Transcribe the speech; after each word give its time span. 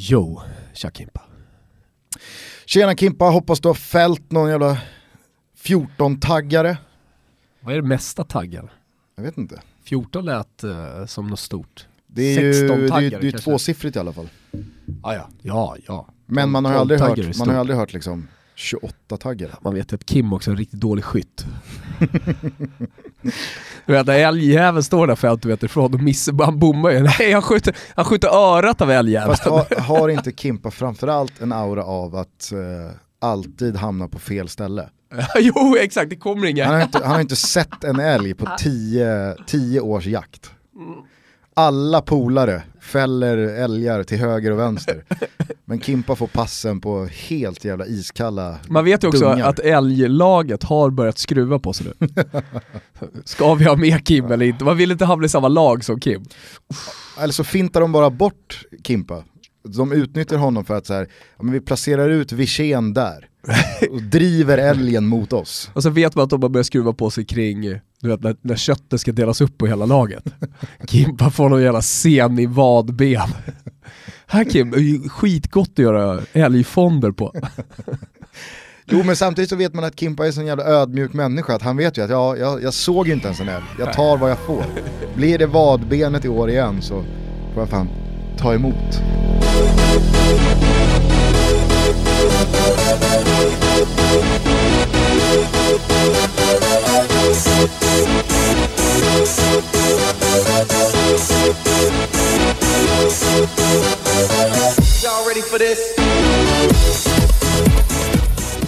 Jo, 0.00 0.40
tja 0.74 0.90
Kimpa. 0.90 1.22
Tjena 2.66 2.94
Kimpa, 2.94 3.24
hoppas 3.24 3.60
du 3.60 3.68
har 3.68 3.74
fällt 3.74 4.30
någon 4.30 4.50
jävla 4.50 4.78
14-taggare. 5.62 6.76
Vad 7.60 7.74
är 7.74 7.82
det 7.82 7.88
mesta 7.88 8.24
taggar? 8.24 8.72
Jag 9.16 9.22
vet 9.22 9.38
inte. 9.38 9.62
14 9.84 10.24
lät 10.24 10.64
uh, 10.64 11.06
som 11.06 11.26
något 11.26 11.38
stort. 11.38 11.86
Det 12.06 12.22
är 12.22 12.42
ju 12.42 12.52
16 12.52 12.78
det 12.78 12.84
är, 12.84 12.88
taggare 12.88 13.10
det 13.10 13.16
är 13.16 13.22
ju 13.22 13.30
kanske. 13.30 13.50
tvåsiffrigt 13.50 13.96
i 13.96 13.98
alla 13.98 14.12
fall. 14.12 14.28
Ah, 15.02 15.14
ja, 15.14 15.28
ja, 15.42 15.76
ja. 15.86 16.08
Men 16.26 16.50
man 16.50 16.64
har 16.64 16.72
ju 16.72 16.78
12 16.78 16.90
aldrig 16.90 17.00
hört, 17.00 17.38
man 17.38 17.48
har 17.48 17.54
ju 17.54 17.60
aldrig 17.60 17.78
hört 17.78 17.92
liksom 17.92 18.28
28-taggare. 18.56 19.56
Man 19.60 19.74
vet 19.74 19.92
ju 19.92 19.94
att 19.94 20.06
Kim 20.06 20.32
också 20.32 20.50
är 20.50 20.52
en 20.52 20.58
riktigt 20.58 20.80
dålig 20.80 21.04
skytt. 21.04 21.46
du 23.86 23.92
vet 23.92 24.06
när 24.06 24.18
älgjäveln 24.18 24.82
står 24.82 25.06
där 25.06 25.14
50 25.14 25.48
meter 25.48 25.66
ifrån 25.66 25.94
och 25.94 26.00
missar, 26.00 26.44
han 26.44 26.58
bommar 26.58 26.90
ju. 26.90 27.02
Nej 27.02 27.32
han 27.32 27.42
skjuter, 27.42 27.76
han 27.94 28.04
skjuter 28.04 28.28
örat 28.28 28.80
av 28.80 28.90
älgjäveln. 28.90 29.36
Fast 29.36 29.44
har, 29.44 29.80
har 29.80 30.08
inte 30.08 30.32
Kimpa 30.32 30.70
framförallt 30.70 31.40
en 31.40 31.52
aura 31.52 31.84
av 31.84 32.16
att 32.16 32.52
eh, 32.52 32.94
alltid 33.20 33.76
hamna 33.76 34.08
på 34.08 34.18
fel 34.18 34.48
ställe? 34.48 34.88
jo 35.38 35.76
exakt, 35.80 36.10
det 36.10 36.16
kommer 36.16 36.46
inga. 36.46 36.64
Han 36.64 36.74
har 36.74 36.82
inte, 36.82 36.98
han 36.98 37.12
har 37.12 37.20
inte 37.20 37.36
sett 37.36 37.84
en 37.84 38.00
älg 38.00 38.34
på 38.34 38.48
10 39.46 39.80
års 39.80 40.06
jakt. 40.06 40.50
Alla 41.54 42.02
polare 42.02 42.62
fäller 42.88 43.36
älgar 43.38 44.02
till 44.02 44.18
höger 44.18 44.50
och 44.50 44.58
vänster. 44.58 45.04
Men 45.64 45.80
Kimpa 45.80 46.16
får 46.16 46.26
passen 46.26 46.80
på 46.80 47.04
helt 47.04 47.64
jävla 47.64 47.86
iskalla 47.86 48.58
Man 48.68 48.84
vet 48.84 49.04
ju 49.04 49.08
också 49.08 49.30
dungar. 49.30 49.48
att 49.48 49.58
älglaget 49.58 50.62
har 50.62 50.90
börjat 50.90 51.18
skruva 51.18 51.58
på 51.58 51.72
sig 51.72 51.86
nu. 51.98 52.08
Ska 53.24 53.54
vi 53.54 53.64
ha 53.64 53.76
med 53.76 54.06
Kim 54.06 54.24
eller 54.32 54.46
inte? 54.46 54.64
Man 54.64 54.76
vill 54.76 54.92
inte 54.92 55.04
hamna 55.04 55.26
i 55.26 55.28
samma 55.28 55.48
lag 55.48 55.84
som 55.84 56.00
Kim. 56.00 56.24
Eller 57.20 57.32
så 57.32 57.44
fintar 57.44 57.80
de 57.80 57.92
bara 57.92 58.10
bort 58.10 58.62
Kimpa. 58.84 59.24
De 59.76 59.92
utnyttjar 59.92 60.36
honom 60.36 60.64
för 60.64 60.74
att 60.74 60.86
så 60.86 60.94
här, 60.94 61.08
ja, 61.36 61.42
men 61.42 61.52
vi 61.52 61.60
placerar 61.60 62.08
ut 62.08 62.32
Wirsén 62.32 62.94
där 62.94 63.28
och 63.90 64.02
driver 64.02 64.58
älgen 64.58 65.06
mot 65.06 65.32
oss. 65.32 65.70
Och 65.74 65.82
så 65.82 65.90
vet 65.90 66.14
man 66.14 66.24
att 66.24 66.30
de 66.30 66.42
har 66.42 66.48
börjat 66.48 66.66
skruva 66.66 66.92
på 66.92 67.10
sig 67.10 67.24
kring, 67.24 67.60
du 68.00 68.08
vet 68.08 68.22
när, 68.22 68.36
när 68.40 68.56
köttet 68.56 69.00
ska 69.00 69.12
delas 69.12 69.40
upp 69.40 69.58
på 69.58 69.66
hela 69.66 69.86
laget. 69.86 70.24
Kimpa 70.88 71.30
får 71.30 71.48
någon 71.48 71.62
jävla 71.62 71.82
sen 71.82 72.38
i 72.38 72.46
vadben. 72.46 73.28
Här 74.26 74.44
Kim, 74.44 74.72
skitgott 75.08 75.70
att 75.70 75.78
göra 75.78 76.20
älgfonder 76.32 77.10
på. 77.10 77.34
Jo 78.90 79.02
men 79.04 79.16
samtidigt 79.16 79.50
så 79.50 79.56
vet 79.56 79.74
man 79.74 79.84
att 79.84 80.00
Kimpa 80.00 80.22
är 80.22 80.26
en 80.26 80.32
sån 80.32 80.46
jävla 80.46 80.64
ödmjuk 80.64 81.12
människa 81.12 81.54
att 81.54 81.62
han 81.62 81.76
vet 81.76 81.98
ju 81.98 82.02
att 82.02 82.10
ja, 82.10 82.36
jag, 82.36 82.62
jag 82.62 82.74
såg 82.74 83.08
inte 83.08 83.26
ens 83.26 83.40
en 83.40 83.48
älg, 83.48 83.64
jag 83.78 83.92
tar 83.92 84.16
vad 84.16 84.30
jag 84.30 84.38
får. 84.38 84.64
Blir 85.16 85.38
det 85.38 85.46
vadbenet 85.46 86.24
i 86.24 86.28
år 86.28 86.50
igen 86.50 86.82
så 86.82 87.04
får 87.54 87.62
jag 87.62 87.68
fan 87.68 87.88
ta 88.38 88.54
emot. 88.54 88.74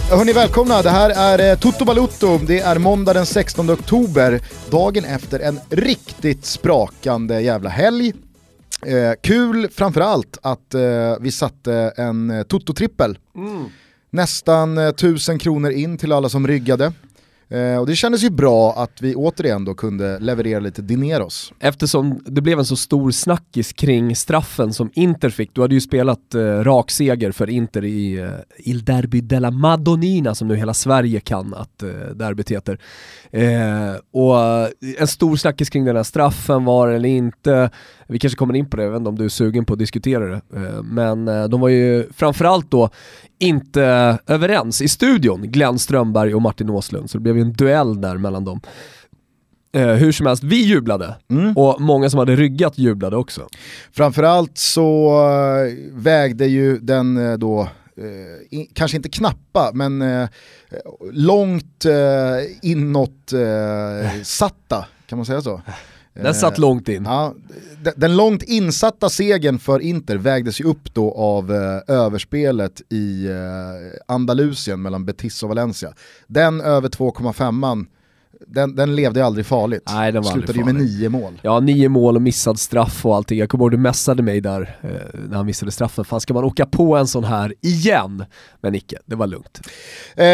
Hörni 0.09 0.33
välkomna, 0.33 0.81
det 0.81 0.89
här 0.89 1.09
är 1.09 1.51
eh, 1.51 1.57
Toto 1.57 1.85
Balutto. 1.85 2.37
Det 2.37 2.59
är 2.59 2.77
måndag 2.77 3.13
den 3.13 3.25
16 3.25 3.69
oktober, 3.69 4.41
dagen 4.69 5.05
efter 5.05 5.39
en 5.39 5.59
riktigt 5.69 6.45
sprakande 6.45 7.41
jävla 7.41 7.69
helg. 7.69 8.13
Eh, 8.85 9.13
kul 9.21 9.69
framförallt 9.69 10.37
att 10.41 10.73
eh, 10.73 10.81
vi 11.19 11.31
satte 11.31 11.93
en 11.97 12.29
eh, 12.29 12.43
Toto-trippel. 12.43 13.17
Nästan 14.09 14.77
eh, 14.77 14.87
1000 14.87 15.39
kronor 15.39 15.71
in 15.71 15.97
till 15.97 16.11
alla 16.11 16.29
som 16.29 16.47
ryggade. 16.47 16.93
Eh, 17.51 17.77
och 17.77 17.87
det 17.87 17.95
kändes 17.95 18.23
ju 18.23 18.29
bra 18.29 18.73
att 18.73 19.01
vi 19.01 19.15
återigen 19.15 19.65
då 19.65 19.73
kunde 19.73 20.19
leverera 20.19 20.59
lite 20.59 20.81
dineros. 20.81 21.53
Eftersom 21.59 22.23
det 22.25 22.41
blev 22.41 22.59
en 22.59 22.65
så 22.65 22.75
stor 22.75 23.11
snackis 23.11 23.73
kring 23.73 24.15
straffen 24.15 24.73
som 24.73 24.91
Inter 24.93 25.29
fick, 25.29 25.55
du 25.55 25.61
hade 25.61 25.73
ju 25.73 25.81
spelat 25.81 26.35
eh, 26.35 26.41
rak 26.41 26.91
seger 26.91 27.31
för 27.31 27.49
Inter 27.49 27.85
i 27.85 28.19
eh, 28.19 28.29
Il 28.57 28.85
Derby 28.85 29.21
della 29.21 29.51
Madonnina 29.51 30.35
som 30.35 30.47
nu 30.47 30.55
hela 30.55 30.73
Sverige 30.73 31.19
kan 31.19 31.53
att 31.53 31.83
eh, 31.83 31.89
derbyt 31.89 32.51
heter. 32.51 32.79
Eh, 33.31 33.95
och 34.11 34.37
en 34.99 35.07
stor 35.07 35.35
snackis 35.35 35.69
kring 35.69 35.85
den 35.85 35.95
här 35.95 36.03
straffen, 36.03 36.65
var 36.65 36.87
eller 36.87 37.09
inte, 37.09 37.69
vi 38.11 38.19
kanske 38.19 38.37
kommer 38.37 38.53
in 38.53 38.69
på 38.69 38.77
det, 38.77 38.83
jag 38.83 38.91
vet 38.91 38.97
inte 38.97 39.09
om 39.09 39.17
du 39.17 39.25
är 39.25 39.29
sugen 39.29 39.65
på 39.65 39.73
att 39.73 39.79
diskutera 39.79 40.25
det. 40.25 40.41
Eh, 40.55 40.83
men 40.83 41.27
eh, 41.27 41.43
de 41.43 41.61
var 41.61 41.69
ju 41.69 42.07
framförallt 42.13 42.71
då 42.71 42.89
inte 43.39 43.83
överens 44.27 44.81
i 44.81 44.87
studion, 44.87 45.41
Glenn 45.41 45.79
Strömberg 45.79 46.35
och 46.35 46.41
Martin 46.41 46.69
Åslund, 46.69 47.09
så 47.09 47.17
det 47.17 47.21
blev 47.21 47.35
ju 47.35 47.41
en 47.41 47.53
duell 47.53 48.01
där 48.01 48.17
mellan 48.17 48.45
dem. 48.45 48.61
Eh, 49.73 49.87
hur 49.87 50.11
som 50.11 50.25
helst, 50.25 50.43
vi 50.43 50.65
jublade 50.65 51.15
och 51.55 51.81
många 51.81 52.09
som 52.09 52.19
hade 52.19 52.35
ryggat 52.35 52.77
jublade 52.77 53.17
också. 53.17 53.47
Framförallt 53.91 54.57
så 54.57 55.17
vägde 55.91 56.45
ju 56.45 56.79
den 56.79 57.39
då, 57.39 57.61
eh, 57.61 58.57
in, 58.59 58.67
kanske 58.73 58.97
inte 58.97 59.09
knappa, 59.09 59.71
men 59.73 60.01
eh, 60.01 60.29
långt 61.11 61.85
eh, 61.85 62.69
inåt 62.71 63.33
eh, 63.33 64.21
satta, 64.23 64.85
kan 65.07 65.17
man 65.17 65.25
säga 65.25 65.41
så? 65.41 65.61
Den 66.13 66.33
satt 66.33 66.57
långt 66.57 66.87
in. 66.89 67.05
Ja, 67.05 67.35
den, 67.95 68.15
långt 68.15 68.43
insatta 68.43 69.09
segern 69.09 69.59
för 69.59 69.79
Inter 69.79 70.17
vägdes 70.17 70.61
ju 70.61 70.65
upp 70.65 70.93
då 70.93 71.11
av 71.13 71.51
eh, 71.51 71.95
överspelet 71.95 72.81
i 72.89 73.25
eh, 73.25 73.35
Andalusien 74.07 74.81
mellan 74.81 75.05
Betis 75.05 75.43
och 75.43 75.49
Valencia. 75.49 75.93
Den 76.27 76.61
över 76.61 76.89
2,5an, 76.89 77.85
den, 78.47 78.75
den 78.75 78.95
levde 78.95 79.25
aldrig 79.25 79.45
farligt. 79.45 79.83
Nej, 79.85 80.11
den 80.11 80.23
var 80.23 80.31
Slutade 80.31 80.59
ju 80.59 80.65
med 80.65 80.75
nio 80.75 81.09
mål. 81.09 81.39
Ja, 81.41 81.59
nio 81.59 81.89
mål 81.89 82.15
och 82.15 82.21
missad 82.21 82.59
straff 82.59 83.05
och 83.05 83.15
allting. 83.15 83.39
Jag 83.39 83.49
kommer 83.49 83.63
ihåg 83.63 83.71
du 83.71 83.77
messade 83.77 84.23
mig 84.23 84.41
där 84.41 84.77
eh, 84.81 85.19
när 85.29 85.37
han 85.37 85.45
missade 85.45 85.71
straffen. 85.71 86.05
Fan 86.05 86.21
ska 86.21 86.33
man 86.33 86.43
åka 86.43 86.65
på 86.65 86.95
en 86.95 87.07
sån 87.07 87.23
här 87.23 87.53
igen? 87.61 88.25
Men 88.61 88.75
icke, 88.75 88.97
det 89.05 89.15
var 89.15 89.27
lugnt. 89.27 89.59
Eh, 90.15 90.25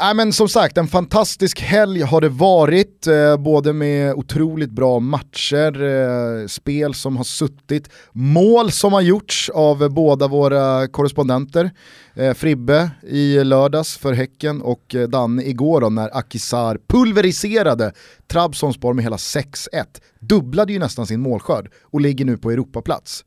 nej, 0.00 0.14
men 0.14 0.32
som 0.32 0.48
sagt, 0.48 0.78
en 0.78 0.88
fantastisk 0.88 1.60
helg 1.60 2.02
har 2.02 2.20
det 2.20 2.28
varit, 2.28 3.06
eh, 3.06 3.36
både 3.36 3.72
med 3.72 4.14
otroligt 4.14 4.70
bra 4.70 5.00
matcher, 5.00 5.82
eh, 5.82 6.46
spel 6.46 6.94
som 6.94 7.16
har 7.16 7.24
suttit, 7.24 7.90
mål 8.12 8.72
som 8.72 8.92
har 8.92 9.00
gjorts 9.00 9.50
av 9.54 9.88
båda 9.90 10.28
våra 10.28 10.88
korrespondenter. 10.88 11.70
Eh, 12.16 12.34
Fribbe 12.34 12.90
i 13.02 13.44
lördags 13.44 13.98
för 13.98 14.12
Häcken 14.12 14.62
och 14.62 14.94
eh, 14.94 15.08
Danne 15.08 15.42
igår 15.42 15.80
då 15.80 15.88
när 15.88 16.16
Akisar 16.16 16.78
pulveriserade 16.86 17.92
Trabzonspor 18.26 18.94
med 18.94 19.04
hela 19.04 19.16
6-1. 19.16 19.84
Dubblade 20.20 20.72
ju 20.72 20.78
nästan 20.78 21.06
sin 21.06 21.20
målskörd 21.20 21.70
och 21.82 22.00
ligger 22.00 22.24
nu 22.24 22.36
på 22.36 22.50
Europaplats. 22.50 23.24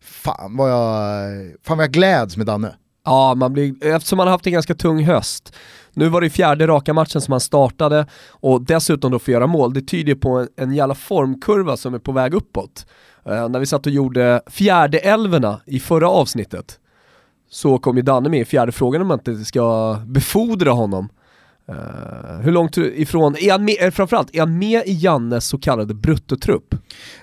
Fan 0.00 0.56
vad 0.56 0.70
jag, 0.70 1.30
fan 1.62 1.76
vad 1.76 1.84
jag 1.84 1.92
gläds 1.92 2.36
med 2.36 2.46
Danne. 2.46 2.74
Ja, 3.04 3.34
man 3.34 3.52
blir, 3.52 3.86
eftersom 3.86 4.16
man 4.16 4.26
har 4.26 4.32
haft 4.32 4.46
en 4.46 4.52
ganska 4.52 4.74
tung 4.74 5.04
höst. 5.04 5.52
Nu 5.92 6.08
var 6.08 6.20
det 6.20 6.30
fjärde 6.30 6.66
raka 6.66 6.92
matchen 6.92 7.20
som 7.20 7.32
han 7.32 7.40
startade 7.40 8.06
och 8.30 8.62
dessutom 8.62 9.12
då 9.12 9.18
får 9.18 9.32
göra 9.32 9.46
mål. 9.46 9.74
Det 9.74 9.82
tyder 9.82 10.14
på 10.14 10.30
en, 10.30 10.48
en 10.56 10.74
jävla 10.74 10.94
formkurva 10.94 11.76
som 11.76 11.94
är 11.94 11.98
på 11.98 12.12
väg 12.12 12.34
uppåt. 12.34 12.86
Eh, 13.26 13.48
när 13.48 13.58
vi 13.58 13.66
satt 13.66 13.86
och 13.86 13.92
gjorde 13.92 14.42
fjärde 14.46 14.98
älvorna 14.98 15.60
i 15.66 15.80
förra 15.80 16.08
avsnittet 16.08 16.78
så 17.50 17.78
kom 17.78 17.96
ju 17.96 18.02
Danne 18.02 18.28
med 18.28 18.40
i 18.40 18.44
fjärde 18.44 18.72
frågan 18.72 19.02
om 19.02 19.08
man 19.08 19.18
inte 19.18 19.44
ska 19.44 19.96
befordra 20.06 20.70
honom. 20.70 21.08
Eh, 21.68 22.40
hur 22.40 22.52
långt 22.52 22.76
ifrån, 22.76 23.36
är 23.36 23.52
han 23.52 23.64
med, 23.64 23.76
eh, 23.80 23.90
framförallt, 23.90 24.34
är 24.34 24.40
han 24.40 24.58
med 24.58 24.82
i 24.86 24.92
Jannes 24.92 25.46
så 25.46 25.58
kallade 25.58 25.94
bruttotrupp? 25.94 26.74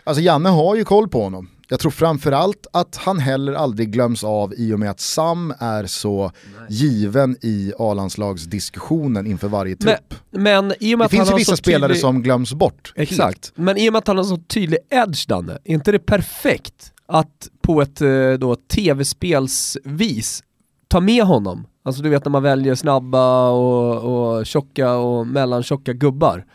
Alltså 0.04 0.22
Janne 0.22 0.50
har 0.50 0.76
ju 0.76 0.84
koll 0.84 1.10
på 1.10 1.24
honom. 1.24 1.50
Jag 1.68 1.80
tror 1.80 1.92
framförallt 1.92 2.68
att 2.74 2.96
han 2.96 3.20
heller 3.20 3.54
aldrig 3.54 3.92
glöms 3.92 4.24
av 4.24 4.54
i 4.58 4.74
och 4.74 4.80
med 4.80 4.90
att 4.90 5.00
Sam 5.00 5.54
är 5.60 5.86
så 5.86 6.32
given 6.70 7.38
i 7.42 7.74
A-landslagsdiskussionen 7.80 9.28
inför 9.28 9.48
varje 9.48 9.76
Men, 9.80 9.96
trupp. 9.96 10.14
men 10.32 10.74
i 10.80 10.96
och 10.96 11.00
med 11.00 11.04
det 11.04 11.06
att 11.06 11.12
finns 11.12 11.32
ju 11.32 11.36
vissa 11.36 11.56
spelare 11.56 11.90
tydlig... 11.90 12.02
som 12.02 12.24
glöms 12.24 12.54
bort. 12.54 12.94
Exakt, 12.96 13.22
Helt. 13.22 13.52
men 13.56 13.78
i 13.78 13.90
och 13.90 13.94
med 13.94 14.00
att 14.00 14.08
han 14.08 14.18
har 14.18 14.24
så 14.24 14.38
tydlig 14.38 14.80
edge 14.90 15.28
Danne, 15.28 15.54
är 15.64 15.74
inte 15.74 15.92
det 15.92 16.00
perfekt 16.00 16.93
att 17.14 17.50
på 17.62 17.82
ett 17.82 18.02
eh, 18.02 18.34
då, 18.40 18.56
tv-spelsvis 18.56 20.44
ta 20.88 21.00
med 21.00 21.24
honom? 21.24 21.68
Alltså 21.84 22.04
du 22.04 22.10
vet 22.10 22.26
när 22.26 22.30
man 22.30 22.44
väljer 22.44 22.76
snabba 22.76 23.50
och, 23.50 24.38
och 24.38 24.46
tjocka 24.46 24.94
och 24.94 25.28
mellantjocka 25.28 25.94
gubbar. 25.94 26.46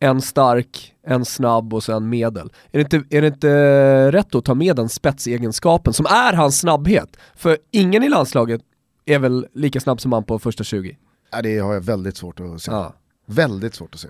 En 0.00 0.22
stark, 0.22 0.94
en 1.02 1.24
snabb 1.24 1.74
och 1.74 1.82
sen 1.82 2.08
medel. 2.08 2.52
Är 2.70 2.78
det 2.78 2.80
inte, 2.80 3.16
är 3.16 3.22
det 3.22 3.26
inte 3.26 4.12
rätt 4.12 4.34
att 4.34 4.44
ta 4.44 4.54
med 4.54 4.76
den 4.76 4.88
spetsegenskapen 4.88 5.92
som 5.92 6.06
är 6.06 6.32
hans 6.32 6.60
snabbhet? 6.60 7.16
För 7.34 7.58
ingen 7.70 8.02
i 8.02 8.08
landslaget 8.08 8.60
är 9.04 9.18
väl 9.18 9.46
lika 9.52 9.80
snabb 9.80 10.00
som 10.00 10.12
han 10.12 10.24
på 10.24 10.38
första 10.38 10.64
20? 10.64 10.96
Ja, 11.32 11.42
det 11.42 11.58
har 11.58 11.74
jag 11.74 11.80
väldigt 11.80 12.16
svårt 12.16 12.40
att 12.40 12.62
se. 12.62 12.70
Ja. 12.70 12.94
Väldigt 13.26 13.74
svårt 13.74 13.94
att 13.94 14.00
se. 14.00 14.08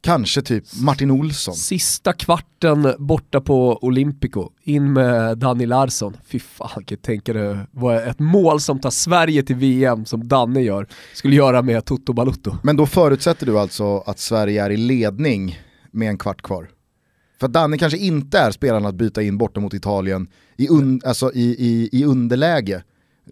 Kanske 0.00 0.42
typ 0.42 0.64
Martin 0.80 1.10
Olsson. 1.10 1.54
Sista 1.54 2.12
kvarten 2.12 2.94
borta 2.98 3.40
på 3.40 3.78
Olympico, 3.84 4.50
in 4.62 4.92
med 4.92 5.38
Danny 5.38 5.66
Larsson. 5.66 6.16
Fy 6.26 6.38
fan, 6.38 6.84
kan 6.84 6.98
tänka 6.98 7.32
det 7.32 7.66
var 7.70 7.94
ett 7.94 8.18
mål 8.18 8.60
som 8.60 8.80
tar 8.80 8.90
Sverige 8.90 9.42
till 9.42 9.56
VM 9.56 10.04
som 10.04 10.28
Danne 10.28 10.60
gör, 10.60 10.86
skulle 11.14 11.36
göra 11.36 11.62
med 11.62 11.84
Toto 11.84 12.12
Balutto. 12.12 12.56
Men 12.62 12.76
då 12.76 12.86
förutsätter 12.86 13.46
du 13.46 13.58
alltså 13.58 13.98
att 13.98 14.18
Sverige 14.18 14.64
är 14.64 14.70
i 14.70 14.76
ledning 14.76 15.58
med 15.90 16.08
en 16.08 16.18
kvart 16.18 16.42
kvar? 16.42 16.68
För 17.40 17.48
Danne 17.48 17.78
kanske 17.78 17.98
inte 17.98 18.38
är 18.38 18.50
spelaren 18.50 18.86
att 18.86 18.94
byta 18.94 19.22
in 19.22 19.38
borta 19.38 19.60
mot 19.60 19.74
Italien 19.74 20.28
i, 20.56 20.68
un, 20.68 21.00
alltså 21.04 21.32
i, 21.34 21.44
i, 21.44 21.88
i 21.92 22.04
underläge. 22.04 22.82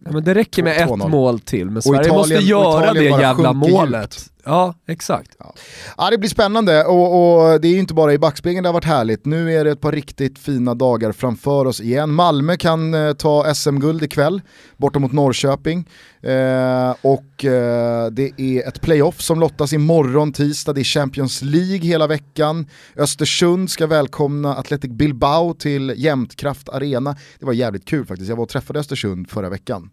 Ja, 0.04 0.12
men 0.12 0.24
det 0.24 0.34
räcker 0.34 0.62
med 0.62 0.80
ett 0.80 1.08
mål 1.10 1.40
till, 1.40 1.70
men 1.70 1.82
Sverige 1.82 2.12
måste 2.12 2.34
göra 2.34 2.92
det 2.92 3.04
jävla 3.04 3.52
målet. 3.52 4.14
Djupt. 4.14 4.33
Ja, 4.44 4.74
exakt. 4.86 5.36
Ja. 5.38 5.54
ja. 5.96 6.10
det 6.10 6.18
blir 6.18 6.30
spännande 6.30 6.84
och, 6.84 7.42
och, 7.52 7.60
det 7.60 7.68
är 7.68 7.72
ju 7.72 7.78
inte 7.78 7.94
bara 7.94 8.12
i 8.12 8.18
backspegeln 8.18 8.62
det 8.62 8.68
har 8.68 8.74
varit 8.74 8.84
härligt. 8.84 9.24
Nu 9.24 9.52
är 9.52 9.64
det 9.64 9.70
ett 9.70 9.80
par 9.80 9.92
riktigt 9.92 10.38
fina 10.38 10.74
dagar 10.74 11.12
framför 11.12 11.64
oss 11.64 11.80
igen. 11.80 12.10
Malmö 12.14 12.56
kan 12.56 12.94
eh, 12.94 13.12
ta 13.12 13.54
SM-guld 13.54 14.02
ikväll 14.02 14.42
borta 14.76 14.98
mot 14.98 15.12
Norrköping. 15.12 15.88
Eh, 16.24 16.94
och 17.00 17.44
eh, 17.44 18.10
det 18.10 18.40
är 18.40 18.68
ett 18.68 18.80
playoff 18.80 19.20
som 19.20 19.40
lottas 19.40 19.72
imorgon 19.72 20.32
tisdag, 20.32 20.72
det 20.72 20.80
är 20.80 20.84
Champions 20.84 21.42
League 21.42 21.86
hela 21.86 22.06
veckan. 22.06 22.66
Östersund 22.96 23.70
ska 23.70 23.86
välkomna 23.86 24.56
Athletic 24.56 24.90
Bilbao 24.90 25.54
till 25.54 25.94
Jämtkraft 25.96 26.68
Arena. 26.68 27.16
Det 27.38 27.46
var 27.46 27.52
jävligt 27.52 27.84
kul 27.84 28.06
faktiskt, 28.06 28.28
jag 28.28 28.36
var 28.36 28.42
och 28.42 28.48
träffade 28.48 28.78
Östersund 28.80 29.30
förra 29.30 29.48
veckan. 29.48 29.90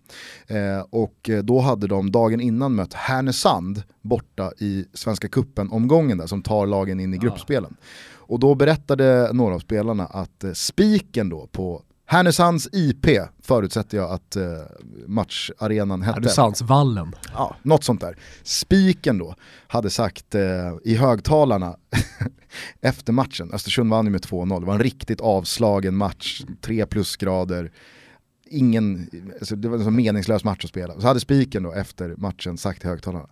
Eh, 0.47 0.85
och 0.89 1.29
eh, 1.29 1.43
då 1.43 1.59
hade 1.59 1.87
de 1.87 2.11
dagen 2.11 2.41
innan 2.41 2.75
mött 2.75 2.93
Härnösand 2.93 3.83
borta 4.01 4.51
i 4.57 4.85
Svenska 4.93 5.27
Kuppen-omgången 5.27 6.17
där 6.17 6.27
som 6.27 6.41
tar 6.41 6.67
lagen 6.67 6.99
in 6.99 7.13
i 7.13 7.17
gruppspelen. 7.17 7.75
Och 8.13 8.39
då 8.39 8.55
berättade 8.55 9.29
några 9.33 9.55
av 9.55 9.59
spelarna 9.59 10.05
att 10.05 10.43
eh, 10.43 10.51
spiken 10.51 11.29
då 11.29 11.47
på 11.51 11.81
Härnösands 12.11 12.69
IP 12.71 13.05
förutsätter 13.41 13.97
jag 13.97 14.11
att 14.11 14.35
eh, 14.35 14.43
matcharenan 15.07 16.01
hette. 16.01 16.19
Härnösandsvallen. 16.19 17.15
Ja, 17.33 17.55
något 17.61 17.83
sånt 17.83 18.01
där. 18.01 18.17
Spiken 18.43 19.17
då 19.17 19.35
hade 19.67 19.89
sagt 19.89 20.35
eh, 20.35 20.41
i 20.83 20.95
högtalarna 20.95 21.75
efter 22.81 23.13
matchen, 23.13 23.53
Östersund 23.53 23.89
vann 23.89 24.05
ju 24.05 24.11
med 24.11 24.21
2-0, 24.21 24.59
det 24.59 24.65
var 24.65 24.73
en 24.73 24.83
riktigt 24.83 25.21
avslagen 25.21 25.95
match, 25.95 26.43
3 26.61 26.85
plusgrader, 26.85 27.71
ingen, 28.45 29.09
alltså 29.39 29.55
det 29.55 29.69
var 29.69 29.77
en 29.77 29.83
så 29.83 29.91
meningslös 29.91 30.43
match 30.43 30.63
att 30.63 30.69
spela. 30.69 31.01
Så 31.01 31.07
hade 31.07 31.19
spiken 31.19 31.63
då 31.63 31.73
efter 31.73 32.15
matchen 32.17 32.57
sagt 32.57 32.85
i 32.85 32.87
högtalarna, 32.87 33.29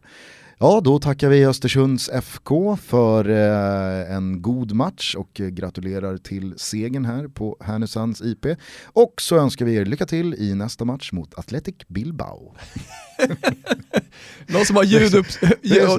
Ja, 0.61 0.81
då 0.83 0.99
tackar 0.99 1.29
vi 1.29 1.45
Östersunds 1.45 2.09
FK 2.09 2.77
för 2.77 3.29
eh, 3.29 4.15
en 4.15 4.41
god 4.41 4.71
match 4.71 5.15
och 5.15 5.33
gratulerar 5.33 6.17
till 6.17 6.53
segern 6.57 7.05
här 7.05 7.27
på 7.27 7.57
Härnösands 7.59 8.21
IP. 8.21 8.45
Och 8.85 9.13
så 9.21 9.37
önskar 9.37 9.65
vi 9.65 9.75
er 9.75 9.85
lycka 9.85 10.05
till 10.05 10.33
i 10.33 10.55
nästa 10.55 10.85
match 10.85 11.11
mot 11.11 11.39
Athletic 11.39 11.75
Bilbao. 11.87 12.55
någon, 14.47 14.65
som 14.65 14.75
har 14.75 14.83
ljud 14.83 15.15
upp, 15.15 15.25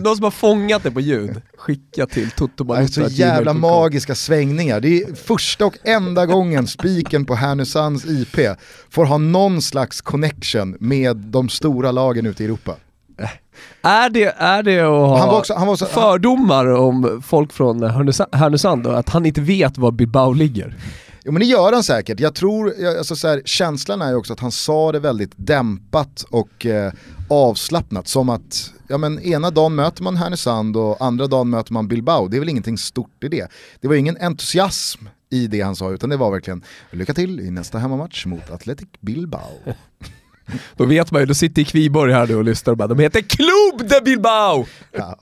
någon 0.02 0.16
som 0.16 0.24
har 0.24 0.30
fångat 0.30 0.82
det 0.82 0.90
på 0.90 1.00
ljud, 1.00 1.42
skicka 1.56 2.06
till 2.06 2.30
Toto 2.30 2.64
Det 2.64 2.78
är 2.78 2.86
så 2.86 3.02
jävla 3.02 3.52
magiska 3.52 4.14
svängningar. 4.14 4.80
Det 4.80 5.02
är 5.02 5.14
första 5.14 5.66
och 5.66 5.76
enda 5.82 6.26
gången 6.26 6.66
spiken 6.66 7.24
på 7.24 7.34
Härnösands 7.34 8.04
IP 8.04 8.38
får 8.90 9.04
ha 9.04 9.18
någon 9.18 9.62
slags 9.62 10.00
connection 10.00 10.76
med 10.80 11.16
de 11.16 11.48
stora 11.48 11.92
lagen 11.92 12.26
ute 12.26 12.42
i 12.42 12.46
Europa. 12.46 12.76
Är 13.82 14.10
det, 14.10 14.24
är 14.24 14.62
det 14.62 14.80
att 14.80 14.86
ha 14.86 15.18
han 15.18 15.28
var 15.28 15.38
också, 15.38 15.54
han 15.54 15.66
var 15.66 15.74
också, 15.74 15.86
fördomar 15.86 16.66
om 16.66 17.22
folk 17.26 17.52
från 17.52 17.82
Härnösand 18.32 18.82
då, 18.82 18.90
att 18.90 19.08
han 19.08 19.26
inte 19.26 19.40
vet 19.40 19.78
var 19.78 19.90
Bilbao 19.90 20.32
ligger? 20.32 20.76
Jo 21.24 21.32
men 21.32 21.40
det 21.40 21.46
gör 21.46 21.72
han 21.72 21.82
säkert. 21.82 22.20
Jag 22.20 22.34
tror, 22.34 22.74
alltså 22.98 23.16
så 23.16 23.28
här, 23.28 23.42
känslan 23.44 24.02
är 24.02 24.10
ju 24.10 24.16
också 24.16 24.32
att 24.32 24.40
han 24.40 24.52
sa 24.52 24.92
det 24.92 24.98
väldigt 24.98 25.32
dämpat 25.36 26.24
och 26.30 26.66
eh, 26.66 26.92
avslappnat. 27.28 28.08
Som 28.08 28.28
att, 28.28 28.72
ja 28.88 28.98
men 28.98 29.20
ena 29.20 29.50
dagen 29.50 29.74
möter 29.74 30.02
man 30.02 30.16
Härnösand 30.16 30.76
och 30.76 30.96
andra 31.00 31.26
dagen 31.26 31.50
möter 31.50 31.72
man 31.72 31.88
Bilbao. 31.88 32.28
Det 32.28 32.36
är 32.36 32.38
väl 32.38 32.48
ingenting 32.48 32.78
stort 32.78 33.24
i 33.24 33.28
det. 33.28 33.48
Det 33.80 33.88
var 33.88 33.94
ingen 33.94 34.16
entusiasm 34.20 35.04
i 35.30 35.46
det 35.46 35.60
han 35.60 35.76
sa 35.76 35.90
utan 35.90 36.10
det 36.10 36.16
var 36.16 36.30
verkligen 36.30 36.64
lycka 36.90 37.14
till 37.14 37.40
i 37.40 37.50
nästa 37.50 37.78
hemmamatch 37.78 38.26
mot 38.26 38.50
Athletic 38.50 38.88
Bilbao. 39.00 39.58
Då 40.76 40.84
vet 40.84 41.10
man 41.10 41.22
ju, 41.22 41.26
då 41.26 41.34
sitter 41.34 41.62
Kviborg 41.62 42.12
här 42.12 42.26
nu 42.26 42.36
och 42.36 42.44
lyssnar 42.44 42.70
och 42.70 42.76
bara, 42.76 42.88
de 42.88 42.98
heter 42.98 43.20
Club 43.20 43.88
de 43.88 44.00
Bilbao! 44.04 44.66
Ja. 44.92 45.18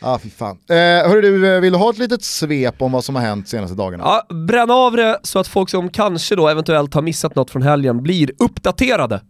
Ja, 0.00 0.08
ah, 0.08 0.18
fy 0.18 0.30
fan. 0.30 0.58
Eh, 0.68 0.76
hörru 0.76 1.20
du, 1.20 1.60
vill 1.60 1.72
du 1.72 1.78
ha 1.78 1.90
ett 1.90 1.98
litet 1.98 2.24
svep 2.24 2.82
om 2.82 2.92
vad 2.92 3.04
som 3.04 3.14
har 3.14 3.22
hänt 3.22 3.48
senaste 3.48 3.76
dagarna? 3.76 4.04
Ja, 4.04 4.34
bränn 4.34 4.70
av 4.70 4.96
det 4.96 5.20
så 5.22 5.38
att 5.38 5.48
folk 5.48 5.70
som 5.70 5.90
kanske 5.90 6.36
då 6.36 6.48
eventuellt 6.48 6.94
har 6.94 7.02
missat 7.02 7.34
något 7.34 7.50
från 7.50 7.62
helgen 7.62 8.02
blir 8.02 8.30
uppdaterade. 8.38 9.20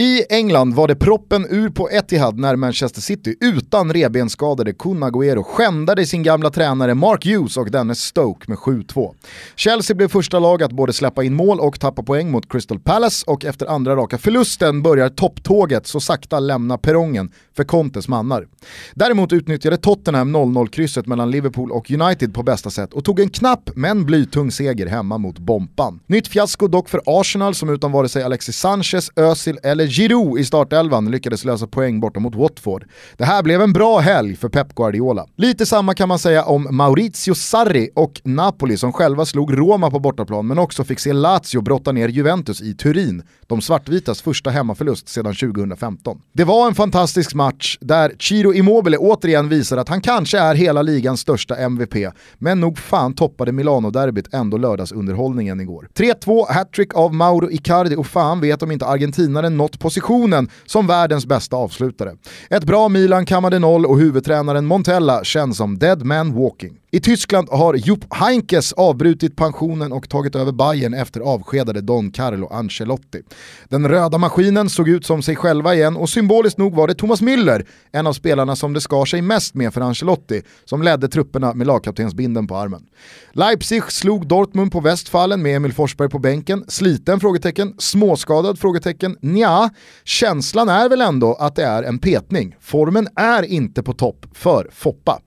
I 0.00 0.24
England 0.28 0.74
var 0.74 0.88
det 0.88 0.94
proppen 0.94 1.46
ur 1.50 1.68
på 1.68 1.90
Etihad 1.90 2.38
när 2.38 2.56
Manchester 2.56 3.00
City 3.00 3.36
utan 3.40 3.92
rebenskadade 3.92 4.72
Kun 4.72 5.04
Agüero 5.04 5.42
skändade 5.42 6.06
sin 6.06 6.22
gamla 6.22 6.50
tränare 6.50 6.94
Mark 6.94 7.26
Hughes 7.26 7.56
och 7.56 7.70
dennes 7.70 8.00
Stoke 8.00 8.44
med 8.48 8.58
7-2. 8.58 9.14
Chelsea 9.54 9.96
blev 9.96 10.08
första 10.08 10.38
lag 10.38 10.62
att 10.62 10.72
både 10.72 10.92
släppa 10.92 11.24
in 11.24 11.34
mål 11.34 11.60
och 11.60 11.80
tappa 11.80 12.02
poäng 12.02 12.30
mot 12.30 12.52
Crystal 12.52 12.78
Palace 12.78 13.24
och 13.26 13.44
efter 13.44 13.66
andra 13.66 13.96
raka 13.96 14.18
förlusten 14.18 14.82
börjar 14.82 15.08
topptåget 15.08 15.86
så 15.86 16.00
sakta 16.00 16.40
lämna 16.40 16.78
perrongen 16.78 17.32
för 17.56 17.64
Contes 17.64 18.08
mannar. 18.08 18.46
Däremot 18.94 19.32
utnyttjade 19.32 19.76
Tottenham 19.76 20.36
0-0-krysset 20.36 21.06
mellan 21.06 21.30
Liverpool 21.30 21.72
och 21.72 21.90
United 21.90 22.34
på 22.34 22.42
bästa 22.42 22.70
sätt 22.70 22.94
och 22.94 23.04
tog 23.04 23.20
en 23.20 23.30
knapp 23.30 23.70
men 23.74 24.06
blytung 24.06 24.50
seger 24.50 24.86
hemma 24.86 25.18
mot 25.18 25.38
Bompan. 25.38 26.00
Nytt 26.06 26.28
fiasko 26.28 26.68
dock 26.68 26.88
för 26.88 27.00
Arsenal 27.06 27.54
som 27.54 27.70
utan 27.70 27.92
vare 27.92 28.08
sig 28.08 28.22
Alexis 28.22 28.58
Sanchez, 28.58 29.10
Özil 29.16 29.58
eller 29.62 29.85
Giroud 29.86 30.40
i 30.40 30.44
startelvan 30.44 31.10
lyckades 31.10 31.44
lösa 31.44 31.66
poäng 31.66 32.00
borta 32.00 32.20
mot 32.20 32.34
Watford. 32.34 32.84
Det 33.16 33.24
här 33.24 33.42
blev 33.42 33.62
en 33.62 33.72
bra 33.72 33.98
helg 33.98 34.36
för 34.36 34.48
Pep 34.48 34.74
Guardiola. 34.74 35.26
Lite 35.36 35.66
samma 35.66 35.94
kan 35.94 36.08
man 36.08 36.18
säga 36.18 36.44
om 36.44 36.66
Maurizio 36.70 37.34
Sarri 37.34 37.90
och 37.94 38.20
Napoli 38.24 38.76
som 38.76 38.92
själva 38.92 39.24
slog 39.24 39.58
Roma 39.58 39.90
på 39.90 39.98
bortaplan 39.98 40.46
men 40.46 40.58
också 40.58 40.84
fick 40.84 41.00
se 41.00 41.12
Lazio 41.12 41.60
brotta 41.60 41.92
ner 41.92 42.08
Juventus 42.08 42.62
i 42.62 42.74
Turin, 42.74 43.22
de 43.46 43.60
svartvitas 43.60 44.22
första 44.22 44.50
hemmaförlust 44.50 45.08
sedan 45.08 45.34
2015. 45.34 46.18
Det 46.32 46.44
var 46.44 46.66
en 46.66 46.74
fantastisk 46.74 47.34
match 47.34 47.78
där 47.80 48.12
Ciro 48.18 48.54
Immobile 48.54 48.96
återigen 48.96 49.48
visar 49.48 49.76
att 49.76 49.88
han 49.88 50.00
kanske 50.00 50.38
är 50.38 50.54
hela 50.54 50.82
ligans 50.82 51.20
största 51.20 51.56
MVP, 51.56 51.94
men 52.38 52.60
nog 52.60 52.78
fan 52.78 53.14
toppade 53.14 53.52
Milano-derbyt 53.52 54.34
ändå 54.34 54.56
lördagsunderhållningen 54.56 55.60
igår. 55.60 55.88
3-2 55.94 56.52
hattrick 56.52 56.94
av 56.94 57.14
Mauro 57.14 57.50
Icardi 57.50 57.96
och 57.96 58.06
fan 58.06 58.40
vet 58.40 58.62
om 58.62 58.70
inte 58.70 58.86
argentinaren 58.86 59.56
nått 59.56 59.75
positionen 59.78 60.50
som 60.66 60.86
världens 60.86 61.26
bästa 61.26 61.56
avslutare. 61.56 62.16
Ett 62.50 62.64
bra 62.64 62.88
Milan 62.88 63.26
kammade 63.26 63.58
noll 63.58 63.86
och 63.86 63.98
huvudtränaren 63.98 64.66
Montella 64.66 65.24
känns 65.24 65.56
som 65.56 65.78
dead 65.78 66.04
man 66.04 66.34
walking. 66.34 66.78
I 66.90 67.00
Tyskland 67.00 67.48
har 67.50 67.74
Jupp 67.74 68.14
Heinkes 68.14 68.72
avbrutit 68.72 69.36
pensionen 69.36 69.92
och 69.92 70.08
tagit 70.08 70.34
över 70.34 70.52
Bayern 70.52 70.94
efter 70.94 71.20
avskedade 71.20 71.80
Don 71.80 72.10
Carlo 72.10 72.48
Ancelotti. 72.48 73.22
Den 73.68 73.88
röda 73.88 74.18
maskinen 74.18 74.68
såg 74.68 74.88
ut 74.88 75.06
som 75.06 75.22
sig 75.22 75.36
själva 75.36 75.74
igen 75.74 75.96
och 75.96 76.08
symboliskt 76.08 76.58
nog 76.58 76.74
var 76.74 76.88
det 76.88 76.94
Thomas 76.94 77.22
Müller, 77.22 77.66
en 77.92 78.06
av 78.06 78.12
spelarna 78.12 78.56
som 78.56 78.72
det 78.72 78.80
skar 78.80 79.04
sig 79.04 79.22
mest 79.22 79.54
med 79.54 79.74
för 79.74 79.80
Ancelotti, 79.80 80.42
som 80.64 80.82
ledde 80.82 81.08
trupperna 81.08 81.54
med 81.54 81.66
lagkaptensbinden 81.66 82.46
på 82.46 82.56
armen. 82.56 82.86
Leipzig 83.32 83.82
slog 83.92 84.26
Dortmund 84.26 84.72
på 84.72 84.80
Westfallen 84.80 85.42
med 85.42 85.56
Emil 85.56 85.72
Forsberg 85.72 86.08
på 86.08 86.18
bänken. 86.18 86.64
Sliten? 86.68 87.20
frågetecken. 87.20 87.74
Småskadad? 87.78 88.58
frågetecken. 88.58 89.16
Nja, 89.20 89.65
känslan 90.04 90.68
är 90.68 90.88
väl 90.88 91.00
ändå 91.00 91.34
att 91.34 91.56
det 91.56 91.64
är 91.64 91.82
en 91.82 91.98
petning. 91.98 92.56
Formen 92.60 93.08
är 93.16 93.42
inte 93.42 93.82
på 93.82 93.92
topp 93.92 94.26
för 94.34 94.70
Foppa. 94.72 95.20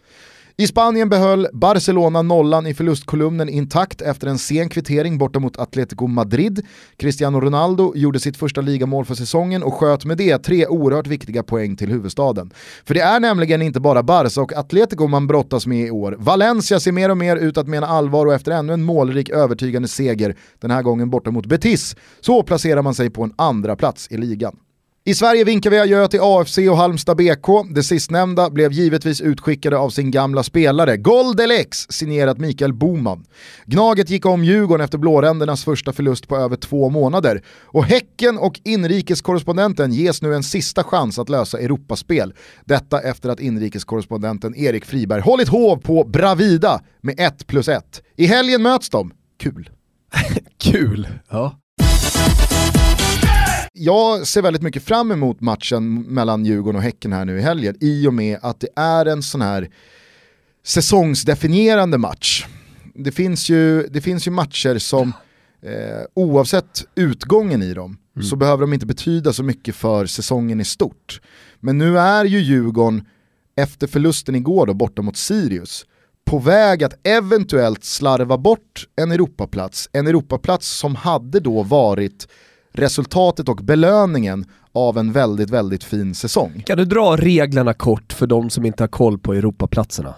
I 0.59 0.67
Spanien 0.67 1.09
behöll 1.09 1.47
Barcelona 1.53 2.21
nollan 2.21 2.67
i 2.67 2.73
förlustkolumnen 2.73 3.49
intakt 3.49 4.01
efter 4.01 4.27
en 4.27 4.37
sen 4.37 4.69
kvittering 4.69 5.17
borta 5.17 5.39
mot 5.39 5.59
Atletico 5.59 6.07
Madrid. 6.07 6.65
Cristiano 6.97 7.39
Ronaldo 7.39 7.93
gjorde 7.95 8.19
sitt 8.19 8.37
första 8.37 8.61
ligamål 8.61 9.05
för 9.05 9.15
säsongen 9.15 9.63
och 9.63 9.73
sköt 9.73 10.05
med 10.05 10.17
det 10.17 10.37
tre 10.37 10.67
oerhört 10.67 11.07
viktiga 11.07 11.43
poäng 11.43 11.75
till 11.75 11.89
huvudstaden. 11.89 12.53
För 12.85 12.93
det 12.93 12.99
är 12.99 13.19
nämligen 13.19 13.61
inte 13.61 13.79
bara 13.79 14.03
Barca 14.03 14.41
och 14.41 14.53
Atletico 14.53 15.07
man 15.07 15.27
brottas 15.27 15.67
med 15.67 15.87
i 15.87 15.91
år. 15.91 16.15
Valencia 16.19 16.79
ser 16.79 16.91
mer 16.91 17.11
och 17.11 17.17
mer 17.17 17.35
ut 17.35 17.57
att 17.57 17.67
mena 17.67 17.87
allvar 17.87 18.25
och 18.25 18.33
efter 18.33 18.51
ännu 18.51 18.73
en 18.73 18.83
målrik 18.83 19.29
övertygande 19.29 19.87
seger, 19.87 20.35
den 20.59 20.71
här 20.71 20.81
gången 20.81 21.09
borta 21.09 21.31
mot 21.31 21.45
Betis, 21.45 21.95
så 22.19 22.43
placerar 22.43 22.81
man 22.81 22.93
sig 22.93 23.09
på 23.09 23.23
en 23.23 23.33
andra 23.37 23.75
plats 23.75 24.07
i 24.11 24.17
ligan. 24.17 24.55
I 25.05 25.13
Sverige 25.13 25.43
vinkar 25.43 25.69
vi 25.69 25.79
adjö 25.79 26.07
till 26.07 26.19
AFC 26.23 26.57
och 26.57 26.77
Halmstad 26.77 27.17
BK. 27.17 27.47
Det 27.75 27.83
sistnämnda 27.83 28.49
blev 28.49 28.71
givetvis 28.71 29.21
utskickade 29.21 29.77
av 29.77 29.89
sin 29.89 30.11
gamla 30.11 30.43
spelare, 30.43 30.97
Goldelex, 30.97 31.87
signerat 31.89 32.37
Mikael 32.37 32.73
Boman. 32.73 33.25
Gnaget 33.65 34.09
gick 34.09 34.25
om 34.25 34.43
Djurgården 34.43 34.83
efter 34.83 34.97
blårändernas 34.97 35.63
första 35.63 35.93
förlust 35.93 36.27
på 36.27 36.37
över 36.37 36.55
två 36.55 36.89
månader. 36.89 37.43
Och 37.65 37.85
Häcken 37.85 38.37
och 38.37 38.59
inrikeskorrespondenten 38.63 39.91
ges 39.91 40.21
nu 40.21 40.35
en 40.35 40.43
sista 40.43 40.83
chans 40.83 41.19
att 41.19 41.29
lösa 41.29 41.59
Europaspel. 41.59 42.33
Detta 42.65 43.01
efter 43.01 43.29
att 43.29 43.39
inrikeskorrespondenten 43.39 44.55
Erik 44.55 44.85
Friberg 44.85 45.21
hållit 45.21 45.49
hov 45.49 45.77
på 45.77 46.03
Bravida 46.03 46.81
med 47.01 47.19
1 47.19 47.47
plus 47.47 47.67
1. 47.67 48.01
I 48.17 48.25
helgen 48.25 48.61
möts 48.61 48.89
de. 48.89 49.11
Kul. 49.37 49.69
Kul, 50.57 51.07
ja 51.29 51.59
jag 53.73 54.27
ser 54.27 54.41
väldigt 54.41 54.61
mycket 54.61 54.83
fram 54.83 55.11
emot 55.11 55.41
matchen 55.41 56.01
mellan 56.01 56.45
Djurgården 56.45 56.77
och 56.77 56.83
Häcken 56.83 57.13
här 57.13 57.25
nu 57.25 57.37
i 57.37 57.41
helgen 57.41 57.75
i 57.79 58.07
och 58.07 58.13
med 58.13 58.39
att 58.41 58.59
det 58.59 58.69
är 58.75 59.05
en 59.05 59.23
sån 59.23 59.41
här 59.41 59.69
säsongsdefinierande 60.63 61.97
match. 61.97 62.45
Det 62.95 63.11
finns 63.11 63.49
ju, 63.49 63.87
det 63.87 64.01
finns 64.01 64.27
ju 64.27 64.31
matcher 64.31 64.77
som 64.77 65.13
eh, 65.61 66.03
oavsett 66.13 66.85
utgången 66.95 67.63
i 67.63 67.73
dem 67.73 67.97
mm. 68.15 68.27
så 68.27 68.35
behöver 68.35 68.61
de 68.61 68.73
inte 68.73 68.85
betyda 68.85 69.33
så 69.33 69.43
mycket 69.43 69.75
för 69.75 70.05
säsongen 70.05 70.61
i 70.61 70.65
stort. 70.65 71.21
Men 71.59 71.77
nu 71.77 71.99
är 71.99 72.25
ju 72.25 72.39
Djurgården 72.39 73.05
efter 73.55 73.87
förlusten 73.87 74.35
igår 74.35 74.65
då 74.65 74.73
borta 74.73 75.01
mot 75.01 75.17
Sirius 75.17 75.85
på 76.25 76.39
väg 76.39 76.83
att 76.83 77.07
eventuellt 77.07 77.83
slarva 77.83 78.37
bort 78.37 78.87
en 78.95 79.11
Europaplats, 79.11 79.89
en 79.93 80.07
Europaplats 80.07 80.77
som 80.77 80.95
hade 80.95 81.39
då 81.39 81.63
varit 81.63 82.27
resultatet 82.73 83.49
och 83.49 83.57
belöningen 83.57 84.45
av 84.73 84.97
en 84.97 85.11
väldigt, 85.11 85.49
väldigt 85.49 85.83
fin 85.83 86.15
säsong. 86.15 86.63
Kan 86.65 86.77
du 86.77 86.85
dra 86.85 87.15
reglerna 87.17 87.73
kort 87.73 88.13
för 88.13 88.27
de 88.27 88.49
som 88.49 88.65
inte 88.65 88.83
har 88.83 88.87
koll 88.87 89.19
på 89.19 89.33
Europaplatserna? 89.33 90.15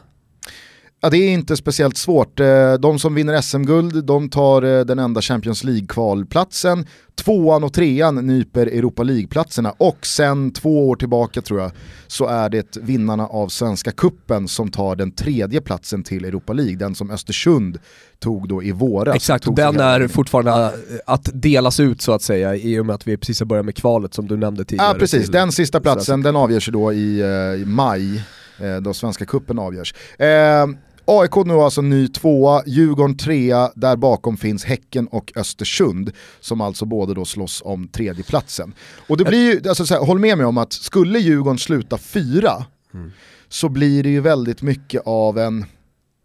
Ja, 1.04 1.10
det 1.10 1.18
är 1.18 1.30
inte 1.30 1.58
speciellt 1.58 1.98
svårt. 1.98 2.40
Eh, 2.40 2.74
de 2.74 3.00
som 3.00 3.16
vinner 3.16 3.42
SM-guld, 3.42 4.06
de 4.06 4.30
tar 4.30 4.62
eh, 4.62 4.86
den 4.86 5.00
enda 5.00 5.22
Champions 5.22 5.64
League-kvalplatsen. 5.64 6.86
Tvåan 7.16 7.64
och 7.64 7.74
trean 7.74 8.16
nyper 8.28 8.68
Europa 8.68 9.04
League-platserna 9.04 9.74
och 9.78 10.06
sen 10.06 10.54
två 10.54 10.90
år 10.90 10.96
tillbaka 10.96 11.42
tror 11.42 11.60
jag 11.60 11.72
så 12.08 12.28
är 12.28 12.50
det 12.50 12.78
vinnarna 12.78 13.28
av 13.28 13.48
Svenska 13.48 13.92
Kuppen 13.92 14.48
som 14.48 14.72
tar 14.72 14.96
den 14.96 15.12
tredje 15.12 15.62
platsen 15.62 16.04
till 16.04 16.26
Europa 16.26 16.54
League, 16.54 16.76
den 16.76 16.96
som 16.96 17.12
Östersund 17.12 17.80
tog 18.20 18.48
då 18.48 18.64
i 18.64 18.72
våras. 18.72 19.16
Exakt, 19.16 19.48
och 19.48 19.56
den 19.56 19.80
är 19.80 20.08
fortfarande 20.08 20.52
eh, 20.52 20.72
att 21.06 21.30
delas 21.34 21.80
ut 21.80 22.02
så 22.02 22.12
att 22.12 22.22
säga 22.22 22.56
i 22.56 22.80
och 22.80 22.86
med 22.86 22.96
att 22.96 23.08
vi 23.08 23.18
precis 23.18 23.40
har 23.40 23.46
börjat 23.46 23.66
med 23.66 23.76
kvalet 23.76 24.14
som 24.14 24.28
du 24.28 24.38
nämnde 24.38 24.66
tidigare. 24.66 24.88
Ja 24.94 25.00
precis, 25.00 25.28
den 25.28 25.52
sista 25.52 25.80
platsen 25.80 26.22
den 26.24 26.36
avgörs 26.36 26.68
då 26.68 26.94
i, 26.94 27.22
i 27.62 27.64
maj 27.66 28.24
då 28.82 28.94
Svenska 28.94 29.26
Kuppen 29.26 29.60
avgörs. 29.60 29.94
Eh, 30.18 30.68
AIK 31.06 31.36
nu 31.46 31.54
alltså 31.54 31.82
ny 31.82 32.08
tvåa, 32.08 32.64
Djurgården 32.66 33.18
trea, 33.18 33.72
där 33.76 33.96
bakom 33.96 34.38
finns 34.38 34.66
Häcken 34.66 35.08
och 35.08 35.34
Östersund 35.36 36.12
som 36.40 36.62
alltså 36.62 36.86
båda 36.86 37.14
då 37.14 37.26
slåss 37.26 37.62
om 37.66 37.88
tredjeplatsen. 37.88 38.74
Och 39.08 39.18
det 39.18 39.24
blir 39.24 39.54
ju, 39.54 39.70
alltså 39.70 39.86
så 39.86 39.94
här, 39.94 40.06
håll 40.06 40.20
med 40.20 40.38
mig 40.38 40.46
om 40.46 40.58
att 40.58 40.74
skulle 40.74 41.20
Djurgården 41.20 41.58
sluta 41.58 41.98
fyra 41.98 42.66
mm. 42.94 43.12
så 43.50 43.70
blir 43.70 44.04
det 44.04 44.10
ju 44.10 44.20
väldigt 44.20 44.62
mycket 44.62 45.02
av 45.06 45.38
en 45.38 45.66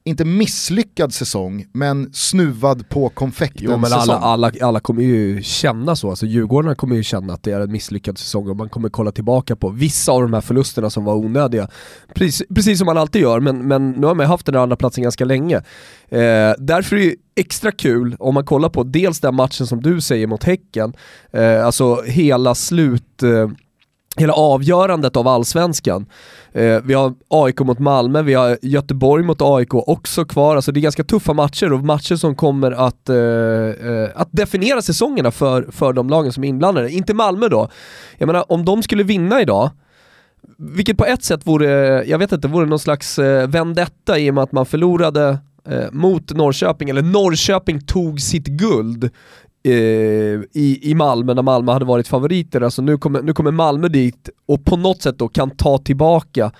inte 0.06 0.24
misslyckad 0.24 1.14
säsong, 1.14 1.66
men 1.72 2.12
snuvad 2.12 2.88
på 2.88 3.08
konfekten 3.08 3.66
jo, 3.70 3.76
men 3.76 3.92
alla, 3.92 4.18
alla, 4.18 4.52
alla 4.62 4.80
kommer 4.80 5.02
ju 5.02 5.42
känna 5.42 5.96
så, 5.96 6.10
alltså 6.10 6.26
Djurgården 6.26 6.76
kommer 6.76 6.96
ju 6.96 7.02
känna 7.02 7.32
att 7.32 7.42
det 7.42 7.52
är 7.52 7.60
en 7.60 7.72
misslyckad 7.72 8.18
säsong 8.18 8.48
och 8.48 8.56
man 8.56 8.68
kommer 8.68 8.88
kolla 8.88 9.12
tillbaka 9.12 9.56
på 9.56 9.68
vissa 9.68 10.12
av 10.12 10.22
de 10.22 10.32
här 10.32 10.40
förlusterna 10.40 10.90
som 10.90 11.04
var 11.04 11.14
onödiga. 11.14 11.68
Precis, 12.14 12.48
precis 12.54 12.78
som 12.78 12.86
man 12.86 12.98
alltid 12.98 13.22
gör, 13.22 13.40
men, 13.40 13.68
men 13.68 13.90
nu 13.90 14.06
har 14.06 14.14
man 14.14 14.26
haft 14.26 14.46
den 14.46 14.54
här 14.54 14.62
andra 14.62 14.76
platsen 14.76 15.02
ganska 15.02 15.24
länge. 15.24 15.56
Eh, 16.08 16.52
därför 16.58 16.96
är 16.96 17.00
det 17.00 17.14
extra 17.40 17.72
kul 17.72 18.16
om 18.18 18.34
man 18.34 18.44
kollar 18.44 18.68
på 18.68 18.82
dels 18.82 19.20
den 19.20 19.34
matchen 19.34 19.66
som 19.66 19.82
du 19.82 20.00
säger 20.00 20.26
mot 20.26 20.44
Häcken, 20.44 20.92
eh, 21.32 21.66
alltså 21.66 22.02
hela 22.02 22.54
slut 22.54 23.22
eh, 23.22 23.48
hela 24.16 24.32
avgörandet 24.32 25.16
av 25.16 25.28
allsvenskan. 25.28 26.06
Eh, 26.56 26.80
vi 26.84 26.94
har 26.94 27.14
AIK 27.28 27.60
mot 27.60 27.78
Malmö, 27.78 28.22
vi 28.22 28.34
har 28.34 28.58
Göteborg 28.62 29.24
mot 29.24 29.42
AIK 29.42 29.74
också 29.74 30.24
kvar, 30.24 30.56
alltså 30.56 30.72
det 30.72 30.80
är 30.80 30.82
ganska 30.82 31.04
tuffa 31.04 31.32
matcher 31.32 31.72
och 31.72 31.84
matcher 31.84 32.16
som 32.16 32.34
kommer 32.34 32.72
att, 32.72 33.08
eh, 33.08 33.16
eh, 33.16 34.08
att 34.14 34.28
definiera 34.30 34.82
säsongerna 34.82 35.30
för, 35.30 35.68
för 35.70 35.92
de 35.92 36.08
lagen 36.08 36.32
som 36.32 36.44
är 36.44 36.48
inblandade. 36.48 36.90
Inte 36.90 37.14
Malmö 37.14 37.48
då, 37.48 37.68
jag 38.18 38.26
menar 38.26 38.52
om 38.52 38.64
de 38.64 38.82
skulle 38.82 39.02
vinna 39.02 39.40
idag, 39.40 39.70
vilket 40.58 40.98
på 40.98 41.04
ett 41.04 41.24
sätt 41.24 41.46
vore, 41.46 42.04
jag 42.04 42.18
vet 42.18 42.32
inte, 42.32 42.48
vore 42.48 42.66
någon 42.66 42.78
slags 42.78 43.18
eh, 43.18 43.48
vendetta 43.48 44.18
i 44.18 44.30
och 44.30 44.34
med 44.34 44.44
att 44.44 44.52
man 44.52 44.66
förlorade 44.66 45.38
eh, 45.68 45.92
mot 45.92 46.32
Norrköping, 46.32 46.90
eller 46.90 47.02
Norrköping 47.02 47.80
tog 47.80 48.20
sitt 48.20 48.46
guld 48.46 49.10
i, 49.66 50.90
i 50.90 50.94
Malmö 50.94 51.34
när 51.34 51.42
Malmö 51.42 51.72
hade 51.72 51.84
varit 51.84 52.08
favoriter. 52.08 52.60
Alltså 52.60 52.82
nu 52.82 52.98
kommer, 52.98 53.22
nu 53.22 53.32
kommer 53.32 53.50
Malmö 53.50 53.88
dit 53.88 54.28
och 54.46 54.64
på 54.64 54.76
något 54.76 55.02
sätt 55.02 55.18
då 55.18 55.28
kan 55.28 55.50
ta 55.50 55.78
tillbaka 55.78 56.52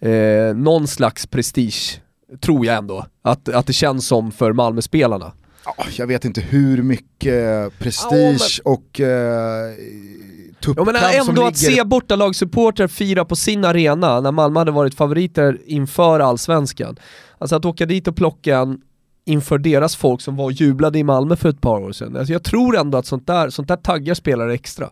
eh, 0.00 0.56
någon 0.56 0.86
slags 0.86 1.26
prestige, 1.26 2.00
tror 2.40 2.66
jag 2.66 2.76
ändå, 2.76 3.06
att, 3.22 3.48
att 3.48 3.66
det 3.66 3.72
känns 3.72 4.06
som 4.06 4.32
för 4.32 4.52
Malmö-spelarna. 4.52 5.32
Jag 5.96 6.06
vet 6.06 6.24
inte 6.24 6.40
hur 6.40 6.82
mycket 6.82 7.78
prestige 7.78 8.60
ja, 8.64 8.70
men... 8.70 8.74
och 8.74 9.00
eh, 9.00 9.74
tuppkamp 10.60 10.88
ja, 10.88 10.92
men 10.92 11.28
ändå 11.28 11.46
att 11.46 11.56
se 11.56 11.84
bortalagssupportrar 11.84 12.88
fira 12.88 13.24
på 13.24 13.36
sin 13.36 13.64
arena 13.64 14.20
när 14.20 14.32
Malmö 14.32 14.60
hade 14.60 14.70
varit 14.70 14.94
favoriter 14.94 15.58
inför 15.66 16.20
allsvenskan. 16.20 16.96
Alltså 17.38 17.56
att 17.56 17.64
åka 17.64 17.86
dit 17.86 18.08
och 18.08 18.16
plocka 18.16 18.58
en 18.58 18.80
inför 19.24 19.58
deras 19.58 19.96
folk 19.96 20.20
som 20.20 20.36
var 20.36 20.44
och 20.44 20.52
jublade 20.52 20.98
i 20.98 21.04
Malmö 21.04 21.36
för 21.36 21.48
ett 21.48 21.60
par 21.60 21.80
år 21.80 21.92
sedan. 21.92 22.16
Alltså 22.16 22.32
jag 22.32 22.42
tror 22.42 22.76
ändå 22.76 22.98
att 22.98 23.06
sånt 23.06 23.26
där, 23.26 23.50
sånt 23.50 23.68
där 23.68 23.76
taggar 23.76 24.14
spelare 24.14 24.54
extra. 24.54 24.90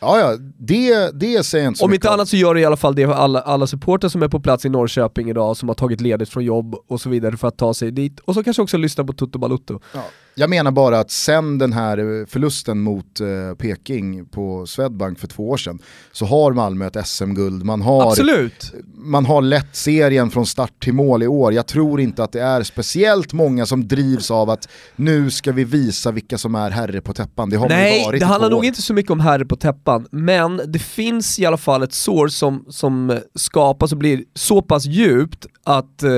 Ja, 0.00 0.18
ja, 0.18 0.36
det, 0.58 1.10
det 1.20 1.46
säger 1.46 1.64
jag 1.64 1.70
inte 1.70 1.78
så 1.78 1.84
Om 1.84 1.94
inte 1.94 2.10
annat 2.10 2.28
så 2.28 2.36
gör 2.36 2.54
det 2.54 2.60
i 2.60 2.64
alla 2.64 2.76
fall 2.76 2.94
det 2.94 3.06
för 3.06 3.12
alla, 3.12 3.40
alla 3.40 3.66
supporter 3.66 4.08
som 4.08 4.22
är 4.22 4.28
på 4.28 4.40
plats 4.40 4.64
i 4.64 4.68
Norrköping 4.68 5.30
idag, 5.30 5.56
som 5.56 5.68
har 5.68 5.74
tagit 5.74 6.00
ledigt 6.00 6.28
från 6.28 6.44
jobb 6.44 6.74
och 6.88 7.00
så 7.00 7.08
vidare 7.08 7.36
för 7.36 7.48
att 7.48 7.56
ta 7.56 7.74
sig 7.74 7.90
dit. 7.90 8.20
Och 8.20 8.34
så 8.34 8.44
kanske 8.44 8.62
också 8.62 8.76
lyssna 8.76 9.04
på 9.04 9.12
Toto 9.12 9.38
Balutto. 9.38 9.80
Ja. 9.94 10.02
Jag 10.38 10.50
menar 10.50 10.70
bara 10.70 10.98
att 10.98 11.10
sen 11.10 11.58
den 11.58 11.72
här 11.72 12.26
förlusten 12.26 12.80
mot 12.80 13.20
eh, 13.20 13.54
Peking 13.58 14.26
på 14.26 14.66
Swedbank 14.66 15.18
för 15.18 15.26
två 15.26 15.48
år 15.48 15.56
sedan 15.56 15.78
så 16.12 16.26
har 16.26 16.52
Malmö 16.52 16.86
ett 16.86 17.06
SM-guld. 17.06 17.64
Man 17.64 17.82
har, 17.82 18.10
Absolut. 18.10 18.72
man 18.94 19.26
har 19.26 19.42
lett 19.42 19.76
serien 19.76 20.30
från 20.30 20.46
start 20.46 20.82
till 20.82 20.92
mål 20.92 21.22
i 21.22 21.26
år. 21.26 21.52
Jag 21.52 21.66
tror 21.66 22.00
inte 22.00 22.24
att 22.24 22.32
det 22.32 22.40
är 22.40 22.62
speciellt 22.62 23.32
många 23.32 23.66
som 23.66 23.88
drivs 23.88 24.30
av 24.30 24.50
att 24.50 24.68
nu 24.96 25.30
ska 25.30 25.52
vi 25.52 25.64
visa 25.64 26.10
vilka 26.10 26.38
som 26.38 26.54
är 26.54 26.70
herre 26.70 27.00
på 27.00 27.12
täppan. 27.12 27.50
Det 27.50 27.56
har 27.56 27.68
Nej, 27.68 28.04
varit 28.04 28.20
det 28.20 28.26
handlar 28.26 28.50
nog 28.50 28.64
inte 28.64 28.82
så 28.82 28.94
mycket 28.94 29.12
om 29.12 29.20
herre 29.20 29.44
på 29.44 29.56
täppan, 29.56 30.06
men 30.10 30.60
det 30.66 30.78
finns 30.78 31.38
i 31.38 31.46
alla 31.46 31.56
fall 31.56 31.82
ett 31.82 31.94
sår 31.94 32.28
som, 32.28 32.64
som 32.68 33.20
skapas 33.34 33.92
och 33.92 33.98
blir 33.98 34.24
så 34.34 34.62
pass 34.62 34.86
djupt 34.86 35.46
att 35.64 36.02
eh, 36.02 36.10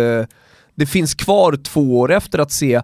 det 0.74 0.86
finns 0.86 1.14
kvar 1.14 1.56
två 1.56 1.98
år 1.98 2.12
efter 2.12 2.38
att 2.38 2.52
se 2.52 2.82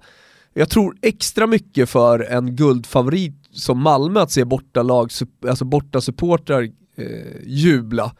jag 0.58 0.70
tror 0.70 0.96
extra 1.02 1.46
mycket 1.46 1.90
för 1.90 2.20
en 2.20 2.56
guldfavorit 2.56 3.34
som 3.52 3.82
Malmö 3.82 4.20
att 4.20 4.30
se 4.30 4.44
bortalag, 4.44 5.10
alltså 5.48 5.64
borta 5.64 6.00
supportrar 6.00 6.62
eh, 6.96 7.42
jubla. 7.44 8.12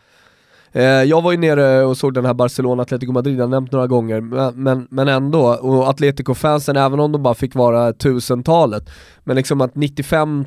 Eh, 0.73 0.83
jag 0.85 1.23
var 1.23 1.33
ju 1.33 1.39
nere 1.39 1.85
och 1.85 1.97
såg 1.97 2.15
den 2.15 2.25
här 2.25 2.35
Barcelona 2.35 2.83
Atletico 2.83 3.13
Madrid, 3.13 3.39
jag 3.39 3.45
har 3.45 3.49
nämnt 3.49 3.73
några 3.73 3.87
gånger, 3.87 4.21
men, 4.21 4.63
men, 4.63 4.87
men 4.91 5.09
ändå, 5.09 5.47
och 5.47 5.89
Atletico-fansen, 5.89 6.77
även 6.77 7.01
om 7.01 7.13
de 7.13 7.23
bara 7.23 7.35
fick 7.35 7.55
vara 7.55 7.93
tusentalet, 7.93 8.91
men 9.25 9.37
liksom 9.37 9.61
att 9.61 9.75
95 9.75 10.45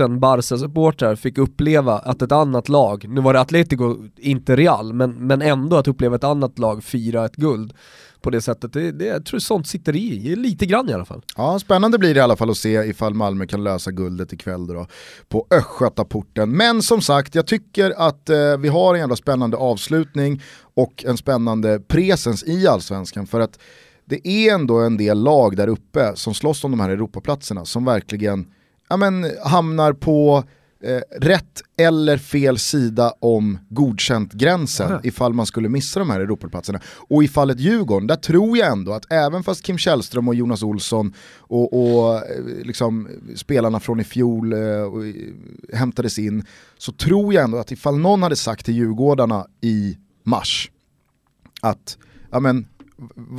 000 0.00 0.18
Barca-supportrar 0.18 1.16
fick 1.16 1.38
uppleva 1.38 1.98
att 1.98 2.22
ett 2.22 2.32
annat 2.32 2.68
lag, 2.68 3.04
nu 3.08 3.20
var 3.20 3.32
det 3.32 3.40
Atletico, 3.40 3.96
inte 4.16 4.56
Real, 4.56 4.92
men, 4.92 5.26
men 5.26 5.42
ändå 5.42 5.76
att 5.76 5.88
uppleva 5.88 6.16
ett 6.16 6.24
annat 6.24 6.58
lag 6.58 6.84
fira 6.84 7.24
ett 7.24 7.36
guld 7.36 7.72
på 8.20 8.30
det 8.30 8.40
sättet. 8.40 8.72
Det, 8.72 8.92
det, 8.92 9.04
jag 9.04 9.24
tror 9.24 9.40
sånt 9.40 9.66
sitter 9.66 9.96
i, 9.96 10.36
lite 10.36 10.66
grann 10.66 10.88
i 10.88 10.92
alla 10.92 11.04
fall. 11.04 11.22
Ja, 11.36 11.58
spännande 11.58 11.98
blir 11.98 12.14
det 12.14 12.18
i 12.18 12.22
alla 12.22 12.36
fall 12.36 12.50
att 12.50 12.56
se 12.56 12.70
ifall 12.70 13.14
Malmö 13.14 13.46
kan 13.46 13.64
lösa 13.64 13.90
guldet 13.90 14.32
ikväll 14.32 14.66
då, 14.66 14.86
på 15.28 15.46
Östgötaporten. 15.50 16.50
Men 16.56 16.82
som 16.82 17.02
sagt, 17.02 17.34
jag 17.34 17.46
tycker 17.46 17.94
att 17.96 18.28
eh, 18.28 18.56
vi 18.58 18.68
har 18.68 18.94
en 18.94 19.00
jävla 19.00 19.16
spännande 19.16 19.56
avslutning 19.56 20.42
och 20.74 21.04
en 21.04 21.16
spännande 21.16 21.80
presens 21.80 22.44
i 22.44 22.66
allsvenskan 22.66 23.26
för 23.26 23.40
att 23.40 23.58
det 24.04 24.28
är 24.28 24.54
ändå 24.54 24.80
en 24.80 24.96
del 24.96 25.22
lag 25.22 25.56
där 25.56 25.68
uppe 25.68 26.12
som 26.14 26.34
slåss 26.34 26.64
om 26.64 26.70
de 26.70 26.80
här 26.80 26.90
Europaplatserna 26.90 27.64
som 27.64 27.84
verkligen 27.84 28.46
ja, 28.88 28.96
men, 28.96 29.30
hamnar 29.44 29.92
på 29.92 30.44
eh, 30.82 31.00
rätt 31.20 31.62
eller 31.76 32.16
fel 32.16 32.58
sida 32.58 33.14
om 33.20 33.58
godkänt-gränsen 33.68 34.90
Ja. 34.90 35.00
ifall 35.04 35.32
man 35.32 35.46
skulle 35.46 35.68
missa 35.68 35.98
de 36.00 36.10
här 36.10 36.20
Europaplatserna. 36.20 36.80
Och 37.08 37.24
i 37.24 37.28
fallet 37.28 37.60
Djurgården, 37.60 38.06
där 38.06 38.16
tror 38.16 38.58
jag 38.58 38.72
ändå 38.72 38.92
att 38.92 39.12
även 39.12 39.42
fast 39.42 39.62
Kim 39.62 39.78
Källström 39.78 40.28
och 40.28 40.34
Jonas 40.34 40.62
Olsson 40.62 41.12
och, 41.38 41.72
och 41.72 42.14
eh, 42.16 42.44
liksom, 42.64 43.08
spelarna 43.36 43.80
från 43.80 44.00
i 44.00 44.04
fjol 44.04 44.52
eh, 44.52 44.58
och, 44.82 45.06
eh, 45.06 45.14
hämtades 45.74 46.18
in, 46.18 46.44
så 46.78 46.92
tror 46.92 47.34
jag 47.34 47.44
ändå 47.44 47.58
att 47.58 47.72
ifall 47.72 47.98
någon 47.98 48.22
hade 48.22 48.36
sagt 48.36 48.64
till 48.64 48.74
Djurgårdarna 48.74 49.46
i 49.60 49.98
mars 50.24 50.70
att, 51.60 51.98
ja 52.30 52.40
men, 52.40 52.66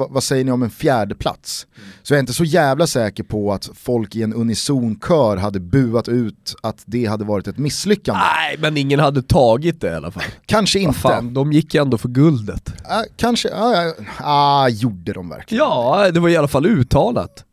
vad 0.09 0.23
säger 0.23 0.45
ni 0.45 0.51
om 0.51 0.63
en 0.63 0.69
fjärde 0.69 1.15
plats? 1.15 1.67
Så 2.03 2.13
jag 2.13 2.17
är 2.17 2.19
inte 2.19 2.33
så 2.33 2.43
jävla 2.43 2.87
säker 2.87 3.23
på 3.23 3.53
att 3.53 3.69
folk 3.75 4.15
i 4.15 4.23
en 4.23 4.33
unison 4.33 4.99
kör 5.07 5.37
hade 5.37 5.59
buat 5.59 6.07
ut 6.09 6.55
att 6.63 6.83
det 6.85 7.05
hade 7.05 7.25
varit 7.25 7.47
ett 7.47 7.57
misslyckande. 7.57 8.21
Nej, 8.21 8.57
men 8.59 8.77
ingen 8.77 8.99
hade 8.99 9.21
tagit 9.21 9.81
det 9.81 9.91
i 9.91 9.93
alla 9.93 10.11
fall. 10.11 10.23
Kanske 10.45 10.79
inte. 10.79 10.99
fan, 10.99 11.33
de 11.33 11.53
gick 11.53 11.73
ju 11.73 11.81
ändå 11.81 11.97
för 11.97 12.09
guldet. 12.09 12.73
Ah, 12.83 13.03
kanske, 13.15 13.49
ja, 13.49 13.93
ah, 14.17 14.67
gjorde 14.67 15.13
de 15.13 15.29
verkligen? 15.29 15.63
Ja, 15.63 16.11
det 16.11 16.19
var 16.19 16.29
i 16.29 16.37
alla 16.37 16.47
fall 16.47 16.65
uttalat. 16.65 17.45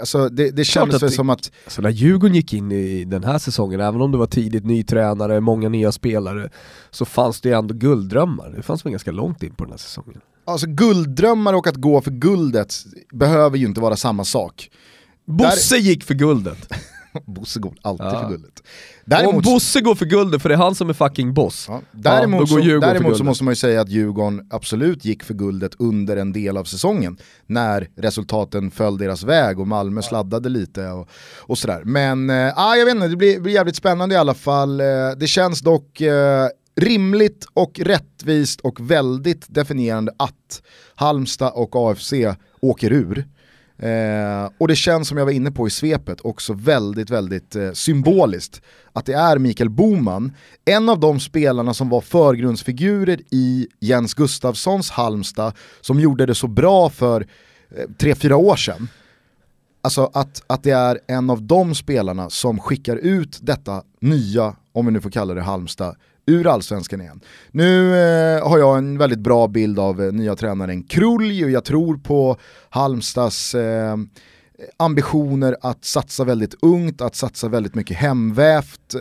Alltså, 0.00 0.28
det, 0.28 0.50
det 0.50 0.64
kändes 0.64 1.02
väl 1.02 1.10
som 1.10 1.30
att, 1.30 1.50
Alltså 1.64 1.82
när 1.82 1.90
Djurgården 1.90 2.36
gick 2.36 2.52
in 2.52 2.72
i 2.72 3.04
den 3.04 3.24
här 3.24 3.38
säsongen, 3.38 3.80
även 3.80 4.00
om 4.00 4.12
det 4.12 4.18
var 4.18 4.26
tidigt 4.26 4.64
ny 4.64 4.82
tränare, 4.82 5.40
många 5.40 5.68
nya 5.68 5.92
spelare, 5.92 6.50
så 6.90 7.04
fanns 7.04 7.40
det 7.40 7.52
ändå 7.52 7.74
gulddrömmar. 7.74 8.52
Det 8.56 8.62
fanns 8.62 8.84
väl 8.84 8.90
ganska 8.90 9.12
långt 9.12 9.42
in 9.42 9.54
på 9.54 9.64
den 9.64 9.70
här 9.70 9.78
säsongen. 9.78 10.20
Alltså 10.46 10.66
gulddrömmar 10.66 11.52
och 11.52 11.66
att 11.66 11.76
gå 11.76 12.00
för 12.00 12.10
guldet 12.10 12.74
behöver 13.12 13.58
ju 13.58 13.66
inte 13.66 13.80
vara 13.80 13.96
samma 13.96 14.24
sak. 14.24 14.70
Bosse 15.26 15.76
gick 15.76 16.04
för 16.04 16.14
guldet. 16.14 16.58
Bosse 17.26 17.60
går 17.60 17.74
alltid 17.82 18.06
Ja. 18.06 18.20
för 18.20 18.28
guldet. 18.28 18.52
Om 18.58 18.64
Däremot, 19.04 19.44
Bosse 19.44 19.80
går 19.80 19.94
för 19.94 20.06
guldet, 20.06 20.42
för 20.42 20.48
det 20.48 20.54
är 20.54 20.58
han 20.58 20.74
som 20.74 20.88
är 20.88 20.92
fucking 20.94 21.34
boss. 21.34 21.66
ja, 21.68 21.80
däremot, 21.92 22.40
då 22.40 22.46
så, 22.46 22.56
däremot 22.60 23.16
så 23.16 23.24
måste 23.24 23.44
man 23.44 23.52
ju 23.52 23.56
säga 23.56 23.80
att 23.80 23.88
Djurgården 23.88 24.46
absolut 24.50 25.04
gick 25.04 25.22
för 25.22 25.34
guldet 25.34 25.72
under 25.78 26.16
en 26.16 26.32
del 26.32 26.56
av 26.56 26.64
säsongen. 26.64 27.16
När 27.46 27.88
resultaten 27.96 28.70
föll 28.70 28.98
deras 28.98 29.22
väg 29.22 29.60
och 29.60 29.66
Malmö 29.68 30.02
sladdade 30.02 30.48
lite 30.48 30.86
och, 30.88 31.08
och 31.38 31.58
sådär. 31.58 31.82
Men 31.84 32.30
äh, 32.30 32.36
jag 32.56 32.84
vet 32.84 32.94
inte, 32.94 33.08
det 33.08 33.16
blir, 33.16 33.40
blir 33.40 33.54
jävligt 33.54 33.76
spännande 33.76 34.14
i 34.14 34.18
alla 34.18 34.34
fall. 34.34 34.80
Eh, 34.80 34.86
det 35.16 35.26
känns 35.26 35.60
dock 35.60 36.00
eh, 36.00 36.48
rimligt 36.76 37.46
och 37.54 37.80
rättvist 37.80 38.60
och 38.60 38.90
väldigt 38.90 39.44
definierande 39.48 40.12
att 40.16 40.62
Halmstad 40.94 41.52
och 41.54 41.90
AFC 41.90 42.12
åker 42.60 42.92
ur. 42.92 43.26
Eh, 43.78 44.50
och 44.58 44.68
det 44.68 44.76
känns 44.76 45.08
som 45.08 45.18
jag 45.18 45.24
var 45.24 45.32
inne 45.32 45.50
på 45.50 45.66
i 45.66 45.70
svepet 45.70 46.20
också 46.20 46.52
väldigt, 46.52 47.10
väldigt 47.10 47.56
eh, 47.56 47.72
symboliskt 47.72 48.62
att 48.92 49.06
det 49.06 49.12
är 49.12 49.38
Mikael 49.38 49.70
Boman, 49.70 50.32
en 50.64 50.88
av 50.88 51.00
de 51.00 51.20
spelarna 51.20 51.74
som 51.74 51.88
var 51.88 52.00
förgrundsfigurer 52.00 53.20
i 53.30 53.68
Jens 53.80 54.14
Gustafssons 54.14 54.90
Halmstad 54.90 55.52
som 55.80 56.00
gjorde 56.00 56.26
det 56.26 56.34
så 56.34 56.46
bra 56.46 56.90
för 56.90 57.26
eh, 57.70 57.84
tre, 57.98 58.14
fyra 58.14 58.36
år 58.36 58.56
sedan. 58.56 58.88
Alltså 59.82 60.10
att, 60.14 60.42
att 60.46 60.62
det 60.62 60.70
är 60.70 61.00
en 61.06 61.30
av 61.30 61.42
de 61.42 61.74
spelarna 61.74 62.30
som 62.30 62.58
skickar 62.60 62.96
ut 62.96 63.38
detta 63.42 63.82
nya, 64.00 64.56
om 64.72 64.86
vi 64.86 64.92
nu 64.92 65.00
får 65.00 65.10
kalla 65.10 65.34
det 65.34 65.42
Halmstad, 65.42 65.96
ur 66.26 66.46
allsvenskan 66.46 67.00
igen. 67.00 67.20
Nu 67.50 67.96
eh, 67.96 68.48
har 68.48 68.58
jag 68.58 68.78
en 68.78 68.98
väldigt 68.98 69.18
bra 69.18 69.48
bild 69.48 69.78
av 69.78 70.02
eh, 70.02 70.12
nya 70.12 70.36
tränaren 70.36 70.82
Krulj 70.82 71.44
och 71.44 71.50
jag 71.50 71.64
tror 71.64 71.96
på 71.96 72.36
Halmstads 72.68 73.54
eh, 73.54 73.96
ambitioner 74.76 75.56
att 75.60 75.84
satsa 75.84 76.24
väldigt 76.24 76.54
ungt, 76.62 77.00
att 77.00 77.14
satsa 77.14 77.48
väldigt 77.48 77.74
mycket 77.74 77.96
hemvävt. 77.96 78.94
Eh, 78.94 79.00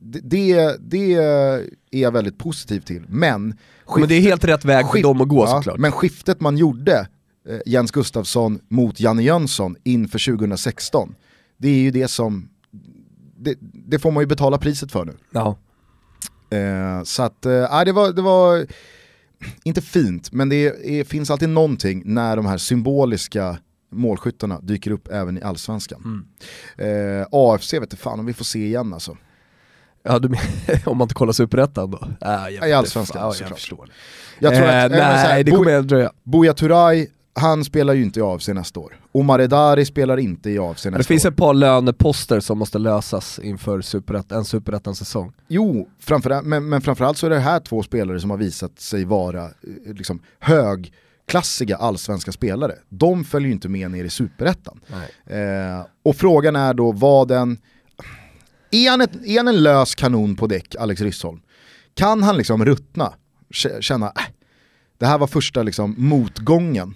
Det, 0.00 0.76
det, 0.80 1.14
är 1.14 1.68
jag 1.90 2.12
väldigt 2.12 2.38
positiv 2.38 2.80
till. 2.80 3.04
Men, 3.08 3.58
Men 3.96 4.08
det 4.08 4.14
är 4.14 4.20
helt 4.20 4.44
rätt 4.44 4.64
väg 4.64 4.86
för 4.90 5.02
dem 5.02 5.20
att 5.20 5.28
gå 5.28 5.44
ja, 5.44 5.46
såklart. 5.46 5.78
Men 5.78 5.92
skiftet 5.92 6.40
man 6.40 6.56
gjorde, 6.56 7.08
eh, 7.48 7.58
Jens 7.66 7.90
Gustafsson 7.90 8.60
mot 8.68 9.00
Janne 9.00 9.22
Jönsson 9.22 9.76
inför 9.82 10.36
2016, 10.36 11.14
det 11.56 11.68
är 11.68 11.78
ju 11.78 11.90
det 11.90 12.08
som, 12.08 12.48
det, 13.36 13.56
det 13.60 13.98
får 13.98 14.10
man 14.10 14.22
ju 14.22 14.26
betala 14.26 14.58
priset 14.58 14.92
för 14.92 15.04
nu. 15.04 15.12
Ja. 15.30 15.56
Eh, 16.52 17.02
så 17.04 17.22
att, 17.22 17.46
eh, 17.46 17.66
nej, 17.70 17.84
det, 17.84 17.92
var, 17.92 18.12
det 18.12 18.22
var 18.22 18.66
inte 19.64 19.82
fint, 19.82 20.32
men 20.32 20.48
det 20.48 20.56
är, 21.00 21.04
finns 21.04 21.30
alltid 21.30 21.48
någonting 21.48 22.02
när 22.04 22.36
de 22.36 22.46
här 22.46 22.58
symboliska 22.58 23.56
målskyttarna 23.92 24.60
dyker 24.60 24.90
upp 24.90 25.08
även 25.08 25.38
i 25.38 25.42
allsvenskan. 25.42 26.24
Mm. 26.78 27.20
Eh, 27.20 27.26
AFC 27.32 27.72
vet 27.74 27.90
du 27.90 27.96
fan 27.96 28.20
om 28.20 28.26
vi 28.26 28.32
får 28.32 28.44
se 28.44 28.66
igen 28.66 28.92
alltså. 28.92 29.16
Ja, 30.02 30.18
du, 30.18 30.28
om 30.86 30.98
man 30.98 31.04
inte 31.04 31.14
kollar 31.14 31.32
Superettan 31.32 31.90
då? 31.90 31.98
Äh, 32.20 32.48
jag 32.54 32.68
I 32.68 32.72
Allsvenskan. 32.72 33.20
Ja, 33.22 33.26
jag 33.26 33.34
såklart. 33.36 33.58
förstår. 33.58 33.90
Jag 34.38 34.54
tror 34.54 34.66
eh, 34.68 34.84
att, 34.84 34.92
eh, 34.92 34.96
så 34.98 35.02
här, 35.04 35.28
nej, 35.28 35.44
det 35.44 35.50
Bo- 35.50 35.56
kommer 35.56 35.78
att 35.78 35.88
dröja. 35.88 36.12
Buya 36.22 36.54
Turay, 36.54 37.06
han 37.34 37.64
spelar 37.64 37.94
ju 37.94 38.02
inte 38.02 38.20
i 38.20 38.22
AFC 38.22 38.48
nästa 38.48 38.80
år. 38.80 39.00
Omar 39.12 39.38
Edari 39.40 39.84
spelar 39.84 40.16
inte 40.16 40.50
i 40.50 40.58
AFC 40.58 40.84
nästa 40.84 40.98
Det 40.98 41.04
finns 41.04 41.24
år. 41.24 41.30
ett 41.30 41.36
par 41.36 41.54
löneposter 41.54 42.40
som 42.40 42.58
måste 42.58 42.78
lösas 42.78 43.38
inför 43.38 43.80
superett, 43.80 44.32
en 44.32 44.44
superettan-säsong. 44.44 45.32
Jo, 45.48 45.88
framförallt, 45.98 46.46
men, 46.46 46.68
men 46.68 46.80
framförallt 46.80 47.18
så 47.18 47.26
är 47.26 47.30
det 47.30 47.38
här 47.38 47.60
två 47.60 47.82
spelare 47.82 48.20
som 48.20 48.30
har 48.30 48.36
visat 48.36 48.80
sig 48.80 49.04
vara 49.04 49.44
eh, 49.44 49.94
liksom, 49.94 50.20
högklassiga 50.38 51.76
allsvenska 51.76 52.32
spelare. 52.32 52.74
De 52.88 53.24
följer 53.24 53.46
ju 53.46 53.52
inte 53.52 53.68
med 53.68 53.90
ner 53.90 54.04
i 54.04 54.10
superettan. 54.10 54.80
Eh, 55.26 55.86
och 56.02 56.16
frågan 56.16 56.56
är 56.56 56.74
då 56.74 56.92
vad 56.92 57.28
den... 57.28 57.58
Är 58.70 58.90
han, 58.90 59.00
ett, 59.00 59.24
är 59.26 59.36
han 59.36 59.48
en 59.48 59.62
lös 59.62 59.94
kanon 59.94 60.36
på 60.36 60.46
däck, 60.46 60.74
Alex 60.78 61.00
Ryssholm? 61.00 61.40
Kan 61.94 62.22
han 62.22 62.36
liksom 62.36 62.64
ruttna? 62.64 63.12
Känna, 63.80 64.06
äh, 64.06 64.12
det 64.98 65.06
här 65.06 65.18
var 65.18 65.26
första 65.26 65.62
liksom, 65.62 65.94
motgången, 65.98 66.94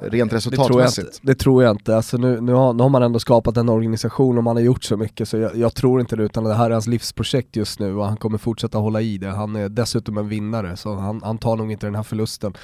rent 0.00 0.10
Det 0.10 0.10
tror 0.18 0.20
jag 0.20 0.36
resultatmässigt. 0.36 1.18
Det 1.22 1.34
tror 1.34 1.62
jag 1.62 1.70
inte. 1.70 1.96
Alltså 1.96 2.16
nu, 2.16 2.40
nu, 2.40 2.52
har, 2.52 2.72
nu 2.72 2.82
har 2.82 2.90
man 2.90 3.02
ändå 3.02 3.18
skapat 3.18 3.56
en 3.56 3.68
organisation 3.68 4.38
och 4.38 4.44
man 4.44 4.56
har 4.56 4.62
gjort 4.62 4.84
så 4.84 4.96
mycket 4.96 5.28
så 5.28 5.36
jag, 5.36 5.56
jag 5.56 5.74
tror 5.74 6.00
inte 6.00 6.16
det 6.16 6.22
utan 6.22 6.44
det 6.44 6.54
här 6.54 6.66
är 6.66 6.70
hans 6.70 6.86
livsprojekt 6.86 7.56
just 7.56 7.78
nu 7.78 7.94
och 7.94 8.06
han 8.06 8.16
kommer 8.16 8.38
fortsätta 8.38 8.78
hålla 8.78 9.00
i 9.00 9.18
det. 9.18 9.30
Han 9.30 9.56
är 9.56 9.68
dessutom 9.68 10.18
en 10.18 10.28
vinnare 10.28 10.76
så 10.76 10.94
han, 10.94 11.20
han 11.24 11.38
tar 11.38 11.56
nog 11.56 11.72
inte 11.72 11.86
den 11.86 11.94
här 11.94 12.02
förlusten 12.02 12.54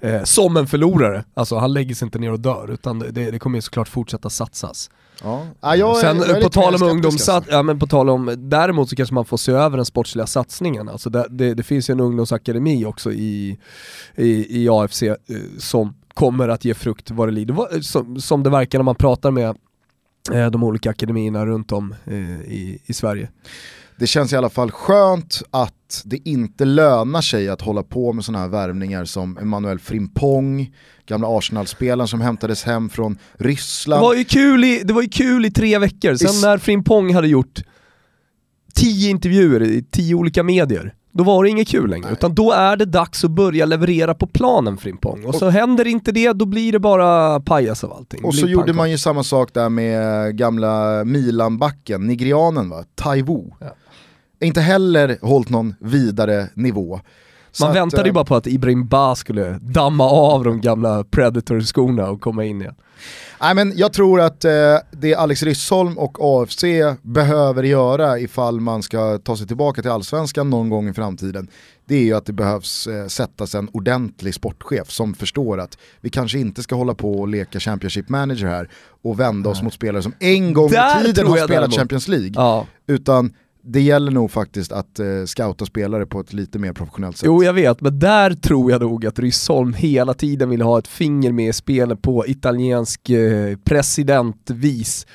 eh, 0.00 0.22
som 0.22 0.56
en 0.56 0.66
förlorare. 0.66 1.24
Alltså 1.34 1.56
han 1.56 1.72
lägger 1.72 1.94
sig 1.94 2.06
inte 2.06 2.18
ner 2.18 2.32
och 2.32 2.40
dör 2.40 2.70
utan 2.70 2.98
det, 2.98 3.10
det 3.10 3.38
kommer 3.38 3.58
ju 3.58 3.62
såklart 3.62 3.88
fortsätta 3.88 4.30
satsas. 4.30 4.90
Ja. 5.22 5.46
Ja, 5.60 5.76
jag 5.76 5.96
Sen 5.96 6.16
jag 6.16 6.28
är 6.28 6.34
på 6.34 6.38
lite 6.40 6.50
tal 6.50 6.74
om 6.74 6.82
ungdomssats, 6.82 7.28
alltså. 7.28 7.52
ja 7.52 7.62
men 7.62 7.78
på 7.78 7.86
tal 7.86 8.10
om, 8.10 8.34
däremot 8.38 8.88
så 8.88 8.96
kanske 8.96 9.14
man 9.14 9.24
får 9.24 9.36
se 9.36 9.52
över 9.52 9.76
den 9.76 9.86
sportsliga 9.86 10.26
satsningen. 10.26 10.88
Alltså 10.88 11.10
det, 11.10 11.26
det, 11.30 11.54
det 11.54 11.62
finns 11.62 11.90
ju 11.90 11.92
en 11.92 12.00
ungdomsakademi 12.00 12.84
också 12.84 13.12
i, 13.12 13.58
i, 14.16 14.62
i 14.62 14.68
AFC 14.68 15.02
eh, 15.02 15.16
som 15.58 15.94
kommer 16.18 16.48
att 16.48 16.64
ge 16.64 16.74
frukt 16.74 17.10
vad 17.10 17.28
det 17.28 17.32
lider. 17.32 17.80
Som, 17.80 18.20
som 18.20 18.42
det 18.42 18.50
verkar 18.50 18.78
när 18.78 18.84
man 18.84 18.94
pratar 18.94 19.30
med 19.30 19.56
eh, 20.32 20.50
de 20.50 20.62
olika 20.62 20.90
akademierna 20.90 21.46
runt 21.46 21.72
om 21.72 21.94
eh, 22.04 22.40
i, 22.40 22.78
i 22.86 22.92
Sverige. 22.92 23.28
Det 23.96 24.06
känns 24.06 24.32
i 24.32 24.36
alla 24.36 24.48
fall 24.50 24.70
skönt 24.70 25.42
att 25.50 26.02
det 26.04 26.28
inte 26.28 26.64
lönar 26.64 27.20
sig 27.20 27.48
att 27.48 27.60
hålla 27.60 27.82
på 27.82 28.12
med 28.12 28.24
sådana 28.24 28.42
här 28.44 28.48
värvningar 28.48 29.04
som 29.04 29.38
Emmanuel 29.38 29.78
Frimpong, 29.78 30.74
gamla 31.06 31.38
Arsenal-spelaren 31.38 32.08
som 32.08 32.20
hämtades 32.20 32.64
hem 32.64 32.88
från 32.88 33.18
Det 33.38 33.44
Ryssland. 33.44 34.02
var, 34.02 34.14
ju 34.14 34.24
kul 34.24 34.64
i, 34.64 34.82
det 34.84 34.92
var 34.92 35.02
ju 35.02 35.08
kul 35.08 35.44
i 35.46 35.50
tre 35.50 35.78
veckor, 35.78 36.14
sen 36.14 36.40
när 36.42 36.58
Frimpong 36.58 37.14
hade 37.14 37.28
gjort 37.28 37.62
tio 38.74 39.10
intervjuer 39.10 39.62
i 39.62 39.82
tio 39.90 40.14
olika 40.14 40.42
medier, 40.42 40.94
då 41.12 41.24
var 41.24 41.44
det 41.44 41.50
inget 41.50 41.68
kul 41.68 41.90
längre. 41.90 42.04
Nej. 42.04 42.12
Utan 42.12 42.34
då 42.34 42.52
är 42.52 42.76
det 42.76 42.84
dags 42.84 43.24
att 43.24 43.30
börja 43.30 43.66
leverera 43.66 44.14
på 44.14 44.26
planen 44.26 44.76
Frimpong. 44.76 45.24
Och 45.24 45.34
så 45.34 45.48
händer 45.48 45.86
inte 45.86 46.12
det, 46.12 46.32
då 46.32 46.44
blir 46.44 46.72
det 46.72 46.78
bara 46.78 47.40
pajas 47.40 47.84
av 47.84 47.92
allting. 47.92 48.24
Och 48.24 48.34
så 48.34 48.44
blir 48.44 48.54
gjorde 48.54 48.72
man 48.72 48.90
ju 48.90 48.98
samma 48.98 49.22
sak 49.22 49.54
där 49.54 49.68
med 49.68 50.36
gamla 50.36 51.04
Milan-backen, 51.04 52.06
nigerianen 52.06 52.70
va, 52.70 52.84
Taiwo. 52.94 53.56
Ja. 53.60 53.74
Inte 54.40 54.60
heller 54.60 55.18
hållit 55.22 55.50
någon 55.50 55.74
vidare 55.80 56.48
nivå. 56.54 57.00
Man 57.60 57.70
att, 57.70 57.76
väntade 57.76 58.02
ju 58.02 58.08
eh, 58.08 58.14
bara 58.14 58.24
på 58.24 58.36
att 58.36 58.46
Ibrahim 58.46 58.88
Ba 58.88 59.14
skulle 59.14 59.58
damma 59.62 60.04
av 60.04 60.44
de 60.44 60.60
gamla 60.60 61.04
Predator-skorna 61.04 62.10
och 62.10 62.20
komma 62.20 62.44
in 62.44 62.60
igen. 62.60 62.74
Nej, 63.40 63.54
men 63.54 63.72
jag 63.76 63.92
tror 63.92 64.20
att 64.20 64.44
eh, 64.44 64.50
det 64.90 65.14
Alex 65.14 65.42
Ryssholm 65.42 65.98
och 65.98 66.18
AFC 66.20 66.64
behöver 67.02 67.62
göra 67.62 68.18
ifall 68.18 68.60
man 68.60 68.82
ska 68.82 69.18
ta 69.18 69.36
sig 69.36 69.46
tillbaka 69.46 69.82
till 69.82 69.90
allsvenskan 69.90 70.50
någon 70.50 70.70
gång 70.70 70.88
i 70.88 70.94
framtiden, 70.94 71.48
det 71.86 71.94
är 71.94 72.02
ju 72.02 72.14
att 72.14 72.26
det 72.26 72.32
behövs 72.32 72.86
eh, 72.86 73.06
sättas 73.06 73.54
en 73.54 73.68
ordentlig 73.72 74.34
sportchef 74.34 74.90
som 74.90 75.14
förstår 75.14 75.60
att 75.60 75.78
vi 76.00 76.10
kanske 76.10 76.38
inte 76.38 76.62
ska 76.62 76.74
hålla 76.74 76.94
på 76.94 77.20
och 77.20 77.28
leka 77.28 77.60
Championship 77.60 78.08
Manager 78.08 78.46
här 78.46 78.68
och 79.02 79.20
vända 79.20 79.50
oss 79.50 79.62
mot 79.62 79.74
spelare 79.74 80.02
som 80.02 80.14
en 80.18 80.52
gång 80.52 80.70
Där 80.70 81.00
i 81.00 81.04
tiden 81.04 81.26
har 81.26 81.36
spelat 81.36 81.48
däremot. 81.48 81.76
Champions 81.76 82.08
League. 82.08 82.32
Ja. 82.34 82.66
Utan 82.86 83.32
det 83.72 83.80
gäller 83.80 84.10
nog 84.10 84.30
faktiskt 84.30 84.72
att 84.72 84.98
eh, 84.98 85.06
scouta 85.26 85.66
spelare 85.66 86.06
på 86.06 86.20
ett 86.20 86.32
lite 86.32 86.58
mer 86.58 86.72
professionellt 86.72 87.16
sätt. 87.16 87.26
Jo 87.26 87.44
jag 87.44 87.52
vet, 87.52 87.80
men 87.80 87.98
där 87.98 88.34
tror 88.34 88.70
jag 88.70 88.80
nog 88.80 89.06
att 89.06 89.18
Ryssholm 89.18 89.72
hela 89.72 90.14
tiden 90.14 90.50
vill 90.50 90.62
ha 90.62 90.78
ett 90.78 90.88
finger 90.88 91.32
med 91.32 91.48
i 91.48 91.52
spelet 91.52 92.02
på 92.02 92.26
italiensk 92.26 93.10
eh, 93.10 93.56
presidentvis. 93.64 95.06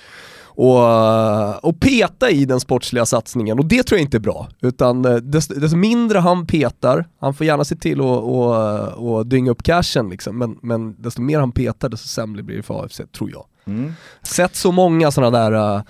och, 0.56 1.66
och 1.66 1.80
peta 1.80 2.30
i 2.30 2.46
den 2.46 2.60
sportsliga 2.60 3.06
satsningen 3.06 3.60
och 3.60 3.66
det 3.66 3.84
tror 3.84 3.98
jag 3.98 4.06
inte 4.06 4.18
är 4.18 4.20
bra. 4.20 4.48
Utan 4.62 5.06
eh, 5.06 5.16
desto, 5.16 5.54
desto 5.54 5.78
mindre 5.78 6.20
han 6.20 6.48
petar, 6.48 7.06
han 7.20 7.34
får 7.34 7.46
gärna 7.46 7.66
se 7.66 7.76
till 7.76 8.02
att 8.02 8.06
och, 8.06 9.16
och 9.16 9.28
dynga 9.28 9.52
upp 9.52 9.64
cashen 9.64 10.10
liksom, 10.10 10.38
men, 10.38 10.58
men 10.62 11.02
desto 11.02 11.22
mer 11.22 11.40
han 11.40 11.52
petar 11.52 11.90
desto 11.90 12.08
sämre 12.08 12.44
blir 12.44 12.58
det 12.58 12.64
för 12.64 12.84
AFC, 12.84 13.02
tror 13.18 13.32
jag. 13.32 13.46
Mm. 13.66 13.94
Sett 14.24 14.56
så 14.56 14.72
många 14.72 15.12
sådana 15.12 15.50
där 15.50 15.84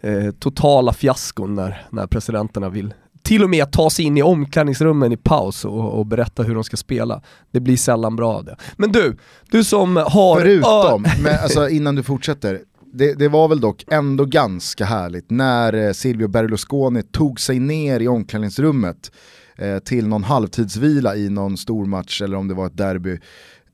eh, 0.00 0.30
totala 0.30 0.92
fiaskon 0.92 1.54
när, 1.54 1.86
när 1.90 2.06
presidenterna 2.06 2.68
vill 2.68 2.94
till 3.22 3.44
och 3.44 3.50
med 3.50 3.72
ta 3.72 3.90
sig 3.90 4.04
in 4.04 4.16
i 4.16 4.22
omklädningsrummen 4.22 5.12
i 5.12 5.16
paus 5.16 5.64
och, 5.64 5.98
och, 5.98 6.06
berätta 6.06 6.42
hur 6.42 6.54
de 6.54 6.64
ska 6.64 6.76
spela. 6.76 7.22
Det 7.50 7.60
blir 7.60 7.76
sällan 7.76 8.16
bra 8.16 8.34
av 8.34 8.44
det. 8.44 8.56
Men 8.76 8.92
du, 8.92 9.16
du 9.50 9.64
som 9.64 9.96
har... 9.96 10.40
Förutom, 10.40 11.06
men, 11.22 11.38
alltså, 11.42 11.68
innan 11.70 11.94
du 11.94 12.02
fortsätter, 12.02 12.60
det, 12.92 13.14
det, 13.14 13.28
var 13.28 13.48
väl 13.48 13.60
dock 13.60 13.84
ändå 13.90 14.24
ganska 14.24 14.84
härligt 14.84 15.30
när 15.30 15.72
eh, 15.72 15.92
Silvio 15.92 16.28
Berlusconi 16.28 17.02
tog 17.02 17.40
sig 17.40 17.58
ner 17.58 18.00
i 18.00 18.08
omklädningsrummet 18.08 19.12
eh, 19.56 19.78
till 19.78 20.06
någon 20.08 20.24
halvtidsvila 20.24 21.16
i 21.16 21.28
någon 21.28 21.56
stormatch 21.56 22.22
eller 22.22 22.36
om 22.36 22.48
det 22.48 22.54
var 22.54 22.66
ett 22.66 22.76
derby 22.76 23.18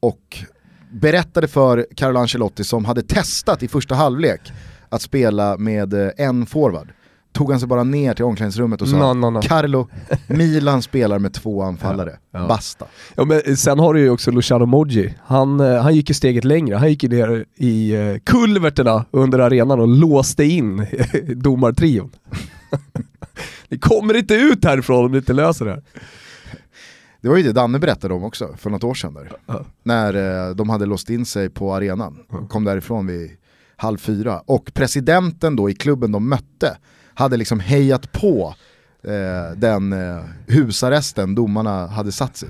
och 0.00 0.38
berättade 0.90 1.48
för 1.48 1.87
Carlo 1.96 2.20
Ancelotti 2.20 2.64
som 2.64 2.84
hade 2.84 3.02
testat 3.02 3.62
i 3.62 3.68
första 3.68 3.94
halvlek 3.94 4.52
att 4.94 5.02
spela 5.02 5.57
med 5.57 5.94
eh, 5.94 6.11
en 6.16 6.46
forward 6.46 6.92
tog 7.35 7.50
han 7.50 7.61
sig 7.61 7.68
bara 7.68 7.85
ner 7.85 8.14
till 8.14 8.24
omklädningsrummet 8.24 8.83
och 8.83 8.88
sa 8.88 8.96
no, 8.96 9.14
no, 9.14 9.30
no. 9.30 9.40
Carlo, 9.42 9.88
Milan 10.26 10.83
spelar 10.83 11.18
med 11.18 11.35
två 11.35 11.62
anfallare, 11.62 12.18
ja, 12.30 12.40
ja. 12.40 12.48
basta. 12.48 12.87
Ja, 13.14 13.24
men 13.24 13.57
sen 13.57 13.78
har 13.78 13.94
du 13.94 14.00
ju 14.00 14.11
också 14.11 14.30
Luciano 14.30 14.66
Moggi, 14.66 15.14
han, 15.24 15.61
eh, 15.61 15.83
han 15.83 15.94
gick 15.94 16.09
ju 16.09 16.14
steget 16.14 16.44
längre, 16.44 16.76
han 16.76 16.88
gick 16.88 17.02
ju 17.02 17.09
ner 17.09 17.44
i 17.57 17.96
uh, 17.96 18.18
kulverterna 18.18 19.04
under 19.11 19.38
arenan 19.38 19.80
och 19.80 19.88
låste 19.88 20.44
in 20.44 20.87
domartrion. 21.37 22.11
Ni 23.68 23.78
kommer 23.78 24.16
inte 24.16 24.35
ut 24.35 24.64
härifrån 24.64 25.04
om 25.04 25.12
ni 25.12 25.18
inte 25.18 25.33
löser 25.33 25.64
det 25.64 25.70
här. 25.70 25.83
Det 27.20 27.28
var 27.28 27.37
ju 27.37 27.42
det 27.42 27.52
Danne 27.52 27.78
berättade 27.78 28.14
om 28.14 28.24
också 28.24 28.54
för 28.57 28.70
något 28.70 28.85
år 28.85 28.94
sedan 28.94 29.14
där. 29.14 29.33
Ja. 29.46 29.64
När 29.83 30.14
eh, 30.48 30.54
de 30.54 30.68
hade 30.68 30.87
låst 30.87 31.11
in 31.11 31.26
sig 31.26 31.50
på 31.50 31.74
arenan, 31.74 32.18
kom 32.48 32.64
därifrån 32.64 33.07
vid 33.07 33.30
halv 33.76 33.98
fyra. 33.98 34.42
Och 34.46 34.74
presidenten 34.74 35.56
då 35.56 35.70
i 35.70 35.74
klubben 35.74 36.12
de 36.12 36.28
mötte 36.28 36.76
hade 37.14 37.37
liksom 37.37 37.60
hejat 37.60 38.12
på 38.12 38.54
eh, 39.04 39.56
den 39.56 39.92
eh, 39.92 40.24
husarresten 40.46 41.34
domarna 41.34 41.87
hade 41.87 42.12
satt 42.12 42.37
sig 42.37 42.48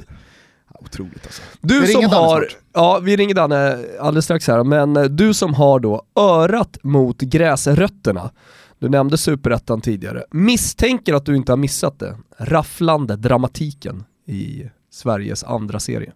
Otroligt 0.85 1.27
alltså. 1.27 1.43
Du 1.61 1.87
som 1.87 2.05
har, 2.05 2.49
ja 2.73 2.99
vi 2.99 3.17
ringer 3.17 3.35
Danne 3.35 3.79
alldeles 4.01 4.25
strax 4.25 4.49
här, 4.49 4.65
men 4.65 4.97
eh, 4.97 5.05
du 5.05 5.35
som 5.35 5.55
har 5.55 5.81
då 5.81 6.03
örat 6.17 6.79
mot 6.83 7.21
gräsrötterna, 7.21 8.31
du 8.79 8.89
nämnde 8.89 9.19
superettan 9.19 9.81
tidigare, 9.81 10.25
misstänker 10.31 11.15
att 11.15 11.27
du 11.27 11.37
inte 11.37 11.53
har 11.53 11.57
missat 11.57 11.99
det, 11.99 12.17
rafflande 12.39 13.17
dramatiken 13.17 14.05
i 14.27 14.71
Sveriges 14.91 15.45
andra 15.45 15.81
serie. 15.81 16.13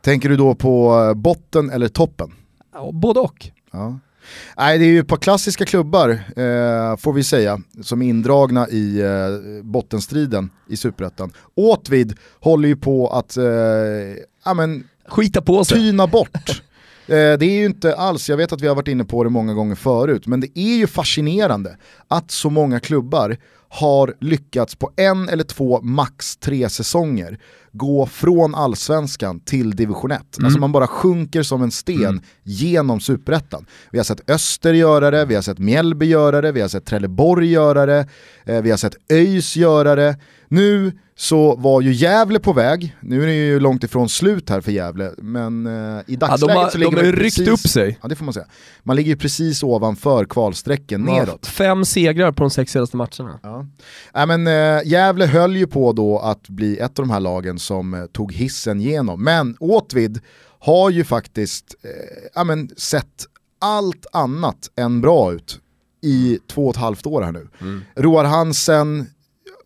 Tänker 0.00 0.28
du 0.28 0.36
då 0.36 0.54
på 0.54 1.04
eh, 1.08 1.14
botten 1.14 1.70
eller 1.70 1.88
toppen? 1.88 2.32
Ja, 2.72 2.90
både 2.92 3.20
och. 3.20 3.50
Ja. 3.70 3.98
Nej, 4.56 4.78
det 4.78 4.84
är 4.84 4.88
ju 4.88 5.00
ett 5.00 5.08
par 5.08 5.16
klassiska 5.16 5.64
klubbar, 5.64 6.10
eh, 6.10 6.96
får 6.96 7.12
vi 7.12 7.24
säga, 7.24 7.60
som 7.82 8.02
är 8.02 8.06
indragna 8.08 8.68
i 8.68 9.00
eh, 9.00 9.62
bottenstriden 9.62 10.50
i 10.68 10.76
Superettan. 10.76 11.32
Åtvid 11.54 12.16
håller 12.40 12.68
ju 12.68 12.76
på 12.76 13.08
att 13.08 13.36
eh, 13.36 13.44
ja, 14.44 14.54
men, 14.54 14.88
Skita 15.08 15.42
på 15.42 15.64
sig. 15.64 15.78
tyna 15.78 16.06
bort. 16.06 16.62
Eh, 17.06 17.38
det 17.38 17.46
är 17.46 17.58
ju 17.58 17.64
inte 17.64 17.96
alls, 17.96 18.28
jag 18.28 18.36
vet 18.36 18.52
att 18.52 18.60
vi 18.60 18.68
har 18.68 18.74
varit 18.74 18.88
inne 18.88 19.04
på 19.04 19.24
det 19.24 19.30
många 19.30 19.54
gånger 19.54 19.74
förut, 19.74 20.26
men 20.26 20.40
det 20.40 20.58
är 20.58 20.76
ju 20.76 20.86
fascinerande 20.86 21.76
att 22.08 22.30
så 22.30 22.50
många 22.50 22.80
klubbar 22.80 23.36
har 23.72 24.14
lyckats 24.20 24.74
på 24.74 24.90
en 24.96 25.28
eller 25.28 25.44
två, 25.44 25.80
max 25.82 26.36
tre 26.36 26.68
säsonger 26.68 27.38
gå 27.72 28.06
från 28.06 28.54
allsvenskan 28.54 29.40
till 29.40 29.76
division 29.76 30.12
1. 30.12 30.38
Mm. 30.38 30.46
Alltså 30.46 30.60
man 30.60 30.72
bara 30.72 30.86
sjunker 30.86 31.42
som 31.42 31.62
en 31.62 31.70
sten 31.70 32.04
mm. 32.04 32.22
genom 32.42 33.00
superettan. 33.00 33.66
Vi 33.92 33.98
har 33.98 34.04
sett 34.04 34.30
Öster 34.30 34.74
göra 34.74 35.10
det, 35.10 35.24
vi 35.24 35.34
har 35.34 35.42
sett 35.42 35.58
Mjällby 35.58 36.06
göra 36.06 36.40
det, 36.40 36.52
vi 36.52 36.60
har 36.60 36.68
sett 36.68 36.84
Trelleborg 36.84 37.50
göra 37.50 37.86
det, 37.86 38.06
eh, 38.44 38.62
vi 38.62 38.70
har 38.70 38.76
sett 38.76 38.94
ÖIS 39.12 39.56
göra 39.56 39.94
det. 39.94 40.16
Nu 40.48 40.92
så 41.16 41.56
var 41.56 41.80
ju 41.80 41.92
Gävle 41.92 42.38
på 42.38 42.52
väg, 42.52 42.96
nu 43.00 43.22
är 43.22 43.26
det 43.26 43.34
ju 43.34 43.60
långt 43.60 43.84
ifrån 43.84 44.08
slut 44.08 44.50
här 44.50 44.60
för 44.60 44.72
Gävle, 44.72 45.10
men 45.18 45.66
eh, 45.66 45.72
i 46.06 46.16
dagsläget 46.16 46.20
ja, 46.20 46.36
de 46.36 46.52
har, 46.52 46.70
så 46.70 46.78
ligger 46.78 46.90
de 46.90 46.96
har 46.96 47.04
ju 47.04 47.12
ryckt 47.12 47.48
upp 47.48 47.60
sig. 47.60 47.98
Ja 48.02 48.08
det 48.08 48.16
får 48.16 48.24
man 48.24 48.34
säga. 48.34 48.46
Man 48.82 48.96
ligger 48.96 49.10
ju 49.10 49.16
precis 49.16 49.62
ovanför 49.62 50.24
kvalsträcken 50.24 51.06
ja, 51.08 51.14
neråt. 51.14 51.46
Fem 51.46 51.84
segrar 51.84 52.32
på 52.32 52.42
de 52.42 52.50
sex 52.50 52.72
senaste 52.72 52.96
matcherna. 52.96 53.40
Ja. 53.42 53.59
Äh, 54.14 54.26
men, 54.26 54.46
eh, 54.46 54.88
Gävle 54.88 55.26
höll 55.26 55.56
ju 55.56 55.66
på 55.66 55.92
då 55.92 56.18
att 56.18 56.48
bli 56.48 56.78
ett 56.78 56.98
av 56.98 57.06
de 57.06 57.10
här 57.10 57.20
lagen 57.20 57.58
som 57.58 57.94
eh, 57.94 58.06
tog 58.06 58.32
hissen 58.32 58.80
genom, 58.80 59.24
men 59.24 59.56
Åtvid 59.60 60.20
har 60.58 60.90
ju 60.90 61.04
faktiskt 61.04 61.74
eh, 62.34 62.44
men, 62.44 62.70
sett 62.76 63.26
allt 63.58 64.06
annat 64.12 64.70
än 64.76 65.00
bra 65.00 65.32
ut 65.32 65.60
i 66.02 66.38
två 66.46 66.64
och 66.66 66.74
ett 66.74 66.80
halvt 66.80 67.06
år 67.06 67.22
här 67.22 67.32
nu. 67.32 67.48
Mm. 67.60 67.82
Roar 67.96 68.24
Hansen 68.24 69.06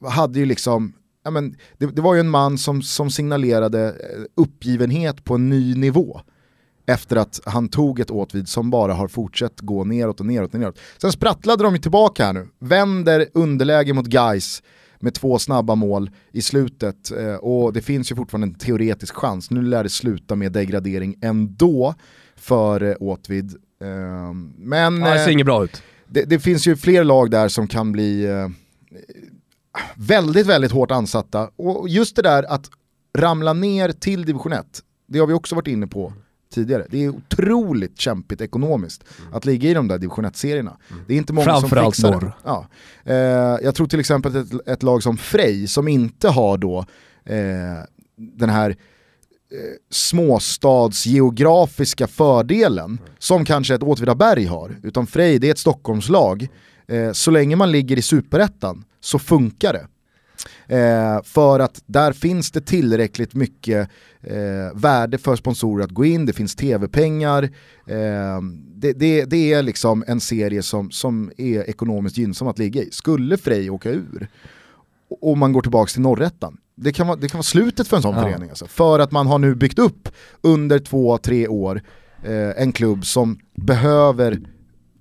hade 0.08 0.38
ju 0.38 0.46
liksom 0.46 0.92
ja, 1.24 1.30
men, 1.30 1.56
det, 1.78 1.86
det, 1.86 2.02
var 2.02 2.14
ju 2.14 2.20
en 2.20 2.30
man 2.30 2.58
som, 2.58 2.82
som 2.82 3.10
signalerade 3.10 3.94
uppgivenhet 4.34 5.24
på 5.24 5.34
en 5.34 5.48
ny 5.48 5.74
nivå 5.74 6.20
efter 6.86 7.16
att 7.16 7.40
han 7.44 7.68
tog 7.68 8.00
ett 8.00 8.10
åtvid 8.10 8.48
som 8.48 8.70
bara 8.70 8.94
har 8.94 9.08
fortsatt 9.08 9.60
gå 9.60 9.84
neråt 9.84 10.20
och 10.20 10.26
neråt 10.26 10.54
och 10.54 10.60
neråt. 10.60 10.78
Sen 10.98 11.12
sprattlade 11.12 11.64
de 11.64 11.74
ju 11.74 11.80
tillbaka 11.80 12.24
här 12.24 12.32
nu, 12.32 12.48
vänder 12.58 13.26
underläge 13.34 13.92
mot 13.92 14.06
Guys 14.06 14.62
med 15.00 15.14
två 15.14 15.38
snabba 15.38 15.74
mål 15.74 16.10
i 16.32 16.42
slutet 16.42 17.10
eh, 17.10 17.34
och 17.34 17.72
det 17.72 17.82
finns 17.82 18.12
ju 18.12 18.16
fortfarande 18.16 18.46
en 18.46 18.54
teoretisk 18.54 19.14
chans. 19.14 19.50
Nu 19.50 19.62
lär 19.62 19.82
det 19.82 19.88
sluta 19.88 20.36
med 20.36 20.52
degradering 20.52 21.16
ändå 21.20 21.94
för 22.36 22.82
eh, 22.82 22.94
Åtvid. 23.00 23.56
Men 24.56 25.02
ja, 25.02 25.14
det 25.14 25.24
ser 25.24 25.30
inget 25.30 25.46
bra 25.46 25.64
ut. 25.64 25.82
Det, 26.08 26.22
det, 26.22 26.38
finns 26.38 26.66
ju 26.66 26.76
fler 26.76 27.04
lag 27.04 27.30
där 27.30 27.48
som 27.48 27.68
kan 27.68 27.92
bli 27.92 28.26
väldigt, 29.94 30.46
väldigt 30.46 30.72
hårt 30.72 30.90
ansatta. 30.90 31.50
Och 31.56 31.88
just 31.88 32.16
det 32.16 32.22
där 32.22 32.42
att 32.42 32.70
ramla 33.18 33.52
ner 33.52 33.92
till 33.92 34.24
division 34.24 34.52
1, 34.52 34.66
det 35.06 35.18
har 35.18 35.26
vi 35.26 35.32
också 35.32 35.54
varit 35.54 35.66
inne 35.66 35.86
på 35.86 36.12
tidigare. 36.54 36.86
Det 36.90 37.04
är 37.04 37.08
otroligt 37.08 37.98
kämpigt 37.98 38.40
ekonomiskt 38.40 39.04
mm. 39.20 39.34
att 39.34 39.44
ligga 39.44 39.70
i 39.70 39.74
de 39.74 39.88
där 39.88 39.98
division 39.98 40.26
1-serierna. 40.26 40.76
Mm. 40.90 41.02
Det 41.06 41.14
är 41.14 41.18
inte 41.18 41.32
många 41.32 41.44
Framförallt 41.44 41.96
som 41.96 42.12
fixar 42.12 42.26
det. 42.26 42.32
Ja. 42.44 42.66
Eh, 43.04 43.14
jag 43.64 43.74
tror 43.74 43.86
till 43.86 44.00
exempel 44.00 44.36
ett, 44.36 44.68
ett, 44.68 44.82
lag 44.82 45.02
som 45.02 45.16
Frej 45.16 45.68
som 45.68 45.88
inte 45.88 46.28
har 46.28 46.58
då 46.58 46.78
eh, 47.24 47.36
den 48.16 48.50
här 48.50 48.70
eh, 48.70 48.76
småstadsgeografiska 49.90 52.06
fördelen 52.06 52.84
mm. 52.84 52.98
som 53.18 53.44
kanske 53.44 53.74
ett 53.74 53.82
Åtvidaberg 53.82 54.44
har, 54.44 54.76
utan 54.82 55.06
Frej 55.06 55.38
det 55.38 55.46
är 55.46 55.50
ett 55.50 55.58
Stockholmslag. 55.58 56.48
Eh, 56.88 57.12
så 57.12 57.30
länge 57.30 57.56
man 57.56 57.72
ligger 57.72 57.98
i 57.98 58.02
superettan 58.02 58.84
så 59.00 59.18
funkar 59.18 59.72
det. 59.72 59.86
Eh, 60.66 61.22
för 61.22 61.60
att 61.60 61.82
där 61.86 62.12
finns 62.12 62.50
det 62.50 62.60
tillräckligt 62.60 63.34
mycket 63.34 63.88
eh, 64.22 64.74
värde 64.74 65.18
för 65.18 65.36
sponsorer 65.36 65.84
att 65.84 65.90
gå 65.90 66.04
in, 66.04 66.26
det 66.26 66.32
finns 66.32 66.56
tv-pengar, 66.56 67.42
eh, 67.86 68.40
det, 68.74 68.92
det, 68.92 69.24
det, 69.24 69.52
är 69.52 69.62
liksom 69.62 70.04
en 70.06 70.20
serie 70.20 70.62
som, 70.62 70.90
som 70.90 71.30
är 71.36 71.70
ekonomiskt 71.70 72.18
gynnsam 72.18 72.48
att 72.48 72.58
ligga 72.58 72.82
i. 72.82 72.90
Skulle 72.90 73.36
Frej 73.36 73.70
åka 73.70 73.90
ur 73.90 74.28
och 75.20 75.38
man 75.38 75.52
går 75.52 75.62
tillbaka 75.62 75.90
till 75.90 76.02
norrättan, 76.02 76.56
det 76.76 76.92
kan, 76.92 77.06
vara, 77.06 77.16
det 77.16 77.28
kan 77.28 77.38
vara 77.38 77.42
slutet 77.42 77.88
för 77.88 77.96
en 77.96 78.02
sån 78.02 78.14
ja. 78.14 78.22
förening. 78.22 78.48
Alltså. 78.48 78.66
För 78.66 78.98
att 78.98 79.12
man 79.12 79.26
har 79.26 79.38
nu 79.38 79.54
byggt 79.54 79.78
upp 79.78 80.08
under 80.40 80.78
två, 80.78 81.18
tre 81.18 81.48
år 81.48 81.82
eh, 82.22 82.62
en 82.62 82.72
klubb 82.72 83.06
som 83.06 83.38
behöver 83.56 84.40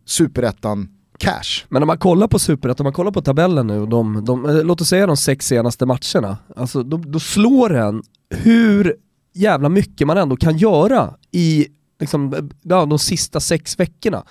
superettan 0.06 0.90
cash. 1.18 1.66
Men 1.70 1.84
om 1.84 1.88
man 1.88 1.98
kollar 1.98 2.28
på 2.28 2.40
Superettan, 2.40 2.84
om 2.84 2.86
man 2.86 2.94
kollar 2.94 3.12
på 3.12 3.22
tabellen 3.22 3.68
nu, 3.68 3.86
de, 3.86 4.26
de, 4.26 4.46
eh, 4.46 4.64
låt 4.64 4.82
oss 4.82 4.90
säga 4.90 5.08
de 5.08 5.18
sex 5.18 5.48
senaste 5.48 5.86
matcherna, 5.86 6.38
alltså 6.56 6.84
då, 6.84 6.98
då 6.98 7.20
slår 7.20 7.74
en 7.74 8.04
hur 8.30 8.96
jävla 9.34 9.70
mycket 9.70 10.08
man 10.08 10.18
ändå 10.18 10.36
kan 10.36 10.58
göra 10.58 11.14
i 11.32 11.68
liksom, 12.00 12.50
ja, 12.62 12.86
de 12.86 13.00
sista 13.00 13.40
sex 13.40 13.80
veckorna 13.80 14.24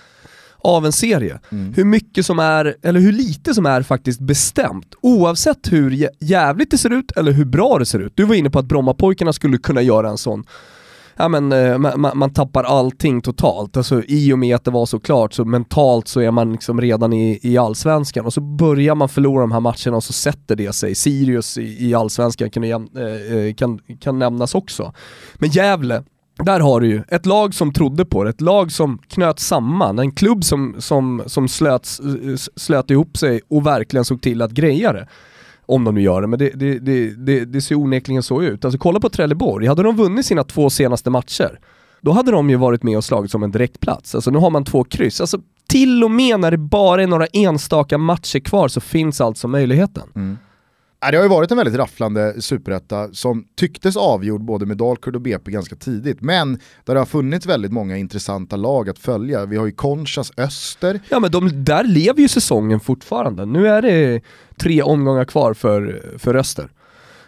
av 0.59 0.87
en 0.87 0.93
serie. 0.93 1.41
Mm. 1.51 1.73
Hur 1.75 1.85
mycket 1.85 2.27
som 2.27 2.39
är, 2.39 2.77
eller 2.83 3.01
hur 3.01 3.13
lite 3.13 3.55
som 3.55 3.67
är 3.67 3.83
faktiskt 3.83 4.21
bestämt. 4.21 4.95
Oavsett 5.01 5.73
hur 5.73 6.09
jävligt 6.21 6.71
det 6.71 6.79
ser 6.79 6.91
ut 6.91 7.11
eller 7.11 7.33
hur 7.33 7.45
bra 7.45 7.79
det 7.79 7.87
ser 7.87 7.99
ut. 7.99 8.13
Du 8.17 8.25
var 8.25 8.35
inne 8.35 8.51
på 8.51 8.59
att 8.59 8.65
Brommapojkarna 8.65 9.33
skulle 9.33 9.59
kunna 9.59 9.83
göra 9.83 10.11
en 10.11 10.19
sån 10.19 10.45
ja, 11.17 11.29
men, 11.29 11.53
eh, 11.53 11.79
man, 11.79 12.19
man, 12.19 12.33
tappar 12.33 12.65
allting 12.65 13.21
totalt. 13.21 13.77
Alltså, 13.77 14.03
I 14.03 14.33
och 14.33 14.39
med 14.39 14.57
att 14.57 14.65
det 14.65 14.71
var 14.71 14.87
så 14.87 15.01
klart 15.01 15.33
så 15.33 15.45
mentalt 15.45 16.09
så 16.09 16.21
är 16.21 16.31
man 16.31 16.53
liksom 16.53 16.81
redan 16.81 17.13
i, 17.13 17.39
i 17.43 17.59
allsvenskan 17.59 18.27
och 18.27 18.33
så 18.33 18.41
börjar 18.41 18.95
man 18.95 19.09
förlora 19.09 19.41
de 19.41 19.53
här 19.53 19.61
matcherna 19.61 19.97
och 19.97 20.05
så 20.05 20.13
sätter 20.13 20.57
det 20.57 20.73
sig. 20.73 20.95
Sirius 20.95 21.59
i, 21.59 21.89
i 21.89 21.95
allsvenskan 21.95 22.51
kan, 22.51 22.65
eh, 22.65 23.37
eh, 23.37 23.55
kan, 23.55 23.79
kan 24.01 24.19
nämnas 24.19 24.55
också. 24.55 24.93
Men 25.35 25.51
Gävle, 25.51 26.03
där 26.39 26.61
har 26.61 26.81
du 26.81 26.87
ju 26.87 27.03
ett 27.09 27.27
lag 27.27 27.55
som 27.55 27.73
trodde 27.73 28.05
på 28.05 28.25
det, 28.25 28.31
ett 28.31 28.41
lag 28.41 28.73
som 28.73 28.99
knöt 29.09 29.39
samman, 29.39 29.99
en 29.99 30.13
klubb 30.13 30.45
som, 30.45 30.77
som, 30.79 31.23
som 31.27 31.49
slöt, 31.49 31.99
slöt 32.57 32.91
ihop 32.91 33.17
sig 33.17 33.41
och 33.49 33.67
verkligen 33.67 34.05
såg 34.05 34.23
till 34.23 34.43
att 34.43 34.51
greja 34.51 34.93
det. 34.93 35.09
Om 35.73 35.85
de 35.85 35.95
nu 35.95 36.03
gör 36.03 36.21
det, 36.21 36.27
men 36.27 36.39
det, 36.39 36.51
det, 36.55 36.79
det, 36.79 37.11
det, 37.11 37.45
det 37.45 37.61
ser 37.61 37.75
onekligen 37.75 38.23
så 38.23 38.43
ut. 38.43 38.65
Alltså 38.65 38.79
kolla 38.79 39.01
på 39.01 39.09
Trelleborg, 39.09 39.67
hade 39.67 39.83
de 39.83 39.97
vunnit 39.97 40.27
sina 40.27 40.45
två 40.45 40.71
senaste 40.71 41.11
matcher, 41.11 41.59
då 42.01 42.13
hade 42.13 42.31
de 42.31 42.51
ju 42.51 42.57
varit 42.57 42.83
med 42.83 42.97
och 42.97 43.05
slagit 43.05 43.31
som 43.31 43.43
en 43.43 43.51
direktplats. 43.51 44.15
Alltså 44.15 44.31
nu 44.31 44.39
har 44.39 44.51
man 44.51 44.65
två 44.65 44.85
kryss. 44.85 45.21
Alltså 45.21 45.39
till 45.69 46.05
och 46.05 46.11
med 46.11 46.41
när 46.41 46.51
det 46.51 46.59
bara 46.59 47.03
är 47.03 47.07
några 47.07 47.27
enstaka 47.27 47.99
matcher 47.99 48.39
kvar 48.41 48.69
så 48.69 48.81
finns 48.81 49.21
alltså 49.21 49.49
möjligheten. 49.49 50.09
Mm. 50.15 50.39
Det 51.11 51.17
har 51.17 51.25
ju 51.25 51.29
varit 51.29 51.51
en 51.51 51.57
väldigt 51.57 51.75
rafflande 51.75 52.43
superetta 52.43 53.09
som 53.13 53.45
tycktes 53.57 53.97
avgjord 53.97 54.45
både 54.45 54.67
med 54.67 54.77
Dalkurd 54.77 55.17
och 55.17 55.23
BP 55.23 55.51
ganska 55.51 55.77
tidigt. 55.77 56.21
Men 56.21 56.59
där 56.85 56.95
det 56.95 57.01
har 57.01 57.07
funnits 57.07 57.47
väldigt 57.47 57.73
många 57.73 57.97
intressanta 57.97 58.57
lag 58.57 58.89
att 58.89 58.99
följa. 58.99 59.47
Vi 59.47 59.57
har 59.57 59.67
ju 59.67 59.73
Conchas 59.73 60.33
Öster. 60.37 61.01
Ja 61.09 61.21
men 61.21 61.31
de, 61.31 61.65
där 61.65 61.85
lever 61.85 62.21
ju 62.21 62.29
säsongen 62.29 62.81
fortfarande. 62.81 63.47
Nu 63.47 63.69
är 63.69 63.83
det 63.83 64.21
tre 64.57 64.83
omgångar 64.83 65.25
kvar 65.25 65.55
för, 65.55 66.03
för 66.19 66.35
Öster. 66.35 66.69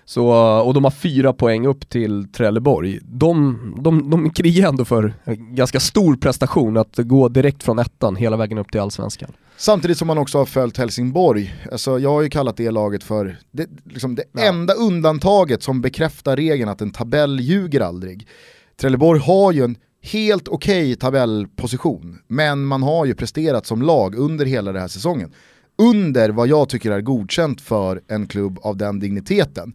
Så, 0.07 0.27
och 0.61 0.75
de 0.75 0.85
har 0.85 0.91
fyra 0.91 1.33
poäng 1.33 1.67
upp 1.67 1.89
till 1.89 2.29
Trelleborg. 2.33 2.99
De, 3.03 3.59
de, 3.83 4.11
de 4.11 4.31
krigar 4.31 4.69
ändå 4.69 4.85
för 4.85 5.15
en 5.25 5.55
ganska 5.55 5.81
stor 5.81 6.17
prestation 6.17 6.77
att 6.77 6.97
gå 6.97 7.29
direkt 7.29 7.63
från 7.63 7.79
ettan 7.79 8.17
hela 8.17 8.37
vägen 8.37 8.59
upp 8.59 8.73
till 8.73 8.81
allsvenskan. 8.81 9.33
Samtidigt 9.57 9.99
som 9.99 10.07
man 10.07 10.19
också 10.19 10.39
har 10.39 10.45
följt 10.45 10.79
Helsingborg. 10.79 11.55
Alltså, 11.73 11.99
jag 11.99 12.11
har 12.11 12.23
ju 12.23 12.31
kallat 12.31 12.57
det 12.57 12.71
laget 12.71 13.05
för 13.05 13.39
det, 13.51 13.67
liksom 13.85 14.15
det 14.15 14.25
ja. 14.33 14.41
enda 14.41 14.75
undantaget 14.75 15.63
som 15.63 15.81
bekräftar 15.81 16.37
regeln 16.37 16.69
att 16.69 16.81
en 16.81 16.91
tabell 16.91 17.41
ljuger 17.41 17.81
aldrig. 17.81 18.29
Trelleborg 18.77 19.21
har 19.21 19.53
ju 19.53 19.65
en 19.65 19.77
helt 20.03 20.49
okej 20.49 20.85
okay 20.85 20.97
tabellposition, 20.97 22.19
men 22.27 22.65
man 22.65 22.83
har 22.83 23.05
ju 23.05 23.15
presterat 23.15 23.67
som 23.67 23.83
lag 23.83 24.15
under 24.15 24.47
hela 24.47 24.73
den 24.73 24.81
här 24.81 24.89
säsongen 24.89 25.33
under 25.79 26.31
vad 26.31 26.49
jag 26.49 26.69
tycker 26.69 26.91
är 26.91 27.01
godkänt 27.01 27.61
för 27.61 28.01
en 28.09 28.27
klubb 28.27 28.59
av 28.63 28.77
den 28.77 29.01
digniteten. 29.01 29.75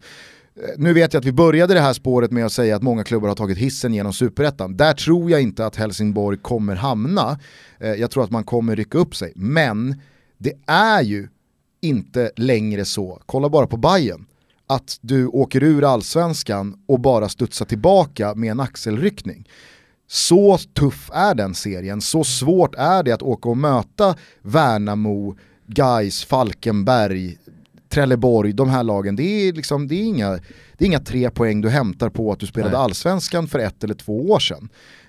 Eh, 0.56 0.62
nu 0.76 0.92
vet 0.92 1.12
jag 1.12 1.20
att 1.20 1.26
vi 1.26 1.32
började 1.32 1.74
det 1.74 1.80
här 1.80 1.92
spåret 1.92 2.30
med 2.30 2.46
att 2.46 2.52
säga 2.52 2.76
att 2.76 2.82
många 2.82 3.04
klubbar 3.04 3.28
har 3.28 3.34
tagit 3.34 3.58
hissen 3.58 3.94
genom 3.94 4.12
superettan. 4.12 4.76
Där 4.76 4.92
tror 4.92 5.30
jag 5.30 5.42
inte 5.42 5.66
att 5.66 5.76
Helsingborg 5.76 6.38
kommer 6.38 6.74
hamna. 6.74 7.38
Eh, 7.78 7.92
jag 7.94 8.10
tror 8.10 8.24
att 8.24 8.30
man 8.30 8.44
kommer 8.44 8.76
rycka 8.76 8.98
upp 8.98 9.16
sig. 9.16 9.32
Men 9.36 10.00
det 10.38 10.52
är 10.66 11.02
ju 11.02 11.28
inte 11.80 12.30
längre 12.36 12.84
så, 12.84 13.22
kolla 13.26 13.48
bara 13.48 13.66
på 13.66 13.76
Bayern 13.76 14.26
att 14.70 14.98
du 15.00 15.26
åker 15.26 15.62
ur 15.62 15.84
allsvenskan 15.84 16.74
och 16.86 17.00
bara 17.00 17.28
studsar 17.28 17.66
tillbaka 17.66 18.34
med 18.34 18.50
en 18.50 18.60
axelryckning. 18.60 19.48
Så 20.06 20.58
tuff 20.58 21.10
är 21.14 21.34
den 21.34 21.54
serien, 21.54 22.00
så 22.00 22.24
svårt 22.24 22.74
är 22.74 23.02
det 23.02 23.12
att 23.12 23.22
åka 23.22 23.48
och 23.48 23.56
möta 23.56 24.14
Värnamo, 24.42 25.36
Geis, 25.74 26.24
Falkenberg, 26.24 27.38
Trelleborg, 27.88 28.52
de 28.52 28.68
här 28.68 28.82
lagen, 28.82 29.16
det 29.16 29.22
är, 29.22 29.52
liksom, 29.52 29.88
det, 29.88 29.94
är 29.94 30.04
inga, 30.04 30.30
det 30.30 30.84
är 30.84 30.86
inga 30.86 31.00
tre 31.00 31.30
poäng 31.30 31.60
du 31.60 31.68
hämtar 31.68 32.10
på 32.10 32.32
att 32.32 32.40
du 32.40 32.46
spelade 32.46 32.72
Nej. 32.72 32.80
allsvenskan 32.80 33.48
för 33.48 33.58
ett 33.58 33.84
eller 33.84 33.94
två 33.94 34.30
år 34.30 34.38
sedan. 34.38 34.68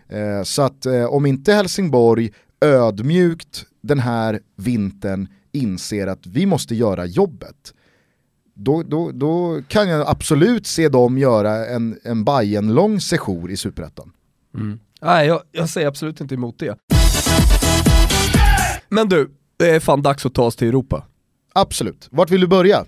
Eh, 0.09 0.43
så 0.43 0.61
att 0.61 0.85
eh, 0.85 1.05
om 1.05 1.25
inte 1.25 1.53
Helsingborg 1.53 2.31
ödmjukt 2.61 3.65
den 3.81 3.99
här 3.99 4.39
vintern 4.55 5.27
inser 5.51 6.07
att 6.07 6.27
vi 6.27 6.45
måste 6.45 6.75
göra 6.75 7.05
jobbet, 7.05 7.73
då, 8.53 8.83
då, 8.83 9.11
då 9.11 9.61
kan 9.67 9.89
jag 9.89 10.07
absolut 10.07 10.67
se 10.67 10.89
dem 10.89 11.17
göra 11.17 11.65
en, 11.65 11.99
en 12.03 12.23
Bayern 12.23 12.73
lång 12.73 12.99
sejour 12.99 13.51
i 13.51 13.57
Superettan. 13.57 14.11
Mm. 14.55 14.79
Nej, 15.01 15.27
jag, 15.27 15.41
jag 15.51 15.69
säger 15.69 15.87
absolut 15.87 16.21
inte 16.21 16.35
emot 16.35 16.59
det. 16.59 16.77
Men 18.89 19.09
du, 19.09 19.31
det 19.61 19.75
är 19.75 19.79
fan 19.79 20.01
dags 20.01 20.25
att 20.25 20.33
ta 20.33 20.43
oss 20.43 20.55
till 20.55 20.67
Europa. 20.67 21.03
Absolut. 21.53 22.07
Vart 22.11 22.29
vill 22.29 22.41
du 22.41 22.47
börja? 22.47 22.85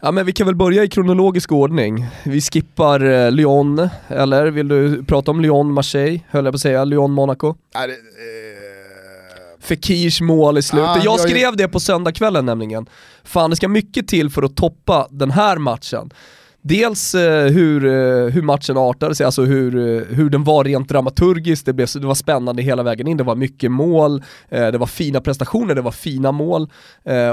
Ja 0.00 0.12
men 0.12 0.26
vi 0.26 0.32
kan 0.32 0.46
väl 0.46 0.56
börja 0.56 0.84
i 0.84 0.88
kronologisk 0.88 1.52
ordning. 1.52 2.06
Vi 2.24 2.40
skippar 2.40 3.04
eh, 3.04 3.30
Lyon, 3.30 3.88
eller 4.08 4.46
vill 4.46 4.68
du 4.68 5.04
prata 5.04 5.30
om 5.30 5.40
Lyon, 5.40 5.72
Marseille, 5.72 6.20
höll 6.28 6.44
jag 6.44 6.52
på 6.52 6.56
att 6.56 6.60
säga, 6.60 6.84
Lyon, 6.84 7.12
Monaco? 7.12 7.54
Nej, 7.74 7.88
det, 7.88 7.92
eh... 7.92 7.98
Fekirs 9.60 10.20
mål 10.20 10.58
i 10.58 10.62
slutet. 10.62 10.88
Ah, 10.88 11.00
jag 11.04 11.20
skrev 11.20 11.36
jag... 11.36 11.56
det 11.56 11.68
på 11.68 11.80
söndagskvällen 11.80 12.46
nämligen. 12.46 12.86
Fan 13.24 13.50
det 13.50 13.56
ska 13.56 13.68
mycket 13.68 14.08
till 14.08 14.30
för 14.30 14.42
att 14.42 14.56
toppa 14.56 15.08
den 15.10 15.30
här 15.30 15.58
matchen. 15.58 16.10
Dels 16.68 17.14
eh, 17.14 17.46
hur, 17.46 17.84
eh, 17.84 18.32
hur 18.32 18.42
matchen 18.42 18.76
artade 18.76 19.14
sig, 19.14 19.26
alltså 19.26 19.44
hur, 19.44 19.76
eh, 19.76 20.02
hur 20.16 20.30
den 20.30 20.44
var 20.44 20.64
rent 20.64 20.88
dramaturgiskt, 20.88 21.66
det, 21.66 21.72
blev, 21.72 21.88
det 22.00 22.06
var 22.06 22.14
spännande 22.14 22.62
hela 22.62 22.82
vägen 22.82 23.06
in, 23.06 23.16
det 23.16 23.24
var 23.24 23.36
mycket 23.36 23.70
mål, 23.70 24.22
det 24.48 24.78
var 24.78 24.86
fina 24.86 25.20
prestationer, 25.20 25.74
det 25.74 25.80
var 25.80 25.90
fina 25.90 26.32
mål. 26.32 26.70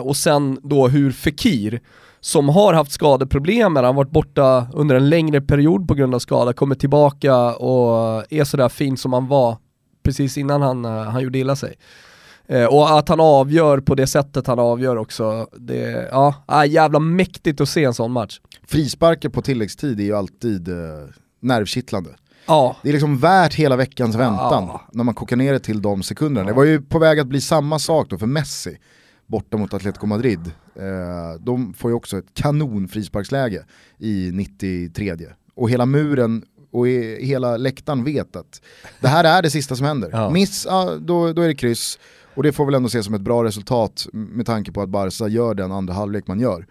Och 0.04 0.18
sen 0.18 0.60
då 0.64 0.88
hur 0.88 1.12
Fekir, 1.12 1.80
som 2.20 2.50
har 2.50 2.74
haft 2.74 2.92
skadeproblem, 2.92 3.76
han 3.76 3.86
har 3.86 3.94
varit 3.94 4.12
borta 4.12 4.68
under 4.74 4.96
en 4.96 5.10
längre 5.10 5.42
period 5.42 5.88
på 5.88 5.94
grund 5.94 6.16
av 6.16 6.20
skada, 6.20 6.54
kommer 6.54 6.76
tillbaka 6.76 7.56
och 7.56 8.24
är 8.30 8.44
sådär 8.44 8.70
fin 8.70 8.98
som 8.98 9.14
han 9.14 9.28
var 9.28 9.58
precis 10.04 10.38
innan 10.38 10.62
han, 10.62 10.86
han 10.86 11.22
gjorde 11.22 11.40
illa 11.40 11.56
sig. 11.56 11.74
Eh, 12.54 12.66
och 12.66 12.98
att 12.98 13.10
han 13.10 13.20
avgör 13.20 13.80
på 13.80 13.96
det 13.96 14.08
sättet 14.08 14.48
han 14.48 14.60
avgör 14.60 14.96
också, 14.96 15.48
det 15.58 16.08
ja, 16.12 16.36
är 16.48 16.66
jävla 16.66 17.00
mäktigt 17.00 17.62
att 17.62 17.70
se 17.70 17.84
en 17.84 17.94
sån 17.94 18.12
match. 18.12 18.40
Frisparker 18.68 19.30
på 19.30 19.42
tilläggstid 19.42 20.00
är 20.00 20.04
ju 20.04 20.16
alltid 20.16 20.68
eh, 20.68 20.76
nervkittlande. 21.42 22.10
Ja. 22.48 22.76
Det 22.84 22.90
är 22.90 22.94
liksom 22.94 23.18
värt 23.18 23.54
hela 23.54 23.76
veckans 23.76 24.16
väntan 24.16 24.64
ja. 24.68 24.82
när 24.92 25.04
man 25.04 25.14
kokar 25.14 25.36
ner 25.36 25.54
det 25.54 25.60
till 25.60 25.82
de 25.82 26.04
sekunderna. 26.04 26.50
Ja. 26.50 26.54
Det 26.54 26.58
var 26.58 26.64
ju 26.64 26.82
på 26.82 27.00
väg 27.00 27.20
att 27.20 27.28
bli 27.28 27.42
samma 27.42 27.80
sak 27.80 28.10
då 28.10 28.18
för 28.18 28.26
Messi 28.26 28.78
borta 29.28 29.58
mot 29.58 29.74
Atletico 29.74 30.06
Madrid. 30.06 30.52
Eh, 30.76 31.40
de 31.40 31.74
får 31.74 31.92
ju 31.92 31.96
också 31.96 32.18
ett 32.18 32.34
kanon 32.34 32.88
frisparksläge 32.88 33.66
i 33.98 34.32
93 34.34 35.16
och 35.56 35.70
hela 35.70 35.86
muren 35.86 36.46
och 36.72 36.88
hela 36.88 37.58
läktaren 37.58 38.04
vet 38.04 38.36
att 38.36 38.62
det 39.00 39.08
här 39.08 39.24
är 39.24 39.42
det 39.42 39.50
sista 39.50 39.76
som 39.76 39.86
händer. 39.86 40.10
Ja. 40.14 40.30
Miss, 40.30 40.68
då, 41.00 41.34
då 41.34 41.42
är 41.42 41.48
det 41.48 41.56
kryss. 41.56 42.00
Och 42.36 42.44
det 42.44 42.52
får 42.52 42.66
väl 42.66 42.76
ändå 42.76 42.88
ses 42.88 43.06
som 43.06 43.14
ett 43.14 43.22
bra 43.22 43.44
resultat 43.44 44.08
med 44.12 44.46
tanke 44.46 44.72
på 44.72 44.82
att 44.82 44.90
Barca 44.90 45.28
gör 45.28 45.54
den 45.54 45.72
andra 45.72 45.94
halvlek 45.94 46.28
man 46.28 46.40
gör. 46.40 46.68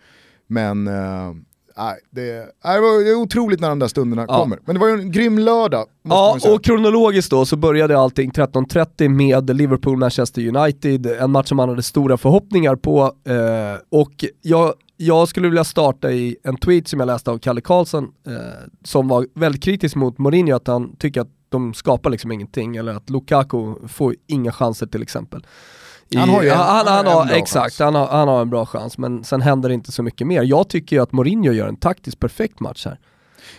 Men 0.47 0.89
eh, 0.89 1.33
äh, 1.77 1.93
det, 2.11 2.39
äh, 2.39 2.75
det 2.75 2.81
var 2.81 3.23
otroligt 3.23 3.61
när 3.61 3.69
de 3.69 3.79
där 3.79 3.89
stunderna 3.89 4.25
ja. 4.29 4.39
kommer. 4.39 4.59
Men 4.65 4.75
det 4.75 4.81
var 4.81 4.89
ju 4.89 4.95
en 4.95 5.13
grym 5.13 5.39
lördag. 5.39 5.87
Ja, 6.03 6.39
och 6.55 6.65
kronologiskt 6.65 7.31
då 7.31 7.47
så 7.47 7.57
började 7.57 7.99
allting 7.99 8.31
13.30 8.31 9.09
med 9.09 9.51
Liverpool-Manchester 9.51 10.57
United, 10.57 11.07
en 11.07 11.31
match 11.31 11.49
som 11.49 11.57
man 11.57 11.69
hade 11.69 11.83
stora 11.83 12.17
förhoppningar 12.17 12.77
på. 12.77 13.03
Eh, 13.25 13.81
och 13.91 14.25
jag, 14.43 14.75
jag 14.97 15.29
skulle 15.29 15.49
vilja 15.49 15.65
starta 15.65 16.13
i 16.13 16.37
en 16.43 16.57
tweet 16.57 16.89
som 16.89 17.01
jag 17.01 17.07
läste 17.07 17.31
av 17.31 17.39
Kalle 17.39 17.61
Karlsson, 17.61 18.05
eh, 18.27 18.33
som 18.85 19.09
var 19.09 19.27
väldigt 19.35 19.63
kritisk 19.63 19.97
mot 19.97 20.19
Mourinho, 20.19 20.57
att 20.57 20.67
han 20.67 20.97
tycker 20.97 21.21
att 21.21 21.31
de 21.49 21.75
skapar 21.75 22.11
liksom 22.11 22.33
ingenting, 22.33 22.77
eller 22.77 22.95
att 22.95 23.11
Lukaku 23.11 23.89
får 23.89 24.15
inga 24.27 24.53
chanser 24.53 24.87
till 24.87 25.03
exempel. 25.03 25.47
I, 26.13 26.17
han 26.17 26.29
har 26.29 26.43
ju 26.43 26.49
en, 26.49 26.59
han, 26.59 26.87
han, 26.87 27.07
har, 27.07 27.31
exakt, 27.31 27.79
han 27.79 27.95
har, 27.95 28.07
han 28.07 28.29
har 28.29 28.43
en 28.43 28.51
bra 28.51 28.67
chans, 28.67 28.99
men 28.99 29.25
sen 29.25 29.41
händer 29.41 29.69
det 29.69 29.75
inte 29.75 29.93
så 29.93 30.03
mycket 30.03 30.27
mer. 30.27 30.43
Jag 30.43 30.69
tycker 30.69 30.97
ju 30.97 31.03
att 31.03 31.13
Mourinho 31.13 31.53
gör 31.53 31.69
en 31.69 31.77
taktiskt 31.77 32.19
perfekt 32.19 32.61
match 32.61 32.85
här. 32.85 32.99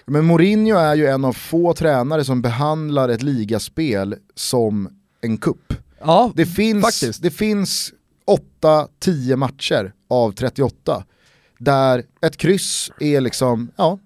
Men 0.06 0.26
Mourinho 0.26 0.78
är 0.78 0.96
ju 0.96 1.08
en 1.08 1.26
av 1.26 1.34
få 1.34 1.74
tränare 1.74 2.24
som 2.24 2.42
behandlar 2.42 3.10
ett 3.10 3.24
ligaspel 3.24 4.16
som 4.36 4.90
en 5.22 5.38
kupp. 5.38 5.74
Ja, 6.00 6.32
det 6.36 6.46
finns, 6.46 6.86
faktiskt. 6.86 7.22
Det 7.22 7.32
finns 7.32 7.94
8-10 8.62 9.36
matcher 9.36 9.94
av 10.10 10.32
38 10.32 11.04
där 11.58 12.04
ett 12.22 12.38
kryss 12.38 12.92
är 13.00 13.22
liksom, 13.22 13.72
ja, 13.76 14.00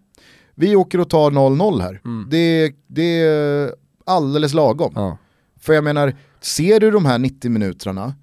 vi 0.56 0.76
åker 0.76 1.00
och 1.00 1.10
tar 1.10 1.32
0-0 1.32 1.82
här. 1.82 2.02
Mm. 2.06 2.28
Det, 2.30 2.72
det 2.88 3.22
är 3.22 3.74
alldeles 4.06 4.54
lagom. 4.54 4.92
Ja. 4.96 5.18
För 5.60 5.74
jag 5.74 5.84
menar, 5.84 6.16
ser 6.42 6.80
du 6.80 6.92
de 6.92 7.06
här 7.06 7.18
90 7.18 7.52
minuterna 7.52 8.14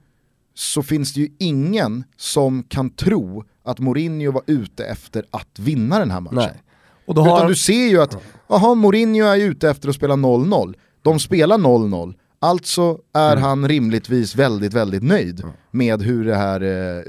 så 0.55 0.83
finns 0.83 1.13
det 1.13 1.21
ju 1.21 1.29
ingen 1.39 2.05
som 2.17 2.63
kan 2.63 2.91
tro 2.91 3.45
att 3.65 3.79
Mourinho 3.79 4.33
var 4.33 4.43
ute 4.47 4.85
efter 4.85 5.25
att 5.31 5.59
vinna 5.59 5.99
den 5.99 6.11
här 6.11 6.21
matchen. 6.21 6.37
Nej. 6.37 6.63
Och 7.07 7.15
då 7.15 7.23
har... 7.23 7.37
Utan 7.37 7.49
du 7.49 7.57
ser 7.57 7.89
ju 7.89 8.03
att, 8.03 8.23
jaha, 8.49 8.75
Mourinho 8.75 9.27
är 9.27 9.37
ute 9.37 9.71
efter 9.71 9.89
att 9.89 9.95
spela 9.95 10.15
0-0. 10.15 10.75
De 11.03 11.21
spelar 11.21 11.59
0-0, 11.59 12.15
Alltså 12.45 12.99
är 13.15 13.33
mm. 13.33 13.45
han 13.45 13.69
rimligtvis 13.69 14.37
väldigt, 14.37 14.75
väldigt 14.75 15.03
nöjd 15.03 15.41
mm. 15.41 15.55
med 15.71 16.03
hur 16.03 16.25
det 16.25 16.35
här 16.35 16.61
eh, 16.61 17.03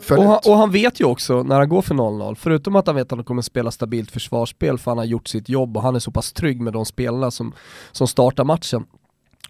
föll 0.00 0.18
och, 0.18 0.24
han, 0.24 0.40
och 0.46 0.56
han 0.56 0.70
vet 0.70 1.00
ju 1.00 1.04
också 1.04 1.42
när 1.42 1.58
han 1.58 1.68
går 1.68 1.82
för 1.82 1.94
0-0, 1.94 2.34
förutom 2.34 2.76
att 2.76 2.86
han 2.86 2.96
vet 2.96 3.12
att 3.12 3.18
han 3.18 3.24
kommer 3.24 3.42
spela 3.42 3.70
stabilt 3.70 4.10
försvarsspel 4.10 4.78
för 4.78 4.90
han 4.90 4.98
har 4.98 5.04
gjort 5.04 5.28
sitt 5.28 5.48
jobb 5.48 5.76
och 5.76 5.82
han 5.82 5.94
är 5.94 5.98
så 5.98 6.10
pass 6.10 6.32
trygg 6.32 6.60
med 6.60 6.72
de 6.72 6.86
spelarna 6.86 7.30
som, 7.30 7.52
som 7.92 8.08
startar 8.08 8.44
matchen, 8.44 8.84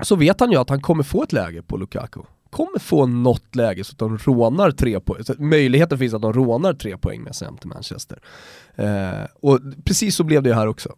så 0.00 0.16
vet 0.16 0.40
han 0.40 0.50
ju 0.50 0.56
att 0.56 0.70
han 0.70 0.82
kommer 0.82 1.02
få 1.02 1.22
ett 1.22 1.32
läge 1.32 1.62
på 1.62 1.76
Lukaku. 1.76 2.20
Kommer 2.52 2.78
få 2.78 3.06
något 3.06 3.54
läge 3.54 3.84
så 3.84 3.92
att 3.92 3.98
de 3.98 4.18
rånar 4.18 4.70
tre 4.70 5.00
poäng, 5.00 5.22
möjligheten 5.38 5.98
finns 5.98 6.14
att 6.14 6.22
de 6.22 6.32
rånar 6.32 6.74
tre 6.74 6.96
poäng 6.96 7.22
med 7.22 7.34
sig 7.34 7.46
hem 7.46 7.56
till 7.56 7.68
Manchester. 7.68 8.18
Eh, 8.74 9.24
och 9.40 9.60
precis 9.84 10.16
så 10.16 10.24
blev 10.24 10.42
det 10.42 10.48
ju 10.48 10.54
här 10.54 10.66
också. 10.66 10.92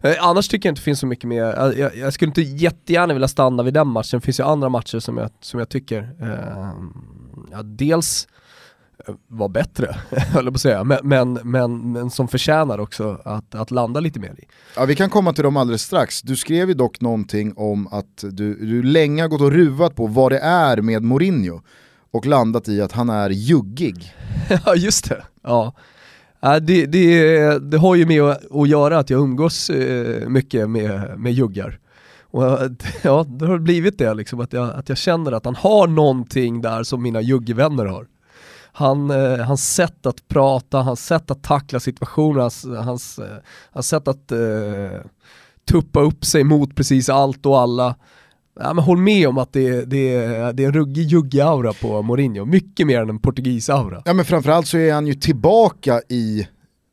Eh, 0.00 0.14
annars 0.20 0.48
tycker 0.48 0.68
jag 0.68 0.72
inte 0.72 0.80
det 0.80 0.84
finns 0.84 1.00
så 1.00 1.06
mycket 1.06 1.24
mer, 1.24 1.42
jag, 1.42 1.78
jag, 1.78 1.96
jag, 1.96 2.12
skulle 2.12 2.28
inte 2.28 2.42
jättegärna 2.42 3.14
vilja 3.14 3.28
stanna 3.28 3.62
vid 3.62 3.74
den 3.74 3.88
matchen, 3.88 4.20
det 4.20 4.24
finns 4.24 4.40
ju 4.40 4.44
andra 4.44 4.68
matcher 4.68 4.98
som 4.98 5.16
jag, 5.16 5.30
som 5.40 5.58
jag 5.58 5.68
tycker, 5.68 6.10
eh, 6.20 6.72
ja, 7.50 7.62
dels 7.62 8.28
eh, 8.30 8.47
var 9.28 9.48
bättre, 9.48 9.96
höll 10.10 10.44
på 10.46 10.54
att 10.54 10.60
säga, 10.60 10.84
men, 10.84 10.98
men, 11.02 11.32
men, 11.32 11.92
men, 11.92 12.10
som 12.10 12.28
förtjänar 12.28 12.78
också 12.78 13.20
att, 13.24 13.54
att 13.54 13.70
landa 13.70 14.00
lite 14.00 14.20
mer 14.20 14.34
i. 14.38 14.44
Ja, 14.76 14.84
vi 14.84 14.96
kan 14.96 15.10
komma 15.10 15.32
till 15.32 15.44
dem 15.44 15.56
alldeles 15.56 15.82
strax. 15.82 16.22
Du 16.22 16.36
skrev 16.36 16.68
ju 16.68 16.74
dock 16.74 17.00
någonting 17.00 17.52
om 17.56 17.86
att 17.86 18.24
du, 18.30 18.54
du 18.54 18.82
länge 18.82 19.22
har 19.22 19.28
gått 19.28 19.40
och 19.40 19.52
ruvat 19.52 19.96
på 19.96 20.06
vad 20.06 20.32
det 20.32 20.38
är 20.38 20.76
med 20.76 21.02
Mourinho 21.02 21.60
och 22.10 22.26
landat 22.26 22.68
i 22.68 22.80
att 22.80 22.92
han 22.92 23.10
är 23.10 23.30
juggig. 23.30 24.14
ja 24.66 24.74
just 24.74 25.08
det. 25.08 25.22
Ja. 25.42 25.74
Det, 26.40 26.86
det, 26.86 27.58
det 27.58 27.78
har 27.78 27.94
ju 27.94 28.06
med 28.06 28.22
att 28.50 28.68
göra 28.68 28.98
att 28.98 29.10
jag 29.10 29.20
umgås 29.20 29.70
eh, 29.70 30.28
mycket 30.28 30.70
med, 30.70 31.18
med 31.18 31.32
juggar. 31.32 31.78
Och 32.30 32.42
ja, 33.02 33.26
det 33.28 33.46
har 33.46 33.58
blivit 33.58 33.98
det 33.98 34.14
liksom, 34.14 34.40
att 34.40 34.52
jag, 34.52 34.70
att 34.70 34.88
jag 34.88 34.98
känner 34.98 35.32
att 35.32 35.44
han 35.44 35.54
har 35.54 35.86
någonting 35.86 36.60
där 36.60 36.82
som 36.82 37.02
mina 37.02 37.20
juggvänner 37.20 37.84
har. 37.84 38.06
Han, 38.78 39.10
eh, 39.10 39.38
hans 39.38 39.74
sätt 39.74 40.06
att 40.06 40.28
prata, 40.28 40.78
hans 40.78 41.06
sätt 41.06 41.30
att 41.30 41.42
tackla 41.42 41.80
situationer, 41.80 42.40
hans, 42.40 42.64
hans, 42.64 43.18
eh, 43.18 43.36
hans 43.70 43.88
sätt 43.88 44.08
att 44.08 44.32
eh, 44.32 45.00
tuppa 45.70 46.00
upp 46.00 46.24
sig 46.24 46.44
mot 46.44 46.76
precis 46.76 47.08
allt 47.08 47.46
och 47.46 47.60
alla 47.60 47.94
ja, 48.60 48.74
men 48.74 48.84
håll 48.84 48.98
med 48.98 49.28
om 49.28 49.38
att 49.38 49.52
det, 49.52 49.84
det, 49.84 50.26
det 50.52 50.62
är 50.62 50.66
en 50.66 50.72
ruggig 50.72 51.08
jugge-aura 51.08 51.72
på 51.72 52.02
Mourinho, 52.02 52.44
mycket 52.44 52.86
mer 52.86 53.02
än 53.02 53.10
en 53.10 53.18
portugis-aura. 53.18 54.02
Ja 54.04 54.12
men 54.12 54.24
framförallt 54.24 54.66
så 54.66 54.78
är 54.78 54.92
han 54.92 55.06
ju 55.06 55.14
tillbaka 55.14 56.02
i 56.08 56.48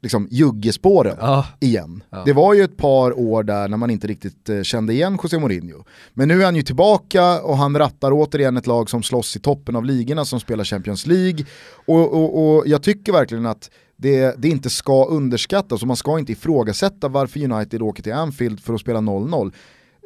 liksom, 0.06 0.28
juggespåren 0.32 1.18
ja. 1.20 1.46
igen. 1.60 2.04
Ja. 2.10 2.24
Det 2.26 2.34
var 2.34 2.54
ju 2.54 2.64
ett 2.64 2.78
par 2.78 3.20
år 3.20 3.44
där 3.44 3.68
när 3.68 3.78
man 3.78 3.90
inte 3.90 4.08
riktigt 4.08 4.50
eh, 4.50 4.62
kände 4.62 4.94
igen 4.94 5.20
José 5.24 5.40
Mourinho. 5.40 5.84
Men 6.14 6.28
nu 6.28 6.42
är 6.42 6.46
han 6.46 6.56
ju 6.56 6.62
tillbaka 6.62 7.42
och 7.42 7.58
han 7.58 7.78
rattar 7.78 8.12
återigen 8.12 8.58
ett 8.58 8.68
lag 8.68 8.90
som 8.90 9.04
slåss 9.04 9.36
i 9.36 9.40
toppen 9.40 9.76
av 9.76 9.86
ligorna 9.86 10.26
som 10.26 10.40
spelar 10.40 10.64
Champions 10.64 11.08
League. 11.08 11.46
Och, 11.86 12.14
och, 12.14 12.58
och 12.58 12.68
jag 12.68 12.84
tycker 12.84 13.12
verkligen 13.12 13.46
att 13.46 13.70
det, 13.98 14.36
det, 14.38 14.48
inte 14.48 14.70
ska 14.70 15.06
underskattas 15.06 15.82
och 15.82 15.88
man 15.88 15.98
ska 15.98 16.20
inte 16.20 16.32
ifrågasätta 16.32 17.08
varför 17.08 17.52
United 17.52 17.82
åker 17.82 18.04
till 18.04 18.14
Anfield 18.14 18.60
för 18.60 18.74
att 18.74 18.82
spela 18.82 19.00
0-0 19.00 19.54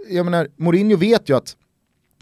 jag 0.09 0.25
menar, 0.25 0.47
Mourinho 0.57 0.97
vet 0.97 1.29
ju 1.29 1.37
att 1.37 1.55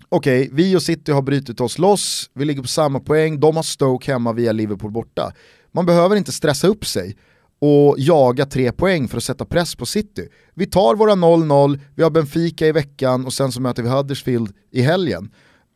okej, 0.09 0.41
okay, 0.41 0.55
vi 0.55 0.75
och 0.75 0.83
City 0.83 1.11
har 1.11 1.21
brutit 1.21 1.61
oss 1.61 1.79
loss, 1.79 2.29
vi 2.33 2.45
ligger 2.45 2.61
på 2.61 2.67
samma 2.67 2.99
poäng, 2.99 3.39
de 3.39 3.55
har 3.55 3.63
Stoke 3.63 4.11
hemma 4.11 4.33
via 4.33 4.51
Liverpool 4.51 4.91
borta. 4.91 5.31
Man 5.71 5.85
behöver 5.85 6.15
inte 6.15 6.31
stressa 6.31 6.67
upp 6.67 6.85
sig 6.85 7.17
och 7.59 7.95
jaga 7.97 8.45
tre 8.45 8.71
poäng 8.71 9.07
för 9.07 9.17
att 9.17 9.23
sätta 9.23 9.45
press 9.45 9.75
på 9.75 9.85
City. 9.85 10.27
Vi 10.53 10.65
tar 10.65 10.95
våra 10.95 11.11
0-0, 11.11 11.79
vi 11.95 12.03
har 12.03 12.09
Benfica 12.09 12.67
i 12.67 12.71
veckan 12.71 13.25
och 13.25 13.33
sen 13.33 13.51
så 13.51 13.61
möter 13.61 13.83
vi 13.83 13.89
Huddersfield 13.89 14.53
i 14.71 14.81
helgen. 14.81 15.31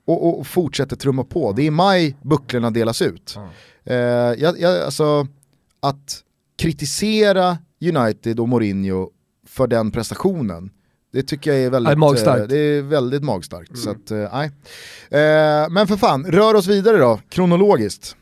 Och, 0.08 0.28
och, 0.28 0.40
och 0.40 0.48
fortsätter 0.48 0.96
trumma 0.96 1.24
på. 1.24 1.52
Det 1.52 1.62
är 1.62 1.66
i 1.66 1.72
maj 1.72 2.18
bucklorna 2.22 2.72
delas 2.72 3.02
ut. 3.02 3.36
Mm. 3.38 3.50
Eh, 3.84 4.42
jag, 4.42 4.60
jag, 4.60 4.82
alltså, 4.82 5.28
att 5.80 6.24
kritisera 6.58 7.58
United 7.82 8.40
och 8.40 8.50
Mourinho 8.50 9.10
för 9.48 9.68
den 9.68 9.92
prestationen 9.92 10.72
det 11.14 11.24
tycker 11.24 11.52
jag 11.52 11.60
är 11.60 11.70
väldigt, 11.70 11.98
magstarkt. 11.98 12.42
Eh, 12.42 12.48
det 12.48 12.58
är 12.58 12.82
väldigt 12.82 13.24
magstarkt. 13.24 13.70
Mm. 13.70 13.82
Så 13.82 13.90
att, 13.90 14.12
eh, 14.12 14.30
nej. 14.34 14.52
Eh, 15.10 15.70
men 15.70 15.88
för 15.88 15.98
fan, 15.98 16.26
rör 16.26 16.54
oss 16.54 16.68
vidare 16.68 16.98
då, 16.98 17.20
kronologiskt. 17.30 18.16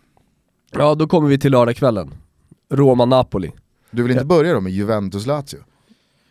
Ja, 0.72 0.96
då 0.96 1.08
kommer 1.08 1.30
vi 1.30 1.40
till 1.40 1.52
lördagskvällen. 1.52 2.14
Roma-Napoli. 2.70 3.52
Du 3.92 4.04
vill 4.04 4.12
inte 4.12 4.26
börja 4.26 4.54
då 4.54 4.62
med 4.62 4.72
Juventus-Lazio? 4.72 5.58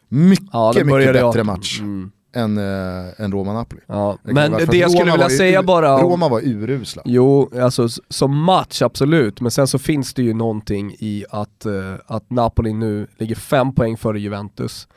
Mycket, 0.09 0.47
ja, 0.53 0.73
mycket 0.77 1.13
bättre 1.13 1.39
jag. 1.39 1.47
match. 1.47 1.81
Mm 1.81 2.11
än, 2.33 2.59
äh, 2.59 3.21
än 3.21 3.33
Roma-Napoli. 3.33 3.81
Ja, 3.87 4.19
men 4.23 4.53
det 4.53 4.77
jag 4.77 4.91
skulle 4.91 5.13
vilja 5.13 5.29
säga 5.29 5.63
bara... 5.63 6.03
Roma 6.03 6.29
var 6.29 6.41
urusla. 6.41 7.03
Jo, 7.05 7.51
alltså 7.63 7.89
som 8.09 8.37
match 8.37 8.83
absolut, 8.83 9.41
men 9.41 9.51
sen 9.51 9.67
så 9.67 9.79
finns 9.79 10.15
det 10.15 10.23
ju 10.23 10.35
någonting 10.35 10.95
i 10.99 11.25
att, 11.31 11.67
äh, 11.67 11.95
att 12.07 12.31
Napoli 12.31 12.73
nu 12.73 13.07
ligger 13.19 13.35
fem 13.35 13.75
poäng 13.75 13.97
före 13.97 14.21
Juventus. 14.21 14.89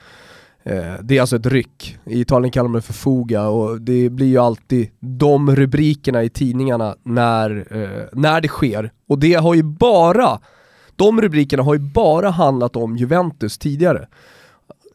Eh, 0.64 0.94
det 1.02 1.18
är 1.18 1.22
alltså 1.22 1.36
ett 1.36 1.46
ryck. 1.46 1.98
I 2.06 2.22
Italien 2.22 2.52
kallar 2.52 2.70
man 2.70 2.76
det 2.76 2.82
för 2.82 2.94
fuga 2.94 3.48
och 3.48 3.82
det 3.82 4.10
blir 4.10 4.28
ju 4.28 4.38
alltid 4.38 4.90
de 5.00 5.56
rubrikerna 5.56 6.24
i 6.24 6.30
tidningarna 6.30 6.96
när, 7.04 7.68
när 8.12 8.42
det 8.42 8.48
sker. 8.48 8.92
Och 9.08 9.20
det 9.20 9.34
har 9.34 9.54
ju 9.54 9.64
bara, 9.64 10.40
de 11.02 11.22
rubrikerna 11.22 11.64
har 11.64 11.74
ju 11.74 11.80
bara 11.80 12.30
handlat 12.30 12.76
om 12.76 12.98
Juventus 12.98 13.58
tidigare. 13.58 14.08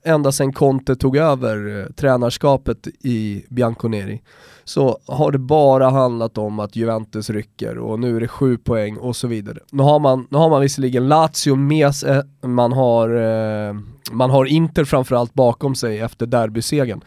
Ända 0.05 0.33
sedan 0.33 0.53
Conte 0.53 0.97
tog 0.97 1.17
över 1.17 1.81
eh, 1.81 1.93
tränarskapet 1.93 2.89
i 3.01 3.45
Bianconeri 3.49 4.23
så 4.65 4.99
har 5.07 5.33
det 5.33 5.39
bara 5.39 5.91
handlat 5.91 6.39
om 6.39 6.61
att 6.61 6.77
Juventus 6.77 7.31
rycker 7.31 7.79
och 7.79 8.01
nu 8.01 8.17
är 8.17 8.21
det 8.21 8.29
sju 8.29 8.57
poäng 8.57 8.97
och 8.97 9.17
så 9.17 9.29
vidare. 9.29 9.59
Nu 9.71 9.83
har 9.83 9.99
man, 9.99 10.27
nu 10.31 10.39
har 10.39 10.51
man 10.51 10.61
visserligen 10.61 11.09
Lazio 11.09 11.57
med 11.57 11.95
sig, 11.95 12.23
man 12.43 12.73
har, 12.73 13.09
eh, 13.09 13.75
man 14.13 14.31
har 14.31 14.45
Inter 14.45 14.85
framförallt 14.85 15.35
bakom 15.35 15.75
sig 15.75 16.01
efter 16.01 16.27
derbysegern. 16.27 17.01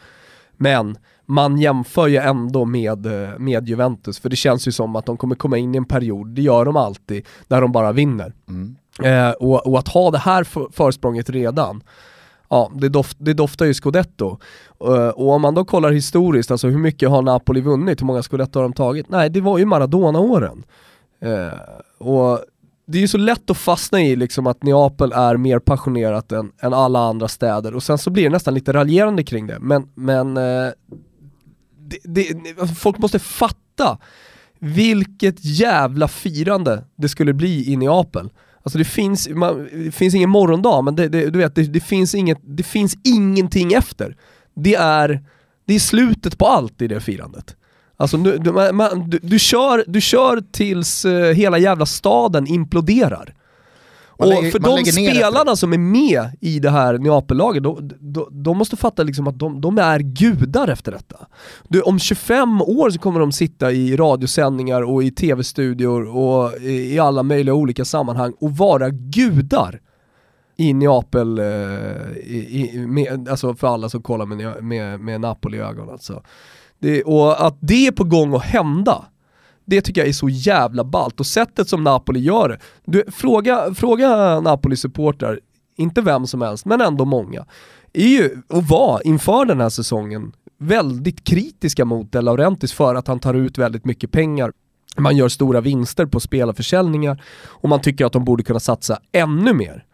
Men 0.56 0.98
man 1.26 1.58
jämför 1.58 2.08
ju 2.08 2.16
ändå 2.16 2.64
med, 2.64 3.06
eh, 3.06 3.38
med 3.38 3.68
Juventus, 3.68 4.18
för 4.20 4.28
det 4.28 4.36
känns 4.36 4.68
ju 4.68 4.72
som 4.72 4.96
att 4.96 5.06
de 5.06 5.16
kommer 5.16 5.34
komma 5.34 5.58
in 5.58 5.74
i 5.74 5.78
en 5.78 5.84
period, 5.84 6.28
det 6.28 6.42
gör 6.42 6.64
de 6.64 6.76
alltid, 6.76 7.26
där 7.48 7.60
de 7.60 7.72
bara 7.72 7.92
vinner. 7.92 8.32
Mm. 8.48 8.76
Eh, 9.04 9.30
och, 9.30 9.66
och, 9.66 9.78
att 9.78 9.88
ha 9.88 10.10
det 10.10 10.18
här 10.18 10.44
för, 10.44 10.68
försprånget 10.72 11.30
redan, 11.30 11.82
ja, 12.50 12.70
det, 12.74 12.88
doft, 12.88 13.16
det 13.20 13.34
doftar 13.34 13.66
ju 13.66 13.74
scudetto. 13.74 14.38
Uh, 14.84 15.08
och 15.08 15.30
om 15.30 15.42
man 15.42 15.54
då 15.54 15.64
kollar 15.64 15.90
historiskt, 15.90 16.50
alltså 16.50 16.68
hur 16.68 16.78
mycket 16.78 17.10
har 17.10 17.22
Napoli 17.22 17.60
vunnit, 17.60 18.00
hur 18.00 18.06
många 18.06 18.22
scudetto 18.22 18.58
har 18.58 18.62
de 18.62 18.72
tagit? 18.72 19.08
Nej, 19.08 19.30
det 19.30 19.40
var 19.40 19.58
ju 19.58 19.64
Maradona-åren. 19.64 20.64
Uh, 21.24 22.08
och 22.08 22.40
det 22.86 22.98
är 22.98 23.02
ju 23.02 23.08
så 23.08 23.18
lätt 23.18 23.50
att 23.50 23.56
fastna 23.56 24.00
i 24.00 24.16
liksom 24.16 24.46
att 24.46 24.62
Neapel 24.62 25.12
är 25.12 25.36
mer 25.36 25.58
passionerat 25.58 26.32
än, 26.32 26.52
än 26.60 26.72
alla 26.74 26.98
andra 26.98 27.28
städer 27.28 27.74
och 27.74 27.82
sen 27.82 27.98
så 27.98 28.10
blir 28.10 28.24
det 28.24 28.30
nästan 28.30 28.54
lite 28.54 28.72
raljerande 28.72 29.24
kring 29.24 29.46
det. 29.46 29.58
Men, 29.60 29.88
men 29.94 30.36
uh, 30.36 30.70
det, 31.78 31.98
det, 32.04 32.66
folk 32.76 32.98
måste 32.98 33.18
fatta 33.18 33.98
vilket 34.58 35.44
jävla 35.44 36.08
firande 36.08 36.84
det 36.96 37.08
skulle 37.08 37.32
bli 37.32 37.72
i 37.72 37.76
Neapel. 37.76 38.30
Alltså 38.62 38.78
det 38.78 38.84
finns, 38.84 39.28
man, 39.28 39.68
det 39.72 39.92
finns 39.92 40.14
ingen 40.14 40.30
morgondag, 40.30 40.82
men 40.82 40.96
det, 40.96 41.08
det, 41.08 41.30
du 41.30 41.38
vet, 41.38 41.54
det, 41.54 41.62
det, 41.62 41.80
finns 41.80 42.14
inget, 42.14 42.38
det 42.42 42.62
finns 42.62 42.96
ingenting 43.04 43.72
efter. 43.72 44.16
Det 44.54 44.74
är, 44.74 45.24
det 45.66 45.74
är 45.74 45.78
slutet 45.78 46.38
på 46.38 46.46
allt 46.46 46.82
i 46.82 46.88
det 46.88 47.00
firandet. 47.00 47.56
Alltså 47.96 48.16
du, 48.16 48.38
du, 48.38 48.52
man, 48.52 49.10
du, 49.10 49.18
du, 49.22 49.38
kör, 49.38 49.84
du 49.86 50.00
kör 50.00 50.42
tills 50.52 51.04
eh, 51.04 51.34
hela 51.34 51.58
jävla 51.58 51.86
staden 51.86 52.46
imploderar 52.46 53.34
och 54.20 54.28
lägger, 54.28 54.50
för 54.50 54.58
de 54.58 54.84
spelarna 54.84 55.56
som 55.56 55.72
är 55.72 55.78
med 55.78 56.30
i 56.40 56.58
det 56.58 56.70
här 56.70 56.98
Neapellaget, 56.98 57.62
de, 57.62 57.90
de, 58.00 58.28
de, 58.30 58.58
måste 58.58 58.76
fatta 58.76 59.02
liksom 59.02 59.26
att 59.26 59.38
de, 59.38 59.60
de, 59.60 59.78
är 59.78 59.98
gudar 59.98 60.68
efter 60.68 60.92
detta. 60.92 61.16
Du, 61.68 61.80
om 61.80 61.98
25 61.98 62.62
år 62.62 62.90
så 62.90 62.98
kommer 62.98 63.20
de 63.20 63.32
sitta 63.32 63.72
i 63.72 63.96
radiosändningar 63.96 64.82
och 64.82 65.02
i 65.02 65.10
tv-studior 65.10 66.16
och 66.16 66.52
i, 66.60 66.94
i 66.94 66.98
alla 66.98 67.22
möjliga 67.22 67.54
olika 67.54 67.84
sammanhang 67.84 68.32
och 68.40 68.56
vara 68.56 68.90
gudar 68.90 69.80
i 70.56 70.72
Neapel, 70.72 71.38
eh, 71.38 71.44
i, 72.16 72.70
i, 72.72 72.86
med, 72.86 73.28
alltså 73.28 73.54
för 73.54 73.66
alla 73.66 73.88
som 73.88 74.02
kollar 74.02 74.26
med, 74.26 74.64
med, 74.64 75.00
med 75.00 75.20
Napoli 75.20 75.56
i 75.56 75.60
ögonen. 75.60 75.90
Alltså. 75.90 76.22
Det, 76.78 77.02
och 77.02 77.46
att 77.46 77.56
det 77.60 77.86
är 77.86 77.92
på 77.92 78.04
gång 78.04 78.34
att 78.34 78.42
hända, 78.42 79.04
det 79.70 79.80
tycker 79.80 80.00
jag 80.00 80.08
är 80.08 80.12
så 80.12 80.28
jävla 80.28 80.84
ballt. 80.84 81.20
Och 81.20 81.26
sättet 81.26 81.68
som 81.68 81.84
Napoli 81.84 82.20
gör 82.20 82.48
det, 82.48 82.58
du, 82.84 83.04
fråga, 83.12 83.74
fråga 83.74 84.40
Napoli-supportrar, 84.40 85.40
inte 85.76 86.00
vem 86.00 86.26
som 86.26 86.42
helst, 86.42 86.64
men 86.64 86.80
ändå 86.80 87.04
många, 87.04 87.46
är 87.92 88.08
ju, 88.08 88.42
och 88.48 88.64
var 88.64 89.06
inför 89.06 89.44
den 89.44 89.60
här 89.60 89.68
säsongen, 89.68 90.32
väldigt 90.58 91.24
kritiska 91.24 91.84
mot 91.84 92.12
De 92.12 92.24
Laurentiis 92.24 92.72
för 92.72 92.94
att 92.94 93.08
han 93.08 93.18
tar 93.18 93.34
ut 93.34 93.58
väldigt 93.58 93.84
mycket 93.84 94.10
pengar. 94.10 94.52
Man 94.96 95.16
gör 95.16 95.28
stora 95.28 95.60
vinster 95.60 96.06
på 96.06 96.20
spelarförsäljningar 96.20 97.22
och 97.46 97.68
man 97.68 97.80
tycker 97.80 98.06
att 98.06 98.12
de 98.12 98.24
borde 98.24 98.42
kunna 98.42 98.60
satsa 98.60 98.98
ännu 99.12 99.52
mer. 99.52 99.84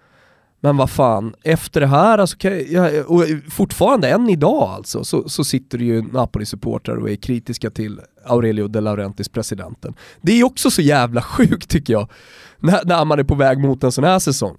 Men 0.67 0.77
vad 0.77 0.91
fan, 0.91 1.35
efter 1.43 1.81
det 1.81 1.87
här, 1.87 2.19
alltså, 2.19 2.49
jag, 2.49 3.11
och 3.11 3.25
fortfarande 3.51 4.09
än 4.09 4.29
idag 4.29 4.71
alltså, 4.71 5.05
så, 5.05 5.29
så 5.29 5.45
sitter 5.45 5.79
det 5.79 5.85
ju 5.85 6.03
Napoli-supportrar 6.03 6.97
och 6.97 7.11
är 7.11 7.17
kritiska 7.17 7.71
till 7.71 8.01
Aurelio 8.25 8.69
De 8.69 8.81
Laurentiis, 8.81 9.29
presidenten. 9.29 9.95
Det 10.21 10.33
är 10.33 10.45
också 10.45 10.71
så 10.71 10.83
jävla 10.83 11.23
sjukt 11.23 11.71
tycker 11.71 11.93
jag, 11.93 12.11
när, 12.59 12.85
när 12.85 13.05
man 13.05 13.19
är 13.19 13.25
på 13.25 13.35
väg 13.35 13.59
mot 13.59 13.85
en 13.85 13.93
sån 13.93 14.05
här 14.05 14.19
säsong. 14.19 14.57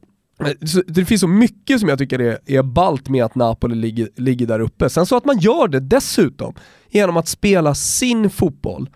Så 0.65 0.84
det 0.88 1.06
finns 1.06 1.22
så 1.22 1.28
mycket 1.28 1.80
som 1.80 1.89
jag 1.89 2.00
tycker 2.00 2.20
är, 2.20 2.39
är 2.46 2.63
balt 2.63 3.10
med 3.10 3.26
att 3.26 3.36
Napoli 3.36 3.76
ligger, 3.76 4.10
ligger 4.15 4.48
där 4.48 4.60
uppe. 4.60 4.89
Sen 4.89 5.06
så 5.06 5.17
att 5.17 5.26
man 5.26 5.39
gör 5.39 5.67
det 5.67 5.80
dessutom 5.80 6.54
genom 6.89 7.17
att 7.17 7.28
spela 7.28 7.76
sin 7.76 8.30
fotboll 8.30 8.89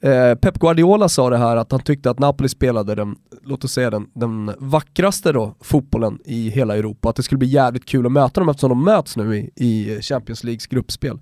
Eh, 0.00 0.34
Pep 0.34 0.58
Guardiola 0.58 1.08
sa 1.08 1.30
det 1.30 1.38
här 1.38 1.56
att 1.56 1.72
han 1.72 1.80
tyckte 1.80 2.10
att 2.10 2.18
Napoli 2.18 2.48
spelade 2.48 2.94
den, 2.94 3.16
låt 3.44 3.64
oss 3.64 3.72
säga 3.72 3.90
den, 3.90 4.06
den 4.14 4.52
vackraste 4.58 5.32
då, 5.32 5.54
fotbollen 5.60 6.18
i 6.24 6.48
hela 6.50 6.76
Europa. 6.76 7.10
Att 7.10 7.16
det 7.16 7.22
skulle 7.22 7.38
bli 7.38 7.48
jävligt 7.48 7.86
kul 7.86 8.06
att 8.06 8.12
möta 8.12 8.40
dem 8.40 8.48
eftersom 8.48 8.68
de 8.68 8.84
möts 8.84 9.16
nu 9.16 9.36
i, 9.36 9.50
i 9.56 10.02
Champions 10.02 10.44
Leagues 10.44 10.66
gruppspel 10.66 11.20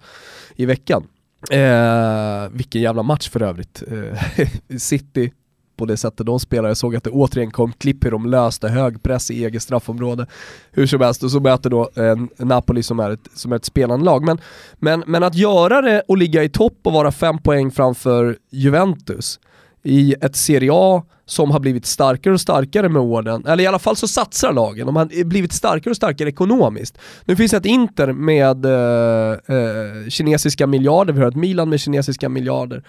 i 0.57 0.67
veckan. 0.67 1.07
Eh, 1.51 2.49
vilken 2.53 2.83
jävla 2.83 3.03
match 3.03 3.29
för 3.29 3.43
övrigt. 3.43 3.83
Eh, 3.89 4.47
City 4.79 5.33
på 5.77 5.87
det 5.87 5.97
sättet 5.97 6.27
de 6.27 6.41
spelar. 6.41 6.69
Jag 6.69 6.77
såg 6.77 6.97
att 6.97 7.05
det 7.05 7.11
återigen 7.11 7.51
kom 7.51 7.73
klipp 7.73 8.05
hur 8.05 8.11
de 8.11 8.27
löste 8.27 8.69
hög 8.69 9.03
press 9.03 9.31
i 9.31 9.45
eget 9.45 9.63
straffområde. 9.63 10.27
Hur 10.71 10.87
som 10.87 11.01
helst, 11.01 11.23
och 11.23 11.31
så 11.31 11.41
möter 11.41 11.71
då 11.71 11.91
eh, 11.97 12.47
Napoli 12.47 12.83
som 12.83 13.01
är 13.01 13.11
ett, 13.11 13.29
som 13.35 13.53
är 13.53 13.57
ett 13.57 13.65
spelande 13.65 14.05
lag. 14.05 14.25
Men, 14.25 14.39
men, 14.79 15.05
men 15.07 15.23
att 15.23 15.35
göra 15.35 15.83
det 15.83 16.03
och 16.09 16.19
ligga 16.19 16.43
i 16.43 16.49
topp 16.49 16.79
och 16.83 16.93
vara 16.93 17.13
fem 17.13 17.39
poäng 17.39 17.71
framför 17.71 18.37
Juventus 18.51 19.41
i 19.83 20.15
ett 20.21 20.37
Serie 20.37 20.71
A 20.73 21.03
som 21.27 21.51
har 21.51 21.61
blivit 21.61 21.87
starkare 21.87 22.35
och 22.35 22.41
starkare 22.41 22.89
med 22.89 23.03
åren, 23.03 23.47
eller 23.47 23.65
i 23.65 23.67
alla 23.67 23.79
fall 23.79 23.97
så 23.97 24.09
satsar 24.09 24.53
lagen, 24.53 24.87
de 24.87 24.97
har 24.97 25.25
blivit 25.25 25.53
starkare 25.53 25.91
och 25.91 25.97
starkare 25.97 26.29
ekonomiskt. 26.29 26.99
Nu 27.25 27.37
finns 27.37 27.51
det 27.51 27.57
ett 27.57 27.67
Inter 27.67 28.13
med 28.13 28.65
eh, 28.65 29.57
eh, 29.57 30.09
kinesiska 30.09 30.67
miljarder, 30.67 31.13
vi 31.13 31.21
har 31.21 31.29
ett 31.29 31.37
Milan 31.37 31.69
med 31.69 31.81
kinesiska 31.81 32.29
miljarder. 32.29 32.85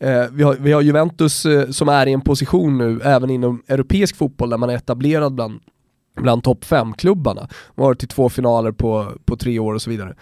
Eh, 0.00 0.24
vi, 0.32 0.42
har, 0.42 0.54
vi 0.54 0.72
har 0.72 0.82
Juventus 0.82 1.46
eh, 1.46 1.70
som 1.70 1.88
är 1.88 2.06
i 2.06 2.12
en 2.12 2.20
position 2.20 2.78
nu, 2.78 3.00
även 3.04 3.30
inom 3.30 3.62
europeisk 3.68 4.16
fotboll, 4.16 4.50
där 4.50 4.58
man 4.58 4.70
är 4.70 4.74
etablerad 4.74 5.34
bland, 5.34 5.60
bland 6.16 6.44
topp 6.44 6.64
5-klubbarna. 6.64 7.40
Man 7.40 7.84
har 7.84 7.84
varit 7.84 8.02
i 8.02 8.06
två 8.06 8.28
finaler 8.28 8.72
på, 8.72 9.12
på 9.24 9.36
tre 9.36 9.58
år 9.58 9.74
och 9.74 9.82
så 9.82 9.90
vidare. 9.90 10.14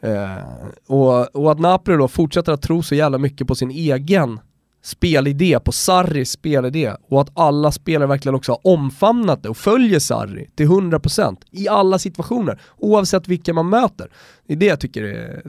Eh, 0.00 0.44
och, 0.86 1.36
och 1.36 1.52
att 1.52 1.58
Napoli 1.58 1.96
då 1.96 2.08
fortsätter 2.08 2.52
att 2.52 2.62
tro 2.62 2.82
så 2.82 2.94
jävla 2.94 3.18
mycket 3.18 3.46
på 3.46 3.54
sin 3.54 3.70
egen 3.70 4.40
spelidé, 4.82 5.60
på 5.60 5.72
Sarris 5.72 6.30
spelidé 6.30 6.92
och 7.08 7.20
att 7.20 7.30
alla 7.34 7.72
spelare 7.72 8.08
verkligen 8.08 8.34
också 8.34 8.52
har 8.52 8.66
omfamnat 8.66 9.42
det 9.42 9.48
och 9.48 9.56
följer 9.56 9.98
Sarri 9.98 10.50
till 10.54 10.66
100% 10.66 11.36
i 11.50 11.68
alla 11.68 11.98
situationer, 11.98 12.60
oavsett 12.78 13.28
vilka 13.28 13.54
man 13.54 13.68
möter. 13.68 14.10
Det 14.46 14.52
är 14.52 14.56
det 14.56 14.66
jag 14.66 14.80
tycker 14.80 15.02
är, 15.02 15.42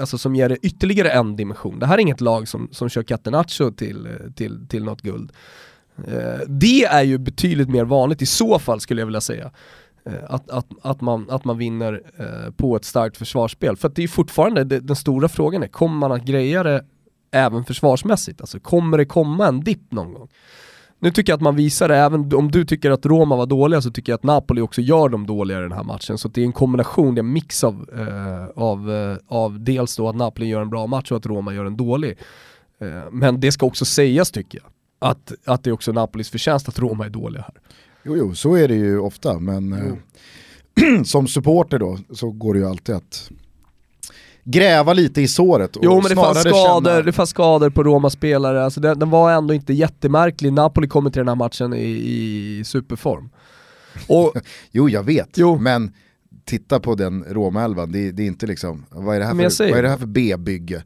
alltså 0.00 0.18
som 0.18 0.34
ger 0.34 0.48
det 0.48 0.56
ytterligare 0.56 1.10
en 1.10 1.36
dimension. 1.36 1.78
Det 1.78 1.86
här 1.86 1.94
är 1.94 1.98
inget 1.98 2.20
lag 2.20 2.48
som, 2.48 2.68
som 2.72 2.88
kör 2.88 3.02
catenaccio 3.02 3.70
till, 3.70 4.08
till, 4.36 4.68
till 4.68 4.84
något 4.84 5.02
guld. 5.02 5.32
Eh, 6.06 6.40
det 6.48 6.84
är 6.84 7.02
ju 7.02 7.18
betydligt 7.18 7.68
mer 7.68 7.84
vanligt 7.84 8.22
i 8.22 8.26
så 8.26 8.58
fall 8.58 8.80
skulle 8.80 9.00
jag 9.00 9.06
vilja 9.06 9.20
säga. 9.20 9.50
Eh, 10.04 10.12
att, 10.28 10.50
att, 10.50 10.66
att, 10.82 11.00
man, 11.00 11.30
att 11.30 11.44
man 11.44 11.58
vinner 11.58 12.02
eh, 12.16 12.52
på 12.56 12.76
ett 12.76 12.84
starkt 12.84 13.16
försvarsspel. 13.16 13.76
För 13.76 13.88
att 13.88 13.96
det 13.96 14.02
är 14.02 14.08
fortfarande, 14.08 14.64
det, 14.64 14.80
den 14.80 14.96
stora 14.96 15.28
frågan 15.28 15.62
är, 15.62 15.68
kommer 15.68 15.96
man 15.96 16.12
att 16.12 16.24
greja 16.24 16.62
det 16.62 16.84
även 17.32 17.64
försvarsmässigt. 17.64 18.40
Alltså 18.40 18.60
kommer 18.60 18.98
det 18.98 19.04
komma 19.04 19.48
en 19.48 19.60
dipp 19.60 19.92
någon 19.92 20.14
gång? 20.14 20.28
Nu 20.98 21.10
tycker 21.10 21.32
jag 21.32 21.36
att 21.36 21.42
man 21.42 21.56
visar 21.56 21.88
det, 21.88 21.96
även 21.96 22.34
om 22.34 22.50
du 22.50 22.64
tycker 22.64 22.90
att 22.90 23.06
Roma 23.06 23.36
var 23.36 23.46
dåliga 23.46 23.82
så 23.82 23.90
tycker 23.90 24.12
jag 24.12 24.18
att 24.18 24.24
Napoli 24.24 24.60
också 24.60 24.80
gör 24.80 25.08
dem 25.08 25.26
dåliga 25.26 25.58
i 25.58 25.62
den 25.62 25.72
här 25.72 25.84
matchen. 25.84 26.18
Så 26.18 26.28
det 26.28 26.40
är 26.40 26.44
en 26.44 26.52
kombination, 26.52 27.14
det 27.14 27.18
är 27.18 27.22
en 27.22 27.32
mix 27.32 27.64
av, 27.64 27.88
eh, 27.92 28.62
av, 28.62 28.92
eh, 28.92 29.16
av 29.28 29.64
dels 29.64 29.96
då 29.96 30.08
att 30.08 30.16
Napoli 30.16 30.46
gör 30.46 30.62
en 30.62 30.70
bra 30.70 30.86
match 30.86 31.10
och 31.10 31.16
att 31.16 31.26
Roma 31.26 31.54
gör 31.54 31.64
en 31.64 31.76
dålig. 31.76 32.18
Eh, 32.80 33.10
men 33.10 33.40
det 33.40 33.52
ska 33.52 33.66
också 33.66 33.84
sägas 33.84 34.30
tycker 34.30 34.60
jag, 34.62 34.70
att, 35.10 35.32
att 35.44 35.64
det 35.64 35.70
är 35.70 35.74
också 35.74 35.92
Napolis 35.92 36.30
förtjänst 36.30 36.68
att 36.68 36.78
Roma 36.78 37.04
är 37.04 37.10
dåliga 37.10 37.42
här. 37.42 37.54
Jo, 38.04 38.16
jo, 38.16 38.34
så 38.34 38.54
är 38.54 38.68
det 38.68 38.74
ju 38.74 38.98
ofta, 38.98 39.38
men 39.38 39.72
eh, 39.72 41.02
som 41.04 41.26
supporter 41.26 41.78
då 41.78 41.98
så 42.10 42.30
går 42.30 42.54
det 42.54 42.60
ju 42.60 42.66
alltid 42.66 42.94
att 42.94 43.30
gräva 44.44 44.92
lite 44.92 45.22
i 45.22 45.28
såret. 45.28 45.76
jo 45.82 46.00
men 46.00 46.08
det 46.08 46.14
fanns, 46.14 46.40
skador, 46.40 46.90
känna... 46.90 47.02
det 47.02 47.12
fanns 47.12 47.30
skador 47.30 47.70
på 47.70 47.82
Roma-spelare, 47.82 48.64
alltså 48.64 48.80
den, 48.80 48.98
den, 48.98 49.10
var 49.10 49.32
ändå 49.32 49.54
inte 49.54 49.72
jättemärklig. 49.72 50.52
Napoli 50.52 50.88
kommer 50.88 51.10
till 51.10 51.20
den 51.20 51.28
här 51.28 51.34
matchen 51.34 51.74
i, 51.74 51.84
i 51.84 52.62
superform. 52.64 53.30
Och, 54.06 54.34
jo 54.70 54.88
jag 54.88 55.02
vet, 55.02 55.38
jo. 55.38 55.58
men 55.58 55.92
titta 56.44 56.80
på 56.80 56.94
den 56.94 57.24
Roma-elvan, 57.24 57.92
det, 57.92 58.12
det, 58.12 58.22
är 58.22 58.26
inte 58.26 58.46
liksom, 58.46 58.86
vad 58.90 59.16
är 59.16 59.20
det 59.20 59.26
här 59.26 59.50
för, 59.50 59.70
vad 59.70 59.78
är 59.78 59.82
det 59.82 59.88
här 59.88 59.98
för 59.98 60.06
B-bygge? 60.06 60.82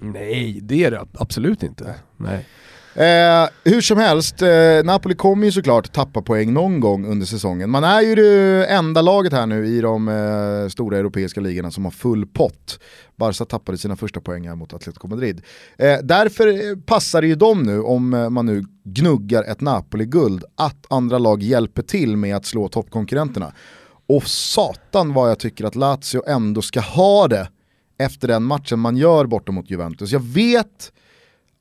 Nej, 0.00 0.60
det 0.62 0.84
är 0.84 0.90
det 0.90 1.06
absolut 1.12 1.62
inte. 1.62 1.84
Nej. 1.84 1.94
Nej. 2.16 2.46
Eh, 2.94 3.48
hur 3.64 3.80
som 3.80 3.98
helst, 3.98 4.42
eh, 4.42 4.48
Napoli 4.84 5.14
kommer 5.14 5.44
ju 5.44 5.52
såklart 5.52 5.92
tappa 5.92 6.22
poäng 6.22 6.52
någon 6.52 6.80
gång 6.80 7.06
under 7.06 7.26
säsongen. 7.26 7.70
Man 7.70 7.84
är 7.84 8.00
ju 8.00 8.14
det 8.14 8.66
enda 8.66 9.02
laget 9.02 9.32
här 9.32 9.46
nu 9.46 9.66
i 9.66 9.80
de 9.80 10.08
eh, 10.08 10.68
stora 10.68 10.98
europeiska 10.98 11.40
ligorna 11.40 11.70
som 11.70 11.84
har 11.84 11.92
full 11.92 12.26
pott. 12.26 12.78
Barca 13.16 13.44
tappade 13.44 13.78
sina 13.78 13.96
första 13.96 14.20
poäng 14.20 14.48
här 14.48 14.54
mot 14.54 14.74
Atletico 14.74 15.08
Madrid. 15.08 15.42
Eh, 15.78 15.98
därför 16.02 16.48
eh, 16.48 16.76
passar 16.86 17.20
det 17.20 17.28
ju 17.28 17.34
dem 17.34 17.62
nu, 17.62 17.80
om 17.80 18.14
eh, 18.14 18.30
man 18.30 18.46
nu 18.46 18.64
gnuggar 18.84 19.42
ett 19.42 19.60
Napoli-guld, 19.60 20.44
att 20.56 20.86
andra 20.90 21.18
lag 21.18 21.42
hjälper 21.42 21.82
till 21.82 22.16
med 22.16 22.36
att 22.36 22.46
slå 22.46 22.68
toppkonkurrenterna. 22.68 23.52
Och 24.08 24.26
satan 24.26 25.12
vad 25.12 25.30
jag 25.30 25.38
tycker 25.38 25.64
att 25.64 25.74
Lazio 25.74 26.22
ändå 26.26 26.62
ska 26.62 26.80
ha 26.80 27.28
det 27.28 27.48
efter 27.98 28.28
den 28.28 28.42
matchen 28.42 28.78
man 28.78 28.96
gör 28.96 29.26
bortom 29.26 29.54
mot 29.54 29.70
Juventus. 29.70 30.12
Jag 30.12 30.22
vet 30.22 30.92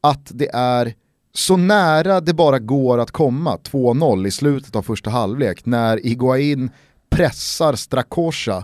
att 0.01 0.27
det 0.29 0.49
är 0.53 0.93
så 1.33 1.57
nära 1.57 2.21
det 2.21 2.33
bara 2.33 2.59
går 2.59 2.97
att 2.97 3.11
komma 3.11 3.57
2-0 3.71 4.27
i 4.27 4.31
slutet 4.31 4.75
av 4.75 4.81
första 4.81 5.09
halvlek 5.09 5.65
när 5.65 6.05
Iguain 6.05 6.69
pressar 7.09 7.75
Strakosha 7.75 8.63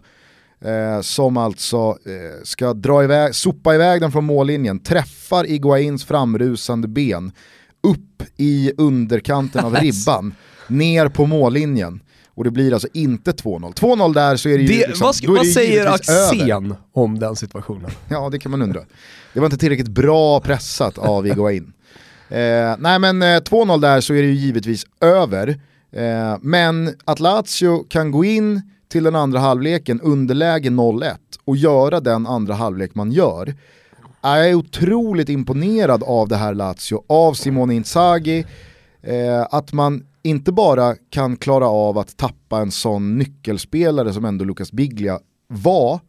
eh, 0.61 1.01
som 1.01 1.37
alltså 1.37 1.77
eh, 2.05 2.43
ska 2.43 2.73
dra 2.73 3.03
iväg, 3.03 3.35
sopa 3.35 3.75
iväg 3.75 4.01
den 4.01 4.11
från 4.11 4.25
mållinjen, 4.25 4.79
träffar 4.79 5.49
Iguains 5.49 6.05
framrusande 6.05 6.87
ben 6.87 7.31
upp 7.83 8.23
i 8.37 8.71
underkanten 8.77 9.65
av 9.65 9.75
ribban, 9.81 10.35
ner 10.67 11.09
på 11.09 11.25
mållinjen. 11.25 11.99
Och 12.35 12.43
det 12.43 12.51
blir 12.51 12.73
alltså 12.73 12.87
inte 12.93 13.31
2-0. 13.31 13.73
2-0 13.73 14.13
där 14.13 14.35
så 14.35 14.49
är 14.49 14.57
det 14.57 14.63
ju... 14.63 14.67
Det, 14.67 14.87
liksom, 14.87 15.13
vad, 15.25 15.37
vad 15.37 15.47
säger 15.47 15.85
Axén 15.85 16.75
om 16.91 17.19
den 17.19 17.35
situationen? 17.35 17.91
Ja 18.09 18.29
det 18.29 18.39
kan 18.39 18.51
man 18.51 18.61
undra. 18.61 18.79
Det 19.33 19.39
var 19.39 19.45
inte 19.45 19.57
tillräckligt 19.57 19.87
bra 19.87 20.39
pressat 20.39 20.97
av 20.97 21.27
Iguain. 21.27 21.73
Eh, 22.29 22.75
nej 22.79 22.99
men 22.99 23.21
eh, 23.21 23.25
2-0 23.25 23.81
där 23.81 24.01
så 24.01 24.13
är 24.13 24.21
det 24.21 24.27
ju 24.27 24.33
givetvis 24.33 24.85
över. 25.01 25.47
Eh, 25.91 26.37
men 26.41 26.95
att 27.05 27.19
Lazio 27.19 27.83
kan 27.89 28.11
gå 28.11 28.25
in 28.25 28.61
till 28.89 29.03
den 29.03 29.15
andra 29.15 29.39
halvleken 29.39 30.01
underläge 30.01 30.69
0-1 30.69 31.15
och 31.45 31.57
göra 31.57 31.99
den 31.99 32.27
andra 32.27 32.53
halvlek 32.53 32.95
man 32.95 33.11
gör. 33.11 33.55
Jag 34.21 34.49
är 34.49 34.53
otroligt 34.53 35.29
imponerad 35.29 36.03
av 36.03 36.27
det 36.27 36.35
här 36.35 36.53
Lazio, 36.53 37.03
av 37.07 37.33
Simone 37.33 37.73
Inzaghi. 37.75 38.45
Eh, 39.01 39.47
att 39.51 39.73
man 39.73 40.03
inte 40.23 40.51
bara 40.51 40.95
kan 41.09 41.37
klara 41.37 41.67
av 41.67 41.97
att 41.97 42.17
tappa 42.17 42.59
en 42.59 42.71
sån 42.71 43.17
nyckelspelare 43.17 44.13
som 44.13 44.25
ändå 44.25 44.45
Lucas 44.45 44.71
Biglia 44.71 45.19
var, 45.47 45.99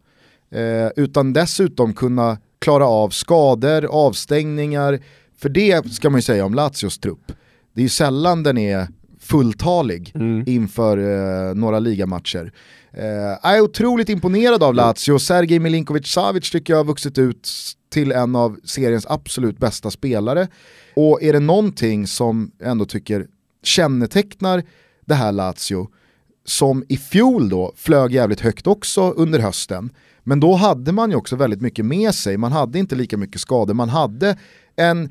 eh, 0.50 0.88
utan 0.96 1.32
dessutom 1.32 1.92
kunna 1.94 2.38
klara 2.58 2.86
av 2.86 3.10
skador, 3.10 3.84
avstängningar, 3.84 5.00
för 5.40 5.48
det 5.48 5.92
ska 5.92 6.10
man 6.10 6.18
ju 6.18 6.22
säga 6.22 6.44
om 6.44 6.54
Lazios 6.54 6.98
trupp. 6.98 7.32
Det 7.74 7.80
är 7.80 7.82
ju 7.82 7.88
sällan 7.88 8.42
den 8.42 8.58
är 8.58 8.88
fulltalig 9.20 10.12
mm. 10.14 10.44
inför 10.46 10.98
eh, 10.98 11.54
några 11.54 11.78
ligamatcher. 11.78 12.52
Eh, 12.92 13.04
jag 13.42 13.56
är 13.56 13.60
otroligt 13.60 14.08
imponerad 14.08 14.62
av 14.62 14.74
Lazio, 14.74 15.18
Sergej 15.18 15.58
Milinkovic-Savic 15.58 16.52
tycker 16.52 16.72
jag 16.72 16.78
har 16.78 16.84
vuxit 16.84 17.18
ut 17.18 17.48
till 17.90 18.12
en 18.12 18.36
av 18.36 18.60
seriens 18.64 19.06
absolut 19.06 19.58
bästa 19.58 19.90
spelare. 19.90 20.48
Och 20.94 21.22
är 21.22 21.32
det 21.32 21.40
någonting 21.40 22.06
som 22.06 22.50
jag 22.58 22.70
ändå 22.70 22.84
tycker 22.84 23.26
kännetecknar 23.62 24.62
det 25.06 25.14
här 25.14 25.32
Lazio, 25.32 25.88
som 26.44 26.84
i 26.88 26.96
fjol 26.96 27.48
då 27.48 27.72
flög 27.76 28.12
jävligt 28.12 28.40
högt 28.40 28.66
också 28.66 29.10
under 29.10 29.38
hösten, 29.38 29.90
men 30.24 30.40
då 30.40 30.54
hade 30.54 30.92
man 30.92 31.10
ju 31.10 31.16
också 31.16 31.36
väldigt 31.36 31.60
mycket 31.60 31.84
med 31.84 32.14
sig, 32.14 32.36
man 32.36 32.52
hade 32.52 32.78
inte 32.78 32.94
lika 32.94 33.16
mycket 33.16 33.40
skador, 33.40 33.74
man 33.74 33.88
hade 33.88 34.36
en 34.76 35.10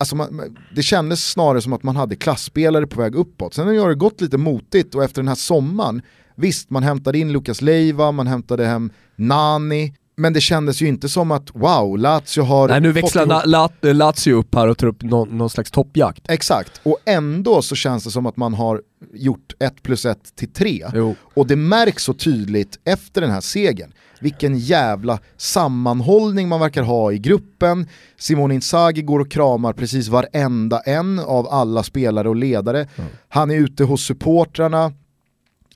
Alltså 0.00 0.16
man, 0.16 0.56
det 0.74 0.82
kändes 0.82 1.30
snarare 1.30 1.60
som 1.62 1.72
att 1.72 1.82
man 1.82 1.96
hade 1.96 2.16
klassspelare 2.16 2.86
på 2.86 3.00
väg 3.00 3.14
uppåt. 3.14 3.54
Sen 3.54 3.78
har 3.78 3.88
det 3.88 3.94
gått 3.94 4.20
lite 4.20 4.38
motigt 4.38 4.94
och 4.94 5.04
efter 5.04 5.22
den 5.22 5.28
här 5.28 5.34
sommaren, 5.34 6.02
visst 6.34 6.70
man 6.70 6.82
hämtade 6.82 7.18
in 7.18 7.32
Lukas 7.32 7.62
Leiva, 7.62 8.12
man 8.12 8.26
hämtade 8.26 8.66
hem 8.66 8.90
Nani, 9.16 9.94
men 10.18 10.32
det 10.32 10.40
kändes 10.40 10.82
ju 10.82 10.88
inte 10.88 11.08
som 11.08 11.30
att 11.30 11.50
wow, 11.54 11.98
Lazio 11.98 12.42
har... 12.42 12.68
Nej 12.68 12.80
nu 12.80 12.92
växlar 12.92 13.22
ihop... 13.22 13.72
Lazio 13.82 14.32
upp 14.32 14.54
här 14.54 14.68
och 14.68 14.78
tar 14.78 14.86
upp 14.86 15.02
någon, 15.02 15.38
någon, 15.38 15.50
slags 15.50 15.70
toppjakt. 15.70 16.22
Exakt, 16.28 16.80
och 16.82 16.98
ändå 17.04 17.62
så 17.62 17.74
känns 17.74 18.04
det 18.04 18.10
som 18.10 18.26
att 18.26 18.36
man 18.36 18.54
har 18.54 18.82
gjort 19.14 19.52
1 19.58 19.82
plus 19.82 20.04
1 20.04 20.36
till 20.36 20.52
3. 20.52 20.86
Och 21.34 21.46
det 21.46 21.56
märks 21.56 22.02
så 22.02 22.14
tydligt 22.14 22.78
efter 22.84 23.20
den 23.20 23.30
här 23.30 23.40
segern 23.40 23.92
vilken 24.20 24.58
jävla 24.58 25.18
sammanhållning 25.36 26.48
man 26.48 26.60
verkar 26.60 26.82
ha 26.82 27.12
i 27.12 27.18
gruppen. 27.18 27.88
Simone 28.16 28.54
Inzaghi 28.54 29.02
går 29.02 29.20
och 29.20 29.30
kramar 29.30 29.72
precis 29.72 30.08
varenda 30.08 30.80
en 30.80 31.18
av 31.18 31.48
alla 31.48 31.82
spelare 31.82 32.28
och 32.28 32.36
ledare. 32.36 32.88
Mm. 32.96 33.10
Han 33.28 33.50
är 33.50 33.54
ute 33.54 33.84
hos 33.84 34.02
supportrarna. 34.02 34.92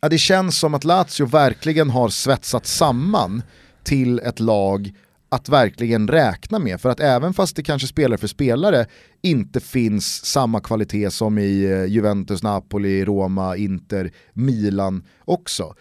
Ja, 0.01 0.09
det 0.09 0.19
känns 0.19 0.59
som 0.59 0.75
att 0.75 0.85
Lazio 0.85 1.27
verkligen 1.27 1.91
har 1.91 2.09
svetsat 2.09 2.67
samman 2.67 3.43
till 3.85 4.19
ett 4.19 4.41
lag 4.41 4.93
att 5.29 5.49
verkligen 5.49 6.09
räkna 6.09 6.59
med. 6.59 6.81
För 6.81 6.89
att 6.89 7.01
även 7.01 7.35
fast 7.35 7.57
det 7.57 7.63
kanske 7.63 7.89
spelare 7.89 8.19
för 8.19 8.27
spelare 8.27 8.87
inte 9.23 9.61
finns 9.61 10.25
samma 10.25 10.61
kvalitet 10.61 11.11
som 11.11 11.39
i 11.39 11.65
eh, 11.65 11.85
Juventus, 11.85 12.43
Napoli, 12.43 13.05
Roma, 13.05 13.57
Inter, 13.57 14.11
Milan 14.33 15.05
också 15.25 15.75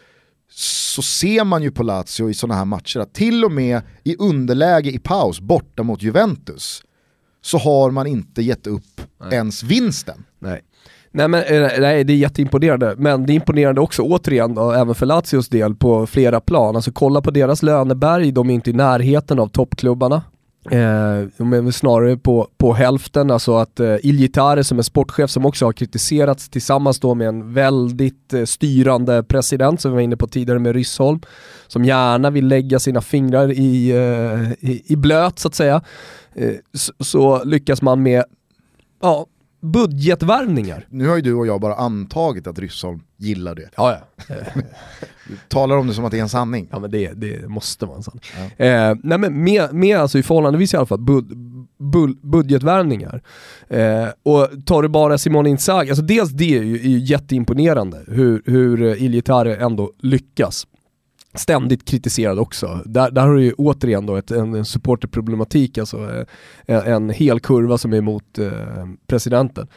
så 0.54 1.02
ser 1.02 1.44
man 1.44 1.64
ju 1.64 1.72
på 1.72 1.84
Lazio 1.84 2.30
i 2.30 2.34
sådana 2.34 2.56
här 2.56 2.66
matcher 2.66 3.00
att 3.00 3.14
till 3.14 3.46
och 3.46 3.52
med 3.52 3.82
i 4.04 4.16
underläge 4.16 4.92
i 4.92 5.00
paus 5.00 5.40
borta 5.40 5.84
mot 5.84 6.02
Juventus 6.02 6.84
så 7.42 7.58
har 7.58 7.92
man 7.92 8.08
inte 8.08 8.42
gett 8.42 8.68
upp 8.68 9.02
Nej. 9.20 9.34
ens 9.34 9.64
vinsten. 9.64 10.26
Nej. 10.40 10.62
Nej, 11.12 11.28
men, 11.28 11.44
eh, 11.44 11.70
nej, 11.80 12.04
det 12.04 12.14
är 12.14 12.18
jätteimponerande, 12.18 12.96
men 12.98 13.26
det 13.26 13.34
är 13.34 13.36
imponerande 13.36 13.82
också 13.82 14.02
återigen, 14.02 14.56
då, 14.56 14.72
även 14.72 14.96
för 14.96 15.06
Lazios 15.06 15.50
del, 15.50 15.76
på 15.76 16.08
flera 16.08 16.40
plan. 16.40 16.76
Alltså 16.76 16.92
kolla 16.92 17.22
på 17.22 17.32
deras 17.32 17.64
löneberg, 17.64 18.32
de 18.32 18.50
är 18.50 18.54
inte 18.54 18.70
i 18.70 18.74
närheten 18.74 19.40
av 19.40 19.48
toppklubbarna. 19.48 20.24
Eh, 20.66 21.28
de 21.38 21.54
är 21.54 21.62
väl 21.62 21.74
snarare 21.74 22.18
på, 22.18 22.48
på 22.58 22.74
hälften, 22.74 23.32
alltså 23.32 23.56
att 23.56 23.80
eh, 23.80 23.96
Iljitare 24.04 24.64
som 24.64 24.80
är 24.80 24.84
sportchef 24.84 25.30
som 25.30 25.46
också 25.46 25.66
har 25.66 25.74
kritiserats 25.74 26.50
tillsammans 26.50 27.00
då 27.00 27.16
med 27.16 27.28
en 27.28 27.54
väldigt 27.54 28.34
eh, 28.34 28.44
styrande 28.44 29.24
president 29.24 29.82
som 29.82 29.92
vi 29.92 29.96
var 29.96 30.02
inne 30.02 30.18
på 30.18 30.28
tidigare 30.28 30.60
med 30.60 30.76
Ryssholm, 30.76 31.20
som 31.68 31.86
gärna 31.86 32.30
vill 32.30 32.48
lägga 32.48 32.80
sina 32.80 33.02
fingrar 33.02 33.52
i, 33.52 33.90
eh, 33.90 34.70
i, 34.70 34.84
i, 34.86 34.96
blöt 34.96 35.40
så 35.40 35.48
att 35.48 35.56
säga, 35.56 35.82
eh, 36.36 36.54
så, 36.74 36.94
så, 37.00 37.44
lyckas 37.44 37.82
man 37.82 38.04
med 38.04 38.24
ja, 39.02 39.26
budgetvärvningar. 39.62 40.86
Nu 40.90 41.08
har 41.08 41.16
ju 41.16 41.22
du 41.22 41.34
och 41.34 41.48
jag 41.48 41.62
bara 41.62 41.76
antagit 41.76 42.48
att 42.48 42.60
Ryssholm 42.60 43.02
gillar 43.18 43.56
det. 43.56 43.70
Ja, 43.76 43.98
ja. 44.28 44.36
du 45.28 45.38
talar 45.48 45.78
om 45.78 45.88
det 45.88 45.94
som 45.94 46.06
att 46.06 46.12
det 46.12 46.18
är 46.18 46.22
en 46.22 46.30
sanning. 46.30 46.68
Ja 46.72 46.80
men 46.80 46.92
det, 46.92 47.14
det 47.14 47.50
måste 47.50 47.86
vara 47.86 47.98
en 47.98 48.04
sanning. 48.04 48.24
Ja. 48.58 48.66
Eh, 48.66 48.96
nej 49.04 49.18
men 49.18 49.44
med, 49.44 49.74
med 49.74 49.98
alltså 49.98 50.18
i 50.18 50.24
förhållandevis 50.24 50.74
i 50.74 50.78
alla 50.78 50.86
fall 50.86 51.00
bud, 51.00 51.38
bud, 51.78 52.18
budgetvärvningar. 52.22 53.22
Eh, 53.68 54.08
och 54.24 54.48
tar 54.66 54.82
du 54.82 54.88
bara 54.88 55.18
Simone 55.18 55.50
Inzaghi, 55.50 55.90
alltså 55.90 56.04
dels 56.04 56.30
det 56.30 56.58
är 56.58 56.64
ju, 56.64 56.76
är 56.76 56.90
ju 56.90 57.00
jätteimponerande 57.00 58.04
hur, 58.08 58.42
hur 58.46 58.96
Iljitare 58.96 59.56
ändå 59.56 59.92
lyckas 60.00 60.68
ständigt 61.34 61.86
kritiserad 61.86 62.40
också. 62.40 62.82
Där, 62.86 63.12
där 63.12 63.22
har 63.22 63.36
du 63.36 63.44
ju 63.44 63.54
återigen 63.54 64.06
då 64.06 64.16
ett, 64.16 64.32
en, 64.32 64.54
en 64.54 64.66
supporterproblematik, 64.66 65.78
alltså 65.78 65.98
eh, 65.98 66.26
en, 66.66 66.94
en 66.94 67.10
hel 67.10 67.40
kurva 67.40 67.78
som 67.78 67.94
är 67.94 67.98
emot 67.98 68.40
eh, 68.40 68.52
presidenten. 69.08 69.68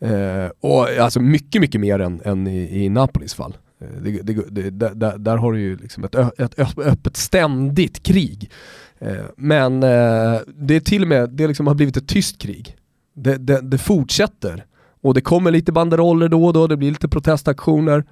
Eh, 0.00 0.50
och 0.60 0.88
alltså 0.88 1.20
mycket, 1.20 1.60
mycket 1.60 1.80
mer 1.80 1.98
än, 1.98 2.20
än 2.24 2.46
i, 2.46 2.84
i 2.84 2.88
Napolis 2.88 3.34
fall. 3.34 3.56
Eh, 3.80 4.02
det, 4.02 4.22
det, 4.22 4.70
det, 4.70 4.90
där, 4.94 5.18
där, 5.18 5.36
har 5.36 5.52
du 5.52 5.60
ju 5.60 5.76
liksom 5.76 6.04
ett, 6.04 6.14
ett 6.40 6.78
öppet 6.78 7.16
ständigt 7.16 8.02
krig. 8.02 8.50
Eh, 8.98 9.24
men 9.36 9.82
eh, 9.82 10.40
det 10.46 10.76
är 10.76 10.80
till 10.80 11.02
och 11.02 11.08
med, 11.08 11.30
det 11.30 11.46
liksom 11.46 11.66
har 11.66 11.74
blivit 11.74 11.96
ett 11.96 12.08
tyst 12.08 12.38
krig. 12.38 12.76
Det, 13.14 13.60
det, 13.60 13.78
fortsätter. 13.78 14.64
Och 15.02 15.14
det 15.14 15.20
kommer 15.20 15.50
lite 15.50 15.72
banderoller 15.72 16.28
då 16.28 16.46
och 16.46 16.52
då, 16.52 16.66
det 16.66 16.76
blir 16.76 16.90
lite 16.90 17.08
protestaktioner 17.08 18.04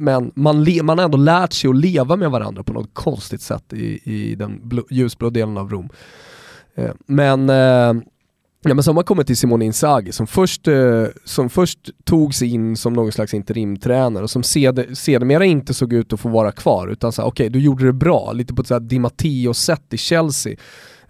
men 0.00 0.32
man, 0.34 0.64
le, 0.64 0.82
man 0.82 0.98
har 0.98 1.04
ändå 1.04 1.18
lärt 1.18 1.52
sig 1.52 1.70
att 1.70 1.76
leva 1.76 2.16
med 2.16 2.30
varandra 2.30 2.62
på 2.62 2.72
något 2.72 2.90
konstigt 2.92 3.42
sätt 3.42 3.72
i, 3.72 4.00
i 4.04 4.34
den 4.34 4.60
blå, 4.68 4.82
ljusblå 4.90 5.30
delen 5.30 5.58
av 5.58 5.70
Rom. 5.70 5.88
Eh, 6.74 6.90
men, 7.06 7.50
eh, 7.50 8.02
ja, 8.62 8.74
men 8.74 8.82
så 8.82 8.90
har 8.90 8.94
man 8.94 9.04
kommit 9.04 9.26
till 9.26 9.36
Simone 9.36 9.64
Inzaghi 9.64 10.12
som 10.12 10.26
först, 10.26 10.68
eh, 10.68 11.04
som 11.24 11.50
först 11.50 11.78
tog 12.04 12.34
sig 12.34 12.48
in 12.48 12.76
som 12.76 12.92
någon 12.92 13.12
slags 13.12 13.34
interimtränare 13.34 14.22
och 14.22 14.30
som 14.30 14.42
sed, 14.42 14.98
sedermera 14.98 15.44
inte 15.44 15.74
såg 15.74 15.92
ut 15.92 16.12
att 16.12 16.20
få 16.20 16.28
vara 16.28 16.52
kvar 16.52 16.88
utan 16.88 17.12
sa 17.12 17.22
okej 17.22 17.44
okay, 17.44 17.48
du 17.48 17.64
gjorde 17.64 17.86
det 17.86 17.92
bra, 17.92 18.32
lite 18.32 18.54
på 18.54 18.62
ett 18.62 18.68
sådär 18.68 18.88
Di 18.88 18.98
Matteo-sätt 18.98 19.84
i 19.90 19.96
Chelsea. 19.96 20.56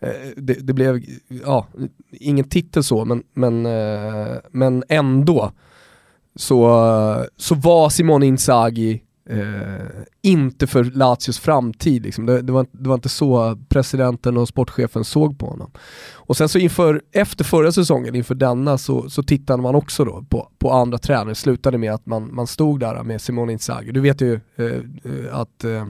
Eh, 0.01 0.11
det, 0.37 0.55
det, 0.55 0.73
blev, 0.73 1.01
ja, 1.45 1.67
ingen 2.11 2.49
titel 2.49 2.85
så 2.85 3.05
men, 3.05 3.23
men, 3.35 3.67
eh, 3.67 4.37
men 4.51 4.85
ändå 4.89 5.53
så, 6.41 7.27
så 7.37 7.55
var 7.55 7.89
Simone 7.89 8.27
Inzaghi 8.27 9.03
eh, 9.31 9.87
inte 10.23 10.67
för 10.67 10.85
Lazios 10.85 11.39
framtid. 11.39 12.03
Liksom. 12.03 12.27
Det, 12.27 12.43
det, 12.43 12.53
var, 12.53 12.67
det, 12.73 12.89
var, 12.89 12.95
inte 12.95 13.09
så 13.09 13.59
presidenten 13.69 14.37
och 14.37 14.49
sportchefen 14.49 15.05
såg 15.05 15.39
på 15.39 15.47
honom. 15.47 15.71
Och 16.13 16.37
sen 16.37 16.49
så 16.49 16.59
inför, 16.59 17.03
efter 17.13 17.45
förra 17.45 17.73
säsongen, 17.73 18.15
inför 18.15 18.35
denna, 18.35 18.79
så, 18.79 19.11
så 19.11 19.23
tittade 19.23 19.63
man 19.63 19.75
också 19.75 20.05
då 20.05 20.25
på, 20.29 20.49
på 20.59 20.73
andra 20.73 20.99
tränare. 20.99 21.29
Det 21.29 21.35
slutade 21.35 21.79
med 21.79 21.93
att 21.93 22.07
man, 22.07 22.35
man 22.35 22.47
stod 22.47 22.81
där 22.81 23.03
med 23.03 23.21
Simone 23.21 23.53
Inzaghi. 23.53 23.93
Du 23.93 24.01
vet 24.01 24.21
ju 24.21 24.41
eh, 24.57 24.65
eh 24.65 25.39
att 25.39 25.65
eh, 25.65 25.87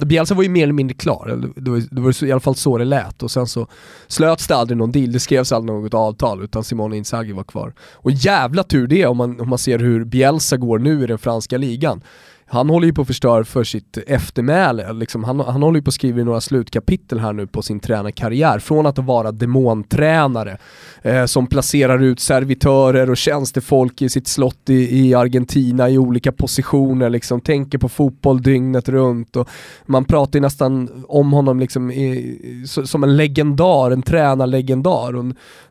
Bielsa 0.00 0.34
var 0.34 0.42
ju 0.42 0.48
mer 0.48 0.62
eller 0.62 0.72
mindre 0.72 0.94
klar, 0.94 1.52
det 1.56 1.70
var, 1.70 1.94
det 1.94 2.00
var 2.00 2.24
i 2.24 2.32
alla 2.32 2.40
fall 2.40 2.54
så 2.54 2.78
det 2.78 2.84
lät. 2.84 3.22
Och 3.22 3.30
sen 3.30 3.46
så 3.46 3.66
slöts 4.06 4.46
det 4.46 4.56
aldrig 4.56 4.76
någon 4.76 4.92
deal, 4.92 5.12
det 5.12 5.20
skrevs 5.20 5.52
aldrig 5.52 5.76
något 5.76 5.94
avtal 5.94 6.42
utan 6.42 6.64
Simone 6.64 6.96
Inzaghi 6.96 7.32
var 7.32 7.44
kvar. 7.44 7.74
Och 7.92 8.10
jävla 8.10 8.62
tur 8.62 8.86
det 8.86 9.06
om 9.06 9.16
man, 9.16 9.40
om 9.40 9.48
man 9.48 9.58
ser 9.58 9.78
hur 9.78 10.04
Bielsa 10.04 10.56
går 10.56 10.78
nu 10.78 11.04
i 11.04 11.06
den 11.06 11.18
franska 11.18 11.58
ligan 11.58 12.02
han 12.46 12.70
håller 12.70 12.86
ju 12.86 12.92
på 12.92 13.00
att 13.00 13.06
förstöra 13.06 13.44
för 13.44 13.64
sitt 13.64 13.98
eftermäle. 14.06 14.92
Liksom, 14.92 15.24
han, 15.24 15.40
han 15.40 15.62
håller 15.62 15.78
ju 15.78 15.82
på 15.82 15.88
att 15.88 15.94
skriva 15.94 16.24
några 16.24 16.40
slutkapitel 16.40 17.18
här 17.18 17.32
nu 17.32 17.46
på 17.46 17.62
sin 17.62 17.80
tränarkarriär. 17.80 18.58
Från 18.58 18.86
att 18.86 18.98
vara 18.98 19.32
demontränare 19.32 20.58
eh, 21.02 21.24
som 21.24 21.46
placerar 21.46 22.02
ut 22.02 22.20
servitörer 22.20 23.10
och 23.10 23.16
tjänstefolk 23.16 24.02
i 24.02 24.08
sitt 24.08 24.28
slott 24.28 24.70
i, 24.70 25.06
i 25.06 25.14
Argentina 25.14 25.90
i 25.90 25.98
olika 25.98 26.32
positioner, 26.32 27.10
liksom, 27.10 27.40
tänker 27.40 27.78
på 27.78 27.88
fotboll 27.88 28.42
dygnet 28.42 28.88
runt. 28.88 29.36
Och 29.36 29.48
man 29.86 30.04
pratar 30.04 30.38
ju 30.38 30.40
nästan 30.40 31.04
om 31.08 31.32
honom 31.32 31.60
liksom 31.60 31.90
i, 31.90 32.64
som 32.84 33.04
en 33.04 33.16
legendar, 33.16 33.90
en 33.90 34.02
tränarlegendar. 34.02 35.16
Och 35.16 35.24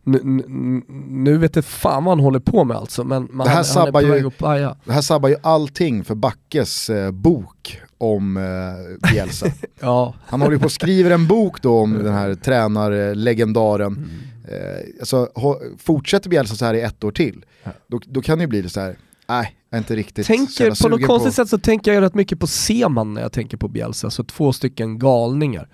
nu, 0.03 1.37
vet 1.37 1.55
jag 1.55 1.65
fan 1.65 2.03
vad 2.03 2.17
han 2.17 2.23
håller 2.23 2.39
på 2.39 2.63
med 2.63 2.77
alltså. 2.77 3.03
Men 3.03 3.27
man, 3.31 3.45
det, 3.45 3.49
här 3.49 3.55
han, 3.55 3.65
sabbar 3.65 4.03
han 4.45 4.57
ju, 4.59 4.69
det 4.85 4.93
här 4.93 5.01
sabbar 5.01 5.29
ju 5.29 5.35
allting 5.41 6.03
för 6.03 6.15
Backes 6.15 6.62
eh, 6.89 7.11
bok 7.11 7.81
om 7.97 8.37
eh, 8.37 9.11
Bielsa. 9.11 9.47
ja. 9.79 10.15
Han 10.25 10.41
håller 10.41 10.53
ju 10.53 10.59
på 10.59 10.65
och 10.65 10.71
skriver 10.71 11.11
en 11.11 11.27
bok 11.27 11.61
då 11.61 11.79
om 11.79 12.03
den 12.03 12.13
här 12.13 12.35
tränarlegendaren. 12.35 13.93
Mm. 13.93 14.09
Eh, 14.47 14.79
alltså, 14.99 15.29
fortsätter 15.77 16.29
Bielsa 16.29 16.55
så 16.55 16.65
här 16.65 16.73
i 16.73 16.81
ett 16.81 17.03
år 17.03 17.11
till, 17.11 17.45
då, 17.87 18.01
då 18.05 18.21
kan 18.21 18.37
det 18.37 18.41
ju 18.41 18.47
bli 18.47 18.61
det 18.61 18.69
så 18.69 18.79
här, 18.79 18.97
nej, 19.27 19.55
jag 19.69 19.77
är 19.77 19.81
inte 19.81 19.95
riktigt 19.95 20.27
tänker, 20.27 20.83
På 20.83 20.89
något 20.89 21.05
konstigt 21.05 21.33
sätt 21.33 21.49
så 21.49 21.57
tänker 21.57 21.93
jag 21.93 22.01
rätt 22.01 22.13
mycket 22.13 22.39
på 22.39 22.47
Seman 22.47 23.13
när 23.13 23.21
jag 23.21 23.31
tänker 23.31 23.57
på 23.57 23.67
Bielsa, 23.67 24.09
så 24.09 24.23
två 24.23 24.53
stycken 24.53 24.99
galningar. 24.99 25.69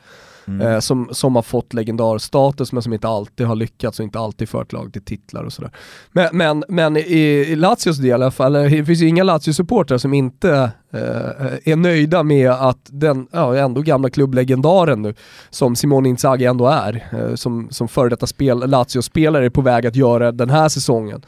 Mm. 0.50 0.68
Eh, 0.68 0.80
som, 0.80 1.10
som 1.12 1.36
har 1.36 1.42
fått 1.42 1.74
legendarstatus 1.74 2.72
men 2.72 2.84
som 2.84 2.94
inte 2.94 3.08
alltid 3.08 3.48
har 3.48 3.56
lyckats 3.56 4.00
och 4.00 4.04
inte 4.04 4.20
alltid 4.20 4.50
fört 4.50 4.74
lag 4.74 4.94
till 4.94 5.02
titlar 5.02 5.44
och 5.44 5.54
sådär. 5.54 5.72
Men, 6.12 6.30
men, 6.32 6.64
men 6.68 6.98
i, 6.98 7.46
i 7.50 7.56
Lazios 7.56 7.98
del 7.98 8.08
i 8.08 8.12
alla 8.12 8.32
fall, 8.32 8.54
det 8.54 8.86
finns 8.86 9.02
ju 9.02 9.08
inga 9.08 9.24
Lazio-supportrar 9.24 9.98
som 9.98 10.14
inte 10.14 10.72
eh, 10.94 11.72
är 11.72 11.76
nöjda 11.76 12.24
med 12.24 12.52
att 12.52 12.80
den, 12.86 13.28
ja 13.32 13.58
ändå 13.58 13.82
gamla 13.82 14.10
klubblegendaren 14.10 15.02
nu, 15.02 15.14
som 15.50 15.76
Simone 15.76 16.10
Inzaghi 16.10 16.46
ändå 16.46 16.68
är, 16.68 17.08
eh, 17.12 17.36
som, 17.36 17.68
som 17.72 17.88
före 17.88 18.10
detta 18.10 18.28
spel, 18.28 18.70
Lazio-spelare 18.70 19.46
är 19.46 19.50
på 19.50 19.62
väg 19.62 19.88
att 19.88 19.96
göra 19.96 20.32
den 20.32 20.50
här 20.50 20.70
säsongen. 20.70 21.22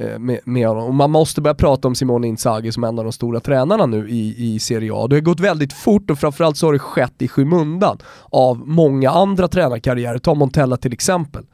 Eh, 0.00 0.18
med, 0.18 0.40
med 0.44 0.68
honom. 0.68 0.84
Och 0.84 0.94
man 0.94 1.10
måste 1.10 1.40
börja 1.40 1.54
prata 1.54 1.88
om 1.88 1.94
Simone 1.94 2.26
Inzaghi 2.26 2.72
som 2.72 2.84
en 2.84 2.98
av 2.98 3.04
de 3.04 3.12
stora 3.12 3.40
tränarna 3.40 3.86
nu 3.86 4.08
i, 4.08 4.54
i 4.54 4.58
Serie 4.58 4.92
A. 4.94 5.06
Det 5.06 5.16
har 5.16 5.20
gått 5.20 5.40
väldigt 5.40 5.72
fort 5.72 6.10
och 6.10 6.18
framförallt 6.18 6.56
så 6.56 6.66
har 6.66 6.72
det 6.72 6.78
skett 6.78 7.22
i 7.22 7.28
skymundan 7.28 7.98
av 8.24 8.68
många 8.68 9.10
andra 9.10 9.48
tränarkarriärer. 9.48 10.18
Ta 10.18 10.34
Montella 10.34 10.76
till 10.76 10.92
exempel. 10.92 11.44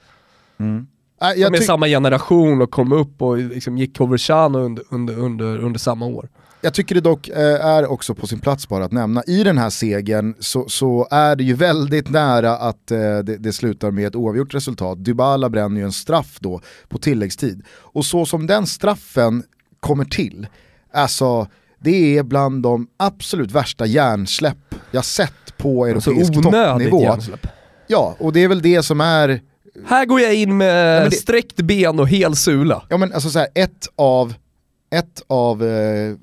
Mm. 0.58 0.86
Äh, 1.20 1.44
som 1.44 1.54
är 1.54 1.58
samma 1.58 1.86
generation 1.86 2.62
och 2.62 2.70
kom 2.70 2.92
upp 2.92 3.22
och 3.22 3.38
liksom 3.38 3.78
gick 3.78 3.96
Coverciano 3.96 4.58
under, 4.58 4.84
under, 4.90 5.18
under, 5.18 5.58
under 5.58 5.78
samma 5.78 6.06
år. 6.06 6.28
Jag 6.64 6.74
tycker 6.74 6.94
det 6.94 7.00
dock 7.00 7.28
eh, 7.28 7.66
är 7.66 7.86
också 7.86 8.14
på 8.14 8.26
sin 8.26 8.40
plats 8.40 8.68
bara 8.68 8.84
att 8.84 8.92
nämna, 8.92 9.22
i 9.26 9.44
den 9.44 9.58
här 9.58 9.70
segern 9.70 10.34
så, 10.40 10.68
så 10.68 11.08
är 11.10 11.36
det 11.36 11.44
ju 11.44 11.54
väldigt 11.54 12.10
nära 12.10 12.56
att 12.56 12.90
eh, 12.90 12.98
det, 12.98 13.36
det, 13.38 13.52
slutar 13.52 13.90
med 13.90 14.06
ett 14.06 14.16
oavgjort 14.16 14.54
resultat. 14.54 15.04
Dybala 15.04 15.50
bränner 15.50 15.80
ju 15.80 15.84
en 15.84 15.92
straff 15.92 16.36
då 16.40 16.60
på 16.88 16.98
tilläggstid. 16.98 17.62
Och 17.68 18.04
så 18.04 18.26
som 18.26 18.46
den 18.46 18.66
straffen 18.66 19.42
kommer 19.80 20.04
till, 20.04 20.46
alltså 20.92 21.48
det 21.78 22.18
är 22.18 22.22
bland 22.22 22.62
de 22.62 22.86
absolut 22.96 23.52
värsta 23.52 23.86
hjärnsläpp 23.86 24.74
jag 24.90 25.04
sett 25.04 25.56
på 25.56 25.84
alltså 25.84 26.10
europeisk 26.10 26.36
alltså, 26.36 26.50
toppnivå. 26.50 27.02
Hjärnsläpp. 27.02 27.46
Ja, 27.86 28.16
och 28.18 28.32
det 28.32 28.40
är 28.40 28.48
väl 28.48 28.62
det 28.62 28.82
som 28.82 29.00
är 29.00 29.40
här 29.86 30.06
går 30.06 30.20
jag 30.20 30.34
in 30.34 30.56
med 30.56 31.02
ja, 31.02 31.08
det... 31.08 31.16
sträckt 31.16 31.56
ben 31.56 32.00
och 32.00 32.08
hel 32.08 32.36
sula. 32.36 32.82
Ja 32.88 32.96
men 32.96 33.12
alltså 33.12 33.30
så 33.30 33.38
här, 33.38 33.48
ett 33.54 33.88
av, 33.96 34.34
ett 34.90 35.22
av 35.26 35.64
eh, 35.64 36.14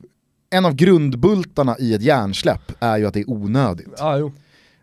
en 0.52 0.66
av 0.66 0.74
grundbultarna 0.74 1.76
i 1.80 1.93
ett 1.93 2.02
hjärnsläpp 2.02 2.72
är 2.80 2.97
ju 2.97 3.06
att 3.06 3.14
det 3.14 3.20
är 3.20 3.30
onödigt. 3.30 4.02
Ah, 4.02 4.18
jo. 4.18 4.32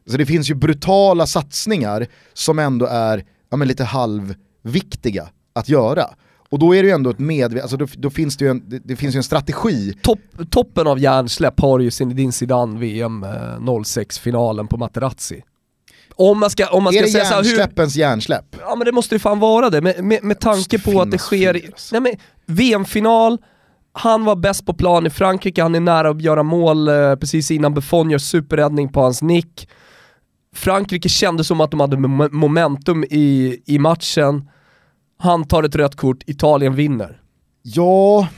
Så 0.06 0.16
det 0.16 0.26
finns 0.26 0.50
ju 0.50 0.54
brutala 0.54 1.26
satsningar 1.26 2.06
som 2.32 2.58
ändå 2.58 2.86
är 2.86 3.24
ja, 3.50 3.56
men 3.56 3.68
lite 3.68 3.84
halvviktiga 3.84 5.28
att 5.52 5.68
göra. 5.68 6.10
Och 6.50 6.58
då 6.58 6.74
är 6.74 6.82
det 6.82 6.88
ju 6.88 6.94
ändå 6.94 7.10
ett 7.10 7.18
medvetet, 7.18 7.62
alltså 7.62 7.76
då, 7.76 7.86
då, 7.96 8.10
finns 8.10 8.36
det 8.36 8.44
ju 8.44 8.50
en, 8.50 8.62
det, 8.68 8.78
det, 8.78 8.96
finns 8.96 9.14
ju 9.14 9.16
en 9.16 9.22
strategi. 9.22 9.94
Topp, 10.02 10.20
toppen 10.50 10.86
av 10.86 10.98
hjärnsläpp 10.98 11.60
har 11.60 11.78
ju 11.78 11.90
Zinedine 11.90 12.32
Zidane 12.32 12.78
VM 12.78 13.22
eh, 13.22 13.30
06-finalen 13.58 14.66
på 14.66 14.76
Materazzi. 14.76 15.42
Om 16.14 16.38
man 16.38 16.50
ska, 16.50 16.68
om 16.68 16.84
man 16.84 16.94
är 16.94 16.98
ska 16.98 17.06
det 17.06 17.24
säga 17.24 17.36
hur, 17.36 17.44
hjärnsläppens 17.44 17.96
hjärnsläpp? 17.96 18.56
Ja 18.60 18.74
men 18.76 18.84
det 18.84 18.92
måste 18.92 19.14
ju 19.14 19.18
fan 19.18 19.38
vara 19.38 19.70
det, 19.70 19.80
med, 19.80 20.04
med, 20.04 20.24
med 20.24 20.40
tanke 20.40 20.78
på 20.78 21.00
att 21.00 21.10
det 21.10 21.18
sker... 21.18 21.54
alltså. 21.54 22.00
Nej, 22.00 22.00
men, 22.00 22.12
VM-final, 22.56 23.38
han 23.93 24.24
var 24.24 24.36
bäst 24.36 24.66
på 24.66 24.74
plan 24.74 25.07
i 25.07 25.11
Frankrike, 25.11 25.62
han 25.62 25.74
är 25.74 25.80
nära 25.80 26.09
att 26.11 26.22
göra 26.22 26.43
mål 26.43 26.89
eh, 26.89 27.14
precis 27.14 27.51
innan 27.51 27.74
Buffon 27.74 28.11
gör 28.11 28.18
superräddning 28.18 28.89
på 28.93 29.01
hans 29.01 29.22
nick. 29.22 29.68
Frankrike 30.55 31.09
kände 31.09 31.45
som 31.45 31.61
att 31.61 31.70
de 31.70 31.80
hade 31.80 31.97
mom- 31.97 32.28
momentum 32.32 33.05
i, 33.05 33.59
i 33.66 33.78
matchen. 33.78 34.49
Han 35.18 35.45
tar 35.45 35.62
ett 35.62 35.74
rött 35.76 35.97
kort, 35.97 36.22
Italien 36.26 36.74
vinner. 36.74 37.20
Ja, 37.62 38.28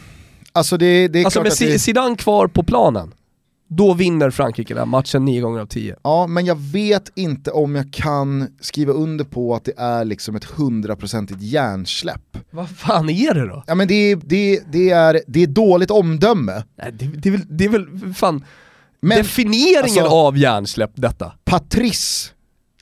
alltså 0.53 0.77
det, 0.77 1.09
det 1.09 1.19
är 1.21 1.25
Alltså 1.25 1.41
klart 1.41 1.45
med 1.61 1.69
att 1.69 1.73
det... 1.73 1.79
Zidane 1.79 2.17
kvar 2.17 2.47
på 2.47 2.63
planen, 2.63 3.13
då 3.73 3.95
vinner 3.95 4.31
Frankrike 4.31 4.75
den 4.75 4.89
matchen 4.89 5.25
nio 5.25 5.41
gånger 5.41 5.61
av 5.61 5.67
tio. 5.67 5.97
Ja, 6.03 6.27
men 6.27 6.45
jag 6.47 6.57
vet 6.59 7.13
inte 7.15 7.51
om 7.51 7.75
jag 7.75 7.93
kan 7.93 8.49
skriva 8.61 8.93
under 8.93 9.25
på 9.25 9.55
att 9.55 9.65
det 9.65 9.73
är 9.77 10.05
liksom 10.05 10.37
ett 10.37 10.45
hundraprocentigt 10.45 11.43
hjärnsläpp. 11.43 12.39
Vad 12.51 12.71
fan 12.71 13.09
är 13.11 13.35
det 13.35 13.47
då? 13.47 13.65
Ja 13.67 13.75
men 13.75 13.89
det 13.89 13.95
är, 13.95 14.17
det, 14.17 14.63
det 14.73 14.91
är, 14.91 15.21
det 15.27 15.43
är 15.43 15.47
dåligt 15.47 15.91
omdöme. 15.91 16.65
Nej, 16.79 16.93
det, 16.93 17.07
det, 17.07 17.29
är 17.29 17.33
väl, 17.33 17.47
det 17.49 17.65
är 17.65 17.69
väl 17.69 18.15
fan 18.15 18.45
Men 19.01 19.19
definieringen 19.19 20.03
alltså- 20.05 20.17
av 20.17 20.37
hjärnsläpp 20.39 20.93
detta. 20.95 21.33
Patrice 21.45 22.33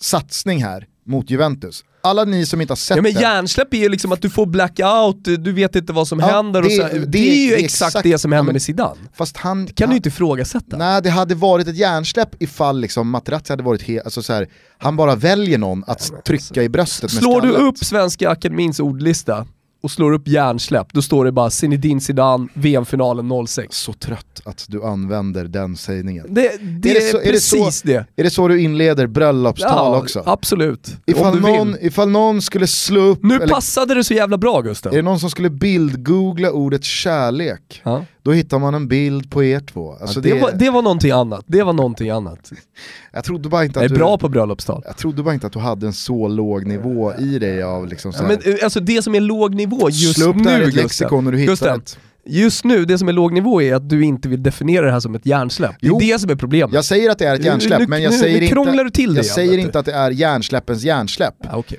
satsning 0.00 0.64
här 0.64 0.86
mot 1.06 1.30
Juventus. 1.30 1.84
Alla 2.00 2.24
ni 2.24 2.46
som 2.46 2.60
inte 2.60 2.70
har 2.70 2.76
sett 2.76 2.96
Ja 2.96 3.02
men 3.02 3.12
hjärnsläpp 3.12 3.74
är 3.74 3.78
ju 3.78 3.88
liksom 3.88 4.12
att 4.12 4.22
du 4.22 4.30
får 4.30 4.46
blackout, 4.46 5.24
du 5.24 5.52
vet 5.52 5.76
inte 5.76 5.92
vad 5.92 6.08
som 6.08 6.20
Ja, 6.20 6.26
händer 6.26 6.62
och 6.62 6.68
det- 6.68 6.76
så, 6.76 6.82
det- 6.98 7.06
det, 7.06 7.18
är 7.18 7.44
ju 7.50 7.56
det 7.56 7.64
exakt, 7.64 7.88
exakt- 7.88 8.02
det 8.02 8.18
som 8.18 8.32
ja, 8.32 8.38
händer 8.38 8.52
med 8.52 8.62
Zidane. 8.62 8.96
fast 9.14 9.36
han... 9.36 9.66
kan 9.66 9.84
han, 9.86 9.90
du 9.90 9.96
inte 9.96 10.08
ifrågasätta. 10.08 10.76
Nej 10.76 11.02
det 11.02 11.10
hade 11.10 11.34
varit 11.34 11.68
ett 11.68 11.76
hjärnsläpp 11.76 12.42
ifall 12.42 12.80
liksom 12.80 13.10
Materazzi 13.10 13.52
hade 13.52 13.62
varit 13.62 13.82
helt, 13.82 14.04
alltså 14.04 14.22
så 14.22 14.32
här, 14.32 14.48
han 14.78 14.96
bara 14.96 15.14
väljer 15.16 15.58
någon 15.58 15.84
att 15.86 16.12
trycka 16.24 16.62
i 16.62 16.68
bröstet 16.68 17.02
med 17.14 17.22
Slår 17.22 17.40
du 17.40 17.48
upp 17.52 17.78
Svenska 17.78 18.30
Akademins 18.30 18.80
ordlista 18.80 19.46
och 19.82 19.90
slår 19.90 20.12
upp 20.12 20.28
hjärnsläpp, 20.28 20.86
då 20.92 21.02
står 21.02 21.24
det 21.24 21.32
bara 21.32 21.50
Zinedine 21.50 22.00
Zidane, 22.00 22.48
VM-finalen 22.54 23.46
06. 23.46 23.76
Så 23.76 23.92
trött 23.92 24.40
att 24.44 24.64
du 24.68 24.84
använder 24.84 25.44
den 25.44 25.76
sägningen. 25.76 26.26
Det, 26.28 26.52
det, 26.62 26.90
Är 26.90 26.94
det 26.94 27.00
så- 27.00 27.20
är 27.20 27.32
det 27.32 27.40
så- 27.40 27.56
precis 27.56 27.82
det. 27.82 28.06
Är 28.16 28.24
det 28.24 28.30
så 28.30 28.48
du 28.48 28.60
inleder 28.60 29.06
bröllopstal 29.06 29.94
också? 30.02 30.22
absolut. 30.26 30.96
Ifall 31.06 31.40
någon, 31.40 31.76
ifall 31.80 32.08
någon 32.08 32.42
skulle 32.42 32.66
slå 32.66 33.00
upp, 33.00 33.22
Nu 33.22 33.34
eller 33.34 33.48
passade 33.54 33.94
det 33.94 34.04
så 34.04 34.14
jävla 34.14 34.38
bra 34.38 34.60
Gusten. 34.60 34.92
är 34.92 34.96
det 34.96 35.02
någon 35.02 35.20
som 35.20 35.30
skulle 35.30 35.50
bildgoogla 35.50 36.50
ordet 36.50 36.84
kärlek, 36.84 37.80
Ja. 37.84 38.04
Då 38.28 38.34
hittar 38.34 38.58
man 38.58 38.74
en 38.74 38.88
bild 38.88 39.30
på 39.30 39.44
er 39.44 39.60
två. 39.60 39.92
Alltså 40.00 40.20
det, 40.20 40.32
det, 40.34 40.40
var, 40.40 40.52
det 40.52 40.70
var 40.70 40.82
någonting 40.82 41.10
annat, 41.10 41.44
det 41.46 41.62
var 41.62 41.72
någonting 41.72 42.10
annat. 42.10 42.52
jag, 43.12 43.24
trodde 43.24 43.48
bara 43.48 43.64
inte 43.64 43.78
Jag 43.78 43.84
att 43.84 43.90
är 43.90 43.94
du, 43.94 43.98
bra 43.98 44.18
på 44.18 44.28
bröllopstal. 44.28 44.82
jag 44.86 44.96
trodde 44.96 45.22
bara 45.22 45.34
inte 45.34 45.46
att 45.46 45.52
du 45.52 45.58
hade 45.58 45.86
en 45.86 45.92
så 45.92 46.28
låg 46.28 46.66
nivå 46.66 47.14
i 47.18 47.38
dig 47.38 47.62
av 47.62 47.86
liksom 47.86 48.12
så 48.12 48.22
Ja, 48.22 48.28
här, 48.28 48.38
men, 48.44 48.52
eh, 48.54 48.58
alltså 48.64 48.80
det 48.80 49.02
som 49.02 49.14
är 49.14 49.20
låg 49.20 49.54
nivå 49.54 49.90
just 49.90 50.14
slå 50.20 50.30
upp 50.30 50.36
det 50.44 50.58
nu 50.58 50.64
i 50.64 50.68
ett 50.68 50.74
lexikon 50.74 51.24
när 51.24 51.32
du 51.32 51.38
hittar 51.38 51.52
Gusten, 51.52 51.80
ett. 51.80 51.98
Just 52.24 52.64
nu, 52.64 52.84
det 52.84 52.98
som 52.98 53.08
är 53.08 53.12
låg 53.12 53.32
nivå 53.32 53.62
är 53.62 53.74
att 53.74 53.88
du 53.88 54.04
inte 54.04 54.28
vill 54.28 54.42
definiera 54.42 54.86
det 54.86 54.92
här 54.92 55.00
som 55.00 55.14
ett 55.14 55.26
hjärnsläpp. 55.26 55.74
Det 55.80 55.86
är 55.86 55.88
Jo, 55.88 55.98
det 55.98 56.18
som 56.18 56.30
är 56.30 56.34
problemet. 56.36 56.74
Jag 56.74 56.84
säger 56.84 57.10
att 57.10 57.18
det 57.18 57.26
är 57.26 57.34
ett 57.34 57.44
hjärnsläpp, 57.44 57.78
nu- 57.80 57.86
men 57.86 58.02
jag 58.02 58.10
nu- 58.10 58.18
säger, 58.18 58.42
inte, 58.42 58.82
du 58.84 58.90
till 58.90 59.14
det 59.14 59.18
jag 59.18 59.24
igen, 59.24 59.34
säger 59.34 59.58
inte 59.58 59.78
att 59.78 59.86
det 59.86 59.92
är 59.94 60.10
hjärnsläppens 60.10 60.82
hjärnsläpp. 60.82 61.34
Ja, 61.40 61.48
okej. 61.56 61.78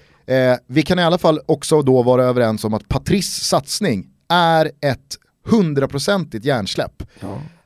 Eh, 0.51 0.57
vi 0.67 0.81
kan 0.81 0.99
i 0.99 1.03
alla 1.03 1.17
fall 1.17 1.39
också 1.45 1.81
då 1.81 2.03
vara 2.03 2.23
överens 2.23 2.63
om 2.63 2.73
att 2.73 2.87
Patrice 2.87 3.43
satsning 3.43 4.05
är 4.29 4.65
ett 4.65 5.17
hundraprocentigt 5.49 6.45
hjärnsläpp. 6.45 7.03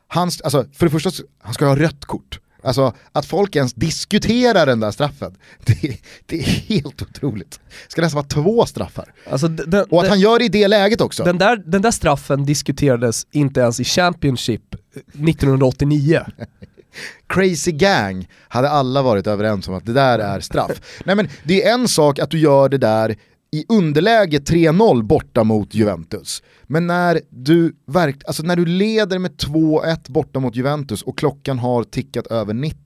Han, 0.08 0.32
alltså, 0.44 0.66
för 0.74 0.86
det 0.86 0.90
första, 0.90 1.12
han 1.42 1.54
ska 1.54 1.66
ha 1.66 1.76
rött 1.76 2.06
kort. 2.06 2.40
Alltså 2.64 2.94
att 3.12 3.26
folk 3.26 3.56
ens 3.56 3.74
diskuterar 3.74 4.66
den 4.66 4.80
där 4.80 4.92
straffen, 4.92 5.36
det, 5.66 5.98
det 6.26 6.40
är 6.40 6.44
helt 6.44 7.02
otroligt. 7.02 7.60
Det 7.86 7.92
ska 7.92 8.02
nästan 8.02 8.16
vara 8.16 8.44
två 8.44 8.66
straffar. 8.66 9.14
Alltså, 9.30 9.48
den, 9.48 9.86
Och 9.90 10.00
att 10.00 10.04
den, 10.04 10.10
han 10.10 10.20
gör 10.20 10.40
det 10.40 10.46
i 10.46 10.50
det 10.50 10.68
läget 10.68 11.02
också. 11.02 11.24
den, 11.24 11.38
där, 11.38 11.64
den 11.66 11.82
där 11.82 11.92
straffen 11.92 12.46
diskuterades 12.46 13.28
inte 13.32 13.60
ens 13.60 13.80
i 13.80 13.84
Championship 13.84 14.76
1989. 14.96 16.26
Crazy 17.28 17.72
Gang 17.72 18.28
hade 18.48 18.70
alla 18.70 19.02
varit 19.02 19.28
överens 19.28 19.68
om 19.68 19.74
att 19.74 19.86
det 19.86 19.94
där 19.94 20.20
är 20.20 20.40
straff. 20.40 20.72
Nej 21.06 21.16
men 21.16 21.30
det 21.44 21.64
är 21.64 21.74
en 21.74 21.88
sak 21.88 22.20
att 22.20 22.30
du 22.30 22.40
gör 22.40 22.70
det 22.70 22.78
där 22.78 23.16
i 23.54 23.66
underläge 23.70 24.40
3-0 24.40 25.04
borta 25.04 25.44
mot 25.44 25.74
Juventus. 25.76 26.44
Men 26.64 26.88
när 26.88 27.22
du, 27.30 27.76
verk, 27.88 28.24
alltså 28.28 28.44
när 28.44 28.56
du 28.56 28.66
leder 28.66 29.20
med 29.20 29.32
2-1 29.32 30.12
borta 30.12 30.40
mot 30.40 30.56
Juventus 30.56 31.02
och 31.02 31.18
klockan 31.18 31.60
har 31.60 31.84
tickat 31.84 32.28
över 32.28 32.54
90. 32.54 32.78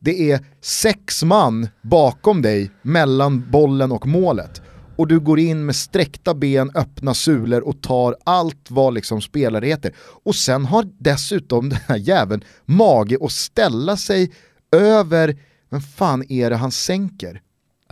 Det 0.00 0.30
är 0.30 0.40
sex 0.60 1.24
man 1.24 1.68
bakom 1.82 2.42
dig 2.42 2.70
mellan 2.82 3.50
bollen 3.50 3.92
och 3.92 4.06
målet. 4.06 4.62
Och 4.96 5.08
du 5.08 5.20
går 5.20 5.38
in 5.38 5.66
med 5.66 5.76
sträckta 5.76 6.34
ben, 6.34 6.70
öppna 6.74 7.14
sulor 7.14 7.60
och 7.60 7.82
tar 7.82 8.16
allt 8.24 8.70
vad 8.70 8.94
liksom 8.94 9.20
spelare 9.20 9.66
heter. 9.66 9.94
Och 10.24 10.34
sen 10.34 10.64
har 10.64 10.86
dessutom 10.98 11.68
den 11.68 11.78
här 11.86 11.96
jäveln 11.96 12.44
mage 12.64 13.18
att 13.20 13.32
ställa 13.32 13.96
sig 13.96 14.32
över, 14.72 15.36
vem 15.70 15.80
fan 15.80 16.24
är 16.28 16.50
det 16.50 16.56
han 16.56 16.72
sänker? 16.72 17.40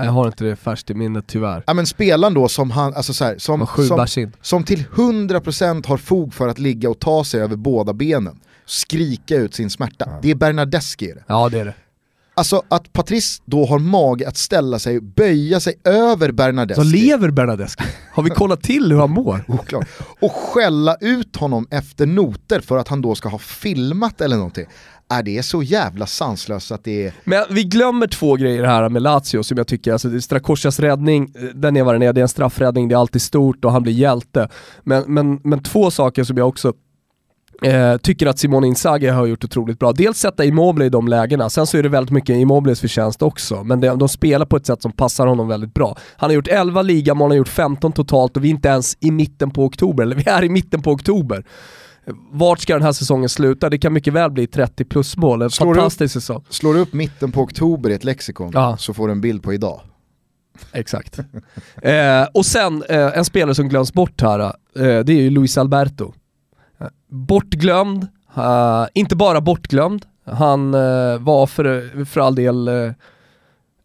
Jag 0.05 0.13
har 0.13 0.27
inte 0.27 0.45
det 0.45 0.57
färskt 0.57 0.91
i 0.91 0.95
minnet 0.95 1.25
tyvärr. 1.27 1.65
Ja 1.67 1.75
men 1.75 1.87
spelaren 1.87 2.35
då 2.35 2.49
som 2.49 2.71
han, 2.71 2.95
alltså 2.95 3.15
så 3.15 3.25
här, 3.25 3.39
som, 3.39 3.67
som, 3.67 4.31
som 4.41 4.65
till 4.65 4.85
100% 4.95 5.87
har 5.87 5.97
fog 5.97 6.35
för 6.35 6.49
att 6.49 6.59
ligga 6.59 6.91
och 6.91 6.99
ta 6.99 7.25
sig 7.25 7.41
över 7.41 7.57
båda 7.57 7.93
benen, 7.93 8.41
skrika 8.67 9.37
ut 9.37 9.55
sin 9.55 9.71
smärta. 9.71 10.09
Det 10.23 10.31
är 10.31 10.35
Bernardeschi 10.35 11.11
är 11.11 11.15
det. 11.15 11.25
Ja 11.27 11.49
det 11.49 11.61
är 11.61 11.65
det. 11.65 11.75
Alltså 12.35 12.63
att 12.69 12.93
Patrice 12.93 13.43
då 13.45 13.67
har 13.67 13.79
mage 13.79 14.29
att 14.29 14.37
ställa 14.37 14.79
sig, 14.79 15.01
böja 15.01 15.61
sig 15.61 15.75
över 15.85 16.33
Bernardeschi. 16.33 16.81
Så 16.81 16.85
lever 16.97 17.31
Bernadeschi? 17.31 17.85
Har 18.13 18.23
vi 18.23 18.31
kollat 18.31 18.63
till 18.63 18.93
hur 18.93 18.99
han 18.99 19.11
mår? 19.11 19.45
Oklart. 19.49 19.89
Och 20.21 20.33
skälla 20.33 20.97
ut 21.01 21.37
honom 21.37 21.67
efter 21.71 22.07
noter 22.07 22.61
för 22.61 22.79
att 22.79 22.89
han 22.89 23.03
då 23.03 23.15
ska 23.15 23.29
ha 23.29 23.39
filmat 23.39 24.21
eller 24.21 24.37
någonting. 24.37 24.67
Är 25.13 25.23
det 25.23 25.39
är 25.39 25.43
så 25.43 25.63
jävla 25.63 26.07
sanslöst 26.07 26.73
att 26.73 26.85
det 26.85 27.07
är... 27.07 27.13
Men 27.25 27.45
vi 27.51 27.65
glömmer 27.65 28.07
två 28.07 28.37
grejer 28.37 28.65
här 28.65 28.89
med 28.89 29.03
Lazio 29.03 29.43
som 29.43 29.59
jag 29.59 29.67
tycker, 29.67 29.93
alltså 29.93 30.21
Strakosjas 30.21 30.81
räddning, 30.81 31.33
eh, 31.35 31.43
den 31.43 31.77
är 31.77 31.83
vad 31.83 31.95
den 31.95 32.03
är, 32.03 32.13
det 32.13 32.21
är 32.21 32.23
en 32.23 32.29
straffräddning, 32.29 32.89
det 32.89 32.95
är 32.95 32.99
alltid 32.99 33.23
stort 33.23 33.65
och 33.65 33.73
han 33.73 33.83
blir 33.83 33.93
hjälte. 33.93 34.49
Men, 34.83 35.05
men, 35.07 35.41
men 35.45 35.63
två 35.63 35.91
saker 35.91 36.25
som 36.25 36.37
jag 36.37 36.49
också 36.49 36.73
eh, 37.63 37.97
tycker 37.97 38.27
att 38.27 38.39
Simone 38.39 38.67
Inzaghi 38.67 39.09
har 39.09 39.27
gjort 39.27 39.45
otroligt 39.45 39.79
bra. 39.79 39.93
Dels 39.93 40.19
sätta 40.19 40.45
Immobile 40.45 40.87
i 40.87 40.89
de 40.89 41.09
lägena, 41.09 41.51
sen 41.51 41.67
så 41.67 41.79
är 41.79 41.83
det 41.83 41.89
väldigt 41.89 42.13
mycket 42.13 42.37
Immobiles 42.37 42.81
förtjänst 42.81 43.23
också. 43.23 43.65
Men 43.65 43.81
de, 43.81 43.99
de 43.99 44.09
spelar 44.09 44.47
på 44.47 44.57
ett 44.57 44.67
sätt 44.67 44.83
som 44.83 44.93
passar 44.93 45.27
honom 45.27 45.49
väldigt 45.49 45.75
bra. 45.75 45.97
Han 46.17 46.31
har 46.31 46.35
gjort 46.35 46.49
11 46.49 46.83
ligamål, 46.83 47.25
han 47.25 47.31
har 47.31 47.37
gjort 47.37 47.49
15 47.49 47.93
totalt 47.93 48.37
och 48.37 48.45
vi 48.45 48.49
är 48.49 48.51
inte 48.51 48.69
ens 48.69 48.97
i 49.01 49.11
mitten 49.11 49.51
på 49.51 49.65
oktober, 49.65 50.03
eller 50.03 50.17
vi 50.17 50.29
är 50.29 50.45
i 50.45 50.49
mitten 50.49 50.83
på 50.83 50.91
oktober. 50.91 51.45
Vart 52.31 52.61
ska 52.61 52.73
den 52.75 52.83
här 52.83 52.93
säsongen 52.93 53.29
sluta? 53.29 53.71
Det 53.71 53.79
kan 53.79 53.93
mycket 53.93 54.13
väl 54.13 54.31
bli 54.31 54.47
30 54.47 54.85
plus 54.85 55.17
mål, 55.17 55.43
en 55.43 55.51
Slår 55.51 55.75
fantastisk 55.75 56.13
säsong. 56.15 56.45
Slår 56.49 56.75
du 56.75 56.81
upp 56.81 56.93
mitten 56.93 57.33
på 57.33 57.41
oktober 57.41 57.91
i 57.91 57.95
ett 57.95 58.05
lexikon 58.05 58.51
Ja. 58.55 58.77
så 58.77 58.95
får 58.95 59.07
du 59.09 59.13
en 59.13 59.21
bild 59.21 59.43
på 59.43 59.53
idag. 59.55 59.81
Exakt. 60.73 61.19
eh, 61.83 62.25
och 62.35 62.47
sen 62.47 62.83
eh, 62.89 63.19
en 63.19 63.25
spelare 63.25 63.55
som 63.55 63.69
glöms 63.69 63.93
bort 63.93 64.21
här, 64.21 64.39
eh, 64.41 64.51
det 64.75 65.13
är 65.13 65.21
ju 65.21 65.31
Luis 65.31 65.59
Alberto. 65.59 66.13
Eh, 66.81 66.87
bortglömd, 67.09 68.07
eh, 68.37 68.87
inte 68.95 69.17
bara 69.17 69.41
bortglömd, 69.41 70.07
han 70.25 70.75
eh, 70.75 71.19
var 71.19 71.47
för, 71.47 72.05
för 72.05 72.21
all 72.21 72.35
del 72.35 72.71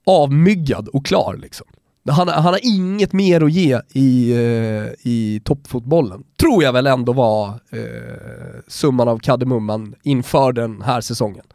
avmyggad 0.05 0.87
och 0.87 1.05
klar 1.05 1.37
liksom. 1.41 1.67
Han, 2.07 2.27
han 2.27 2.43
har 2.45 2.59
inget 2.63 3.13
mer 3.13 3.43
att 3.43 3.51
ge 3.51 3.81
i, 3.93 4.31
eh, 4.31 5.11
i 5.11 5.41
toppfotbollen. 5.43 6.23
Tror 6.39 6.63
jag 6.63 6.73
väl 6.73 6.87
ändå 6.87 7.13
var 7.13 7.47
eh, 7.49 8.61
summan 8.67 9.07
av 9.07 9.19
kardemumman 9.19 9.95
inför 10.03 10.51
den 10.51 10.81
här 10.81 11.01
säsongen. 11.01 11.45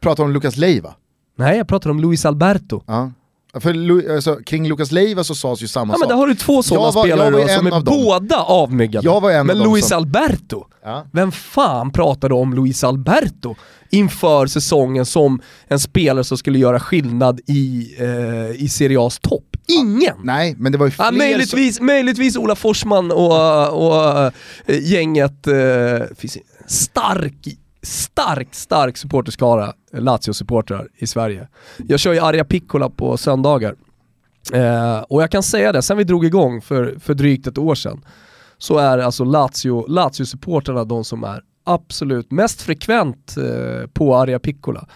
Pratar 0.00 0.24
om 0.24 0.32
Lukas 0.32 0.56
Leiva. 0.56 0.94
Nej, 1.36 1.56
jag 1.56 1.68
pratar 1.68 1.90
om 1.90 2.00
Luis 2.00 2.24
Alberto. 2.26 2.82
Ja. 2.86 3.12
För 3.60 4.14
alltså, 4.14 4.34
kring 4.46 4.68
Lukas 4.68 4.92
Leiva 4.92 5.24
så 5.24 5.34
sades 5.34 5.62
ju 5.62 5.68
samma 5.68 5.94
Ja 5.94 5.98
men 5.98 6.00
sak. 6.00 6.08
där 6.08 6.16
har 6.16 6.26
du 6.26 6.34
två 6.34 6.62
sådana 6.62 6.92
spelare 6.92 7.30
då, 7.30 7.48
som 7.48 7.66
är 7.66 7.70
av 7.70 7.84
dem. 7.84 8.04
båda 8.04 8.36
avmyggade. 8.36 9.06
Jag 9.06 9.20
var 9.20 9.30
en 9.30 9.46
men 9.46 9.60
av 9.60 9.66
Luis 9.66 9.88
som- 9.88 9.98
Alberto, 9.98 10.64
Ja. 10.84 11.06
vem 11.12 11.32
fan 11.32 11.90
pratade 11.92 12.34
om 12.34 12.54
Luis 12.54 12.84
Alberto 12.84 13.54
inför 13.90 14.46
säsongen 14.46 15.06
som 15.06 15.40
en 15.68 15.80
spelare 15.80 16.24
som 16.24 16.38
skulle 16.38 16.58
göra 16.58 16.80
skillnad 16.80 17.40
i, 17.46 17.94
eh, 17.98 18.62
i 18.64 18.68
Serie 18.68 18.98
A's 18.98 19.20
topp? 19.22 19.44
Ingen! 19.68 20.16
Nej, 20.22 20.54
men 20.58 20.72
det 20.72 20.78
var 20.78 20.86
ju 20.86 20.90
fler 20.90 21.04
Ja, 21.04 21.08
som... 21.08 21.18
möjligtvis, 21.18 21.80
möjligtvis 21.80 22.36
Ola 22.36 22.54
Forsman 22.54 23.10
och, 23.10 23.86
och 23.86 24.18
eh, 24.18 24.32
gänget, 24.82 25.46
eh, 25.46 26.06
stark, 26.66 27.48
stark, 27.82 28.48
stark 28.54 28.96
supporterskara, 28.96 29.72
Lazio-supportrar 29.92 30.88
i 30.94 31.06
Sverige. 31.06 31.48
Jag 31.76 32.00
kör 32.00 32.12
ju 32.12 32.20
arga 32.20 32.44
Piccola 32.44 32.90
på 32.90 33.16
söndagar. 33.16 33.74
Eh, 34.52 34.98
och 34.98 35.22
jag 35.22 35.30
kan 35.30 35.42
säga 35.42 35.72
det, 35.72 35.82
sen 35.82 35.96
vi 35.96 36.04
drog 36.04 36.24
igång 36.24 36.60
för, 36.60 36.96
för 37.00 37.14
drygt 37.14 37.46
ett 37.46 37.58
år 37.58 37.74
sedan, 37.74 38.04
så 38.58 38.78
är 38.78 38.98
alltså 38.98 39.24
Lazio, 39.24 39.86
Lazio 39.88 40.84
de 40.84 41.04
som 41.04 41.24
är 41.24 41.42
absolut 41.64 42.30
mest 42.30 42.62
frekvent 42.62 43.36
eh, 43.36 43.86
på 43.92 44.16
arga 44.16 44.38
Piccola. 44.38 44.88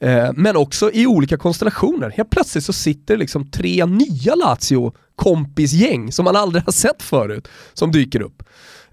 Eh, 0.00 0.30
men 0.34 0.56
också 0.56 0.90
i 0.92 1.06
olika 1.06 1.36
konstellationer. 1.36 2.10
Helt 2.10 2.30
plötsligt 2.30 2.64
så 2.64 2.72
sitter 2.72 3.16
liksom 3.16 3.50
tre 3.50 3.86
nya 3.86 4.34
Lazio 4.34 4.92
kompisgäng 5.16 6.12
som 6.12 6.24
man 6.24 6.36
aldrig 6.36 6.64
har 6.64 6.72
sett 6.72 7.02
förut, 7.02 7.48
som 7.74 7.92
dyker 7.92 8.20
upp. 8.20 8.42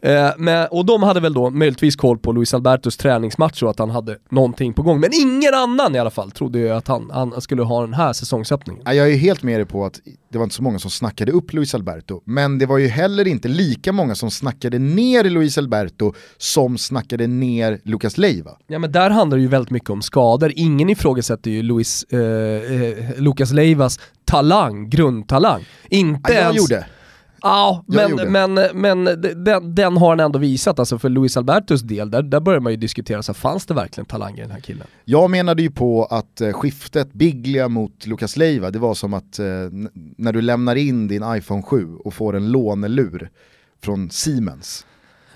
Eh, 0.03 0.29
men, 0.37 0.67
och 0.71 0.85
de 0.85 1.03
hade 1.03 1.19
väl 1.19 1.33
då 1.33 1.49
möjligtvis 1.49 1.95
koll 1.95 2.17
på 2.17 2.31
Luis 2.31 2.53
Albertos 2.53 2.97
träningsmatch 2.97 3.63
och 3.63 3.69
att 3.69 3.79
han 3.79 3.89
hade 3.89 4.17
någonting 4.29 4.73
på 4.73 4.81
gång. 4.81 4.99
Men 4.99 5.09
ingen 5.13 5.53
annan 5.53 5.95
i 5.95 5.99
alla 5.99 6.09
fall 6.09 6.31
trodde 6.31 6.59
ju 6.59 6.69
att 6.69 6.87
han, 6.87 7.09
han 7.13 7.41
skulle 7.41 7.61
ha 7.63 7.81
den 7.81 7.93
här 7.93 8.13
säsongsöppningen. 8.13 8.83
Jag 8.85 9.11
är 9.11 9.15
helt 9.15 9.43
med 9.43 9.59
dig 9.59 9.65
på 9.65 9.85
att 9.85 9.99
det 10.31 10.37
var 10.37 10.43
inte 10.43 10.55
så 10.55 10.63
många 10.63 10.79
som 10.79 10.91
snackade 10.91 11.31
upp 11.31 11.53
Luis 11.53 11.75
Alberto, 11.75 12.21
men 12.25 12.57
det 12.57 12.65
var 12.65 12.77
ju 12.77 12.87
heller 12.87 13.27
inte 13.27 13.47
lika 13.47 13.91
många 13.91 14.15
som 14.15 14.31
snackade 14.31 14.79
ner 14.79 15.23
Luis 15.23 15.57
Alberto 15.57 16.13
som 16.37 16.77
snackade 16.77 17.27
ner 17.27 17.79
Lucas 17.83 18.17
Leiva. 18.17 18.51
Ja 18.67 18.79
men 18.79 18.91
där 18.91 19.09
handlar 19.09 19.37
det 19.37 19.41
ju 19.41 19.47
väldigt 19.47 19.71
mycket 19.71 19.89
om 19.89 20.01
skador. 20.01 20.51
Ingen 20.55 20.89
ifrågasätter 20.89 21.51
ju 21.51 21.61
Luis, 21.61 22.03
eh, 22.03 22.19
eh, 22.19 23.21
Lucas 23.21 23.51
Leivas 23.51 23.99
talang, 24.25 24.89
grundtalang. 24.89 25.65
Inte 25.89 26.33
Ja, 26.33 26.33
jag 26.33 26.43
ens... 26.43 26.57
gjorde. 26.57 26.85
Ja, 27.43 27.83
men, 27.87 28.31
men, 28.31 28.59
men 28.73 29.03
den, 29.43 29.75
den 29.75 29.97
har 29.97 30.09
han 30.09 30.19
ändå 30.19 30.39
visat, 30.39 30.79
alltså 30.79 30.99
för 30.99 31.09
Luis 31.09 31.37
Albertos 31.37 31.81
del, 31.81 32.11
där, 32.11 32.21
där 32.21 32.39
börjar 32.39 32.59
man 32.59 32.71
ju 32.71 32.77
diskutera, 32.77 33.23
så 33.23 33.33
fanns 33.33 33.65
det 33.65 33.73
verkligen 33.73 34.05
talang 34.05 34.37
i 34.37 34.41
den 34.41 34.51
här 34.51 34.59
killen? 34.59 34.87
Jag 35.05 35.29
menade 35.31 35.61
ju 35.61 35.71
på 35.71 36.05
att 36.05 36.41
eh, 36.41 36.51
skiftet 36.51 37.13
Biglia 37.13 37.67
mot 37.67 38.05
Lucas 38.05 38.37
Leiva, 38.37 38.71
det 38.71 38.79
var 38.79 38.93
som 38.93 39.13
att 39.13 39.39
eh, 39.39 39.45
när 40.17 40.33
du 40.33 40.41
lämnar 40.41 40.75
in 40.75 41.07
din 41.07 41.23
iPhone 41.27 41.61
7 41.63 41.95
och 41.95 42.13
får 42.13 42.35
en 42.35 42.51
lånelur 42.51 43.29
från 43.81 44.09
Siemens. 44.09 44.85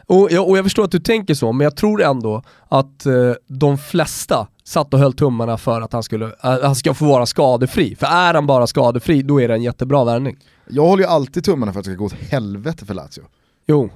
Och 0.05 0.28
jag, 0.32 0.49
och 0.49 0.58
jag 0.58 0.66
förstår 0.66 0.84
att 0.84 0.91
du 0.91 0.99
tänker 0.99 1.34
så, 1.34 1.51
men 1.51 1.64
jag 1.64 1.76
tror 1.76 2.03
ändå 2.03 2.43
att 2.68 3.05
eh, 3.05 3.14
de 3.47 3.78
flesta 3.78 4.47
satt 4.64 4.93
och 4.93 4.99
höll 4.99 5.14
tummarna 5.14 5.58
för 5.58 5.82
att 5.82 5.93
han, 5.93 6.03
skulle, 6.03 6.26
eh, 6.26 6.64
han 6.64 6.76
ska 6.76 6.93
få 6.93 7.05
vara 7.05 7.26
skadefri. 7.26 7.95
För 7.95 8.05
är 8.05 8.34
han 8.34 8.47
bara 8.47 8.68
skadefri, 8.68 9.22
då 9.22 9.41
är 9.41 9.47
det 9.47 9.53
en 9.53 9.64
jättebra 9.64 10.03
värvning. 10.03 10.38
Jag 10.70 10.84
håller 10.84 11.03
ju 11.03 11.09
alltid 11.09 11.43
tummarna 11.43 11.74
för 11.74 11.80
att 11.80 11.86
det 11.86 11.91
ska 11.91 11.97
gå 11.99 12.05
åt 12.05 12.13
helvete 12.13 12.86
för 12.86 12.93
Lazio. 12.93 13.24
Jo, 13.68 13.89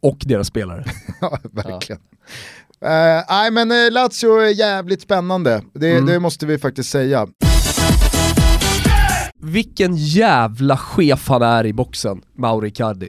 och 0.00 0.18
deras 0.20 0.46
spelare. 0.46 0.84
Ja, 1.20 1.38
verkligen. 1.52 2.02
Eh, 2.80 3.24
Nej 3.28 3.50
men 3.50 3.70
eh, 3.70 3.90
Lazio 3.92 4.38
är 4.40 4.48
jävligt 4.54 5.02
spännande, 5.02 5.62
det, 5.72 5.90
Mm. 5.92 6.06
det 6.06 6.20
måste 6.20 6.46
vi 6.46 6.58
faktiskt 6.58 6.90
säga. 6.90 7.26
Vilken 9.40 9.96
jävla 9.96 10.76
chef 10.76 11.28
han 11.28 11.42
är 11.42 11.66
i 11.66 11.72
boxen, 11.72 12.22
Mauri 12.36 12.68
Icardi. 12.68 13.08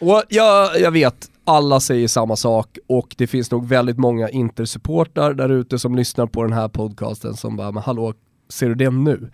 Och 0.00 0.22
jag, 0.28 0.80
jag 0.80 0.90
vet, 0.90 1.28
alla 1.44 1.80
säger 1.80 2.08
samma 2.08 2.36
sak 2.36 2.78
och 2.88 3.14
det 3.18 3.26
finns 3.26 3.50
nog 3.50 3.68
väldigt 3.68 3.98
många 3.98 4.28
intersupportrar 4.28 5.34
där 5.34 5.48
ute 5.48 5.78
som 5.78 5.94
lyssnar 5.94 6.26
på 6.26 6.42
den 6.42 6.52
här 6.52 6.68
podcasten 6.68 7.36
som 7.36 7.56
bara, 7.56 7.72
men 7.72 7.82
hallå, 7.82 8.14
ser 8.48 8.68
du 8.68 8.74
det 8.74 8.90
nu? 8.90 9.30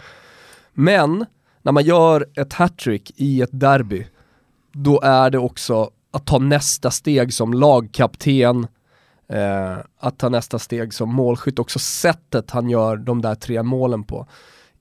Men, 0.72 1.26
när 1.62 1.72
man 1.72 1.84
gör 1.84 2.26
ett 2.34 2.52
hattrick 2.52 3.12
i 3.16 3.42
ett 3.42 3.50
derby, 3.52 4.06
då 4.72 5.00
är 5.00 5.30
det 5.30 5.38
också 5.38 5.90
att 6.10 6.26
ta 6.26 6.38
nästa 6.38 6.90
steg 6.90 7.34
som 7.34 7.52
lagkapten, 7.52 8.66
eh, 9.28 9.76
att 10.00 10.18
ta 10.18 10.28
nästa 10.28 10.58
steg 10.58 10.94
som 10.94 11.14
målskytt, 11.14 11.58
också 11.58 11.78
sättet 11.78 12.50
han 12.50 12.70
gör 12.70 12.96
de 12.96 13.22
där 13.22 13.34
tre 13.34 13.62
målen 13.62 14.04
på. 14.04 14.26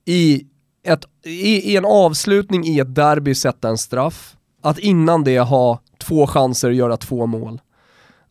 I, 0.05 0.45
ett, 0.83 1.05
i, 1.25 1.71
i 1.71 1.77
en 1.77 1.85
avslutning 1.85 2.65
i 2.65 2.79
ett 2.79 2.95
derby 2.95 3.35
sätta 3.35 3.69
en 3.69 3.77
straff, 3.77 4.35
att 4.61 4.79
innan 4.79 5.23
det 5.23 5.39
ha 5.39 5.79
två 5.97 6.27
chanser 6.27 6.69
att 6.69 6.75
göra 6.75 6.97
två 6.97 7.25
mål. 7.25 7.61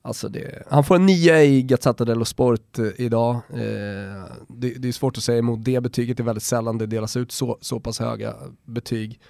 Alltså 0.06 0.28
det, 0.28 0.62
han 0.70 0.84
får 0.84 0.94
en 0.94 1.06
9 1.06 1.42
i 1.42 1.62
Gazzetta 1.62 2.04
dello 2.04 2.24
Sport 2.24 2.78
eh, 2.78 2.84
idag. 2.96 3.34
Eh, 3.34 4.24
det, 4.48 4.70
det 4.78 4.88
är 4.88 4.92
svårt 4.92 5.16
att 5.16 5.22
säga 5.24 5.38
emot 5.38 5.64
det 5.64 5.80
betyget, 5.80 6.16
det 6.16 6.22
är 6.22 6.24
väldigt 6.24 6.42
sällan 6.42 6.78
det 6.78 6.86
delas 6.86 7.16
ut 7.16 7.32
så, 7.32 7.58
så 7.60 7.80
pass 7.80 7.98
höga 7.98 8.34
betyg. 8.64 9.20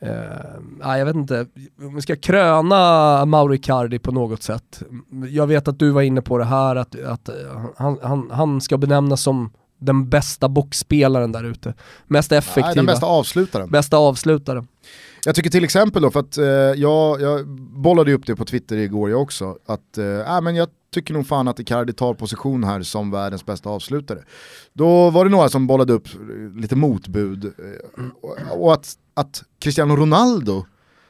Eh, 0.00 0.96
jag 0.98 1.04
vet 1.04 1.16
inte, 1.16 1.46
om 1.80 1.94
vi 1.94 2.02
ska 2.02 2.16
kröna 2.16 3.24
Mauro 3.24 3.54
Icardi 3.54 3.98
på 3.98 4.12
något 4.12 4.42
sätt. 4.42 4.82
Jag 5.30 5.46
vet 5.46 5.68
att 5.68 5.78
du 5.78 5.90
var 5.90 6.02
inne 6.02 6.22
på 6.22 6.38
det 6.38 6.44
här, 6.44 6.76
att, 6.76 7.00
att 7.02 7.28
eh, 7.28 7.34
han, 7.76 7.98
han, 8.02 8.30
han 8.32 8.60
ska 8.60 8.78
benämnas 8.78 9.22
som 9.22 9.50
den 9.78 10.08
bästa 10.08 10.48
boxspelaren 10.48 11.32
där 11.32 11.44
ute. 11.44 11.74
Mest 12.06 12.32
effektiva, 12.32 12.66
Nej, 12.66 12.74
den 12.74 12.86
bästa 12.86 13.06
avslutaren. 13.06 13.70
bästa 13.70 13.96
avslutare. 13.96 14.64
Jag 15.24 15.34
tycker 15.34 15.50
till 15.50 15.64
exempel 15.64 16.02
då, 16.02 16.10
för 16.10 16.20
att 16.20 16.38
eh, 16.38 16.46
jag, 16.46 17.20
jag 17.20 17.48
bollade 17.58 18.10
ju 18.10 18.16
upp 18.16 18.26
det 18.26 18.36
på 18.36 18.44
Twitter 18.44 18.76
igår 18.76 19.10
jag 19.10 19.22
också, 19.22 19.58
att 19.66 19.98
eh, 19.98 20.36
äh, 20.36 20.40
men 20.40 20.56
jag 20.56 20.68
tycker 20.94 21.14
nog 21.14 21.26
fan 21.26 21.48
att 21.48 21.60
Icardi 21.60 21.92
tar 21.92 22.14
position 22.14 22.64
här 22.64 22.82
som 22.82 23.10
världens 23.10 23.46
bästa 23.46 23.70
avslutare. 23.70 24.22
Då 24.72 25.10
var 25.10 25.24
det 25.24 25.30
några 25.30 25.48
som 25.48 25.66
bollade 25.66 25.92
upp 25.92 26.08
lite 26.56 26.76
motbud, 26.76 27.44
eh, 27.44 28.04
och, 28.22 28.62
och 28.62 28.72
att, 28.72 28.94
att 29.14 29.42
Cristiano 29.58 29.96
Ronaldo 29.96 30.64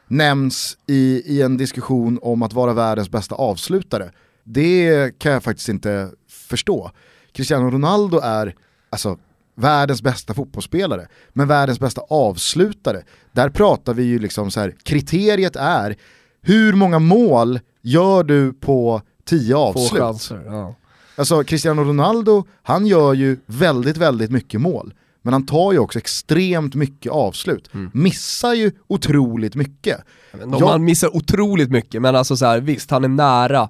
nämns 0.09 0.79
i, 0.87 1.23
i 1.27 1.43
en 1.43 1.57
diskussion 1.57 2.19
om 2.23 2.43
att 2.43 2.53
vara 2.53 2.73
världens 2.73 3.11
bästa 3.11 3.35
avslutare, 3.35 4.11
det 4.45 5.19
kan 5.19 5.33
jag 5.33 5.43
faktiskt 5.43 5.69
inte 5.69 6.11
förstå. 6.31 6.91
Cristiano 7.33 7.71
Ronaldo 7.71 8.21
är, 8.23 8.55
alltså 8.91 9.19
världens 9.59 10.03
bästa 10.03 10.35
fotbollsspelare, 10.35 11.07
men 11.33 11.49
världens 11.49 11.81
bästa 11.81 12.01
avslutare. 12.11 13.03
Där 13.33 13.49
pratar 13.51 13.95
vi 13.95 14.03
ju 14.03 14.19
liksom 14.19 14.51
så 14.51 14.61
här, 14.61 14.75
kriteriet 14.83 15.57
är 15.57 15.97
hur 16.43 16.73
många 16.73 16.99
mål 16.99 17.61
gör 17.83 18.23
du 18.25 18.53
på 18.53 19.03
tio 19.25 19.57
avslut? 19.57 20.01
chanser. 20.01 20.43
Ja. 20.47 20.75
Alltså 21.17 21.45
Cristiano 21.45 21.85
Ronaldo, 21.85 22.45
han 22.63 22.87
gör 22.87 23.15
ju 23.15 23.37
väldigt, 23.47 23.97
väldigt 23.97 24.31
mycket 24.31 24.61
mål. 24.61 24.95
Men 25.23 25.33
han 25.33 25.47
tar 25.47 25.73
ju 25.73 25.79
också 25.79 25.99
extremt 25.99 26.75
mycket 26.75 27.13
avslut. 27.13 27.71
Missar 27.93 28.55
ju 28.55 28.73
otroligt 28.87 29.55
mycket. 29.55 30.01
Jag- 30.41 30.67
Han 30.69 30.85
missar 30.85 31.17
otroligt 31.17 31.71
mycket, 31.71 32.03
men 32.03 32.17
alltså 32.17 32.37
så 32.37 32.47
här, 32.47 32.61
visst, 32.61 32.91
han 32.91 33.05
är 33.05 33.09
nära. 33.09 33.69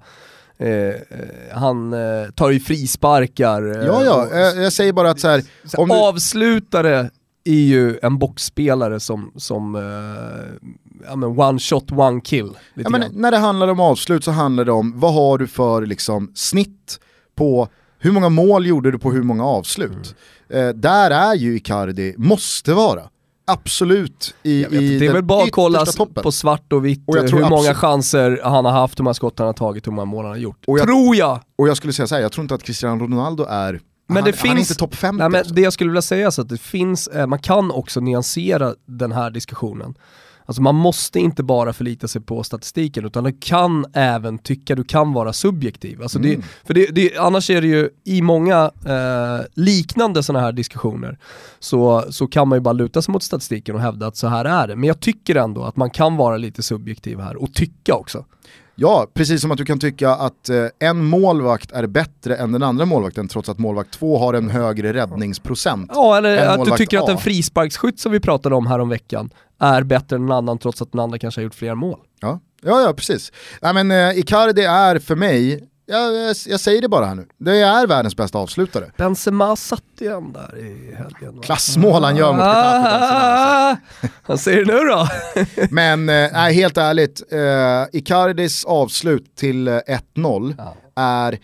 Eh, 0.61 0.95
han 1.53 1.93
eh, 1.93 2.31
tar 2.35 2.51
ju 2.51 2.61
frisparkar. 2.61 3.63
eh, 3.81 3.87
Ja, 3.87 4.05
ja, 4.05 4.29
jag, 4.39 4.57
jag 4.65 4.73
säger 4.73 4.93
bara 4.93 5.11
att 5.11 5.21
så 5.21 5.29
här, 5.29 5.43
om 5.77 5.91
Avslutare 5.91 7.11
är 7.45 7.53
ju 7.53 7.99
en 8.03 8.19
boxspelare 8.19 9.01
som, 9.01 9.33
som 9.37 9.75
eh, 9.75 10.69
ja, 11.09 11.17
men 11.17 11.39
one 11.39 11.59
shot, 11.59 11.93
one 11.93 12.21
kill. 12.21 12.51
Ja, 12.75 12.91
men 12.91 13.05
när 13.13 13.31
det 13.31 13.37
handlar 13.37 13.69
om 13.69 13.81
avslut 13.81 14.25
så 14.25 14.31
handlar 14.31 14.65
det 14.65 14.73
om 14.73 15.01
vad 15.01 15.15
har 15.15 15.39
du 15.39 15.47
för 15.47 15.87
liksom, 15.87 16.33
snitt 16.35 17.01
på 17.35 17.69
hur 17.99 18.11
många 18.13 18.29
mål 18.29 18.67
gjorde 18.67 18.91
du 18.91 18.99
på 18.99 19.13
hur 19.13 19.23
många 19.23 19.45
avslut. 19.45 20.15
Mm. 20.51 20.69
Eh, 20.69 20.75
där 20.75 21.11
är 21.11 21.35
ju 21.35 21.57
Icardi, 21.57 22.15
måste 22.19 22.73
vara, 22.75 23.03
absolut 23.49 24.35
i, 24.43 24.63
vet, 24.65 24.73
i 24.73 24.99
det 24.99 25.07
är 25.07 25.13
väl 25.13 25.23
bara 25.23 25.45
att 25.45 25.51
kolla 25.53 25.87
toppen. 25.87 26.23
på 26.23 26.33
svart 26.33 26.73
och 26.73 26.85
vitt 26.85 27.03
Och 27.07 27.17
jag 27.17 27.25
eh, 27.25 27.29
tror 27.31 27.43
hur 27.43 27.49
många 27.51 27.75
chanser 27.75 28.41
han 28.45 28.65
har 28.65 28.73
haft, 28.73 28.99
hur 28.99 29.05
många 29.05 29.15
skott 29.15 29.39
han 29.39 29.47
har 29.47 29.53
tagit, 29.55 29.87
hur 29.87 29.93
många 29.93 30.05
mål 30.05 30.25
han 30.25 30.33
har 30.35 30.39
gjort. 30.39 30.65
Och 30.67 30.79
jag- 30.79 30.87
Tror 30.87 31.17
jag! 31.17 31.41
Och 31.59 31.69
jag 31.69 31.77
skulle 31.77 31.93
säga 31.93 32.07
så 32.07 32.15
här, 32.15 32.23
jag 32.23 32.33
tror 32.33 32.43
inte 32.43 32.55
att 32.55 32.63
Cristiano 32.63 33.05
Ronaldo 33.05 33.45
är, 33.45 33.73
Men 34.09 34.17
han, 34.17 34.25
det 34.31 34.37
han 34.39 34.51
är 34.51 34.55
finns- 34.57 34.71
inte 34.71 34.79
topp 34.79 34.95
50. 34.95 35.19
Nej, 35.19 35.29
men 35.31 35.39
alltså. 35.39 35.55
det 35.55 35.61
jag 35.61 35.73
skulle 35.73 35.91
vilja 35.91 36.03
säga 36.03 36.27
är 36.27 36.41
att 36.41 36.49
det 36.49 36.61
finns, 36.61 37.07
eh, 37.09 37.27
man 37.27 37.39
kan 37.39 37.71
också 37.71 38.01
nyansera 38.01 38.75
den 38.87 39.13
här 39.13 39.31
diskussionen. 39.31 39.95
Alltså 40.49 40.63
man 40.63 40.75
måste 40.75 41.21
inte 41.21 41.43
bara 41.43 41.73
förlita 41.73 42.09
sig 42.09 42.21
på 42.23 42.43
statistiken 42.43 43.05
utan 43.05 43.25
du 43.25 43.37
kan 43.41 43.85
även 43.93 44.39
tycka, 44.39 44.75
du 44.75 44.85
kan 44.85 45.13
vara 45.13 45.33
subjektiv. 45.33 46.03
Alltså 46.03 46.19
det, 46.19 46.29
Mm. 46.35 46.43
för 46.67 46.75
det, 46.75 46.87
det, 46.87 47.17
annars 47.19 47.51
är 47.51 47.61
det 47.61 47.67
ju 47.67 47.91
i 48.05 48.23
många 48.23 48.71
eh, 48.87 49.47
liknande 49.55 50.23
sådana 50.23 50.45
här 50.45 50.53
diskussioner 50.53 51.19
så, 51.59 52.05
så 52.11 52.27
kan 52.27 52.49
man 52.49 52.57
ju 52.57 52.61
bara 52.61 52.73
luta 52.73 53.03
sig 53.03 53.13
mot 53.13 53.23
statistiken 53.23 53.75
och 53.75 53.81
hävda 53.81 54.07
att 54.07 54.17
så 54.17 54.29
här 54.29 54.45
är 54.45 54.69
det. 54.69 54.77
Men 54.77 54.85
jag 54.89 55.01
tycker 55.01 55.35
ändå 55.37 55.65
att 55.65 55.77
man 55.77 55.91
kan 55.91 56.17
vara 56.17 56.37
lite 56.37 56.63
subjektiv 56.63 57.21
här 57.21 57.37
och 57.43 57.55
tycka 57.55 57.95
också. 57.95 58.25
Ja, 58.81 59.07
precis 59.15 59.41
som 59.41 59.51
att 59.51 59.59
du 59.59 59.65
kan 59.65 59.79
tycka 59.79 60.11
att 60.11 60.49
eh, 60.49 60.67
en 60.79 61.05
målvakt 61.05 61.73
är 61.73 61.87
bättre 61.87 62.37
än 62.37 62.53
den 62.53 62.63
andra 62.63 62.85
målvakten 62.85 63.29
trots 63.29 63.49
att 63.49 63.59
målvakt 63.59 63.91
2 63.91 64.19
har 64.19 64.35
en 64.35 64.51
högre 64.51 64.93
räddningsprocent. 64.93 65.91
Ja, 65.95 66.17
eller 66.17 66.47
att 66.47 66.65
du 66.65 66.71
tycker 66.71 66.99
att 66.99 67.09
A. 67.09 67.13
en 67.13 67.19
frisparksskytt 67.19 68.01
som 68.01 68.13
vi 68.13 68.21
pratade 68.21 68.55
om 68.55 68.67
här 68.67 68.79
om 68.79 68.89
veckan 68.89 69.31
är 69.61 69.83
bättre 69.83 70.17
än 70.17 70.23
en 70.23 70.33
annan 70.33 70.59
trots 70.59 70.83
att 70.83 70.93
den 70.93 71.01
andra 71.01 71.19
kanske 71.19 71.41
har 71.41 71.45
gjort 71.45 71.55
fler 71.55 71.75
mål. 71.75 71.99
Ja, 72.21 72.41
ja, 72.63 72.81
ja 72.81 72.93
precis. 72.93 73.33
Nej, 73.63 73.75
men 73.75 73.91
eh, 73.91 74.19
Icardi 74.19 74.63
är 74.63 74.99
för 74.99 75.17
mig, 75.17 75.69
jag, 75.89 76.15
jag, 76.15 76.37
jag 76.47 76.61
säger 76.61 76.83
det 76.83 76.89
bara 76.89 77.07
här 77.07 77.15
nu, 77.15 77.27
det 77.39 77.59
är 77.61 77.87
världens 77.87 78.17
bästa 78.17 78.39
avslutare. 78.39 78.91
Benzema 78.97 79.57
satt 79.57 79.83
ju 80.01 80.13
en 80.17 80.33
där 80.33 80.59
i 80.59 80.95
helgen. 80.95 81.41
Klassmål 81.43 82.05
han 82.05 82.17
gör 82.17 82.33
mot 82.33 82.41
Getafe. 82.41 82.83
Benzema, 82.83 82.99
alltså. 82.99 84.07
Ah, 84.07 84.11
Vad 84.27 84.41
säger 84.41 84.65
du 84.65 84.73
nu 84.73 84.79
då? 84.79 85.09
Men 85.71 86.09
eh, 86.09 86.31
helt 86.53 86.77
ärligt, 86.77 87.23
eh, 87.33 87.99
Icardis 87.99 88.65
avslut 88.65 89.37
till 89.37 89.69
eh, 89.69 89.79
1-0 90.17 90.55
Ja. 90.59 90.75
är 90.97 91.39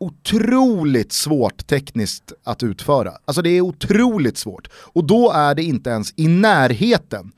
otroligt 0.00 1.12
svårt 1.12 1.66
tekniskt 1.66 2.32
att 2.44 2.62
utföra. 2.62 3.12
Alltså 3.24 3.42
det 3.42 3.50
är 3.50 3.60
otroligt 3.60 4.38
svårt. 4.38 4.68
Och 4.74 5.04
då 5.04 5.30
är 5.32 5.54
det 5.54 5.62
inte 5.62 5.90
ens 5.90 6.12
i 6.16 6.28
närheten 6.28 7.32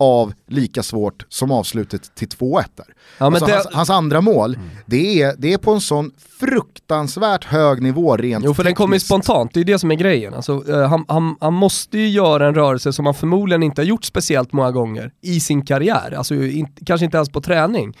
av 0.00 0.32
lika 0.46 0.82
svårt 0.82 1.26
som 1.28 1.50
avslutet 1.50 2.14
till 2.14 2.28
2-1 2.28 2.64
där. 2.76 2.86
Ja, 3.18 3.26
alltså, 3.26 3.46
det- 3.46 3.52
hans, 3.52 3.66
hans 3.72 3.90
andra 3.90 4.20
mål, 4.20 4.58
det, 4.86 5.22
är, 5.22 5.34
det 5.38 5.52
är 5.52 5.58
på 5.58 5.72
en 5.72 5.80
sån 5.80 6.10
fruktansvärt 6.40 7.44
hög 7.44 7.82
nivå 7.82 8.16
rent 8.16 8.44
Jo 8.44 8.54
för 8.54 8.64
den 8.64 8.74
kommer 8.74 8.96
ju 8.96 9.00
spontant, 9.00 9.54
det 9.54 9.60
är 9.60 9.64
det 9.64 9.78
som 9.78 9.90
är 9.90 9.94
grejen. 9.94 10.34
Alltså, 10.34 10.64
eh, 10.68 10.88
han, 10.88 11.04
han, 11.08 11.36
han 11.40 11.54
måste 11.54 11.98
ju 11.98 12.08
göra 12.08 12.48
en 12.48 12.54
rörelse 12.54 12.92
som 12.92 13.06
han 13.06 13.14
förmodligen 13.14 13.62
inte 13.62 13.80
har 13.80 13.86
gjort 13.86 14.04
speciellt 14.04 14.52
många 14.52 14.70
gånger 14.70 15.12
i 15.20 15.40
sin 15.40 15.64
karriär. 15.66 16.14
Alltså 16.18 16.34
in, 16.34 16.68
kanske 16.86 17.04
inte 17.04 17.16
ens 17.16 17.30
på 17.30 17.40
träning. 17.40 17.96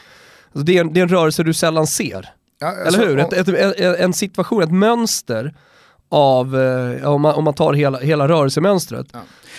Alltså, 0.46 0.64
det, 0.64 0.76
är 0.76 0.80
en, 0.80 0.92
det 0.92 1.00
är 1.00 1.02
en 1.02 1.08
rörelse 1.08 1.42
du 1.42 1.54
sällan 1.54 1.86
ser. 1.86 2.28
Ja, 2.60 2.66
alltså, 2.68 3.00
Eller 3.02 3.08
hur? 3.08 3.18
Ett, 3.18 3.32
ett, 3.32 3.48
ett, 3.48 4.00
en 4.00 4.12
situation, 4.12 4.62
ett 4.62 4.72
mönster 4.72 5.54
av, 6.10 6.56
eh, 6.60 7.12
om, 7.12 7.22
man, 7.22 7.34
om 7.34 7.44
man 7.44 7.54
tar 7.54 7.72
hela, 7.72 7.98
hela 7.98 8.28
rörelsemönstret, 8.28 9.06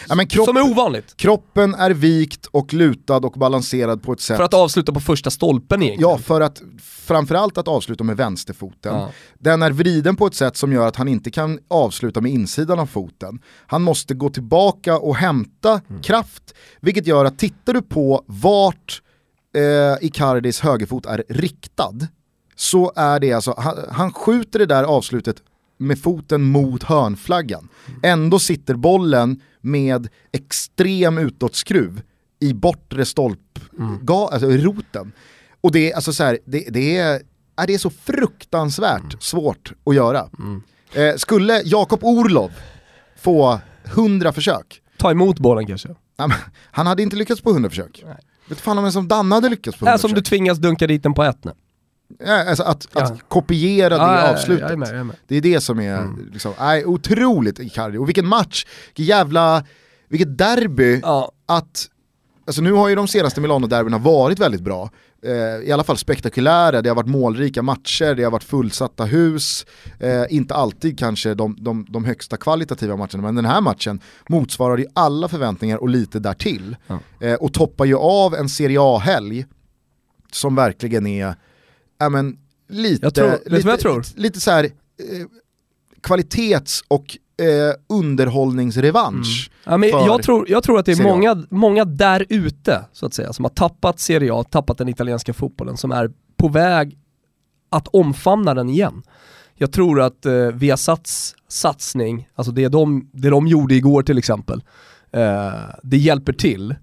ja, 0.09 0.15
men 0.15 0.27
kropp, 0.27 0.45
som 0.45 0.57
är 0.57 0.71
ovanligt. 0.71 1.17
kroppen 1.17 1.75
är 1.75 1.91
vikt 1.91 2.45
och 2.45 2.73
lutad 2.73 3.17
och 3.17 3.31
balanserad 3.31 4.03
på 4.03 4.13
ett 4.13 4.21
sätt 4.21 4.37
För 4.37 4.43
att 4.43 4.53
avsluta 4.53 4.91
på 4.91 4.99
första 4.99 5.29
stolpen 5.29 5.83
egentligen. 5.83 6.11
Ja, 6.11 6.17
för 6.17 6.41
att 6.41 6.61
framförallt 6.81 7.57
att 7.57 7.67
avsluta 7.67 8.03
med 8.03 8.17
vänsterfoten. 8.17 8.95
Ja. 8.95 9.09
Den 9.39 9.61
är 9.61 9.71
vriden 9.71 10.15
på 10.15 10.27
ett 10.27 10.35
sätt 10.35 10.57
som 10.57 10.73
gör 10.73 10.87
att 10.87 10.95
han 10.95 11.07
inte 11.07 11.31
kan 11.31 11.59
avsluta 11.67 12.21
med 12.21 12.31
insidan 12.31 12.79
av 12.79 12.85
foten. 12.85 13.39
Han 13.67 13.81
måste 13.81 14.13
gå 14.13 14.29
tillbaka 14.29 14.97
och 14.97 15.15
hämta 15.15 15.81
Mm. 15.89 16.01
kraft, 16.01 16.53
vilket 16.79 17.07
gör 17.07 17.25
att 17.25 17.39
tittar 17.39 17.73
du 17.73 17.81
på 17.81 18.23
vart 18.25 19.01
eh, 19.55 20.05
Icardis 20.07 20.59
högerfot 20.59 21.05
är 21.05 21.23
riktad, 21.29 21.93
så 22.55 22.91
är 22.95 23.19
det 23.19 23.33
alltså, 23.33 23.55
han, 23.57 23.75
han 23.91 24.13
skjuter 24.13 24.59
det 24.59 24.65
där 24.65 24.83
avslutet 24.83 25.35
med 25.81 25.99
foten 25.99 26.41
mot 26.43 26.83
hörnflaggan. 26.83 27.67
Ändå 28.03 28.39
sitter 28.39 28.75
bollen 28.75 29.41
med 29.61 30.07
extrem 30.31 31.17
utåtskruv 31.17 32.01
i 32.39 32.53
bortre 32.53 33.05
stolp, 33.05 33.59
ga, 34.01 34.27
alltså 34.27 34.47
roten. 34.49 35.11
Och 35.61 35.71
det 35.71 35.93
alltså 35.93 36.13
så 36.13 36.23
här, 36.23 36.39
det, 36.45 36.65
det, 36.69 36.97
är, 36.97 37.21
det 37.67 37.73
är 37.73 37.77
så 37.77 37.89
fruktansvärt 37.89 39.23
svårt 39.23 39.73
att 39.85 39.95
göra. 39.95 40.29
Eh, 40.93 41.15
skulle 41.15 41.61
Jakob 41.65 42.03
Orlov 42.03 42.51
få 43.21 43.59
100 43.85 44.33
försök, 44.33 44.81
Ta 44.97 45.11
emot 45.11 45.39
bollen 45.39 45.67
kanske. 45.67 45.89
han 46.71 46.87
hade 46.87 47.03
inte 47.03 47.15
lyckats 47.15 47.41
på 47.41 47.49
100 47.51 47.69
försök. 47.69 48.01
Nej. 48.05 48.17
Vet 48.49 48.59
fan 48.59 48.77
om 48.77 48.85
en 48.85 48.91
som 48.91 49.07
Danne 49.07 49.35
hade 49.35 49.49
lyckats 49.49 49.77
på 49.77 49.85
100 49.85 49.93
Äh, 49.93 49.99
som 49.99 50.09
du 50.09 50.15
försök. 50.15 50.25
tvingas 50.29 50.57
dunka 50.57 50.87
dit 50.87 51.03
den 51.03 51.13
på 51.13 51.23
ett 51.23 51.43
nu. 51.45 51.51
Alltså 52.27 52.63
att, 52.63 52.87
Ja. 52.93 53.01
att 53.01 53.29
kopiera 53.29 53.89
det 53.89 53.95
Ja, 53.95 54.15
ja, 54.25 54.31
avslutet. 54.33 54.61
jag 54.61 54.71
är 54.71 54.77
med, 54.77 54.87
jag 54.89 54.95
är 54.99 55.03
med. 55.03 55.15
Det 55.27 55.35
är 55.37 55.41
det 55.41 55.61
som 55.61 55.79
är 55.79 56.07
liksom, 56.33 56.53
nej, 56.59 56.85
otroligt 56.85 57.59
Icardi. 57.59 57.97
Och 57.97 58.07
vilken 58.07 58.27
match, 58.27 58.65
vilket 58.87 59.05
jävla, 59.05 59.63
vilket 60.09 60.37
derby 60.37 60.99
Ja, 61.03 61.31
att, 61.45 61.87
alltså 62.47 62.61
nu 62.61 62.71
har 62.71 62.89
ju 62.89 62.95
de 62.95 63.07
senaste 63.07 63.41
Milano-derbyna 63.41 63.97
varit 63.97 64.39
väldigt 64.39 64.61
bra. 64.61 64.89
Eh, 65.23 65.67
I 65.67 65.71
alla 65.71 65.83
fall 65.83 65.97
spektakulära, 65.97 66.81
det 66.81 66.89
har 66.89 66.95
varit 66.95 67.07
målrika 67.09 67.61
matcher, 67.61 68.15
det 68.15 68.23
har 68.23 68.31
varit 68.31 68.43
fullsatta 68.43 69.03
hus. 69.05 69.65
Eh, 69.99 70.23
inte 70.29 70.55
alltid 70.55 70.99
kanske 70.99 71.33
de, 71.33 71.55
de, 71.59 71.85
de 71.89 72.05
högsta 72.05 72.37
kvalitativa 72.37 72.95
matcherna, 72.95 73.21
men 73.21 73.35
den 73.35 73.45
här 73.45 73.61
matchen 73.61 73.99
motsvarar 74.29 74.77
ju 74.77 74.85
alla 74.93 75.27
förväntningar 75.27 75.77
och 75.77 75.89
lite 75.89 76.19
därtill. 76.19 76.75
Ja. 76.87 76.99
Eh, 77.27 77.33
och 77.33 77.53
toppar 77.53 77.85
ju 77.85 77.95
av 77.97 78.35
en 78.35 78.49
Serie 78.49 78.77
A-helg 78.81 79.45
som 80.31 80.55
verkligen 80.55 81.07
är, 81.07 81.35
ja 82.01 82.09
men 82.09 82.37
lite, 82.69 83.11
tror- 83.11 83.39
lite, 83.45 84.21
lite, 84.21 84.41
så 84.41 84.51
här, 84.51 84.63
eh, 84.63 84.69
kvalitets 86.01 86.83
och 86.87 87.17
eh, 87.45 87.73
underhållningsrevansch. 87.89 89.51
Ja, 89.63 89.77
men 89.77 89.89
jag, 89.89 90.23
tror, 90.23 90.49
jag 90.49 90.63
tror 90.63 90.79
att 90.79 90.85
det 90.85 90.91
är 90.91 91.03
många, 91.03 91.45
många 91.49 91.85
där 91.85 92.25
ute, 92.29 92.85
så 92.93 93.05
att 93.05 93.13
säga, 93.13 93.33
som 93.33 93.45
har 93.45 93.49
tappat 93.49 93.99
Serie 93.99 94.33
A, 94.33 94.43
tappat 94.43 94.77
den 94.77 94.89
italienska 94.89 95.33
fotbollen, 95.33 95.77
som 95.77 95.91
är 95.91 96.11
på 96.37 96.47
väg 96.47 96.97
att 97.69 97.87
omfamna 97.87 98.53
den 98.53 98.69
igen. 98.69 99.03
Jag 99.55 99.71
tror 99.71 100.01
att 100.01 100.25
eh, 100.25 100.33
Viasats 100.33 101.35
satsning, 101.47 102.29
alltså 102.35 102.51
det 102.51 102.67
de, 102.67 103.09
det 103.13 103.29
de 103.29 103.47
gjorde 103.47 103.75
igår 103.75 104.03
till 104.03 104.17
exempel, 104.17 104.63
eh, 105.11 105.53
det 105.83 105.97
hjälper 105.97 106.33
till. 106.33 106.75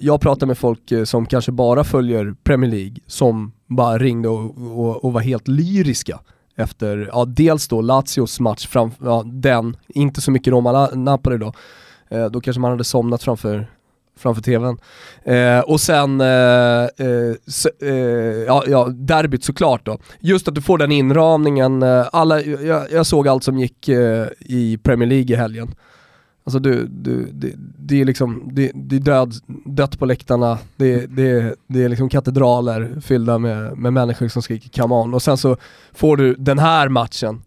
Jag 0.00 0.20
pratar 0.20 0.46
med 0.46 0.58
folk 0.58 0.92
eh, 0.92 1.04
som 1.04 1.26
kanske 1.26 1.52
bara 1.52 1.84
följer 1.84 2.34
Premier 2.44 2.70
League, 2.70 2.96
som 3.06 3.52
bara 3.66 3.98
ringde 3.98 4.28
och, 4.28 4.78
och, 4.78 5.04
och 5.04 5.12
var 5.12 5.20
helt 5.20 5.48
lyriska 5.48 6.20
efter, 6.56 7.10
ja 7.12 7.24
dels 7.24 7.68
då 7.68 7.80
Lazios 7.80 8.40
match, 8.40 8.66
fram, 8.66 8.90
ja, 9.04 9.22
den, 9.26 9.76
inte 9.88 10.20
så 10.20 10.30
mycket 10.30 10.52
Roma-Napoli 10.52 11.38
då, 11.38 11.52
eh, 12.08 12.26
då 12.26 12.40
kanske 12.40 12.60
man 12.60 12.70
hade 12.70 12.84
somnat 12.84 13.22
framför, 13.22 13.66
framför 14.18 14.42
tvn. 14.42 14.78
Eh, 15.24 15.60
och 15.60 15.80
sen, 15.80 16.20
eh, 16.20 16.26
eh, 16.26 17.34
eh, 17.82 17.94
ja, 18.46 18.64
ja, 18.66 18.88
derbyt 18.88 19.44
såklart 19.44 19.86
då. 19.86 19.98
Just 20.20 20.48
att 20.48 20.54
du 20.54 20.62
får 20.62 20.78
den 20.78 20.92
inramningen, 20.92 21.82
eh, 21.82 22.06
alla, 22.12 22.42
jag, 22.42 22.92
jag 22.92 23.06
såg 23.06 23.28
allt 23.28 23.44
som 23.44 23.58
gick 23.58 23.88
eh, 23.88 24.26
i 24.40 24.78
Premier 24.82 25.08
League 25.08 25.34
i 25.34 25.38
helgen. 25.38 25.74
Alltså 26.46 26.58
du, 26.58 26.86
du, 26.86 27.28
det, 27.32 27.52
det 27.78 28.00
är 28.00 28.04
liksom, 28.04 28.50
det, 28.52 28.72
det 28.74 28.96
är 28.96 29.00
död, 29.00 29.34
dött 29.64 29.98
på 29.98 30.06
läktarna, 30.06 30.58
det, 30.76 31.06
det, 31.06 31.54
det 31.66 31.84
är 31.84 31.88
liksom 31.88 32.08
katedraler 32.08 33.00
fyllda 33.00 33.38
med, 33.38 33.78
med 33.78 33.92
människor 33.92 34.28
som 34.28 34.42
skriker 34.42 34.82
come 34.82 34.94
on. 34.94 35.14
Och 35.14 35.22
sen 35.22 35.36
så 35.36 35.56
får 35.92 36.16
du 36.16 36.34
den 36.34 36.58
här 36.58 36.88
matchen, 36.88 37.42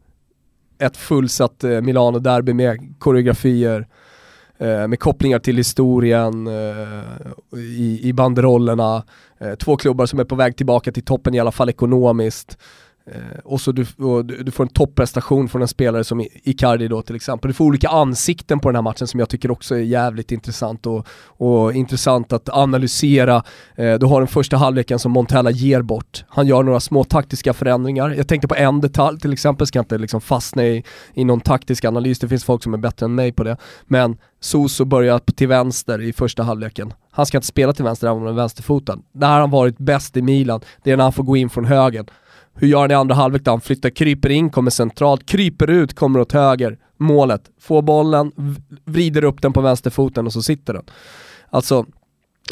ett 0.79 0.97
fullsatt 0.97 1.63
eh, 1.63 1.81
Milano-derby 1.81 2.53
med 2.53 2.99
koreografier, 2.99 3.87
eh, 4.57 4.87
med 4.87 4.99
kopplingar 4.99 5.39
till 5.39 5.57
historien, 5.57 6.47
eh, 6.47 7.59
i, 7.59 7.99
i 8.03 8.13
banderollerna, 8.13 9.03
eh, 9.37 9.55
två 9.55 9.77
klubbar 9.77 10.05
som 10.05 10.19
är 10.19 10.23
på 10.23 10.35
väg 10.35 10.57
tillbaka 10.57 10.91
till 10.91 11.03
toppen 11.03 11.35
i 11.35 11.39
alla 11.39 11.51
fall 11.51 11.69
ekonomiskt. 11.69 12.57
Eh, 13.13 13.39
och 13.43 13.61
så 13.61 13.71
du, 13.71 13.85
och 13.97 14.25
du, 14.25 14.43
du 14.43 14.51
får 14.51 14.63
en 14.63 14.69
topprestation 14.69 15.49
från 15.49 15.61
en 15.61 15.67
spelare 15.67 16.03
som 16.03 16.27
Icardi 16.43 16.87
då 16.87 17.01
till 17.01 17.15
exempel. 17.15 17.49
Du 17.49 17.53
får 17.53 17.65
olika 17.65 17.89
ansikten 17.89 18.59
på 18.59 18.69
den 18.69 18.75
här 18.75 18.81
matchen 18.81 19.07
som 19.07 19.19
jag 19.19 19.29
tycker 19.29 19.51
också 19.51 19.75
är 19.75 19.79
jävligt 19.79 20.31
intressant 20.31 20.85
och, 20.85 21.07
och 21.25 21.73
intressant 21.73 22.33
att 22.33 22.49
analysera. 22.49 23.43
Eh, 23.75 23.93
du 23.93 24.05
har 24.05 24.21
den 24.21 24.27
första 24.27 24.57
halvleken 24.57 24.99
som 24.99 25.11
Montella 25.11 25.51
ger 25.51 25.81
bort. 25.81 26.23
Han 26.27 26.47
gör 26.47 26.63
några 26.63 26.79
små 26.79 27.03
taktiska 27.03 27.53
förändringar. 27.53 28.09
Jag 28.09 28.27
tänkte 28.27 28.47
på 28.47 28.55
en 28.55 28.81
detalj 28.81 29.19
till 29.19 29.33
exempel, 29.33 29.67
ska 29.67 29.79
inte 29.79 29.97
liksom 29.97 30.21
fastna 30.21 30.65
i, 30.65 30.83
i 31.13 31.25
någon 31.25 31.41
taktisk 31.41 31.85
analys, 31.85 32.19
det 32.19 32.27
finns 32.27 32.43
folk 32.43 32.63
som 32.63 32.73
är 32.73 32.77
bättre 32.77 33.05
än 33.05 33.15
mig 33.15 33.31
på 33.31 33.43
det. 33.43 33.57
Men 33.85 34.17
Soso 34.39 34.85
börjar 34.85 35.19
till 35.19 35.47
vänster 35.47 36.01
i 36.01 36.13
första 36.13 36.43
halvleken. 36.43 36.93
Han 37.11 37.25
ska 37.25 37.37
inte 37.37 37.47
spela 37.47 37.73
till 37.73 37.85
vänster 37.85 38.07
även 38.07 38.17
om 38.17 38.23
han 38.23 38.33
är 38.33 38.37
vänsterfotad. 38.37 38.99
Där 39.11 39.27
har 39.27 39.39
han 39.39 39.51
varit 39.51 39.77
bäst 39.77 40.17
i 40.17 40.21
Milan, 40.21 40.61
det 40.83 40.91
är 40.91 40.97
när 40.97 41.03
han 41.03 41.13
får 41.13 41.23
gå 41.23 41.37
in 41.37 41.49
från 41.49 41.65
höger. 41.65 42.05
Hur 42.59 42.67
gör 42.67 42.81
han 42.81 42.91
i 42.91 42.93
andra 42.93 43.15
halvlek 43.15 43.43
då? 43.43 43.51
Han 43.51 43.61
flyttar, 43.61 43.89
kryper 43.89 44.29
in, 44.29 44.49
kommer 44.49 44.71
centralt, 44.71 45.25
kryper 45.25 45.69
ut, 45.69 45.93
kommer 45.93 46.19
åt 46.19 46.31
höger. 46.31 46.77
Målet, 46.97 47.41
får 47.61 47.81
bollen, 47.81 48.31
vrider 48.85 49.23
upp 49.23 49.41
den 49.41 49.53
på 49.53 49.61
vänsterfoten 49.61 50.25
och 50.25 50.33
så 50.33 50.41
sitter 50.41 50.73
den. 50.73 50.83
Alltså, 51.49 51.85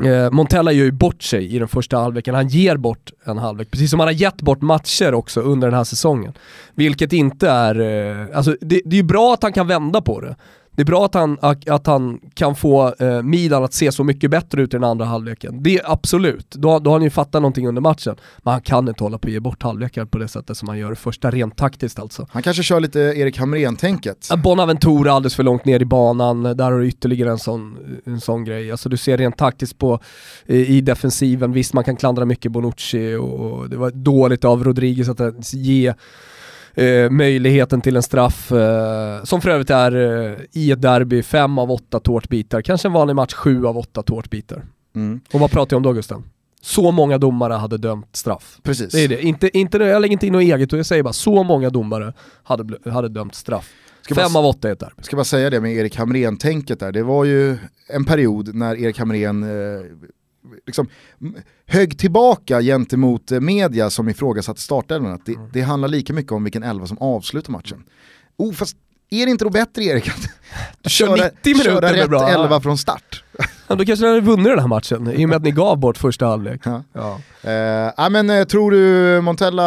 eh, 0.04 0.32
Montella 0.32 0.72
gör 0.72 0.86
ju 0.86 0.92
bort 0.92 1.24
sig 1.24 1.56
i 1.56 1.60
den 1.60 1.68
första 1.68 1.98
halvleken, 1.98 2.36
han 2.36 2.48
ger 2.48 2.78
bort 2.78 3.12
en 3.24 3.38
halvlek, 3.38 3.72
precis 3.72 3.90
som 3.92 4.00
han 4.00 4.08
har 4.08 4.14
gett 4.14 4.42
bort 4.42 4.62
matcher 4.62 5.14
också 5.14 5.42
under 5.42 5.68
den 5.68 5.78
här 5.78 5.84
säsongen. 5.84 6.34
Vilket 6.76 7.14
inte 7.14 7.50
är, 7.50 7.80
eh, 7.80 8.38
alltså 8.38 8.56
det, 8.62 8.82
det 8.86 8.96
är 8.96 9.02
ju 9.02 9.04
bra 9.04 9.34
att 9.34 9.44
han 9.44 9.54
kan 9.54 9.68
vända 9.68 10.02
på 10.02 10.22
det. 10.22 10.36
Det 10.78 10.84
är 10.84 10.86
bra 10.86 11.06
att 11.06 11.14
han, 11.14 11.38
att, 11.68 11.88
han 11.88 12.20
kan 12.34 12.56
få 12.56 12.94
eh, 13.00 13.22
Milan 13.22 13.64
att 13.64 13.74
se 13.74 13.92
så 13.92 14.04
mycket 14.04 14.32
bättre 14.32 14.62
ut 14.62 14.74
i 14.74 14.78
den 14.78 14.84
andra 14.84 15.06
halvleken. 15.06 15.64
Det 15.64 15.78
är 15.78 15.92
absolut, 15.92 16.52
då, 16.52 16.80
då 16.80 16.90
har 16.90 16.96
han 16.96 17.04
ju 17.04 17.10
fattat 17.10 17.42
någonting 17.42 17.68
under 17.68 17.82
matchen. 17.82 18.16
Men 18.38 18.52
han 18.52 18.62
kan 18.62 18.88
inte 18.88 19.04
hålla 19.04 19.18
på 19.18 19.28
att 19.28 19.32
ge 19.32 19.40
bort 19.40 19.64
halvlekar 19.64 20.06
på 20.06 20.18
det 20.18 20.28
sättet 20.28 20.58
som 20.58 20.68
han 20.68 20.78
gör 20.78 20.92
i 20.92 20.96
första, 20.96 21.32
rent 21.32 21.58
taktiskt 21.58 22.00
alltså. 22.00 22.28
Han 22.32 22.44
kanske 22.44 22.64
kör 22.64 22.80
lite 22.80 23.00
Erik 23.00 23.38
Hamrén-tänket. 23.38 24.30
Bonaventura 24.44 25.12
alldeles 25.12 25.36
för 25.36 25.44
långt 25.44 25.66
ner 25.66 25.80
i 25.80 25.86
banan, 25.86 26.44
där 26.44 26.72
har 26.72 26.80
du 26.80 26.88
ytterligare 26.88 27.32
en 27.32 27.40
sån, 27.40 27.78
en 28.06 28.22
sån 28.22 28.46
grej. 28.46 28.72
Alltså 28.72 28.90
du 28.90 28.98
ser 28.98 29.18
rent 29.18 29.38
taktiskt 29.38 29.78
på 29.78 30.00
i, 30.46 30.78
i 30.78 30.82
defensiven, 30.82 31.52
visst 31.52 31.74
man 31.74 31.84
kan 31.84 31.96
klandra 31.96 32.26
mycket 32.26 32.52
Bonucci 32.52 33.16
och, 33.16 33.40
och 33.40 33.70
det 33.70 33.78
var 33.78 33.92
dåligt 33.92 34.46
av 34.46 34.64
Rodriguez 34.64 35.10
att 35.10 35.54
ge 35.54 35.94
eh, 36.78 37.10
möjligheten 37.10 37.82
till 37.82 37.96
en 37.96 38.04
straff, 38.04 38.52
eh, 38.52 39.24
som 39.24 39.42
för 39.42 39.50
övrigt 39.50 39.70
är 39.70 39.96
eh, 39.96 40.38
i 40.52 40.72
ett 40.72 40.82
derby, 40.82 41.24
fem 41.24 41.58
av 41.58 41.72
åtta 41.72 42.00
tårtbitar, 42.00 42.62
kanske 42.62 42.88
en 42.88 42.94
vanlig 42.94 43.16
match 43.16 43.34
sju 43.34 43.66
av 43.66 43.78
åtta 43.78 44.04
tårtbitar. 44.04 44.66
Mm. 44.96 45.20
Och 45.34 45.40
vad 45.40 45.52
pratar 45.52 45.74
jag 45.74 45.78
om 45.78 45.84
då 45.84 45.94
Gusten? 45.94 46.24
Så 46.62 46.92
många 46.92 47.18
domare 47.18 47.54
hade 47.54 47.78
dömt 47.78 48.16
straff. 48.16 48.58
Precis. 48.64 48.92
Det 48.92 49.04
är 49.04 49.08
det, 49.08 49.22
inte, 49.22 49.58
inte, 49.58 49.78
jag 49.78 50.02
lägger 50.02 50.14
inte 50.14 50.28
in 50.28 50.34
något 50.34 50.42
eget 50.42 50.74
och 50.74 50.80
jag 50.80 50.86
säger 50.86 51.04
bara 51.04 51.14
så 51.14 51.44
många 51.44 51.70
domare 51.70 52.14
hade, 52.44 52.92
hade 52.92 53.10
dömt 53.10 53.36
straff. 53.36 53.70
Ska 54.02 54.16
Fem 54.16 54.34
bara- 54.34 54.40
av 54.40 54.46
åtta 54.46 54.68
är 54.68 54.72
ett 54.74 54.80
derby. 54.80 55.04
ska 55.04 55.16
bara 55.16 55.24
säga 55.24 55.50
det 55.50 55.62
med 55.62 55.76
Erik 55.76 55.96
Hamrén-tänket 55.96 56.80
där, 56.80 56.92
det 56.92 57.04
var 57.04 57.26
ju 57.26 57.58
en 57.90 58.06
period 58.06 58.56
när 58.56 58.76
Erik 58.76 59.00
Hamrén 59.00 59.44
eh, 59.44 59.50
liksom 60.66 60.88
högg 61.66 61.98
tillbaka 61.98 62.62
gentemot 62.62 63.32
eh, 63.32 63.40
media 63.40 63.90
som 63.90 64.10
ifrågasatte 64.10 64.62
startelvan. 64.62 65.14
Att 65.14 65.26
det, 65.26 65.34
Mm. 65.36 65.50
det 65.54 65.62
handlar 65.62 65.88
lika 65.88 66.14
mycket 66.14 66.32
om 66.32 66.44
vilken 66.44 66.64
elva 66.64 66.88
som 66.88 66.98
avslutar 66.98 67.52
matchen. 67.52 67.84
Oh, 68.38 68.54
fast 68.54 68.78
är 69.10 69.26
det 69.26 69.32
inte 69.32 69.44
då 69.46 69.50
bättre 69.50 69.84
Erik 69.84 70.08
att 70.10 70.30
Kör 70.92 71.18
köra, 71.18 71.26
90 71.26 71.34
minuter 71.44 71.64
köra 71.64 71.94
rätt 71.94 72.10
bra. 72.10 72.30
elva 72.30 72.62
från 72.62 72.78
start? 72.78 73.24
Ja, 73.70 73.76
då 73.76 73.86
kanske 73.86 74.06
ni 74.06 74.10
hade 74.12 74.22
vunnit 74.22 74.46
den 74.46 74.60
här 74.60 74.68
matchen, 74.68 75.12
i 75.12 75.26
och 75.26 75.30
med 75.30 75.36
att 75.36 75.44
ni 75.44 75.52
gav 75.52 75.78
bort 75.78 75.98
första 75.98 76.26
halvlek. 76.26 76.62
Ja. 76.64 76.84
Ja. 76.94 77.20
Eh, 77.52 78.10
men, 78.10 78.30
eh, 78.30 78.44
tror 78.44 78.72
du 78.72 79.22
Montella 79.22 79.64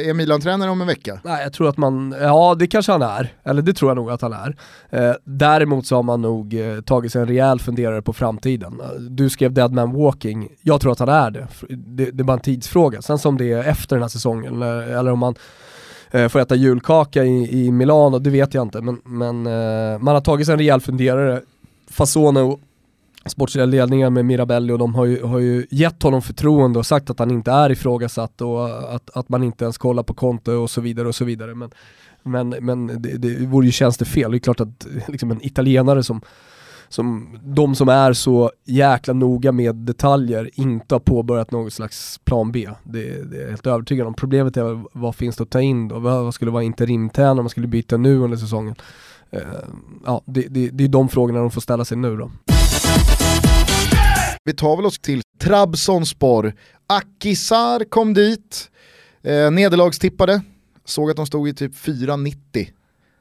är 0.00 0.14
Milan-tränare 0.14 0.70
om 0.70 0.80
en 0.80 0.86
vecka? 0.86 1.20
Nej, 1.24 1.42
jag 1.42 1.52
tror 1.52 1.68
att 1.68 1.76
man, 1.76 2.14
ja 2.20 2.56
det 2.58 2.66
kanske 2.66 2.92
han 2.92 3.02
är, 3.02 3.32
eller 3.44 3.62
det 3.62 3.72
tror 3.72 3.90
jag 3.90 3.96
nog 3.96 4.10
att 4.10 4.22
han 4.22 4.32
är. 4.32 4.56
Eh, 4.90 5.14
däremot 5.24 5.86
så 5.86 5.96
har 5.96 6.02
man 6.02 6.22
nog 6.22 6.54
eh, 6.54 6.80
tagit 6.80 7.12
sig 7.12 7.20
en 7.20 7.28
rejäl 7.28 7.60
funderare 7.60 8.02
på 8.02 8.12
framtiden. 8.12 8.80
Du 8.98 9.30
skrev 9.30 9.52
Dead 9.52 9.72
Man 9.72 9.92
Walking, 9.92 10.48
jag 10.62 10.80
tror 10.80 10.92
att 10.92 10.98
han 10.98 11.08
är 11.08 11.30
det. 11.30 11.46
Det, 11.68 12.10
det 12.10 12.22
är 12.22 12.24
bara 12.24 12.32
en 12.32 12.40
tidsfråga. 12.40 13.02
Sen 13.02 13.18
som 13.18 13.38
det 13.38 13.52
är 13.52 13.64
efter 13.64 13.96
den 13.96 14.02
här 14.02 14.08
säsongen, 14.08 14.54
eller, 14.54 14.82
eller 14.82 15.12
om 15.12 15.18
man 15.18 15.34
eh, 16.10 16.28
får 16.28 16.40
äta 16.40 16.54
julkaka 16.54 17.24
i, 17.24 17.66
i 17.66 17.70
Milano, 17.70 18.18
det 18.18 18.30
vet 18.30 18.54
jag 18.54 18.62
inte. 18.62 18.80
Men, 18.80 19.00
men 19.04 19.46
eh, 19.46 19.98
man 19.98 20.14
har 20.14 20.20
tagit 20.20 20.46
sig 20.46 20.52
en 20.52 20.58
rejäl 20.58 20.80
funderare. 20.80 21.40
Fasone 21.90 22.56
sportsliga 23.30 23.66
ledningen 23.66 24.12
med 24.12 24.24
Mirabelli 24.24 24.72
och 24.72 24.78
de 24.78 24.94
har 24.94 25.04
ju, 25.04 25.22
har 25.22 25.38
ju 25.38 25.66
gett 25.70 26.02
honom 26.02 26.22
förtroende 26.22 26.78
och 26.78 26.86
sagt 26.86 27.10
att 27.10 27.18
han 27.18 27.30
inte 27.30 27.50
är 27.50 27.72
ifrågasatt 27.72 28.40
och 28.40 28.94
att, 28.94 29.10
att 29.10 29.28
man 29.28 29.42
inte 29.42 29.64
ens 29.64 29.78
kollar 29.78 30.02
på 30.02 30.14
konto 30.14 30.52
och 30.52 30.70
så 30.70 30.80
vidare 30.80 31.08
och 31.08 31.14
så 31.14 31.24
vidare. 31.24 31.54
Men, 31.54 31.70
men, 32.22 32.48
men 32.48 32.86
det, 32.86 33.16
det 33.16 33.46
vore 33.46 33.66
ju 33.66 33.72
tjänstefel. 33.72 34.30
Det 34.30 34.36
är 34.36 34.38
klart 34.38 34.60
att 34.60 34.86
liksom 35.08 35.30
en 35.30 35.46
italienare 35.46 36.02
som, 36.02 36.20
som 36.88 37.38
de 37.42 37.74
som 37.74 37.88
är 37.88 38.12
så 38.12 38.50
jäkla 38.64 39.14
noga 39.14 39.52
med 39.52 39.74
detaljer 39.74 40.50
inte 40.54 40.94
har 40.94 41.00
påbörjat 41.00 41.50
något 41.50 41.72
slags 41.72 42.20
plan 42.24 42.52
B. 42.52 42.68
Det, 42.84 43.30
det 43.30 43.36
är 43.36 43.40
jag 43.40 43.48
helt 43.48 43.66
övertygad 43.66 44.06
om. 44.06 44.14
Problemet 44.14 44.56
är 44.56 44.82
vad 44.98 45.14
finns 45.14 45.36
det 45.36 45.42
att 45.42 45.50
ta 45.50 45.60
in 45.60 45.88
då? 45.88 45.98
Vad 45.98 46.34
skulle 46.34 46.50
vara 46.50 46.62
interimtränare 46.62 47.30
om 47.30 47.36
man 47.44 47.50
skulle 47.50 47.66
byta 47.66 47.96
nu 47.96 48.18
under 48.18 48.36
säsongen? 48.36 48.74
Uh, 49.34 49.40
ja, 50.06 50.22
det, 50.24 50.46
det, 50.50 50.68
det 50.68 50.84
är 50.84 50.88
de 50.88 51.08
frågorna 51.08 51.38
de 51.38 51.50
får 51.50 51.60
ställa 51.60 51.84
sig 51.84 51.96
nu 51.96 52.16
då. 52.16 52.30
Vi 54.44 54.52
tar 54.52 54.76
väl 54.76 54.86
oss 54.86 54.98
till 54.98 55.22
Trabzonspor. 55.40 56.54
Akisar 56.86 57.84
kom 57.84 58.14
dit, 58.14 58.70
eh, 59.22 59.50
nederlagstippade, 59.50 60.42
såg 60.84 61.10
att 61.10 61.16
de 61.16 61.26
stod 61.26 61.48
i 61.48 61.54
typ 61.54 61.74
4,90 61.74 62.68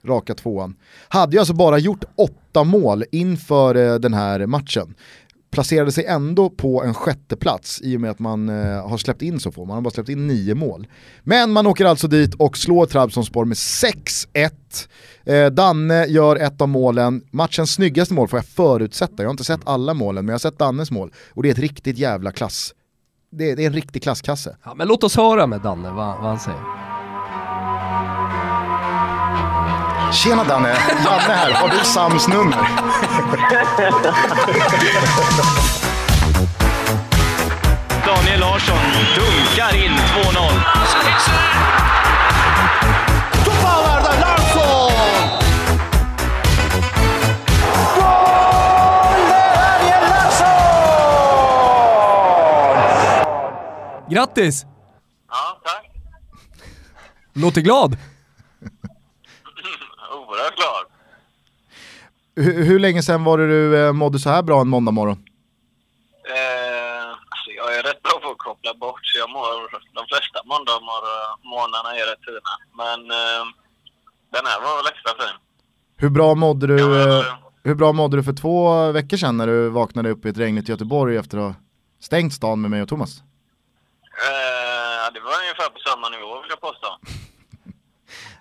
raka 0.06 0.36
tvåan. 0.36 0.76
Hade 1.08 1.36
ju 1.36 1.40
alltså 1.40 1.54
bara 1.54 1.78
gjort 1.78 2.04
åtta 2.16 2.64
mål 2.64 3.04
inför 3.12 3.76
eh, 3.76 3.96
den 3.96 4.14
här 4.14 4.46
matchen 4.46 4.96
placerade 5.52 5.92
sig 5.92 6.06
ändå 6.06 6.50
på 6.50 6.84
en 6.84 6.94
sjätte 6.94 7.36
plats 7.36 7.82
i 7.84 7.98
och 7.98 8.02
med 8.02 8.12
att 8.12 8.20
man 8.20 8.50
eh, 8.50 8.88
har 8.90 8.98
släppt 8.98 9.22
in 9.22 9.40
så 9.40 9.52
få, 9.52 9.66
man 9.66 9.76
har 9.76 9.82
bara 9.82 9.90
släppt 9.90 10.10
in 10.10 10.28
nio 10.28 10.56
mål. 10.56 10.88
Men 11.24 11.52
man 11.52 11.68
åker 11.68 11.86
alltså 11.86 12.08
dit 12.08 12.34
och 12.36 12.58
slår 12.58 12.86
Trabzonspor 12.86 13.46
med 13.46 13.56
6-1. 13.56 14.52
Eh, 15.24 15.46
Danne 15.46 16.06
gör 16.06 16.36
ett 16.36 16.62
av 16.62 16.70
målen, 16.70 17.22
matchens 17.32 17.74
snyggaste 17.74 18.14
mål 18.14 18.28
får 18.28 18.38
jag 18.38 18.46
förutsätta, 18.46 19.14
jag 19.18 19.26
har 19.26 19.32
inte 19.32 19.44
sett 19.44 19.62
alla 19.64 19.94
målen 19.94 20.26
men 20.26 20.30
jag 20.32 20.34
har 20.34 20.40
sett 20.40 20.60
Dannes 20.60 20.92
mål 20.92 21.14
och 21.34 21.44
det 21.44 21.50
är 21.50 21.54
ett 21.54 21.60
riktigt 21.60 21.98
jävla 21.98 22.32
klass. 22.32 22.74
Det 23.32 23.52
är, 23.52 23.56
det 23.56 23.64
är 23.64 23.68
en 23.68 23.74
riktig 23.74 24.04
klasskasse. 24.04 24.58
Ja, 24.64 24.74
men 24.74 24.88
låt 24.88 25.04
oss 25.04 25.16
höra 25.16 25.48
med 25.48 25.62
Danne 25.62 25.92
vad, 25.92 26.18
vad 26.18 26.26
han 26.26 26.40
säger. 26.40 26.99
Tjena 30.12 30.44
Danne, 30.44 30.78
Janne 31.06 31.34
här. 31.34 31.52
Har 31.52 31.70
du 31.70 31.78
Sams 31.78 32.28
nummer? 32.28 32.58
Daniel 38.06 38.40
Larsson 38.40 38.78
dunkar 39.16 39.76
in 39.76 39.92
2-0. 39.92 40.62
Toparlarda 43.46 44.12
Larsson! 44.22 44.92
Grattis! 54.10 54.66
Ja, 55.30 55.60
tack. 55.64 55.92
Låter 57.34 57.62
glad. 57.62 57.98
Oerhört 60.40 60.56
glad. 60.56 60.86
Hur, 62.36 62.64
hur 62.64 62.80
länge 62.80 63.04
sedan 63.04 63.24
var 63.24 63.38
det 63.38 63.48
du 63.48 63.86
eh, 63.86 63.94
mådde 63.94 64.20
så 64.20 64.30
här 64.30 64.44
bra 64.44 64.62
en 64.62 64.68
måndag 64.68 64.92
morgon? 64.92 65.24
Eh, 66.36 67.10
alltså 67.10 67.50
jag 67.58 67.76
är 67.78 67.84
rätt 67.84 68.02
bra 68.04 68.20
på 68.24 68.30
att 68.32 68.38
koppla 68.38 68.74
bort, 68.74 69.00
så 69.04 69.20
jag 69.20 69.30
mår 69.30 69.72
de 69.94 70.06
flesta 70.08 70.40
måndagarna 71.44 71.96
är 71.96 72.06
rätt 72.12 72.26
fina. 72.26 72.54
Men 72.78 73.12
eh, 73.12 73.44
den 74.34 74.46
här 74.46 74.62
var 74.62 74.78
väl 74.78 74.94
extra 74.94 75.12
fin. 75.26 75.36
Hur 75.98 76.10
bra 76.10 76.36
mådde 76.36 76.68
du, 76.68 76.80
Ja, 76.80 77.20
eh, 77.20 77.26
hur 77.64 77.76
bra 77.76 77.92
mådde 77.92 78.18
du 78.18 78.24
för 78.24 78.34
två 78.34 78.92
veckor 78.92 79.18
sedan 79.18 79.38
när 79.38 79.48
du 79.48 79.70
vaknade 79.70 80.10
upp 80.10 80.26
i 80.26 80.30
ett 80.30 80.38
regnigt 80.38 80.70
Göteborg 80.70 81.18
efter 81.18 81.38
att 81.38 81.44
ha 81.44 81.54
stängt 82.02 82.34
stan 82.34 82.62
med 82.62 82.72
mig 82.72 82.82
och 82.82 82.90
Thomas? 82.90 83.18
Eh, 83.20 85.14
det 85.14 85.20
var 85.20 85.34
ungefär 85.42 85.70
på 85.70 85.80
samma 85.90 86.10
nivå 86.10 86.42
vill 86.42 86.50
jag 86.50 86.62
påstå. 86.62 86.98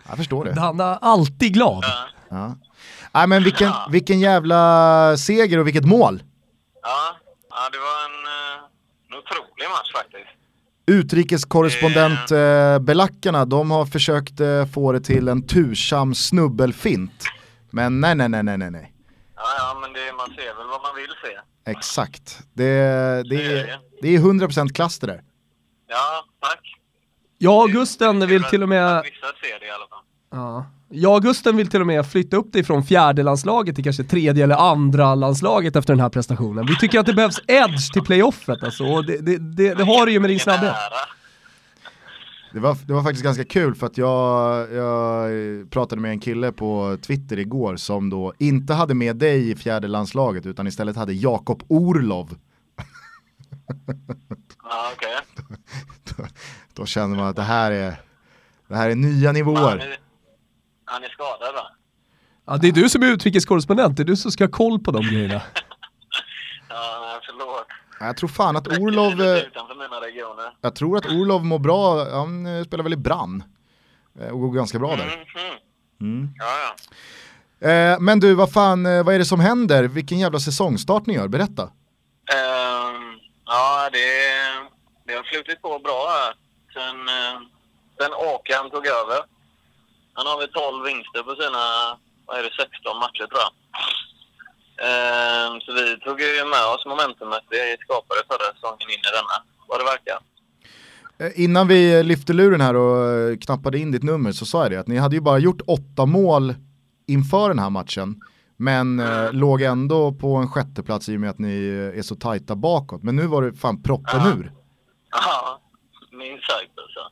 Jag 0.08 0.16
förstår 0.16 0.44
det. 0.44 0.52
Danne 0.52 0.84
är 0.84 0.98
alltid 1.00 1.54
glad. 1.54 1.84
Eh, 1.84 1.90
Ja. 2.30 2.56
Nej 3.14 3.26
men 3.26 3.42
vilken, 3.44 3.72
vilken 3.90 4.20
jävla 4.20 5.16
seger 5.16 5.58
och 5.58 5.66
vilket 5.66 5.84
mål! 5.84 6.22
ja, 6.82 7.16
ja, 7.50 7.56
det 7.72 7.78
var 7.78 8.04
en, 8.04 8.26
eh, 8.26 8.64
en 9.10 9.18
otrolig 9.18 9.68
match 9.70 9.92
faktiskt. 9.96 10.28
Utrikeskorrespondent 10.86 12.30
eh, 12.30 12.78
belackarna, 12.78 13.44
de 13.44 13.70
har 13.70 13.86
försökt 13.86 14.40
eh, 14.40 14.66
få 14.66 14.92
det 14.92 15.00
till 15.00 15.28
en 15.28 15.42
tursam 15.46 16.14
snubbelfint. 16.14 17.24
Men 17.70 18.00
nej, 18.00 18.14
nej, 18.14 18.28
nej, 18.28 18.42
nej, 18.42 18.58
nej, 18.58 18.70
nej. 18.70 18.92
Ja, 19.36 19.42
ja, 19.58 19.78
men 19.80 19.92
det, 19.92 20.12
man 20.16 20.26
ser 20.28 20.56
väl 20.58 20.66
vad 20.70 20.82
man 20.82 20.94
vill 20.96 21.10
se. 21.64 21.70
Exakt. 21.70 22.38
Det, 22.52 22.64
det, 22.64 23.22
Det 23.28 23.44
är 23.46 23.50
är, 23.56 23.66
det. 23.66 23.78
det 24.02 24.14
är 24.14 24.18
100% 24.18 24.72
klass 24.72 24.98
det 24.98 25.06
där. 25.06 25.22
Ja, 25.88 26.24
tack. 26.40 26.67
Och 27.46 27.70
Gusten 27.70 28.26
vill 28.26 28.44
till 28.44 28.62
och 28.62 28.68
med... 28.68 29.02
Vissa 29.04 29.26
ser 29.26 29.60
det 29.60 29.66
i 29.66 29.70
alla 29.70 29.86
fall. 29.86 29.98
Ja. 30.30 30.66
Jag 30.90 31.16
och 31.16 31.22
Gusten 31.22 31.56
vill 31.56 31.68
till 31.68 31.80
och 31.80 31.86
med 31.86 32.06
flytta 32.06 32.36
upp 32.36 32.52
dig 32.52 32.64
från 32.64 32.84
fjärde 32.84 33.22
landslaget 33.22 33.74
till 33.74 33.84
kanske 33.84 34.04
tredje 34.04 34.44
eller 34.44 34.56
andra 34.56 35.14
landslaget 35.14 35.76
efter 35.76 35.92
den 35.92 36.00
här 36.00 36.08
prestationen. 36.08 36.66
Vi 36.66 36.76
tycker 36.76 37.00
att 37.00 37.06
det 37.06 37.14
behövs 37.14 37.40
edge 37.46 37.92
till 37.92 38.02
playoffet 38.02 38.62
alltså, 38.62 38.84
och 38.84 39.04
det, 39.04 39.18
det, 39.18 39.38
det, 39.38 39.74
det 39.74 39.84
har 39.84 40.06
du 40.06 40.12
ju 40.12 40.20
med 40.20 40.30
din 40.30 40.40
snabbhet. 40.40 40.74
Det 42.52 42.60
var, 42.60 42.76
det 42.86 42.92
var 42.92 43.02
faktiskt 43.02 43.24
ganska 43.24 43.44
kul 43.44 43.74
för 43.74 43.86
att 43.86 43.98
jag, 43.98 44.72
jag 44.72 45.30
pratade 45.70 46.00
med 46.00 46.10
en 46.10 46.20
kille 46.20 46.52
på 46.52 46.98
Twitter 47.02 47.38
igår 47.38 47.76
som 47.76 48.10
då 48.10 48.32
inte 48.38 48.74
hade 48.74 48.94
med 48.94 49.16
dig 49.16 49.50
i 49.50 49.56
fjärde 49.56 49.88
landslaget 49.88 50.46
utan 50.46 50.66
istället 50.66 50.96
hade 50.96 51.12
Jakob 51.12 51.62
Orlov. 51.68 52.34
Ja, 54.62 54.92
okej. 54.94 56.26
Då, 56.78 56.86
känner 56.86 57.16
man 57.16 57.26
att 57.26 57.36
det 57.36 57.42
här 57.42 57.70
är, 57.70 57.94
det 58.68 58.76
här 58.76 58.90
är 58.90 58.94
nya 58.94 59.28
Han 59.28 59.34
nivåer. 59.34 59.76
är, 59.76 59.98
han 60.84 61.04
är 61.04 61.08
skadad 61.08 61.54
va? 61.54 61.70
Ja, 62.46 62.56
det 62.56 62.68
är 62.68 62.72
du 62.72 62.88
som 62.88 63.02
är 63.02 63.06
utrikeskorrespondent, 63.06 63.96
det 63.96 64.02
är 64.02 64.04
du 64.04 64.16
som 64.16 64.30
ska 64.30 64.44
ha 64.44 64.50
koll 64.50 64.78
på 64.80 64.90
de 64.90 65.02
grejerna. 65.02 65.42
Ja, 66.68 67.20
förlåt. 67.26 67.66
Jag 68.00 68.16
tror 68.16 68.28
fan 68.28 68.56
att 68.56 68.68
Orlov, 68.68 69.20
eh, 69.20 69.42
jag 70.60 70.74
tror 70.74 70.96
att 70.96 71.06
Orlov 71.06 71.44
mår 71.44 71.58
bra, 71.58 72.10
han 72.10 72.46
eh, 72.46 72.64
spelar 72.64 72.84
väl 72.84 72.92
i 72.92 72.96
Brann. 72.96 73.42
Eh, 74.20 74.28
Och 74.28 74.40
går 74.40 74.52
ganska 74.52 74.78
bra 74.78 74.96
där. 74.96 75.04
Mm, 75.04 75.54
mm. 76.00 76.30
Ja, 76.38 76.76
ja. 77.60 77.98
Men 78.00 78.20
du, 78.20 78.34
vad 78.34 78.52
fan, 78.52 78.82
vad 78.84 79.14
är 79.14 79.18
det 79.18 79.24
som 79.24 79.40
händer? 79.40 79.84
Vilken 79.84 80.18
jävla 80.18 80.38
säsongstart 80.40 81.06
ni 81.06 81.14
gör, 81.14 81.28
berätta. 81.28 81.62
Ehm, 81.62 83.18
ja, 83.46 83.90
det, 83.92 83.98
det 85.06 85.12
har 85.16 85.22
flutit 85.22 85.62
på 85.62 85.78
bra 85.78 86.06
här. 86.08 86.34
Sen, 86.78 86.98
sen 87.98 88.12
Åkan 88.34 88.70
tog 88.70 88.84
över. 89.00 89.20
Han 90.16 90.26
har 90.26 90.36
väl 90.40 90.52
12 90.52 90.84
vinster 90.90 91.22
på 91.28 91.32
sina, 91.42 91.64
vad 92.26 92.34
är 92.38 92.42
det, 92.42 92.54
16 92.62 92.98
matcher 93.04 93.24
tror 93.30 93.40
jag. 93.46 93.52
Ehm, 94.86 95.60
så 95.64 95.72
vi 95.78 95.86
tog 96.04 96.20
ju 96.20 96.44
med 96.54 96.64
oss 96.74 96.82
momentumet 96.86 97.44
vi 97.50 97.76
skapade 97.84 98.20
förra 98.30 98.48
säsongen 98.54 98.88
in 98.94 99.02
i 99.08 99.12
denna, 99.18 99.36
vad 99.68 99.80
det 99.80 99.84
verkar. 99.94 100.18
Eh, 101.20 101.44
Innan 101.44 101.68
vi 101.68 102.02
lyfte 102.02 102.32
luren 102.32 102.60
här 102.60 102.76
och 102.76 102.96
eh, 103.10 103.36
knappade 103.36 103.78
in 103.78 103.90
ditt 103.92 104.02
nummer 104.02 104.32
så 104.32 104.46
sa 104.46 104.62
jag 104.62 104.70
det 104.72 104.76
att 104.80 104.86
ni 104.86 104.96
hade 104.98 105.14
ju 105.16 105.20
bara 105.20 105.38
gjort 105.38 105.60
åtta 105.66 106.06
mål 106.06 106.54
inför 107.06 107.48
den 107.48 107.58
här 107.58 107.70
matchen. 107.70 108.20
Men 108.56 109.00
eh, 109.00 109.32
låg 109.32 109.62
ändå 109.62 110.12
på 110.12 110.36
en 110.36 110.48
sjätteplats 110.50 111.08
i 111.08 111.16
och 111.16 111.20
med 111.20 111.30
att 111.30 111.38
ni 111.38 111.68
eh, 111.68 111.98
är 111.98 112.02
så 112.02 112.14
tajta 112.14 112.56
bakåt. 112.56 113.02
Men 113.02 113.16
nu 113.16 113.26
var 113.26 113.42
det 113.42 113.52
fan 113.56 113.82
proppen 113.82 114.20
Ja. 114.24 114.30
ur. 114.30 114.52
Ja, 115.10 115.57
minst 116.18 116.46
sagt 116.50 116.74
alltså. 116.82 117.02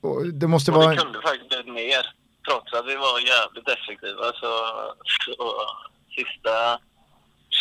Och 0.00 0.26
det 0.40 0.48
måste 0.48 0.70
Och 0.70 0.76
vara... 0.76 0.90
det 0.90 0.96
kunde 0.96 1.22
faktiskt 1.22 1.66
mer. 1.66 2.04
Trots 2.48 2.72
att 2.72 2.86
vi 2.86 2.96
var 2.96 3.20
jävligt 3.34 3.68
effektiva 3.68 4.24
så, 4.40 4.50
så 5.24 5.34
sista 6.16 6.80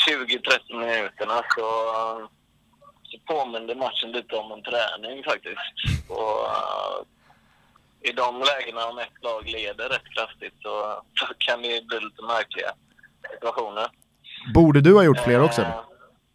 20-30 0.08 0.76
minuterna 0.80 1.42
så, 1.56 1.68
så 3.04 3.18
påminde 3.28 3.76
matchen 3.76 4.12
lite 4.12 4.36
om 4.36 4.52
en 4.52 4.64
träning 4.64 5.24
faktiskt. 5.24 5.76
Och, 6.10 6.40
uh, 6.46 6.98
I 8.02 8.12
de 8.12 8.40
lägena 8.40 8.86
om 8.86 8.98
ett 8.98 9.24
lag 9.24 9.48
leder 9.48 9.90
rätt 9.90 10.10
kraftigt 10.16 10.54
så, 10.62 11.04
så 11.20 11.26
kan 11.38 11.62
det 11.62 11.88
bli 11.88 12.00
lite 12.00 12.22
märkliga 12.22 12.72
situationer. 13.34 13.88
Borde 14.54 14.82
du 14.82 14.94
ha 14.94 15.04
gjort 15.04 15.24
fler 15.24 15.42
också? 15.42 15.62
Eh, 15.62 15.82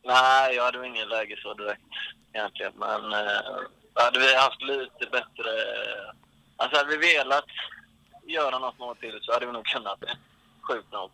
Nej, 0.04 0.54
jag 0.56 0.64
hade 0.64 0.86
ingen 0.86 1.08
läge 1.08 1.36
så 1.42 1.54
direkt 1.54 1.82
egentligen. 2.32 2.72
Men 2.76 3.12
eh, 3.12 3.40
hade 4.04 4.18
vi 4.18 4.34
haft 4.36 4.62
lite 4.62 5.10
bättre... 5.12 5.50
Alltså 6.56 6.76
hade 6.78 6.90
vi 6.96 7.14
velat 7.14 7.44
göra 8.26 8.58
något 8.58 8.78
mål 8.78 8.96
till 8.96 9.18
så 9.22 9.32
hade 9.32 9.46
vi 9.46 9.52
nog 9.52 9.64
kunnat 9.66 10.00
det. 10.00 10.16
Sjukt 10.68 10.92
nog. 10.92 11.10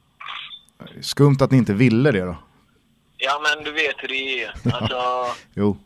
Skumt 1.05 1.37
att 1.41 1.51
ni 1.51 1.59
inte 1.59 1.73
ville 1.73 2.11
det 2.11 2.21
då. 2.25 2.37
Ja, 3.17 3.41
men 3.43 3.65
du 3.65 3.73
vet 3.73 3.95
hur 3.99 4.09
det 4.09 4.43
är. 4.45 4.53
Alltså, 4.75 5.01
Jo. 5.55 5.77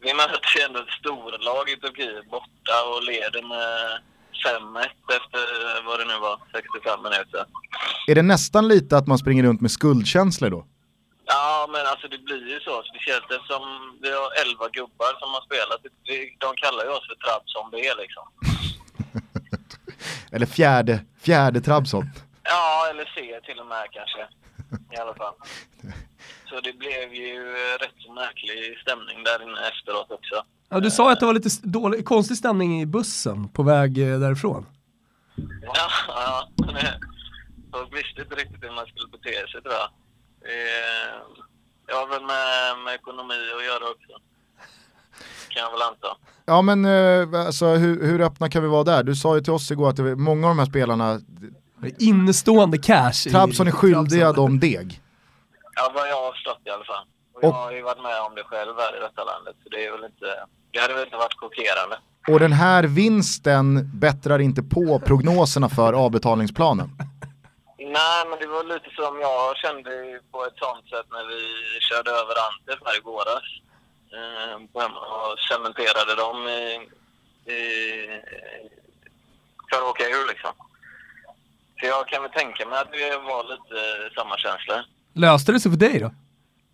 vi 0.00 0.14
möter 0.14 0.58
ju 0.58 0.62
ändå 0.64 0.80
ett 0.80 0.94
storlag 1.00 1.68
i 1.70 1.76
Turkiet 1.76 2.30
borta 2.30 2.76
och 2.94 3.02
leder 3.02 3.42
med 3.42 4.00
5-1 4.46 4.84
efter 5.08 5.84
vad 5.86 5.98
det 6.00 6.04
nu 6.04 6.18
var, 6.18 6.40
65 6.52 7.02
minuter. 7.02 7.44
Är 8.06 8.14
det 8.14 8.22
nästan 8.22 8.68
lite 8.68 8.96
att 8.96 9.06
man 9.06 9.18
springer 9.18 9.42
runt 9.42 9.60
med 9.60 9.70
skuldkänslor 9.70 10.50
då? 10.50 10.66
Ja, 11.32 11.68
men 11.72 11.82
alltså 11.90 12.08
det 12.08 12.18
blir 12.18 12.44
ju 12.54 12.60
så. 12.60 12.74
Speciellt 12.90 13.28
eftersom 13.36 13.64
vi 14.02 14.10
har 14.20 14.28
11 14.44 14.68
gubbar 14.78 15.12
som 15.20 15.28
har 15.36 15.42
spelat. 15.48 15.80
De 16.44 16.48
kallar 16.62 16.82
ju 16.84 16.90
oss 16.96 17.06
för 17.10 17.16
Trabzon 17.24 17.68
B 17.72 17.76
liksom. 18.02 18.26
Eller 20.32 20.46
fjärde, 20.46 21.00
fjärde 21.26 21.60
Trabzon. 21.60 22.10
Ja, 22.42 22.86
eller 22.90 23.04
C 23.14 23.40
till 23.46 23.58
och 23.58 23.66
med 23.66 23.84
kanske. 23.90 24.20
I 24.94 24.96
alla 25.02 25.14
fall. 25.14 25.34
Så 26.48 26.60
det 26.60 26.72
blev 26.72 27.14
ju 27.14 27.36
eh, 27.48 27.78
rätt 27.82 27.94
så 27.98 28.12
märklig 28.12 28.78
stämning 28.82 29.24
där 29.24 29.42
inne 29.42 29.60
efteråt 29.68 30.10
också. 30.10 30.44
Ja, 30.68 30.80
du 30.80 30.90
sa 30.90 31.12
att 31.12 31.20
det 31.20 31.26
var 31.26 31.32
lite 31.34 31.48
dålig, 31.62 32.04
konstig 32.04 32.36
stämning 32.36 32.80
i 32.80 32.86
bussen 32.86 33.48
på 33.48 33.62
väg 33.62 33.98
eh, 33.98 34.18
därifrån. 34.20 34.66
Ja, 35.62 35.88
ja. 36.08 36.48
Folk 37.72 37.98
visste 37.98 38.22
inte 38.22 38.34
riktigt 38.34 38.64
hur 38.64 38.70
man 38.74 38.86
skulle 38.86 39.08
bete 39.08 39.46
sig 39.52 39.62
tror 39.62 39.74
jag. 39.74 39.88
Eh, 40.44 41.18
Det 41.86 41.92
har 41.92 42.06
väl 42.08 42.22
med, 42.22 42.84
med 42.84 42.94
ekonomi 42.94 43.34
att 43.58 43.64
göra 43.64 43.90
också. 43.90 44.12
Kan 45.48 45.62
jag 45.62 45.70
väl 45.70 45.82
anta. 45.82 46.16
Ja 46.46 46.62
men 46.62 46.84
eh, 46.84 47.46
alltså, 47.46 47.66
hur, 47.66 48.06
hur 48.06 48.20
öppna 48.20 48.48
kan 48.48 48.62
vi 48.62 48.68
vara 48.68 48.84
där? 48.84 49.02
Du 49.02 49.14
sa 49.14 49.34
ju 49.36 49.40
till 49.40 49.52
oss 49.52 49.70
igår 49.70 49.88
att 49.90 49.96
det, 49.96 50.02
var- 50.02 50.14
många 50.14 50.46
av 50.46 50.50
de 50.50 50.58
här 50.58 50.66
spelarna, 50.66 51.20
Innestående 51.98 52.78
cash. 52.78 53.26
i- 53.26 53.30
Trabzon 53.30 53.66
är 53.66 53.70
skyldiga 53.72 54.32
dem 54.32 54.60
deg. 54.60 55.00
Ja, 55.76 55.92
vad 55.94 56.08
jag 56.08 56.16
har 56.24 56.32
förstått 56.32 56.60
i 56.64 56.70
alla 56.70 56.84
fall. 56.84 57.04
Och 57.34 57.44
jag 57.44 57.50
har 57.52 57.72
ju 57.72 57.82
varit 57.82 58.02
med 58.02 58.20
om 58.20 58.34
det 58.34 58.42
själv 58.44 58.72
här 58.78 58.96
i 58.96 59.00
detta 59.00 59.24
landet. 59.24 59.54
Så 59.62 59.68
det 59.68 59.86
är 59.86 59.92
väl 59.92 60.04
inte... 60.04 60.26
Det 60.72 60.78
hade 60.80 60.94
väl 60.94 61.04
inte 61.04 61.16
varit 61.16 61.34
chockerande. 61.36 61.98
Och 62.28 62.40
den 62.40 62.52
här 62.52 62.84
vinsten 62.84 63.90
bättrar 63.98 64.38
inte 64.38 64.62
på 64.62 64.98
prognoserna 64.98 65.68
för 65.68 65.92
avbetalningsplanen. 65.92 66.90
Nej, 67.80 68.26
men 68.28 68.38
det 68.38 68.46
var 68.46 68.64
lite 68.64 68.90
som 68.94 69.20
jag 69.20 69.56
kände 69.56 70.20
på 70.32 70.46
ett 70.46 70.58
sånt 70.58 70.88
sätt 70.88 71.06
när 71.10 71.24
vi 71.32 71.40
körde 71.80 72.10
över 72.10 72.34
Antep 72.46 72.86
här 72.86 72.98
i 72.98 73.00
våras. 73.00 73.46
Eh, 74.12 74.80
hemma 74.82 75.00
och 75.00 75.38
cementerade 75.38 76.14
dem 76.14 76.48
i, 76.48 76.62
i, 77.52 77.60
för 79.70 79.76
att 79.76 79.90
åka 79.90 80.04
ur 80.04 80.28
liksom. 80.28 80.52
Så 81.80 81.86
jag 81.86 82.08
kan 82.08 82.22
väl 82.22 82.30
tänka 82.30 82.66
mig 82.66 82.78
att 82.78 82.92
det 82.92 83.16
var 83.16 83.44
lite 83.44 84.14
samma 84.14 84.36
känsla. 84.38 84.84
Löste 85.12 85.52
det 85.52 85.60
sig 85.60 85.70
för 85.70 85.78
dig 85.78 85.98
då? 85.98 86.12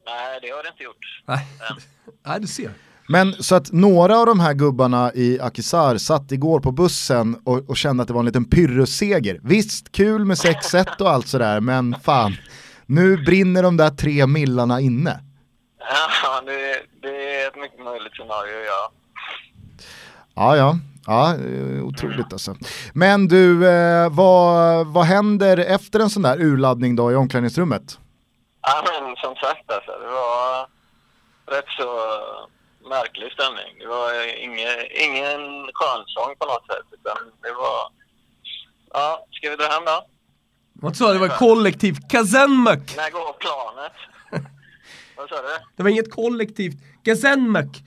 Nej, 0.07 0.39
det 0.43 0.51
har 0.51 0.63
det 0.63 0.69
inte 0.69 0.83
gjort. 0.83 1.23
Nej. 1.25 1.47
Nej 2.23 2.41
du 2.41 2.47
ser. 2.47 2.71
Men 3.09 3.33
så 3.33 3.55
att 3.55 3.73
några 3.73 4.19
av 4.19 4.27
de 4.27 4.41
här 4.41 4.55
gubbarna 4.55 5.13
i 5.15 5.41
Akisar 5.41 5.97
satt 5.97 6.33
igår 6.33 6.61
på 6.61 6.73
bussen 6.73 7.41
och, 7.45 7.71
och 7.71 7.77
kände 7.77 8.03
att 8.03 8.09
det 8.09 8.15
var 8.15 8.21
en 8.21 8.27
liten 8.27 8.45
pyrrusseger. 8.45 9.41
Visst, 9.43 9.93
kul 9.93 10.25
med 10.25 10.37
6-1 10.37 11.01
och 11.01 11.11
allt 11.11 11.29
sådär, 11.29 11.61
men 11.61 11.95
fan, 12.03 12.37
nu 12.87 13.17
brinner 13.17 13.63
de 13.63 13.77
där 13.77 13.91
tre 13.91 14.27
millarna 14.27 14.81
inne. 14.81 15.21
Ja, 16.23 16.41
det, 16.47 16.83
det 17.03 17.43
är 17.43 17.49
ett 17.49 17.57
mycket 17.57 17.85
möjligt 17.85 18.13
scenario, 18.13 18.57
ja. 18.67 18.93
Ja, 20.35 20.57
ja. 20.57 20.79
Ja, 21.07 21.35
eh, 21.35 21.85
otroligt 21.85 22.33
alltså. 22.33 22.57
Men 22.95 23.29
du, 23.29 23.69
eh, 23.69 24.09
vad, 24.11 24.87
vad 24.87 25.05
händer 25.05 25.57
efter 25.57 26.01
en 26.01 26.11
sån 26.11 26.23
där 26.23 26.41
urladdning 26.41 26.97
då 26.97 27.13
i 27.13 27.15
omklädningsrummet? 27.15 27.99
Ja, 28.63 28.85
men 28.85 29.17
som 29.17 29.35
sagt 29.35 29.71
alltså, 29.71 29.91
det 29.91 30.07
var 30.07 30.67
rätt 31.57 31.69
så 31.69 31.89
märklig 32.89 33.33
stämning. 33.33 33.79
Det 33.79 33.87
var 33.87 34.09
ingen, 34.47 34.77
ingen 35.07 35.43
skönsång 35.79 36.37
på 36.39 36.47
något 36.47 36.67
sätt, 36.67 36.87
utan 36.93 37.17
det 37.43 37.53
var... 37.53 37.81
Ja, 38.93 39.27
ska 39.31 39.51
vi 39.51 39.57
dra 39.57 39.67
hem 39.67 39.85
då? 39.85 40.07
Vad 40.73 40.97
sa 40.97 41.07
du? 41.07 41.13
Det 41.13 41.29
var 41.29 41.37
kollektivt 41.37 42.11
Kazenmök. 42.11 42.97
När 42.97 43.11
går 43.11 43.33
planet? 43.33 43.93
Vad 45.17 45.29
sa 45.29 45.43
du? 45.43 45.49
Det 45.77 45.83
var 45.83 45.91
inget 45.91 46.11
kollektivt 46.11 46.77
Kazenmök. 47.05 47.83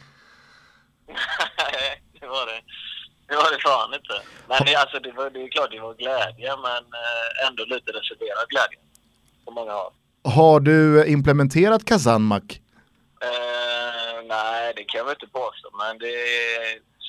Nej, 1.08 2.04
det 2.20 2.28
var 2.28 2.46
det. 2.46 2.62
Det 3.28 3.36
var 3.36 3.52
det 3.52 3.62
fan 3.62 3.94
inte. 3.94 4.16
Men 4.48 4.66
det, 4.66 4.76
alltså, 4.76 5.00
det, 5.00 5.12
var, 5.12 5.30
det 5.30 5.44
är 5.44 5.48
klart 5.50 5.72
det 5.72 5.80
var 5.80 5.94
glädje, 5.94 6.52
men 6.68 6.84
eh, 7.02 7.48
ändå 7.48 7.64
lite 7.64 7.92
reserverad 7.92 8.48
glädje. 8.50 8.80
På 9.46 9.52
många 9.52 9.72
håll. 9.72 9.94
Har 10.24 10.60
du 10.60 11.06
implementerat 11.08 11.86
Kazanmak? 11.86 12.62
Uh, 13.26 14.28
nej, 14.28 14.74
det 14.76 14.84
kan 14.84 14.98
jag 14.98 15.06
väl 15.06 15.16
inte 15.22 15.28
påstå, 15.28 15.70
men 15.78 15.98
det, 15.98 16.14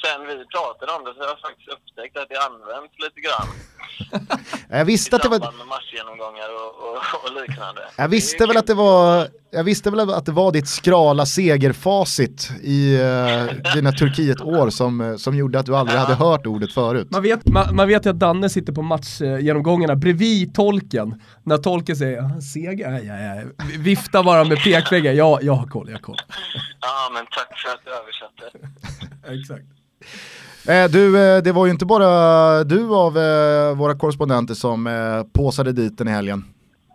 sen 0.04 0.20
vi 0.28 0.34
pratade 0.56 0.90
om 0.96 1.04
det 1.04 1.12
så 1.14 1.20
har 1.20 1.28
jag 1.34 1.40
faktiskt 1.40 1.68
upptäckt 1.76 2.14
att 2.20 2.28
det 2.28 2.38
används 2.48 2.92
lite 3.04 3.20
grann 3.26 3.48
Jag 4.68 4.84
visste 4.84 5.16
att 5.16 5.22
det 5.22 5.28
var... 5.28 5.38
med 5.38 5.66
matchgenomgångar 5.66 6.48
och, 6.54 6.72
och, 6.88 6.96
och 7.24 7.40
liknande. 7.48 7.80
Jag 7.96 8.08
visste 8.08 8.46
väl 8.46 8.56
att 8.56 8.66
det 8.66 8.74
var, 8.74 9.28
jag 9.50 9.64
visste 9.64 9.90
väl 9.90 10.10
att 10.10 10.26
det 10.26 10.32
var 10.32 10.52
ditt 10.52 10.68
skrala 10.68 11.26
segerfacit 11.26 12.50
i 12.62 12.96
uh, 12.96 13.72
dina 13.74 13.92
Turkiet-år 13.92 14.70
som, 14.70 15.00
eh, 15.00 15.16
som 15.16 15.34
gjorde 15.36 15.58
att 15.58 15.66
du 15.66 15.76
aldrig 15.76 15.96
Ja. 15.98 16.00
hade 16.02 16.14
hört 16.14 16.46
ordet 16.46 16.72
förut. 16.72 17.08
Man 17.10 17.22
vet, 17.22 17.46
man, 17.48 17.76
man 17.76 17.88
vet 17.88 18.06
ju 18.06 18.10
att 18.10 18.18
Danne 18.18 18.48
sitter 18.48 18.72
på 18.72 18.82
matchgenomgångarna 18.82 19.96
bredvid 19.96 20.54
tolken. 20.54 21.22
När 21.42 21.58
tolken 21.58 21.96
säger 21.96 22.22
"Ah, 22.22 22.40
seger, 22.40 22.90
ja, 22.90 22.98
ja, 22.98 23.34
ja. 23.34 23.42
viftar 23.78 24.22
bara 24.24 24.44
med 24.44 24.58
pekfingret. 24.62 25.16
Ja, 25.16 25.38
jag 25.42 25.52
har 25.52 25.66
koll, 25.66 25.86
jag 25.88 25.96
har 25.96 26.02
koll. 26.02 26.16
Ja, 26.80 27.10
men 27.14 27.26
tack 27.26 27.58
för 27.58 27.68
att 27.68 27.80
du 27.84 27.90
översatte. 27.90 28.58
Exakt. 29.40 29.64
Eh, 30.68 30.90
du, 30.90 31.18
eh, 31.18 31.42
det 31.42 31.52
var 31.52 31.66
ju 31.66 31.72
inte 31.72 31.86
bara 31.86 32.64
du 32.64 32.94
av 32.94 33.18
eh, 33.18 33.74
våra 33.76 33.98
korrespondenter 33.98 34.54
som 34.54 34.88
påsade 35.32 35.72
dit 35.72 35.98
den 35.98 36.08
i 36.08 36.10
helgen. 36.10 36.44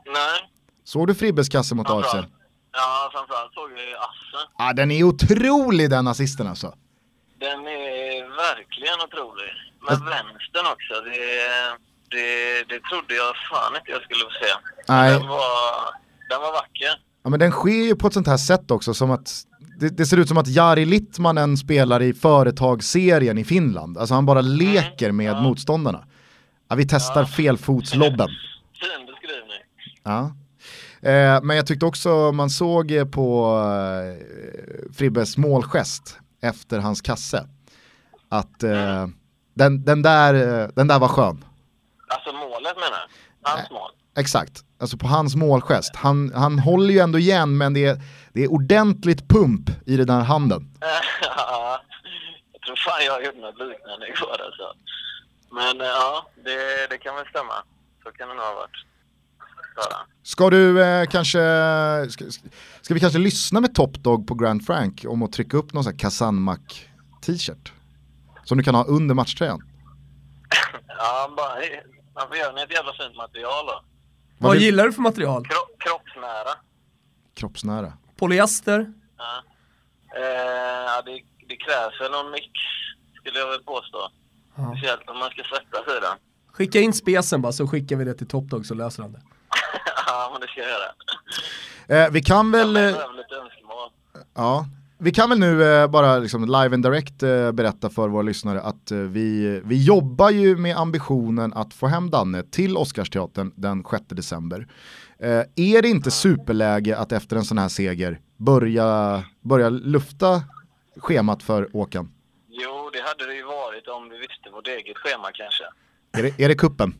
Nej, 0.06 0.50
Såg 0.84 1.08
du 1.08 1.16
Fribbes 1.16 1.50
kasse 1.50 1.76
mot 1.76 1.90
AFC? 1.90 2.14
Ja, 2.14 3.10
framförallt 3.14 3.54
såg 3.54 3.70
vi 3.70 3.96
Assen. 3.96 4.48
Ah, 4.58 4.74
den 4.74 4.92
är 4.92 5.04
otrolig 5.04 5.90
den 5.90 6.08
assisten 6.08 6.48
alltså. 6.48 6.74
Den 7.40 7.60
är 7.60 8.38
verkligen 8.38 9.00
otrolig. 9.08 9.52
Med 9.90 10.00
vänstern 10.00 10.66
också. 10.74 10.94
Det, 11.06 11.18
det, 12.10 12.64
det 12.70 12.80
trodde 12.90 13.16
jag 13.16 13.36
fan 13.52 13.76
inte 13.76 13.92
jag 13.92 14.02
skulle 14.02 14.24
få 14.26 14.32
se. 14.32 14.52
Nej. 14.88 15.12
Den 15.12 15.28
var, 15.28 15.42
den 16.30 16.42
var 16.42 16.52
vacker. 16.52 17.02
Ja, 17.24 17.30
men 17.30 17.40
den 17.40 17.52
sker 17.52 17.86
ju 17.86 17.96
på 17.96 18.08
ett 18.08 18.14
sånt 18.14 18.28
här 18.28 18.38
sätt 18.38 18.72
också 18.72 18.94
som 18.94 19.12
att 19.12 19.30
det, 19.80 19.90
det 19.90 20.06
ser 20.06 20.18
ut 20.18 20.28
som 20.28 20.38
att 20.38 20.48
Jari 20.48 20.86
Littmanen 20.86 21.58
spelar 21.58 22.02
i 22.02 22.14
företagsserien 22.14 23.38
i 23.38 23.44
Finland. 23.44 23.98
Alltså 23.98 24.16
han 24.16 24.26
bara 24.26 24.42
leker 24.42 25.12
med 25.12 25.32
ja. 25.32 25.42
motståndarna. 25.42 26.06
Ja, 26.70 26.76
vi 26.76 26.86
testar 26.88 27.22
Ja. 27.22 27.28
felfotslobben. 27.28 28.28
Fin 28.80 29.06
beskrivning. 29.06 29.62
Ja. 30.04 30.36
Eh, 31.10 31.44
men 31.44 31.58
jag 31.58 31.68
tyckte 31.68 31.86
också 31.86 32.32
man 32.32 32.50
såg 32.50 32.92
eh, 32.92 33.06
på 33.06 33.58
eh, 33.62 34.94
Fribbes 34.94 35.38
målgest 35.38 36.18
efter 36.42 36.80
hans 36.80 37.02
kasse 37.02 37.48
att 38.30 38.64
eh, 38.64 39.08
den, 39.54 39.84
den, 39.84 40.02
där, 40.02 40.34
eh, 40.34 40.70
den 40.76 40.88
där 40.88 41.00
var 41.00 41.08
skön. 41.08 41.46
Alltså 42.08 42.32
målet 42.34 42.76
menar 42.76 42.98
jag. 43.44 43.50
Hans 43.52 43.72
mål. 43.72 43.90
Exakt, 44.18 44.64
alltså 44.80 44.98
på 44.98 45.08
hans 45.08 45.36
målgest. 45.36 45.96
Han, 45.96 46.32
han 46.36 46.60
håller 46.60 46.94
ju 46.94 47.00
ändå 47.00 47.20
igen 47.20 47.58
men 47.58 47.74
det 47.74 47.86
är, 47.86 48.02
det 48.36 48.44
är 48.44 48.52
ordentligt 48.52 49.28
pump 49.28 49.70
i 49.86 49.98
den 49.98 50.08
där 50.08 50.20
handen. 50.20 50.78
Ja, 50.80 50.88
jag 52.54 52.62
tror 52.62 52.76
fan 52.76 53.06
jag 53.06 53.26
gjorde 53.26 53.38
något 53.40 53.60
liknande 53.60 54.08
igår 54.08 54.42
alltså. 54.46 54.74
Men 55.52 55.82
eh, 55.82 55.88
ja, 55.88 56.26
det, 56.44 56.88
det 56.90 56.98
kan 56.98 57.16
väl 57.16 57.26
stämma. 57.26 57.54
Så 58.04 58.12
kan 58.12 58.28
det 58.30 58.34
nog 58.36 58.44
ha 58.44 58.54
varit. 58.54 58.86
Ska 60.24 60.50
du 60.50 60.84
eh, 60.84 61.06
kanske, 61.06 61.40
ska, 62.10 62.26
ska 62.82 62.94
vi 62.94 63.00
kanske 63.00 63.20
lyssna 63.20 63.60
med 63.60 63.76
Top 63.76 63.94
Dog 63.94 64.28
på 64.28 64.36
Grand 64.36 64.66
Frank 64.66 65.06
om 65.08 65.24
att 65.24 65.32
trycka 65.34 65.58
upp 65.58 65.74
någon 65.74 65.84
sån 65.84 65.94
här 65.94 66.00
Kazanmak 66.00 66.90
t-shirt? 67.26 67.74
Som 68.44 68.58
du 68.58 68.64
kan 68.64 68.76
ha 68.76 68.84
under 68.84 69.16
matchtröjan. 69.16 69.62
Ja, 70.98 71.34
bara, 71.38 71.56
man 72.16 72.28
får 72.28 72.38
göra 72.38 72.64
ett 72.64 72.72
jävla 72.72 72.94
fint 72.94 73.16
material 73.16 73.66
då. 73.66 73.82
Vad 74.38 74.54
vill- 74.54 74.62
gillar 74.62 74.84
du 74.86 74.94
för 74.94 75.02
material? 75.02 75.46
Kro, 75.48 75.58
kroppsnära. 75.80 76.52
Kroppsnära. 77.34 77.94
Polyester? 78.18 78.94
Ja. 79.18 79.44
Eh, 80.16 80.22
ja, 80.86 81.02
det, 81.06 81.12
det 81.50 81.56
krävs 81.56 82.02
väl 82.02 82.12
någon 82.12 82.32
mix, 82.32 82.48
skulle 83.20 83.40
jag 83.40 83.50
väl 83.50 83.64
påstå. 83.64 83.98
Ja. 84.58 84.74
Speciellt 84.76 85.10
om 85.10 85.18
man 85.20 85.30
ska 85.30 85.44
svettas 85.44 85.98
i 85.98 86.00
den. 86.02 86.18
Skicka 86.54 86.80
in 86.80 86.94
spesen 86.94 87.42
bara 87.42 87.52
så 87.54 87.68
skickar 87.68 87.96
vi 87.96 88.06
det 88.06 88.14
till 88.14 88.28
Top 88.28 88.44
Dog 88.50 88.66
så 88.66 88.74
löser 88.74 89.04
han 89.04 89.12
det. 89.12 89.22
ja, 90.08 90.30
men 90.32 90.42
det 90.42 90.48
ska 90.48 90.60
jag 90.62 90.70
göra. 90.70 92.06
Eh, 92.06 92.12
vi 92.12 92.22
kan 92.24 92.52
väl... 92.52 92.76
Jag 92.76 92.86
Eh, 92.90 92.94
behöver 92.94 93.14
lite 93.14 93.36
önskemål. 93.36 93.90
ja. 94.36 94.66
Vi 94.98 95.12
kan 95.12 95.30
väl 95.30 95.40
nu 95.40 95.64
eh, 95.64 95.88
bara 95.88 96.18
liksom 96.18 96.46
live 96.46 96.74
and 96.76 96.84
direct 96.84 97.24
eh, 97.24 97.52
berätta 97.52 97.90
för 97.90 98.08
våra 98.08 98.22
lyssnare 98.22 98.62
att 98.62 98.92
eh, 98.92 98.98
vi, 98.98 99.62
vi 99.66 99.84
jobbar 99.86 100.30
ju 100.30 100.58
med 100.58 100.78
ambitionen 100.78 101.54
att 101.54 101.74
få 101.74 101.88
hem 101.88 102.10
Danne 102.12 102.44
till 102.44 102.78
Oscarsteatern 102.78 103.52
den 103.56 103.84
6 103.92 104.04
december. 104.08 104.68
Eh, 105.20 105.44
är 105.56 105.82
det 105.82 105.88
inte 105.88 106.12
superläge 106.12 106.98
att 106.98 107.12
efter 107.12 107.36
en 107.36 107.46
sån 107.46 107.58
här 107.58 107.70
seger 107.70 108.20
börja, 108.38 109.24
börja 109.42 109.70
lufta 109.70 110.44
schemat 110.98 111.44
för 111.44 111.76
Åkan? 111.76 112.12
Jo, 112.50 112.90
det 112.94 113.02
hade 113.02 113.26
det 113.26 113.36
ju 113.36 113.44
varit 113.44 113.88
om 113.88 114.10
vi 114.10 114.18
visste 114.18 114.50
vårt 114.50 114.68
eget 114.68 114.98
schema 114.98 115.32
kanske. 115.34 115.64
Är 116.18 116.24
det, 116.24 116.44
är 116.44 116.48
det 116.50 116.56
kuppen? 116.56 116.94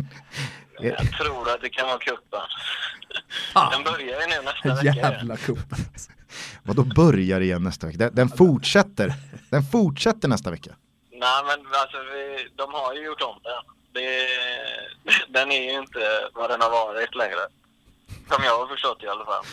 Jag 0.80 1.12
tror 1.12 1.50
att 1.50 1.60
det 1.60 1.68
kan 1.68 1.86
vara 1.86 1.98
cupen. 1.98 2.40
Ah. 3.52 3.70
Den 3.70 3.84
börjar 3.84 4.20
ju 4.20 4.26
nu 4.26 4.42
nästa 4.44 4.74
vecka. 4.74 5.08
Jävla 5.08 5.36
cup. 5.36 5.58
Vad 6.62 6.76
då 6.76 6.84
börjar 6.84 7.40
igen 7.40 7.62
nästa 7.64 7.86
vecka? 7.86 7.98
Den, 7.98 8.14
den 8.14 8.28
fortsätter. 8.28 9.14
Den 9.50 9.62
fortsätter 9.62 10.28
nästa 10.28 10.50
vecka. 10.50 10.70
Nej, 11.10 11.42
men 11.46 11.66
alltså 11.72 11.98
vi, 12.12 12.48
de 12.56 12.72
har 12.72 12.94
ju 12.94 13.04
gjort 13.04 13.22
om 13.22 13.40
den. 13.42 13.77
Det, 13.98 14.28
den 15.38 15.52
är 15.52 15.62
ju 15.62 15.78
inte 15.78 16.28
vad 16.34 16.50
den 16.50 16.60
har 16.60 16.70
varit 16.70 17.14
längre. 17.14 17.44
Som 18.30 18.44
jag 18.44 18.58
har 18.58 18.66
förstått 18.66 19.02
i 19.02 19.08
alla 19.08 19.24
fall. 19.24 19.44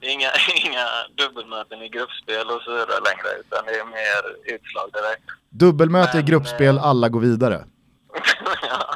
Det 0.00 0.06
är 0.06 0.12
inga, 0.12 0.30
inga 0.66 0.86
dubbelmöten 1.16 1.82
i 1.82 1.88
gruppspel 1.88 2.46
och 2.50 2.62
så 2.62 2.70
vidare 2.70 3.00
längre, 3.08 3.30
utan 3.40 3.64
det 3.66 3.74
är 3.80 3.84
mer 3.84 4.22
utslag 4.54 4.88
direkt. 4.92 5.24
Dubbelmöte 5.50 6.16
i 6.18 6.22
Men, 6.22 6.26
gruppspel, 6.26 6.76
eh, 6.76 6.84
alla 6.84 7.08
går 7.08 7.20
vidare. 7.20 7.64
ja, 8.70 8.94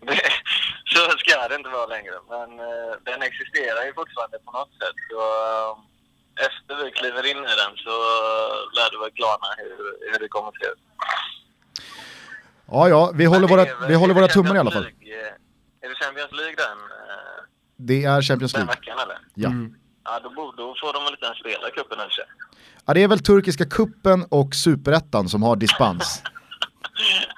det, 0.00 0.20
så 0.94 1.00
ska 1.18 1.48
det 1.48 1.54
inte 1.54 1.68
vara 1.68 1.86
längre, 1.86 2.16
men 2.28 2.48
eh, 2.60 2.92
den 3.04 3.22
existerar 3.22 3.84
ju 3.86 3.92
fortfarande 3.94 4.38
på 4.38 4.50
något 4.52 4.72
sätt. 4.80 4.98
Så, 5.10 5.20
eh, 5.48 5.72
efter 6.46 6.84
vi 6.84 6.90
kliver 6.90 7.26
in 7.30 7.42
i 7.52 7.54
den 7.62 7.72
så 7.84 7.94
lär 8.76 8.90
du 8.90 8.98
väl 8.98 9.10
klarna 9.20 9.48
hur, 9.56 10.12
hur 10.12 10.18
det 10.18 10.28
kommer 10.28 10.52
se 10.52 10.66
ut. 10.72 10.82
Ja, 12.70 12.88
ja, 12.88 13.12
vi 13.14 13.24
håller 13.24 13.48
våra, 13.48 13.66
vi 13.88 13.94
håller 13.94 14.14
våra 14.14 14.28
tummar 14.28 14.54
i 14.56 14.58
alla 14.58 14.70
fall. 14.70 14.84
Är 15.82 15.88
det 15.88 15.94
Champions 16.04 16.32
League 16.32 16.54
den, 16.56 16.78
eh, 16.78 17.44
Det 17.76 18.04
är 18.04 18.22
Champions 18.22 18.52
den 18.52 18.60
League. 18.66 18.74
veckan 18.80 18.96
eller? 19.04 19.18
Ja. 19.34 19.50
Ja, 20.04 20.20
då, 20.22 20.30
borde, 20.30 20.56
då 20.62 20.74
får 20.82 20.92
de 20.92 21.04
väl 21.04 21.12
inte 21.12 21.24
ens 21.26 21.38
spela 21.38 21.70
cupen 21.70 21.98
sig. 21.98 22.24
ja, 22.86 22.94
det 22.94 23.02
är 23.02 23.08
väl 23.08 23.18
turkiska 23.18 23.64
kuppen 23.64 24.24
och 24.28 24.54
superettan 24.54 25.28
som 25.28 25.42
har 25.42 25.56
dispens. 25.56 26.22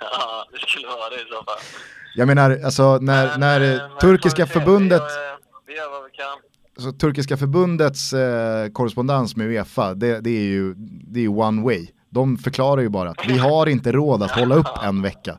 Ja, 0.01 0.44
det 0.52 0.59
skulle 0.69 0.86
vara 0.86 1.09
det 1.11 1.16
i 1.16 1.24
så 1.31 1.44
fall. 1.44 1.59
Jag 2.15 2.27
menar, 2.28 2.61
alltså 2.65 2.98
när, 2.98 3.27
Men, 3.27 3.40
när 3.40 3.61
eh, 3.61 3.89
men 3.89 3.98
turkiska 3.98 4.47
förbundet, 4.47 5.02
Vi 5.02 5.07
gör, 5.07 5.36
vi 5.66 5.77
gör 5.77 5.90
vad 5.90 6.05
vi 6.05 6.11
kan. 6.11 6.27
alltså, 6.77 6.93
turkiska 6.93 7.36
förbundets 7.36 8.12
eh, 8.12 8.69
korrespondens 8.73 9.36
med 9.36 9.47
Uefa, 9.47 9.94
det, 9.94 10.20
det 10.20 10.31
är 10.31 10.43
ju 10.43 10.74
det 10.77 11.20
är 11.20 11.23
ju 11.23 11.28
one 11.28 11.62
way. 11.62 11.86
De 12.11 12.39
förklarar 12.39 12.82
ju 12.82 12.89
bara 12.89 13.11
att 13.11 13.28
vi 13.28 13.39
har 13.39 13.66
inte 13.66 13.93
råd 13.93 14.23
att 14.23 14.31
hålla 14.31 14.55
upp 14.55 14.82
en 14.82 15.03
vecka. 15.03 15.39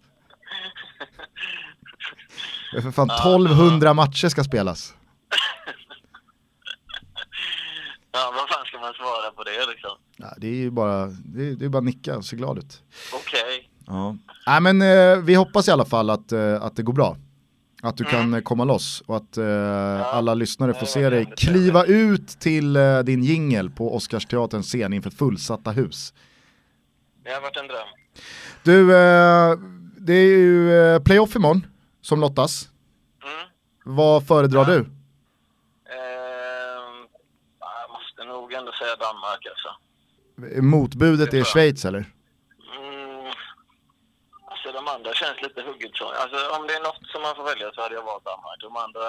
Det 2.72 2.78
är 2.78 2.82
För 2.82 2.92
fan 2.92 3.10
1200 3.10 3.94
matcher 3.94 4.28
ska 4.28 4.44
spelas. 4.44 4.94
Ja, 8.12 8.34
vad 8.36 8.50
fan 8.50 8.66
ska 8.66 8.78
man 8.80 8.94
svara 8.94 9.32
på 9.36 9.44
det 9.44 9.72
liksom? 9.72 9.92
Ja, 10.18 10.34
det 10.38 10.48
är 10.48 10.56
ju 10.56 10.72
bara, 10.72 11.06
det 11.06 11.48
är, 11.48 11.56
det 11.56 11.66
är 11.66 11.70
bara 11.70 11.82
nicka 11.82 12.18
och 12.18 12.26
se 12.26 12.36
glad 12.36 12.58
ut. 12.58 12.82
Okej. 13.14 13.70
Ja. 13.88 14.16
Nej 14.48 14.62
men 14.62 14.82
eh, 14.82 15.18
vi 15.24 15.36
hoppas 15.36 15.68
i 15.68 15.72
alla 15.72 15.86
fall 15.86 16.10
att, 16.10 16.32
eh, 16.32 16.62
att 16.64 16.76
det 16.76 16.84
går 16.84 16.94
bra. 16.94 17.18
Att 17.82 17.98
du 17.98 18.04
kan 18.04 18.34
eh, 18.34 18.42
komma 18.42 18.64
loss 18.64 19.04
och 19.06 19.18
att 19.18 19.38
eh, 19.38 20.16
alla 20.16 20.34
lyssnare 20.34 20.74
får 20.74 20.86
se 20.86 21.10
dig 21.10 21.34
kliva 21.38 21.86
ut 21.86 22.28
till 22.28 22.76
eh, 22.76 23.00
din 23.00 23.24
jingel 23.24 23.70
på 23.70 23.96
Oscarsteaterns 23.96 24.68
scen 24.68 24.94
inför 24.94 25.10
fullsatta 25.10 25.72
hus. 25.72 26.14
Det 27.24 27.32
har 27.32 27.42
varit 27.42 27.58
en 27.58 27.68
dröm. 27.68 27.88
Du, 28.64 28.96
eh, 28.96 29.58
det 29.98 30.14
är 30.14 30.38
ju 30.38 30.74
eh, 30.80 31.00
playoff 31.04 31.36
imorgon 31.36 31.66
som 32.02 32.20
lottas. 32.22 32.70
Mm. 33.24 33.48
Vad 33.86 34.28
föredrar 34.28 34.66
du? 34.66 34.78
Ehm, 34.78 34.88
jag 37.60 37.90
måste 37.96 38.24
nog 38.24 38.54
ändå 38.54 38.72
säga 38.72 38.96
Danmark 38.96 39.48
alltså. 39.52 39.70
Motbudet 40.62 41.34
är 41.34 41.44
Schweiz 41.44 41.86
eller? 41.86 42.00
Mm. 42.00 43.26
Alltså 44.52 44.72
de 44.74 44.88
andra 44.88 45.14
känns 45.14 45.42
lite 45.42 45.62
hugget 45.62 45.92
så. 45.94 46.06
Alltså 46.06 46.38
om 46.58 46.68
det 46.68 46.74
är 46.74 46.84
något 46.84 47.08
som 47.12 47.22
man 47.22 47.36
får 47.36 47.44
välja 47.44 47.72
så 47.74 47.82
hade 47.82 47.96
jag 47.96 48.04
valt 48.04 48.26
Danmark. 48.26 48.58
De 48.62 48.78
andra 48.78 49.02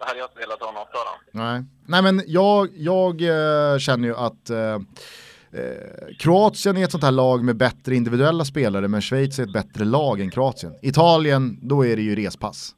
då 0.00 0.06
hade 0.06 0.18
jag 0.18 0.28
inte 0.28 0.38
velat 0.38 0.60
ha 0.60 0.72
något 0.72 0.94
av 0.94 1.04
dem. 1.10 1.18
Nej, 1.32 1.64
Nej 1.86 2.02
men 2.02 2.22
jag, 2.26 2.68
jag 2.74 3.22
eh, 3.22 3.78
känner 3.78 4.08
ju 4.08 4.16
att 4.16 4.50
eh, 4.50 4.78
eh, 5.52 6.16
Kroatien 6.18 6.76
är 6.76 6.84
ett 6.84 6.90
sånt 6.90 7.04
här 7.04 7.10
lag 7.10 7.44
med 7.44 7.56
bättre 7.56 7.94
individuella 7.96 8.44
spelare 8.44 8.88
men 8.88 9.02
Schweiz 9.02 9.38
är 9.38 9.42
ett 9.42 9.52
bättre 9.52 9.84
lag 9.84 10.20
än 10.20 10.30
Kroatien. 10.30 10.74
Italien, 10.82 11.58
då 11.62 11.86
är 11.86 11.96
det 11.96 12.02
ju 12.02 12.14
respass. 12.16 12.74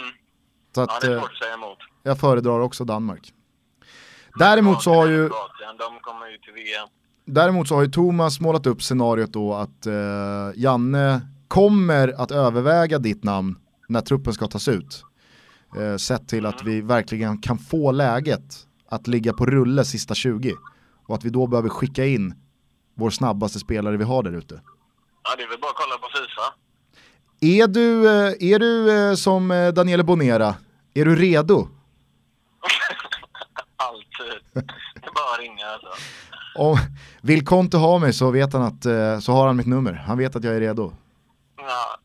Mm. 0.00 0.14
Så 0.74 0.80
Ja, 0.80 0.84
att 0.84 1.00
det 1.00 1.06
är 1.06 1.12
eh, 1.14 1.20
svårt 1.20 1.30
att 1.32 1.38
säga 1.38 1.54
emot. 1.54 1.78
jag 2.02 2.18
föredrar 2.18 2.60
också 2.60 2.84
Danmark. 2.84 3.32
Däremot 4.38 4.82
så 4.82 4.94
har 4.94 5.06
ju, 5.06 5.28
De 5.78 6.00
kommer 6.00 6.26
ju 6.30 6.38
till 6.38 6.52
VM. 6.54 6.88
däremot 7.24 7.68
så 7.68 7.74
har 7.74 7.82
ju 7.82 7.90
Thomas 7.90 8.40
målat 8.40 8.66
upp 8.66 8.82
scenariot 8.82 9.32
då 9.32 9.54
att 9.54 9.86
eh, 9.86 9.94
Janne 10.54 11.20
kommer 11.48 12.08
att 12.22 12.30
överväga 12.30 12.98
ditt 12.98 13.24
namn 13.24 13.56
när 13.88 14.00
truppen 14.00 14.32
ska 14.32 14.46
tas 14.46 14.68
ut. 14.68 15.04
Eh, 15.78 15.96
sett 15.96 16.28
till 16.28 16.46
att 16.46 16.62
vi 16.64 16.80
verkligen 16.80 17.38
kan 17.40 17.58
få 17.58 17.92
läget 17.92 18.66
att 18.88 19.06
ligga 19.06 19.32
på 19.32 19.46
rulle 19.46 19.84
sista 19.84 20.14
20 20.14 20.54
och 21.06 21.14
att 21.14 21.24
vi 21.24 21.30
då 21.30 21.46
behöver 21.46 21.68
skicka 21.68 22.06
in 22.06 22.34
vår 22.94 23.10
snabbaste 23.10 23.58
spelare 23.58 23.96
vi 23.96 24.04
har 24.04 24.22
där 24.22 24.32
ute. 24.32 24.60
Ja, 25.22 25.36
det 25.36 25.42
är 25.42 25.48
väl 25.48 25.58
bara 25.60 25.70
att 25.70 25.76
kolla 25.76 25.98
på 25.98 26.08
Fifa. 26.08 26.54
Är 27.40 27.66
du, 27.66 28.08
eh, 28.08 28.52
är 28.54 28.58
du 28.58 28.92
eh, 29.08 29.14
som 29.14 29.50
eh, 29.50 29.68
Daniele 29.68 30.02
Bonera, 30.04 30.54
är 30.94 31.04
du 31.04 31.16
redo? 31.16 31.68
Alltid. 33.76 34.42
Det 34.52 35.06
är 35.06 35.14
bara 35.14 35.34
att 35.34 35.40
ringa 35.40 35.66
alltså. 35.66 35.88
Om, 36.58 36.76
vill 37.20 37.44
Conte 37.44 37.76
ha 37.76 37.98
mig 37.98 38.12
så 38.12 38.30
vet 38.30 38.52
han 38.52 38.62
att, 38.62 38.82
så 39.24 39.32
har 39.32 39.46
han 39.46 39.56
mitt 39.56 39.66
nummer. 39.66 39.92
Han 39.92 40.18
vet 40.18 40.36
att 40.36 40.44
jag 40.44 40.56
är 40.56 40.60
redo. 40.60 40.92
Ja, 41.56 41.98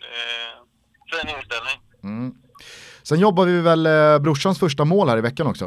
eh, 0.00 1.20
fin 1.20 1.36
inställning. 1.36 1.80
Mm. 2.02 2.34
Sen 3.02 3.18
jobbar 3.18 3.44
vi 3.46 3.60
väl 3.60 3.86
eh, 3.86 4.18
brorsans 4.18 4.58
första 4.58 4.84
mål 4.84 5.08
här 5.08 5.18
i 5.18 5.20
veckan 5.20 5.46
också. 5.46 5.64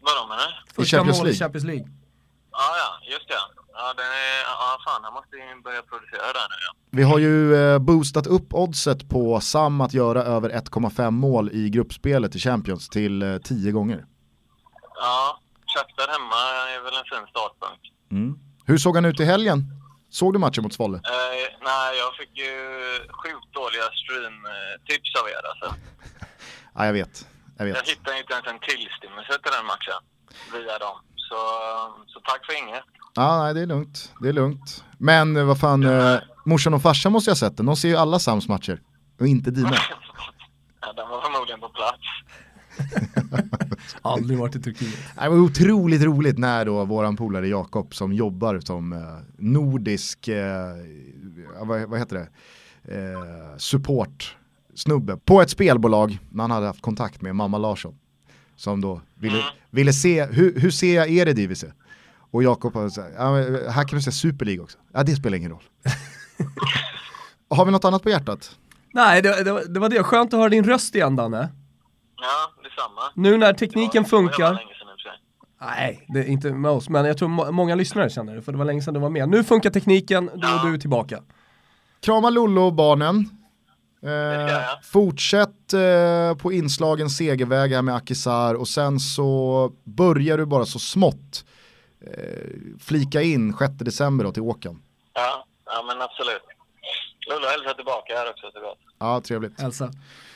Vadå 0.00 0.28
menar 0.28 0.64
du? 0.66 0.74
Första 0.74 0.96
Champions 0.96 1.18
mål 1.18 1.28
i. 1.28 1.34
Champions 1.34 1.64
League. 1.64 1.88
Ja, 2.60 2.68
ja, 2.82 3.12
just 3.12 3.28
det. 3.28 3.34
Ja, 3.72 3.94
den 3.96 4.06
är, 4.06 4.40
ja 4.60 4.78
fan, 4.86 5.04
han 5.04 5.12
måste 5.12 5.36
ju 5.36 5.62
börja 5.62 5.82
producera 5.82 6.26
där 6.38 6.46
nu 6.52 6.56
ja. 6.66 6.72
Vi 6.90 7.02
har 7.02 7.18
ju 7.18 7.54
eh, 7.56 7.78
boostat 7.78 8.26
upp 8.26 8.54
oddset 8.54 9.08
på 9.08 9.40
Sam 9.40 9.80
att 9.80 9.94
göra 9.94 10.22
över 10.22 10.50
1,5 10.50 11.10
mål 11.10 11.50
i 11.52 11.70
gruppspelet 11.70 12.34
i 12.36 12.38
Champions 12.38 12.88
till 12.88 13.22
eh, 13.22 13.38
10 13.38 13.72
gånger. 13.72 14.04
Ja, 14.94 15.40
Shakhtar 15.74 16.08
hemma 16.12 16.40
är 16.74 16.80
väl 16.84 16.94
en 17.00 17.04
fin 17.04 17.26
startpunkt. 17.30 17.84
Mm. 18.12 18.38
Hur 18.66 18.78
såg 18.78 18.94
han 18.94 19.04
ut 19.04 19.20
i 19.20 19.24
helgen? 19.24 19.58
Såg 20.10 20.32
du 20.32 20.38
matchen 20.38 20.62
mot 20.62 20.74
Svolle? 20.74 20.96
Eh, 20.96 21.48
nej, 21.70 21.98
jag 21.98 22.14
fick 22.20 22.32
ju 22.38 22.52
sjukt 23.20 23.52
dåliga 23.54 23.82
stream-tips 24.02 25.10
av 25.20 25.28
er 25.28 25.42
alltså. 25.50 25.68
Ja, 26.74 26.86
jag 26.86 26.92
vet. 26.92 27.26
Jag 27.58 27.68
Jag 27.68 27.74
vet. 27.74 27.88
hittade 27.88 28.18
inte 28.18 28.32
ens 28.32 28.46
en 28.46 28.58
tillstymmelse 28.60 29.32
till 29.42 29.52
den 29.58 29.66
matchen 29.66 30.00
via 30.52 30.78
dem. 30.78 30.96
Så, 31.30 31.36
så 32.06 32.20
tack 32.20 32.46
för 32.46 32.62
inget. 32.62 32.84
Ja, 33.14 33.42
nej, 33.42 33.54
det 33.54 33.60
är 33.60 33.66
lugnt. 33.66 34.12
Det 34.20 34.28
är 34.28 34.32
lugnt. 34.32 34.84
Men 34.98 35.36
eh, 35.36 35.44
vad 35.44 35.60
fan, 35.60 35.84
eh, 35.84 36.18
morsan 36.44 36.74
och 36.74 36.82
farsan 36.82 37.12
måste 37.12 37.30
jag 37.30 37.34
ha 37.34 37.38
sett 37.38 37.56
den. 37.56 37.66
De 37.66 37.76
ser 37.76 37.88
ju 37.88 37.96
alla 37.96 38.18
Sams 38.18 38.48
matcher. 38.48 38.80
Och 39.20 39.26
inte 39.26 39.50
dina. 39.50 39.70
ja, 40.80 40.92
den 40.92 41.08
var 41.08 41.20
förmodligen 41.20 41.60
på 41.60 41.68
plats. 41.68 41.98
Aldrig 44.02 44.38
varit 44.38 44.56
i 44.56 44.62
Turkiet. 44.62 44.94
Det 45.14 45.28
var 45.28 45.38
otroligt 45.38 46.02
roligt 46.02 46.38
när 46.38 46.64
då 46.64 46.84
våran 46.84 47.16
polare 47.16 47.48
Jakob 47.48 47.94
som 47.94 48.12
jobbar 48.12 48.60
som 48.60 48.92
eh, 48.92 48.98
nordisk, 49.36 50.28
eh, 50.28 50.36
ja, 51.58 51.64
vad, 51.64 51.82
vad 51.82 51.98
heter 51.98 52.16
det, 52.16 52.28
eh, 52.94 53.56
support 53.56 54.36
snubbe 54.74 55.16
på 55.16 55.42
ett 55.42 55.50
spelbolag 55.50 56.18
när 56.30 56.44
han 56.44 56.50
hade 56.50 56.66
haft 56.66 56.82
kontakt 56.82 57.22
med 57.22 57.36
mamma 57.36 57.58
Larsson. 57.58 57.94
Som 58.60 58.80
då 58.80 59.00
ville, 59.14 59.34
Mm. 59.38 59.46
ville 59.70 59.92
se, 59.92 60.24
hur, 60.24 60.60
hur 60.60 60.70
ser 60.70 60.96
jag 60.96 61.10
Eredivisie? 61.10 61.72
Och 62.30 62.42
Jakob 62.42 62.74
har 62.74 62.88
sagt, 62.88 63.14
ja, 63.18 63.32
men 63.32 63.70
här 63.70 63.84
kan 63.88 63.96
du 63.98 64.02
se 64.02 64.12
Super 64.12 64.44
League 64.46 64.62
också. 64.64 64.78
Ja 64.92 65.02
det 65.02 65.14
spelar 65.16 65.36
ingen 65.38 65.50
roll. 65.50 65.62
Har 67.50 67.64
vi 67.64 67.72
något 67.72 67.84
annat 67.84 68.02
på 68.02 68.10
hjärtat? 68.10 68.56
Nej, 68.92 69.22
det, 69.22 69.44
det, 69.44 69.52
var- 69.52 69.64
det 69.68 69.80
var 69.80 69.88
det. 69.88 70.02
Skönt 70.02 70.34
att 70.34 70.40
höra 70.40 70.48
din 70.48 70.64
röst 70.64 70.94
igen 70.94 71.16
Danne. 71.16 71.48
Ja, 72.16 72.62
detsamma. 72.62 73.02
Nu 73.14 73.36
när 73.36 73.52
tekniken 73.52 74.02
Det 74.02 74.12
var- 74.12 74.22
det 74.22 74.28
funkar. 74.28 74.52
i 74.54 74.56
sig. 74.56 75.12
Nej, 75.60 76.06
det 76.08 76.18
är 76.18 76.24
inte 76.24 76.50
med 76.52 76.70
oss, 76.70 76.88
men 76.88 77.04
jag 77.04 77.18
tror 77.18 77.28
må 77.28 77.52
många 77.52 77.74
lyssnare 77.74 78.10
känner 78.10 78.34
det, 78.36 78.42
för 78.42 78.52
det 78.52 78.58
var 78.58 78.64
länge 78.64 78.82
sedan 78.82 78.94
du 78.94 79.00
var 79.00 79.10
med. 79.10 79.28
Nu 79.28 79.44
funkar 79.44 79.70
tekniken, 79.70 80.26
då 80.34 80.46
är 80.48 80.52
Ja. 80.52 80.64
du 80.64 80.78
tillbaka. 80.78 81.22
Krama 82.00 82.30
Lollo 82.30 82.60
och 82.62 82.72
barnen. 82.74 83.28
Eh, 84.02 84.60
fortsätt 84.82 85.72
eh, 85.72 86.34
på 86.36 86.52
inslagen 86.52 87.10
segerväg 87.10 87.72
här 87.72 87.82
med 87.82 87.94
Akisar 87.94 88.54
och 88.54 88.68
sen 88.68 89.00
så 89.00 89.72
börjar 89.84 90.38
du 90.38 90.46
bara 90.46 90.64
så 90.66 90.78
smått 90.78 91.44
eh, 92.06 92.46
flika 92.80 93.22
in 93.22 93.56
6 93.58 93.72
december 93.78 94.24
då 94.24 94.32
till 94.32 94.42
Åkan. 94.42 94.82
Ja, 95.14 95.46
ja 95.66 95.84
men 95.86 96.02
absolut. 96.02 96.42
Lulla 97.30 97.48
hälsar 97.50 97.74
tillbaka 97.74 98.14
här 98.14 98.30
också 98.30 98.46
såklart. 98.52 98.78
Ja, 98.98 99.20
trevligt. 99.20 99.60
Hälsa. 99.60 99.90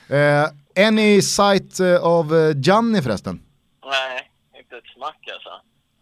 Eh, 0.09 0.45
any 0.89 1.23
sight 1.23 1.81
eh, 1.81 1.97
av 1.97 2.35
eh, 2.37 2.57
Gianni 2.57 3.03
förresten? 3.03 3.43
Nej, 3.85 4.31
inte 4.61 4.77
ett 4.77 4.85
smack 4.97 5.29
alltså. 5.35 5.51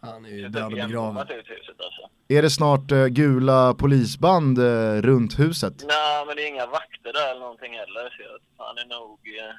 Han 0.01 0.25
är 0.25 0.29
ju 0.29 0.41
Jag 0.41 0.51
död 0.51 0.63
och 0.63 0.71
begraven. 0.71 1.17
alltså. 1.17 1.33
Är 2.27 2.41
det 2.41 2.49
snart 2.49 2.91
eh, 2.91 3.05
gula 3.05 3.73
polisband 3.73 4.59
eh, 4.59 5.01
runt 5.01 5.39
huset? 5.39 5.73
Nej, 5.87 5.95
men 6.25 6.35
det 6.35 6.41
är 6.43 6.47
inga 6.47 6.65
vakter 6.65 7.13
där 7.13 7.31
eller 7.31 7.39
någonting 7.39 7.73
heller. 7.73 8.03
Så 8.15 8.21
jag, 8.27 8.65
han 8.65 8.77
är 8.77 8.85
nog... 8.85 9.11
Eh, 9.39 9.55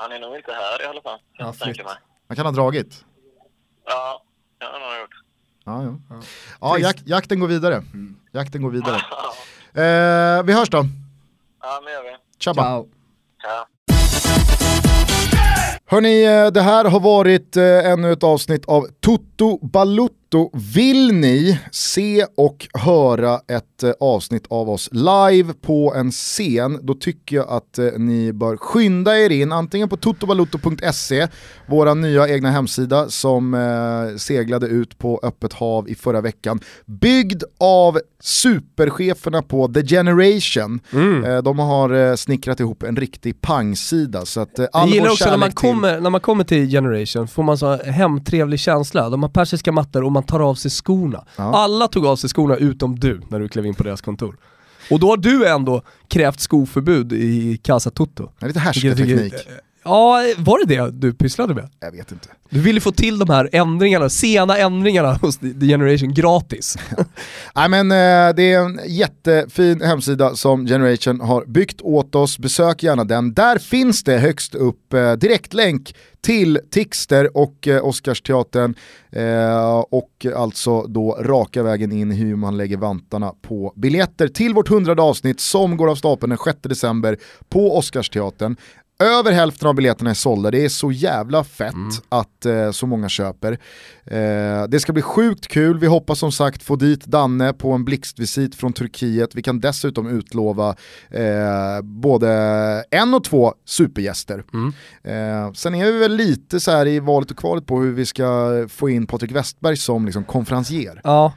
han 0.00 0.12
är 0.12 0.20
nog 0.20 0.36
inte 0.36 0.52
här 0.52 0.82
i 0.82 0.86
alla 0.86 1.02
fall. 1.02 1.18
kan 1.36 1.46
Ja, 1.46 1.52
flytt. 1.52 1.84
mig. 1.84 1.94
Han 2.28 2.36
kan 2.36 2.46
ha 2.46 2.52
dragit. 2.52 3.04
Ja, 3.86 4.22
det 4.58 4.64
har 4.64 4.80
han 4.90 5.00
gjort. 5.00 5.14
Ja, 5.64 5.82
ja. 6.10 6.20
ja 6.60 6.78
jak 6.78 6.96
jakten 7.06 7.40
går 7.40 7.48
vidare. 7.48 7.82
Jakten 8.32 8.62
går 8.62 8.70
vidare. 8.70 9.00
Eh, 9.68 10.42
vi 10.42 10.52
hörs 10.52 10.68
då. 10.70 10.84
ja 11.62 11.80
men 11.84 11.92
gör 11.92 12.02
vi. 12.02 12.16
Tjabba. 12.38 12.62
Ciao. 12.62 12.88
Ja. 13.42 13.66
Hörni, 15.86 16.24
eh, 16.24 16.46
det 16.46 16.60
här 16.62 16.84
har 16.84 17.00
varit 17.00 17.56
eh, 17.56 17.90
ännu 17.92 18.12
ett 18.12 18.22
avsnitt 18.22 18.64
av 18.68 18.86
Toto 19.00 19.58
Balutto. 19.66 20.27
Vill 20.74 21.12
ni 21.12 21.58
se 21.72 22.26
och 22.36 22.68
höra 22.74 23.34
ett 23.48 23.82
eh, 23.82 23.90
avsnitt 24.00 24.44
av 24.50 24.70
oss 24.70 24.88
live 24.92 25.52
på 25.62 25.94
en 25.96 26.10
scen, 26.10 26.78
då 26.82 26.94
tycker 26.94 27.36
jag 27.36 27.48
att 27.48 27.78
eh, 27.78 27.84
ni 27.96 28.32
bör 28.32 28.56
skynda 28.56 29.18
er 29.18 29.30
in, 29.30 29.52
antingen 29.52 29.88
på 29.88 29.96
totobalutto.se, 29.96 31.28
våra 31.66 31.94
nya 31.94 32.28
egna 32.28 32.50
hemsida 32.50 33.08
som 33.08 33.54
eh, 33.54 34.16
seglade 34.16 34.66
ut 34.66 34.98
på 34.98 35.20
öppet 35.22 35.52
hav 35.52 35.88
i 35.88 35.94
förra 35.94 36.20
veckan, 36.20 36.60
byggd 36.86 37.42
av 37.60 37.98
supercheferna 38.20 39.42
på 39.42 39.68
The 39.68 39.82
Generation. 39.86 40.80
Eh, 41.26 41.42
de 41.42 41.58
har 41.58 41.90
eh, 42.10 42.14
snickrat 42.14 42.60
ihop 42.60 42.82
en 42.82 42.96
riktig 42.96 43.40
pangsida. 43.40 44.24
Så 44.26 44.40
att, 44.40 44.58
eh, 44.58 44.66
all 44.72 44.88
Jag 44.88 44.94
gillar 44.94 45.06
vår 45.06 45.12
också 45.12 45.30
när 45.30 45.36
man, 45.36 45.48
till- 45.48 45.56
kommer, 45.56 46.00
när 46.00 46.10
man 46.10 46.20
kommer 46.20 46.44
till 46.44 46.68
Generation, 46.70 47.28
får 47.28 47.42
man 47.42 47.58
så 47.58 47.76
hemtrevlig 47.76 48.60
känsla. 48.60 49.10
De 49.10 49.22
har 49.22 49.30
persiska 49.30 49.72
mattor 49.72 50.04
och 50.04 50.12
man 50.18 50.24
tar 50.24 50.40
av 50.40 50.54
sig 50.54 50.70
skorna. 50.70 51.24
Ja. 51.36 51.42
Alla 51.42 51.88
tog 51.88 52.06
av 52.06 52.16
sig 52.16 52.30
skorna 52.30 52.56
utom 52.56 52.98
du 52.98 53.20
när 53.28 53.40
du 53.40 53.48
klev 53.48 53.66
in 53.66 53.74
på 53.74 53.82
deras 53.82 54.00
kontor. 54.00 54.36
Och 54.90 55.00
då 55.00 55.08
har 55.08 55.16
du 55.16 55.48
ändå 55.48 55.82
krävt 56.08 56.40
skoförbud 56.40 57.12
i 57.12 57.56
Casa 57.56 57.90
är 58.44 58.48
lite 58.48 58.60
härskarteknik. 58.60 59.34
Ja, 59.88 60.22
var 60.38 60.66
det 60.66 60.76
det 60.76 60.90
du 60.90 61.12
pysslade 61.12 61.54
med? 61.54 61.68
Jag 61.80 61.92
vet 61.92 62.12
inte. 62.12 62.28
Du 62.50 62.60
ville 62.60 62.80
få 62.80 62.92
till 62.92 63.18
de 63.18 63.30
här 63.30 63.48
ändringarna, 63.52 64.08
sena 64.08 64.58
ändringarna 64.58 65.14
hos 65.14 65.36
The 65.38 65.66
Generation 65.66 66.14
gratis. 66.14 66.76
Nej 67.54 67.68
men 67.68 67.90
eh, 67.90 68.34
det 68.36 68.52
är 68.52 68.58
en 68.64 68.80
jättefin 68.86 69.80
hemsida 69.80 70.34
som 70.34 70.66
Generation 70.66 71.20
har 71.20 71.44
byggt 71.44 71.80
åt 71.80 72.14
oss, 72.14 72.38
besök 72.38 72.82
gärna 72.82 73.04
den. 73.04 73.34
Där 73.34 73.58
finns 73.58 74.04
det 74.04 74.18
högst 74.18 74.54
upp 74.54 74.92
eh, 74.92 75.12
direktlänk 75.12 75.94
till 76.20 76.60
Tixter 76.70 77.36
och 77.36 77.68
eh, 77.68 77.84
Oscarsteatern 77.84 78.74
och 79.88 80.26
alltså 80.36 80.82
då 80.82 81.18
raka 81.20 81.62
vägen 81.62 81.92
in 81.92 82.10
hur 82.10 82.36
man 82.36 82.56
lägger 82.56 82.76
vantarna 82.76 83.32
på 83.42 83.72
biljetter 83.76 84.28
till 84.28 84.54
vårt 84.54 84.68
hundrade 84.68 85.02
avsnitt 85.02 85.40
som 85.40 85.76
går 85.76 85.90
av 85.90 85.94
stapeln 85.94 86.30
den 86.30 86.38
6 86.38 86.58
december 86.62 87.16
på 87.48 87.78
Oscarsteatern. 87.78 88.56
Över 89.02 89.32
hälften 89.32 89.68
av 89.68 89.74
biljetterna 89.74 90.10
är 90.10 90.14
sålda, 90.14 90.50
det 90.50 90.64
är 90.64 90.68
så 90.68 90.92
jävla 90.92 91.44
fett 91.44 91.74
att 92.08 92.46
eh, 92.46 92.70
så 92.70 92.86
många 92.86 93.08
köper. 93.08 93.52
Eh, 94.04 94.64
det 94.68 94.80
ska 94.80 94.92
bli 94.92 95.02
sjukt 95.02 95.48
kul, 95.48 95.78
vi 95.78 95.86
hoppas 95.86 96.18
som 96.18 96.32
sagt 96.32 96.62
få 96.62 96.76
dit 96.76 97.04
Danne 97.04 97.52
på 97.52 97.72
en 97.72 97.84
blixtvisit 97.84 98.54
från 98.54 98.72
Turkiet. 98.72 99.34
Vi 99.34 99.42
kan 99.42 99.60
dessutom 99.60 100.08
utlova 100.08 100.76
eh, 101.10 101.82
både 101.82 102.28
en 102.90 103.14
och 103.14 103.24
två 103.24 103.54
supergäster. 103.64 104.44
Eh, 105.02 105.52
sen 105.52 105.74
är 105.74 105.92
vi 105.92 105.98
väl 105.98 106.16
lite 106.16 106.60
så 106.60 106.70
här 106.70 106.86
i 106.86 107.00
valet 107.00 107.30
och 107.30 107.38
kvalet 107.38 107.66
på 107.66 107.80
hur 107.80 107.92
vi 107.92 108.06
ska 108.06 108.50
få 108.68 108.88
in 108.90 109.06
Patrik 109.06 109.32
Westberg 109.32 109.76
som 109.76 110.04
liksom 110.04 110.24
konferencier. 110.24 111.00
Ja, 111.04 111.32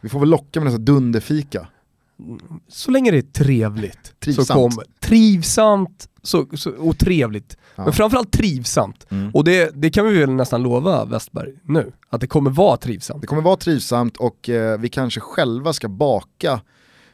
Vi 0.00 0.08
får 0.08 0.20
väl 0.20 0.28
locka 0.28 0.60
med 0.60 0.72
en 0.72 0.84
dunderfika. 0.84 1.66
Så 2.68 2.90
länge 2.90 3.10
det 3.10 3.18
är 3.18 3.22
trevligt. 3.22 4.20
Trivsamt. 4.20 4.46
Så 4.46 4.54
kommer, 4.54 4.84
trivsamt 5.00 6.08
så, 6.22 6.46
så, 6.54 6.70
och 6.70 6.98
trevligt. 6.98 7.56
Ja. 7.76 7.84
Men 7.84 7.92
framförallt 7.92 8.32
trivsamt. 8.32 9.06
Mm. 9.10 9.30
Och 9.34 9.44
det, 9.44 9.70
det 9.74 9.90
kan 9.90 10.06
vi 10.06 10.18
väl 10.18 10.30
nästan 10.30 10.62
lova 10.62 11.04
Westberg 11.04 11.52
nu, 11.62 11.92
att 12.08 12.20
det 12.20 12.26
kommer 12.26 12.50
vara 12.50 12.76
trivsamt. 12.76 13.20
Det 13.20 13.26
kommer 13.26 13.42
vara 13.42 13.56
trivsamt 13.56 14.16
och 14.16 14.48
eh, 14.48 14.78
vi 14.78 14.88
kanske 14.88 15.20
själva 15.20 15.72
ska 15.72 15.88
baka 15.88 16.60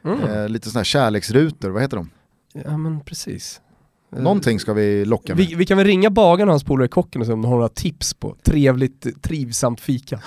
Mm. 0.05 0.21
eh, 0.25 0.49
lite 0.49 0.69
sådana 0.71 0.81
här 0.81 0.85
kärleksrutor, 0.85 1.71
vad 1.71 1.83
heter 1.83 1.97
de? 1.97 2.11
Ja 2.53 2.77
men 2.77 3.01
precis. 3.01 3.61
Eh, 4.17 4.23
Någonting 4.23 4.61
ska 4.61 4.73
vi 4.73 5.05
locka 5.05 5.35
med. 5.35 5.47
Vi, 5.47 5.55
vi 5.55 5.67
kan 5.67 5.77
väl 5.79 5.87
ringa 5.87 6.11
bagaren 6.11 6.49
och 6.49 6.53
hans 6.53 6.65
polare 6.65 6.89
kocken 6.89 7.21
och 7.21 7.27
se 7.27 7.33
om 7.33 7.43
de 7.43 7.49
har 7.49 7.57
några 7.57 7.69
tips 7.69 8.15
på 8.15 8.37
trevligt, 8.43 9.23
trivsamt 9.23 9.81
fika. 9.81 10.21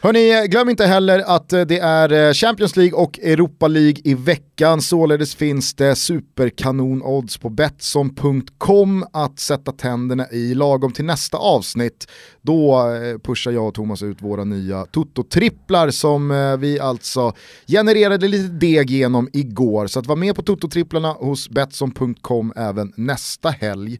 Hörni, 0.00 0.48
glöm 0.48 0.68
inte 0.68 0.86
heller 0.86 1.18
att 1.26 1.52
eh, 1.52 1.60
det 1.60 1.78
är 1.78 2.12
eh, 2.12 2.32
Champions 2.32 2.76
League 2.76 2.98
och 2.98 3.18
Europa 3.18 3.68
League 3.68 4.00
i 4.04 4.14
veckan. 4.14 4.82
Således 4.82 5.34
finns 5.34 5.74
det 5.74 5.94
superkanon-odds 5.94 7.40
på 7.40 7.48
Betsson.com 7.48 9.06
att 9.12 9.38
sätta 9.38 9.72
tänderna 9.72 10.30
i 10.30 10.54
lagom 10.54 10.92
till 10.92 11.04
nästa 11.04 11.36
avsnitt. 11.36 12.06
Då 12.42 12.90
eh, 12.92 13.18
pushar 13.18 13.50
jag 13.50 13.68
och 13.68 13.74
Thomas 13.74 14.02
ut 14.02 14.22
våra 14.22 14.44
nya 14.44 14.84
Toto-tripplar 14.84 15.90
som 15.90 16.56
vi 16.60 16.80
alltså 16.80 17.32
genererade 17.66 18.28
lite 18.28 18.48
deg 18.48 18.90
genom 18.90 19.28
igår. 19.32 19.86
Så 19.86 19.98
att 19.98 20.06
vara 20.06 20.18
med 20.18 20.36
på 20.36 20.42
Toto-tripplarna 20.42 21.12
hos 21.12 21.48
Betsson.com 21.50 22.52
även 22.56 22.92
nästa 22.96 23.50
helg. 23.50 23.98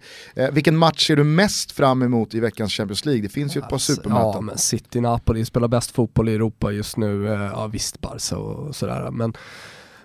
Vilken 0.53 0.77
match 0.77 1.07
ser 1.07 1.17
du 1.17 1.25
mest 1.25 1.73
fram 1.73 2.03
emot 2.03 2.35
i 2.35 2.41
veckans 2.41 2.73
Champions 2.73 3.05
League? 3.05 3.23
Det 3.23 3.29
finns 3.29 3.57
ju 3.57 3.61
ett 3.61 3.69
par 3.69 3.79
supermöten. 3.79 4.31
Ja 4.35 4.41
men 4.41 4.59
City 4.59 5.01
Napoli 5.01 5.45
spelar 5.45 5.69
bäst 5.69 5.86
fotboll 5.93 6.29
i 6.29 6.35
Europa 6.35 6.71
just 6.71 6.97
nu, 6.97 7.27
Eh, 7.27 7.51
ja 7.53 7.67
visst 7.67 8.01
Barca 8.01 8.39
och 8.39 8.77
sådär 8.77 9.11
men 9.11 9.33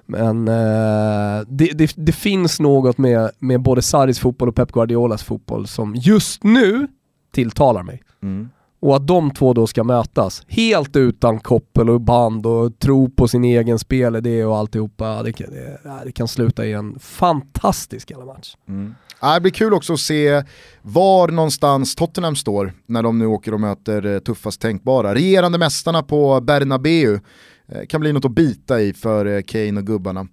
men 0.06 0.48
eh, 0.48 1.46
det, 1.48 1.72
det, 1.74 1.94
det 1.96 2.12
finns 2.12 2.60
något 2.60 2.98
med, 2.98 3.32
med 3.40 3.62
både 3.62 3.82
Saris 3.82 4.20
fotboll 4.20 4.50
och 4.50 4.56
Pep 4.56 4.72
Guardiolas 4.72 5.24
fotboll 5.24 5.68
som 5.68 5.96
just 5.96 6.44
nu 6.44 6.88
tilltalar 7.32 7.84
mig. 7.84 8.02
Mm. 8.24 8.50
Och 8.80 8.96
att 8.96 9.08
de 9.08 9.32
två 9.32 9.54
då 9.54 9.68
ska 9.68 9.84
mötas, 9.84 10.44
helt 10.48 10.96
utan 10.96 11.40
koppel 11.40 11.90
och 11.90 12.02
band 12.02 12.46
och 12.46 12.80
tro 12.80 13.10
på 13.10 13.28
sin 13.28 13.44
egen 13.44 13.80
spelidé 13.80 14.46
och 14.46 14.58
alltihopa, 14.58 15.24
det 15.24 15.34
kan, 15.34 15.50
det, 15.50 15.80
det 16.06 16.12
kan 16.12 16.28
sluta 16.28 16.66
i 16.66 16.74
en 16.74 17.00
fantastisk 17.00 18.12
jävla 18.12 18.26
match. 18.26 18.56
Ja, 18.66 18.74
det 19.22 19.42
blir 19.42 19.52
kul 19.52 19.74
också 19.74 19.94
att 19.94 20.00
se 20.00 20.44
var 20.82 21.28
någonstans 21.28 21.96
Tottenham 21.96 22.36
står 22.36 22.74
när 22.86 23.04
de 23.04 23.20
nu 23.20 23.26
åker 23.26 23.54
och 23.54 23.60
möter 23.60 24.06
eh, 24.06 24.20
tuffast 24.20 24.62
tänkbara. 24.62 25.16
Regerande 25.16 25.58
mästarna 25.58 26.04
på 26.04 26.42
Bernabeu 26.42 27.20
eh, 27.68 27.86
kan 27.90 28.02
bli 28.02 28.14
något 28.14 28.26
att 28.26 28.32
bita 28.32 28.82
i 28.82 28.94
för 28.94 29.26
eh, 29.26 29.42
Kane 29.42 29.80
och 29.80 29.88
gubbarna. 29.88 30.28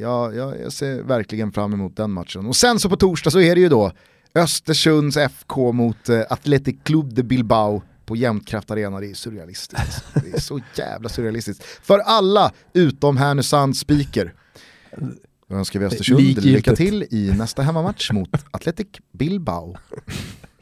Ja, 0.00 0.32
ja, 0.32 0.56
jag 0.56 0.72
ser 0.72 1.02
verkligen 1.02 1.52
fram 1.52 1.72
emot 1.72 1.96
den 1.96 2.10
matchen. 2.10 2.46
Och 2.46 2.56
sen 2.56 2.78
så 2.78 2.88
på 2.88 2.96
torsdag 2.96 3.30
så 3.30 3.40
är 3.40 3.54
det 3.54 3.60
ju 3.60 3.68
då 3.68 3.92
Östersunds 4.34 5.16
FK 5.16 5.72
mot 5.72 6.08
Athletic 6.28 6.76
Club 6.82 7.14
de 7.14 7.22
Bilbao 7.22 7.82
på 8.06 8.16
Jämtkraft 8.16 8.70
Arena, 8.70 9.00
det 9.00 9.10
är 9.10 9.14
surrealistiskt. 9.14 10.04
Det 10.14 10.36
är 10.36 10.40
så 10.40 10.60
jävla 10.74 11.08
surrealistiskt. 11.08 11.64
För 11.64 11.98
alla 11.98 12.52
utom 12.72 13.16
Härnösand 13.16 13.76
Speaker. 13.76 14.34
Då 15.54 15.58
önskar 15.58 15.80
vi 15.80 15.86
Östersund 15.86 16.20
Likgiltigt. 16.20 16.54
lycka 16.56 16.76
till 16.76 17.02
i 17.10 17.32
nästa 17.38 17.62
hemmamatch 17.62 18.10
mot 18.12 18.28
Athletic 18.50 18.86
Bilbao. 19.12 19.76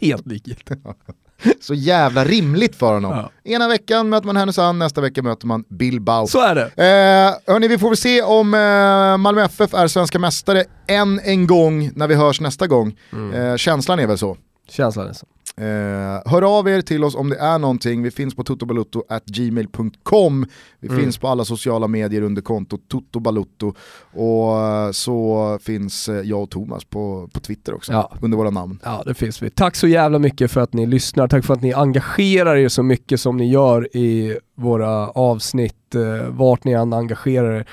Helt 0.01 0.27
likgiltigt. 0.27 0.81
Så 1.61 1.75
jävla 1.75 2.25
rimligt 2.25 2.77
för 2.77 2.95
honom. 2.95 3.13
Ja. 3.13 3.31
Ena 3.53 3.69
veckan 3.69 4.09
möter 4.09 4.27
man 4.27 4.37
Härnösand, 4.37 4.79
nästa 4.79 5.01
vecka 5.01 5.23
möter 5.23 5.47
man 5.47 5.65
Bilbao. 5.69 6.27
Så 6.27 6.41
är 6.41 6.55
det. 6.55 6.63
Eh, 6.65 7.53
hörni, 7.53 7.69
vi 7.69 7.79
får 7.79 7.89
väl 7.89 7.97
se 7.97 8.23
om 8.23 8.55
eh, 8.55 9.17
Malmö 9.17 9.45
FF 9.45 9.75
är 9.75 9.87
svenska 9.87 10.19
mästare 10.19 10.65
än 10.87 11.21
en 11.21 11.47
gång 11.47 11.91
när 11.95 12.09
vi 12.09 12.15
hörs 12.15 12.41
nästa 12.41 12.67
gång. 12.67 12.99
Eh, 13.35 13.57
känslan 13.57 13.99
är 13.99 14.07
väl 14.07 14.19
så. 14.19 14.37
Känslan 14.69 15.09
är 15.09 15.13
så. 15.13 15.27
Eh, 15.57 16.31
hör 16.33 16.59
av 16.59 16.69
er 16.69 16.81
till 16.81 17.05
oss 17.05 17.15
om 17.15 17.29
det 17.29 17.37
är 17.39 17.59
någonting, 17.59 18.03
vi 18.03 18.11
finns 18.11 18.35
på 18.35 18.45
totobalutto.gmail.com 18.45 20.47
Vi 20.81 20.89
Mm. 20.89 21.01
finns 21.01 21.19
på 21.19 21.29
alla 21.29 21.45
sociala 21.45 21.89
medier 21.89 22.23
under 22.23 22.43
kontot 22.43 22.81
totobalutto 22.89 23.75
och 24.13 24.59
eh, 24.61 24.91
så 24.91 25.59
finns 25.63 26.09
eh, 26.09 26.15
jag 26.21 26.43
och 26.43 26.51
Thomas 26.51 26.85
på, 26.85 27.29
på 27.33 27.41
Twitter 27.41 27.75
också, 27.75 27.93
Ja. 27.93 28.13
under 28.23 28.39
våra 28.39 28.51
namn. 28.51 28.79
Ja, 28.85 29.03
det 29.07 29.15
finns 29.15 29.43
vi. 29.43 29.51
Tack 29.51 29.77
så 29.77 29.87
jävla 29.89 30.19
mycket 30.19 30.51
för 30.51 30.61
att 30.61 30.73
ni 30.73 30.87
lyssnar. 30.87 31.29
Tack 31.29 31.45
för 31.45 31.55
att 31.55 31.63
ni 31.63 31.73
engagerar 31.73 32.57
er 32.57 32.69
så 32.69 32.83
mycket 32.83 33.21
som 33.21 33.37
ni 33.37 33.51
gör 33.51 33.97
i 33.97 34.39
våra 34.57 35.09
avsnitt. 35.09 35.75
eh, 35.95 36.29
vart 36.31 36.65
ni 36.65 36.73
än 36.73 36.93
engagerar 36.93 37.53
er. 37.53 37.67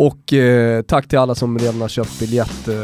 Och 0.00 0.32
eh, 0.32 0.82
tack 0.82 1.08
till 1.08 1.18
alla 1.18 1.34
som 1.34 1.58
redan 1.58 1.80
har 1.80 1.88
köpt 1.88 2.20
biljett 2.20 2.68
eh, 2.68 2.74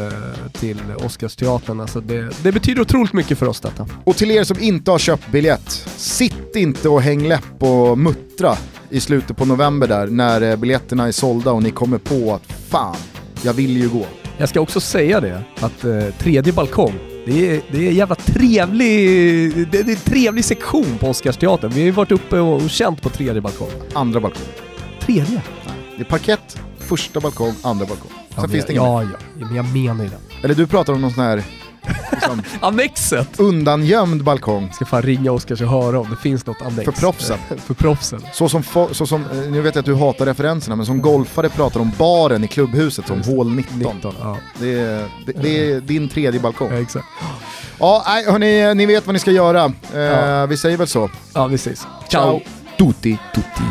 till 0.51 0.77
Oscarsteatern. 1.05 1.79
Alltså 1.79 2.01
det, 2.01 2.43
det 2.43 2.51
betyder 2.51 2.81
otroligt 2.81 3.13
mycket 3.13 3.37
för 3.37 3.47
oss 3.47 3.59
detta. 3.59 3.87
Och 4.03 4.15
till 4.15 4.31
er 4.31 4.43
som 4.43 4.59
inte 4.59 4.91
har 4.91 4.99
köpt 4.99 5.31
biljett, 5.31 5.69
sitt 5.97 6.55
inte 6.55 6.89
och 6.89 7.01
häng 7.01 7.27
läpp 7.27 7.63
och 7.63 7.97
muttra 7.97 8.57
i 8.89 8.99
slutet 8.99 9.37
på 9.37 9.45
november 9.45 9.87
där 9.87 10.07
när 10.07 10.41
eh, 10.41 10.55
biljetterna 10.55 11.07
är 11.07 11.11
sålda 11.11 11.51
och 11.51 11.63
ni 11.63 11.71
kommer 11.71 11.97
på 11.97 12.33
att 12.33 12.51
fan, 12.51 12.97
jag 13.41 13.53
vill 13.53 13.77
ju 13.77 13.89
gå. 13.89 14.05
Jag 14.37 14.49
ska 14.49 14.61
också 14.61 14.79
säga 14.79 15.21
det, 15.21 15.43
att 15.59 15.83
eh, 15.83 16.15
tredje 16.19 16.53
balkong, 16.53 16.93
det 17.25 17.55
är, 17.55 17.61
det 17.71 17.85
är 17.85 17.89
en 17.89 17.95
jävla 17.95 18.15
trevlig, 18.15 19.57
det, 19.71 19.83
det 19.83 19.91
är 19.91 19.95
en 19.95 19.95
trevlig 19.95 20.45
sektion 20.45 20.97
på 20.99 21.07
Oscarsteatern. 21.07 21.71
Vi 21.71 21.79
har 21.79 21.85
ju 21.85 21.91
varit 21.91 22.11
uppe 22.11 22.39
och, 22.39 22.61
och 22.61 22.69
känt 22.69 23.01
på 23.01 23.09
tredje 23.09 23.41
balkong. 23.41 23.71
Andra 23.93 24.19
balkong. 24.19 24.47
Tredje? 24.99 25.41
Det 25.97 26.01
är 26.01 26.05
parkett, 26.05 26.57
första 26.85 27.19
balkong, 27.19 27.53
andra 27.61 27.85
balkong. 27.85 28.11
Sen 28.11 28.43
Ja, 28.43 28.47
finns 28.47 28.65
det 28.65 28.73
ingen 28.73 28.83
ja, 28.85 29.03
ja, 29.03 29.17
men 29.45 29.55
jag 29.55 29.65
menar 29.65 30.03
ju 30.03 30.09
det. 30.09 30.17
Eller 30.43 30.55
du 30.55 30.67
pratar 30.67 30.93
om 30.93 31.01
någon 31.01 31.11
sån 31.13 31.23
här 31.23 31.43
liksom, 32.11 32.41
Annexet! 32.61 33.39
undangömd 33.39 34.23
balkong. 34.23 34.71
Ska 34.73 34.85
fan 34.85 35.01
ringa 35.01 35.31
Oskar 35.31 35.63
och 35.63 35.69
höra 35.69 35.99
om 35.99 36.09
det 36.09 36.15
finns 36.17 36.45
något 36.45 36.61
annex. 36.61 36.85
För 36.85 36.91
proffsen. 36.91 37.37
för 37.65 37.73
proffsen. 37.73 38.21
Så 38.33 38.49
som, 38.49 38.61
fo- 38.63 38.93
så 38.93 39.05
som, 39.07 39.21
eh, 39.21 39.37
nu 39.51 39.61
vet 39.61 39.75
jag 39.75 39.79
att 39.79 39.85
du 39.85 39.95
hatar 39.95 40.25
referenserna, 40.25 40.75
men 40.75 40.85
som 40.85 41.01
golfare 41.01 41.49
pratar 41.49 41.79
om 41.79 41.91
baren 41.97 42.43
i 42.43 42.47
klubbhuset 42.47 43.07
som 43.07 43.21
hål 43.21 43.51
19. 43.51 43.77
19, 43.79 44.13
ja. 44.21 44.37
Det 44.59 44.79
är, 44.79 45.05
det, 45.25 45.31
det 45.41 45.71
är 45.71 45.81
din 45.81 46.09
tredje 46.09 46.39
balkong. 46.39 46.69
ja 46.73 46.79
exakt. 46.81 47.05
Ja, 47.79 48.03
nej, 48.07 48.25
hörni, 48.31 48.75
ni 48.75 48.85
vet 48.85 49.05
vad 49.05 49.13
ni 49.13 49.19
ska 49.19 49.31
göra. 49.31 49.65
Eh, 49.93 49.99
Ja. 49.99 50.45
Vi 50.45 50.57
säger 50.57 50.77
väl 50.77 50.87
så. 50.87 51.09
Ja, 51.33 51.47
vi 51.47 51.55
ses. 51.55 51.87
Ciao. 52.09 52.41
Tutti, 52.77 53.17
tutti. 53.35 53.61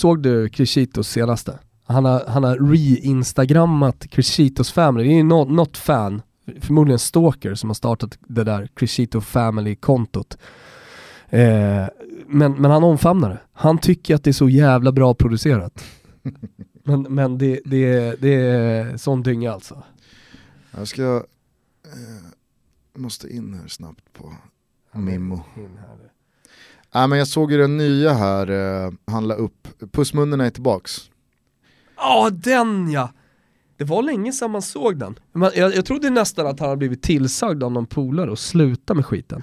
Såg 0.00 0.22
du 0.22 0.48
Crescitos 0.48 1.08
senaste? 1.08 1.58
Han 1.84 2.04
har, 2.04 2.24
han 2.28 2.44
har 2.44 2.56
re-instagrammat 2.56 4.06
Crescitos 4.10 4.72
Family, 4.72 5.08
det 5.08 5.14
är 5.14 5.16
ju 5.16 5.22
nå- 5.22 5.44
något 5.44 5.76
fan, 5.76 6.22
förmodligen 6.60 6.98
Stalker 6.98 7.54
som 7.54 7.70
har 7.70 7.74
startat 7.74 8.18
det 8.20 8.44
där 8.44 8.68
Crescito 8.74 9.20
Family-kontot. 9.20 10.38
Eh, 11.28 11.86
men, 12.26 12.52
men 12.52 12.70
han 12.70 12.84
omfamnar 12.84 13.30
det. 13.30 13.40
Han 13.52 13.78
tycker 13.78 14.14
att 14.14 14.24
det 14.24 14.30
är 14.30 14.32
så 14.32 14.48
jävla 14.48 14.92
bra 14.92 15.14
producerat. 15.14 15.84
men 16.84 17.02
men 17.02 17.38
det, 17.38 17.60
det, 17.64 18.14
det 18.20 18.34
är 18.34 18.96
sån 18.96 19.22
dynga 19.22 19.52
alltså. 19.52 19.82
Jag 20.76 20.88
ska... 20.88 21.24
Eh, 21.84 23.00
måste 23.00 23.28
in 23.28 23.54
här 23.54 23.68
snabbt 23.68 24.12
på 24.12 24.34
Mimmo. 24.92 25.44
Ja, 26.92 27.06
men 27.06 27.18
jag 27.18 27.28
såg 27.28 27.52
ju 27.52 27.58
den 27.58 27.76
nya 27.76 28.12
här, 28.12 28.50
eh, 28.86 28.92
han 29.06 29.28
la 29.28 29.34
upp, 29.34 29.68
Pussmunnorna 29.92 30.46
är 30.46 30.50
tillbaks. 30.50 31.10
Ja, 31.96 32.30
den 32.32 32.90
ja! 32.90 33.12
Det 33.76 33.84
var 33.84 34.02
länge 34.02 34.32
sedan 34.32 34.50
man 34.50 34.62
såg 34.62 34.98
den. 34.98 35.18
Men 35.32 35.50
jag, 35.54 35.74
jag 35.74 35.84
trodde 35.84 36.10
nästan 36.10 36.46
att 36.46 36.60
han 36.60 36.68
hade 36.68 36.78
blivit 36.78 37.02
tillsagd 37.02 37.62
av 37.62 37.72
någon 37.72 37.86
polare 37.86 38.32
att 38.32 38.38
sluta 38.38 38.94
med 38.94 39.06
skiten. 39.06 39.42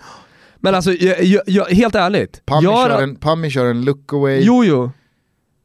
Men 0.57 0.75
alltså, 0.75 0.91
jag, 0.91 1.23
jag, 1.23 1.41
jag, 1.47 1.65
helt 1.65 1.95
ärligt. 1.95 2.45
Pammi, 2.45 2.63
gör- 2.63 2.89
kör 2.89 3.01
en, 3.03 3.15
Pammi 3.15 3.49
kör 3.49 3.65
en 3.65 3.85
look 3.85 4.13
away. 4.13 4.39
Jo, 4.43 4.63
jo. 4.63 4.91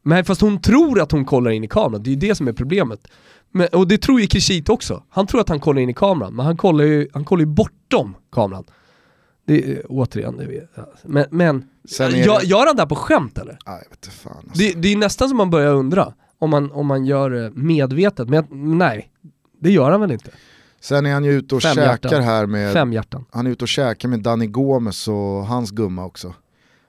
Men 0.02 0.24
fast 0.24 0.40
hon 0.40 0.60
tror 0.60 1.00
att 1.00 1.12
hon 1.12 1.24
kollar 1.24 1.50
in 1.50 1.64
i 1.64 1.68
kameran, 1.68 2.02
det 2.02 2.10
är 2.10 2.12
ju 2.12 2.18
det 2.20 2.34
som 2.34 2.48
är 2.48 2.52
problemet. 2.52 3.08
Men, 3.50 3.68
och 3.72 3.88
det 3.88 3.98
tror 3.98 4.20
ju 4.20 4.26
Kishit 4.26 4.68
också. 4.68 5.02
Han 5.10 5.26
tror 5.26 5.40
att 5.40 5.48
han 5.48 5.60
kollar 5.60 5.80
in 5.82 5.90
i 5.90 5.94
kameran, 5.94 6.34
men 6.34 6.46
han 6.46 6.56
kollar 6.56 6.84
ju, 6.84 7.08
han 7.12 7.24
kollar 7.24 7.40
ju 7.40 7.46
bortom 7.46 8.14
kameran. 8.32 8.64
Det 9.44 9.72
är 9.72 9.82
återigen, 9.88 10.36
det 10.36 10.46
vet 10.46 10.70
jag. 10.74 10.86
Men, 11.04 11.24
men 11.30 11.64
Sen 11.84 12.10
gör, 12.18 12.40
det- 12.40 12.46
gör 12.46 12.66
han 12.66 12.76
det 12.76 12.82
här 12.82 12.88
på 12.88 12.94
skämt 12.94 13.38
eller? 13.38 13.58
Ja, 13.66 13.72
jag 13.82 13.90
vet 13.90 14.06
fan 14.06 14.36
alltså. 14.36 14.58
Det, 14.58 14.72
det 14.72 14.88
är 14.92 14.96
nästan 14.96 15.28
som 15.28 15.36
man 15.38 15.50
börjar 15.50 15.74
undra, 15.74 16.12
om 16.38 16.50
man, 16.50 16.70
om 16.72 16.86
man 16.86 17.04
gör 17.06 17.30
det 17.30 17.50
medvetet. 17.54 18.28
Men 18.28 18.44
nej, 18.78 19.10
det 19.60 19.70
gör 19.70 19.90
han 19.90 20.00
väl 20.00 20.10
inte? 20.12 20.30
Sen 20.80 21.06
är 21.06 21.12
han 21.12 21.24
ju 21.24 21.32
ute 21.32 21.54
och 21.54 21.62
Fem 21.62 21.74
käkar 21.74 21.90
hjärtan. 21.90 22.22
här 22.22 22.46
med, 22.46 22.72
Fem 22.72 22.92
hjärtan. 22.92 23.24
han 23.30 23.46
är 23.46 23.50
ute 23.50 23.64
och 23.64 23.68
käkar 23.68 24.08
med 24.08 24.20
Danny 24.20 24.46
Gomes 24.46 25.08
och 25.08 25.14
hans 25.46 25.70
gumma 25.70 26.04
också. 26.04 26.34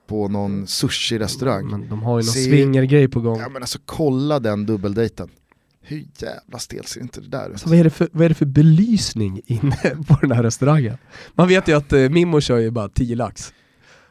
På 0.08 0.28
någon 0.28 0.68
sushi-restaurang. 0.68 1.70
Men 1.72 1.90
de 1.90 2.04
har 2.04 2.12
ju 2.20 2.26
någon 2.26 2.34
Ser- 2.34 2.50
swingergrej 2.50 3.08
på 3.08 3.20
gång. 3.22 3.40
Ja 3.40 3.50
men 3.50 3.62
alltså 3.64 3.80
kolla 3.86 4.40
den 4.40 4.66
dubbeldejten. 4.66 5.30
Hur 5.86 6.06
jävla 6.18 6.60
stel 6.60 6.86
ser 6.86 7.02
inte 7.02 7.22
det 7.22 7.28
där 7.28 7.50
ut? 7.50 7.60
Så 7.62 7.70
vad, 7.70 7.80
är 7.80 7.84
det 7.84 7.90
för, 7.90 8.10
vad 8.12 8.26
är 8.26 8.30
det 8.30 8.36
för 8.36 8.46
belysning 8.46 9.42
inne 9.46 9.76
på 10.08 10.18
den 10.22 10.32
här 10.32 10.44
restaurangen? 10.44 10.98
Man 11.34 11.48
vet 11.48 11.68
ju 11.68 11.78
att 11.78 11.94
eh, 11.94 12.10
Mimmo 12.10 12.42
kör 12.42 12.58
ju 12.58 12.72
bara 12.72 12.90
10 12.90 13.16
lax. 13.16 13.54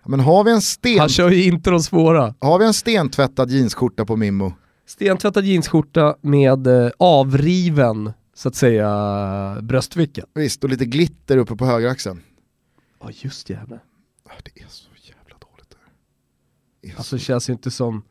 Men 0.06 0.20
har 0.20 0.44
vi 0.44 0.50
en, 0.52 0.62
sten, 0.62 0.98
Han 0.98 1.08
kör 1.08 1.30
ju 1.30 1.44
inte 1.44 1.70
de 1.70 1.82
svåra. 1.82 2.34
har 2.40 2.58
vi 2.58 2.64
en 2.64 2.74
stentvättad 2.74 3.50
jeansskjorta 3.50 4.04
på 4.04 4.16
Mimmo? 4.16 4.52
Stentvättad 4.86 5.44
jeansskjorta 5.44 6.16
med 6.20 6.66
eh, 6.66 6.90
avriven, 6.98 8.12
så 8.34 8.48
att 8.48 8.54
säga, 8.54 9.58
bröstficka. 9.62 10.24
Visst, 10.34 10.64
och 10.64 10.70
lite 10.70 10.84
glitter 10.84 11.36
uppe 11.36 11.56
på 11.56 11.66
högeraxeln. 11.66 12.20
Ja 13.00 13.10
just 13.12 13.50
jävlar. 13.50 13.82
Ah, 14.24 14.30
Det 14.44 14.60
är 14.62 14.66
så 14.68 14.88
jävla 15.02 15.34
dåligt. 15.38 15.76
Det 16.82 16.88
är 16.88 16.96
Alltså 16.96 17.16
det 17.16 17.20
så... 17.20 17.24
känns 17.26 17.48
ju 17.48 17.52
inte 17.52 17.70
som 17.70 18.02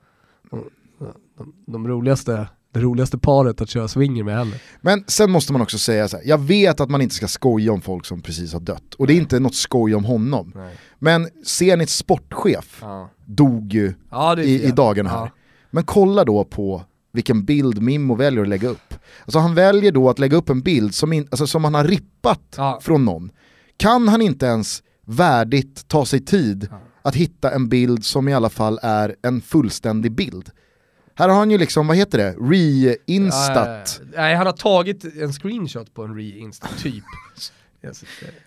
de, 0.52 0.64
de, 1.38 1.54
de 1.68 1.88
roligaste 1.88 2.48
det 2.74 2.80
roligaste 2.80 3.18
paret 3.18 3.62
att 3.62 3.70
köra 3.70 3.88
swinger 3.88 4.24
med 4.24 4.38
heller. 4.38 4.62
Men 4.82 5.04
sen 5.08 5.32
måste 5.32 5.54
man 5.54 5.62
också 5.62 5.78
säga 5.78 6.08
så 6.08 6.18
här, 6.18 6.24
jag 6.28 6.38
vet 6.38 6.80
att 6.80 6.90
man 6.90 7.02
inte 7.02 7.16
ska 7.16 7.28
skoja 7.28 7.72
om 7.72 7.82
folk 7.82 8.06
som 8.06 8.22
precis 8.22 8.54
har 8.54 8.60
dött. 8.60 8.94
Och 8.94 9.08
det 9.08 9.14
är 9.14 9.18
inte 9.18 9.40
något 9.40 9.56
skoj 9.56 9.96
om 9.96 10.06
honom. 10.06 10.52
Nej. 10.56 10.76
Men 11.00 11.30
Zenits 11.46 11.96
sportchef 11.96 12.80
Ja, 12.82 13.10
dog 13.26 13.74
ju 13.74 13.94
ja 14.12 14.40
i, 14.40 14.64
i 14.64 14.72
dagarna 14.72 15.10
här. 15.10 15.18
Ja. 15.18 15.32
Men 15.72 15.84
kolla 15.84 16.24
då 16.24 16.44
på 16.44 16.84
vilken 17.14 17.46
bild 17.46 17.82
Mimmo 17.82 18.16
väljer 18.16 18.42
att 18.42 18.50
lägga 18.50 18.70
upp. 18.70 18.94
Alltså 19.22 19.40
han 19.40 19.56
väljer 19.56 19.92
då 19.92 20.10
att 20.10 20.20
lägga 20.20 20.38
upp 20.38 20.50
en 20.50 20.62
bild 20.62 20.96
som, 20.96 21.14
in, 21.14 21.28
alltså 21.32 21.48
som 21.48 21.64
han 21.64 21.74
har 21.74 21.84
rippat 21.84 22.60
från 22.82 23.06
någon. 23.06 23.32
Kan 23.78 24.08
han 24.08 24.22
inte 24.22 24.46
ens 24.46 24.84
värdigt 25.06 25.88
ta 25.88 26.06
sig 26.06 26.20
tid 26.20 26.68
att 27.02 27.16
hitta 27.16 27.52
en 27.52 27.70
bild 27.70 28.06
som 28.06 28.28
i 28.28 28.34
alla 28.34 28.50
fall 28.50 28.80
är 28.82 29.16
en 29.22 29.42
fullständig 29.42 30.12
bild? 30.12 30.50
Här 31.16 31.30
har 31.30 31.36
han 31.36 31.52
ju 31.52 31.58
liksom, 31.58 31.88
vad 31.88 31.98
heter 31.98 32.18
det, 32.18 32.34
re-instat. 32.34 34.02
Nej, 34.16 34.36
han 34.36 34.46
har 34.46 34.54
tagit 34.54 35.04
en 35.04 35.34
screenshot 35.34 35.94
på 35.94 36.04
en 36.04 36.16
re-insta, 36.16 36.68
typ. 36.78 37.04
Yes. 37.84 38.04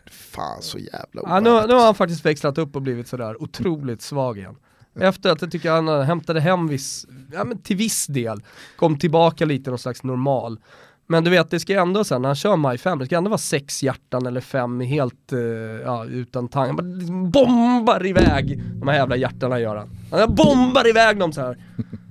Fan 0.07 0.62
så 0.62 0.78
jävla 0.78 1.23
Ja, 1.23 1.41
nu, 1.41 1.51
nu 1.51 1.74
har 1.74 1.85
han 1.85 1.95
faktiskt 1.95 2.24
växlat 2.24 2.59
upp 2.59 2.77
och 2.77 2.82
blivit 2.82 3.09
sådär 3.09 3.43
otroligt 3.43 4.03
svag 4.03 4.39
igen. 4.39 4.57
Efter 5.01 5.31
att 5.31 5.43
jag 5.43 5.51
tycker 5.51 5.70
han 5.70 5.89
hämtade 5.89 6.41
hem 6.41 6.69
viss, 6.69 7.07
ja 7.32 7.45
men 7.45 7.59
till 7.59 7.77
viss 7.77 8.07
del, 8.07 8.43
kom 8.77 8.99
tillbaka 8.99 9.45
lite 9.45 9.70
någon 9.70 9.78
slags 9.78 10.03
normal. 10.03 10.59
Men 11.07 11.24
du 11.24 11.31
vet, 11.31 11.51
det 11.51 11.61
ska 11.61 11.81
ändå 11.81 12.05
sen 12.05 12.23
när 12.23 12.28
han 12.28 12.36
kör 12.36 12.57
My 12.57 12.78
5, 12.78 12.99
det 12.99 13.07
ska 13.07 13.16
ändå 13.16 13.31
vara 13.31 13.39
sex 13.39 13.82
hjärtan 13.82 14.27
eller 14.27 14.41
fem 14.41 14.81
helt 14.81 15.32
eh, 15.32 15.39
ja, 15.85 16.05
utan 16.05 16.49
tanke. 16.49 16.82
Liksom 16.82 17.31
bombar 17.31 18.07
iväg 18.07 18.62
de 18.74 18.89
här 18.89 18.95
jävla 18.97 19.16
hjärtarna 19.16 19.61
gör 19.61 19.77
han. 19.77 19.91
Han 20.11 20.35
bombar 20.35 20.89
iväg 20.89 21.19
dem 21.19 21.32
så 21.32 21.41
här. 21.41 21.59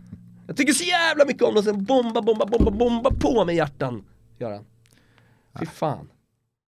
Jag 0.47 0.57
tycker 0.57 0.73
så 0.73 0.83
jävla 0.83 1.25
mycket 1.25 1.43
om 1.43 1.55
dem, 1.55 1.63
sen 1.63 1.83
bomba, 1.83 2.21
bomba, 2.21 2.45
bomba, 2.45 2.71
bomba 2.71 3.11
på 3.19 3.45
med 3.45 3.55
hjärtan. 3.55 4.05
Gör 4.37 4.51
han. 4.51 4.65
Fy 5.59 5.65
fan. 5.65 6.09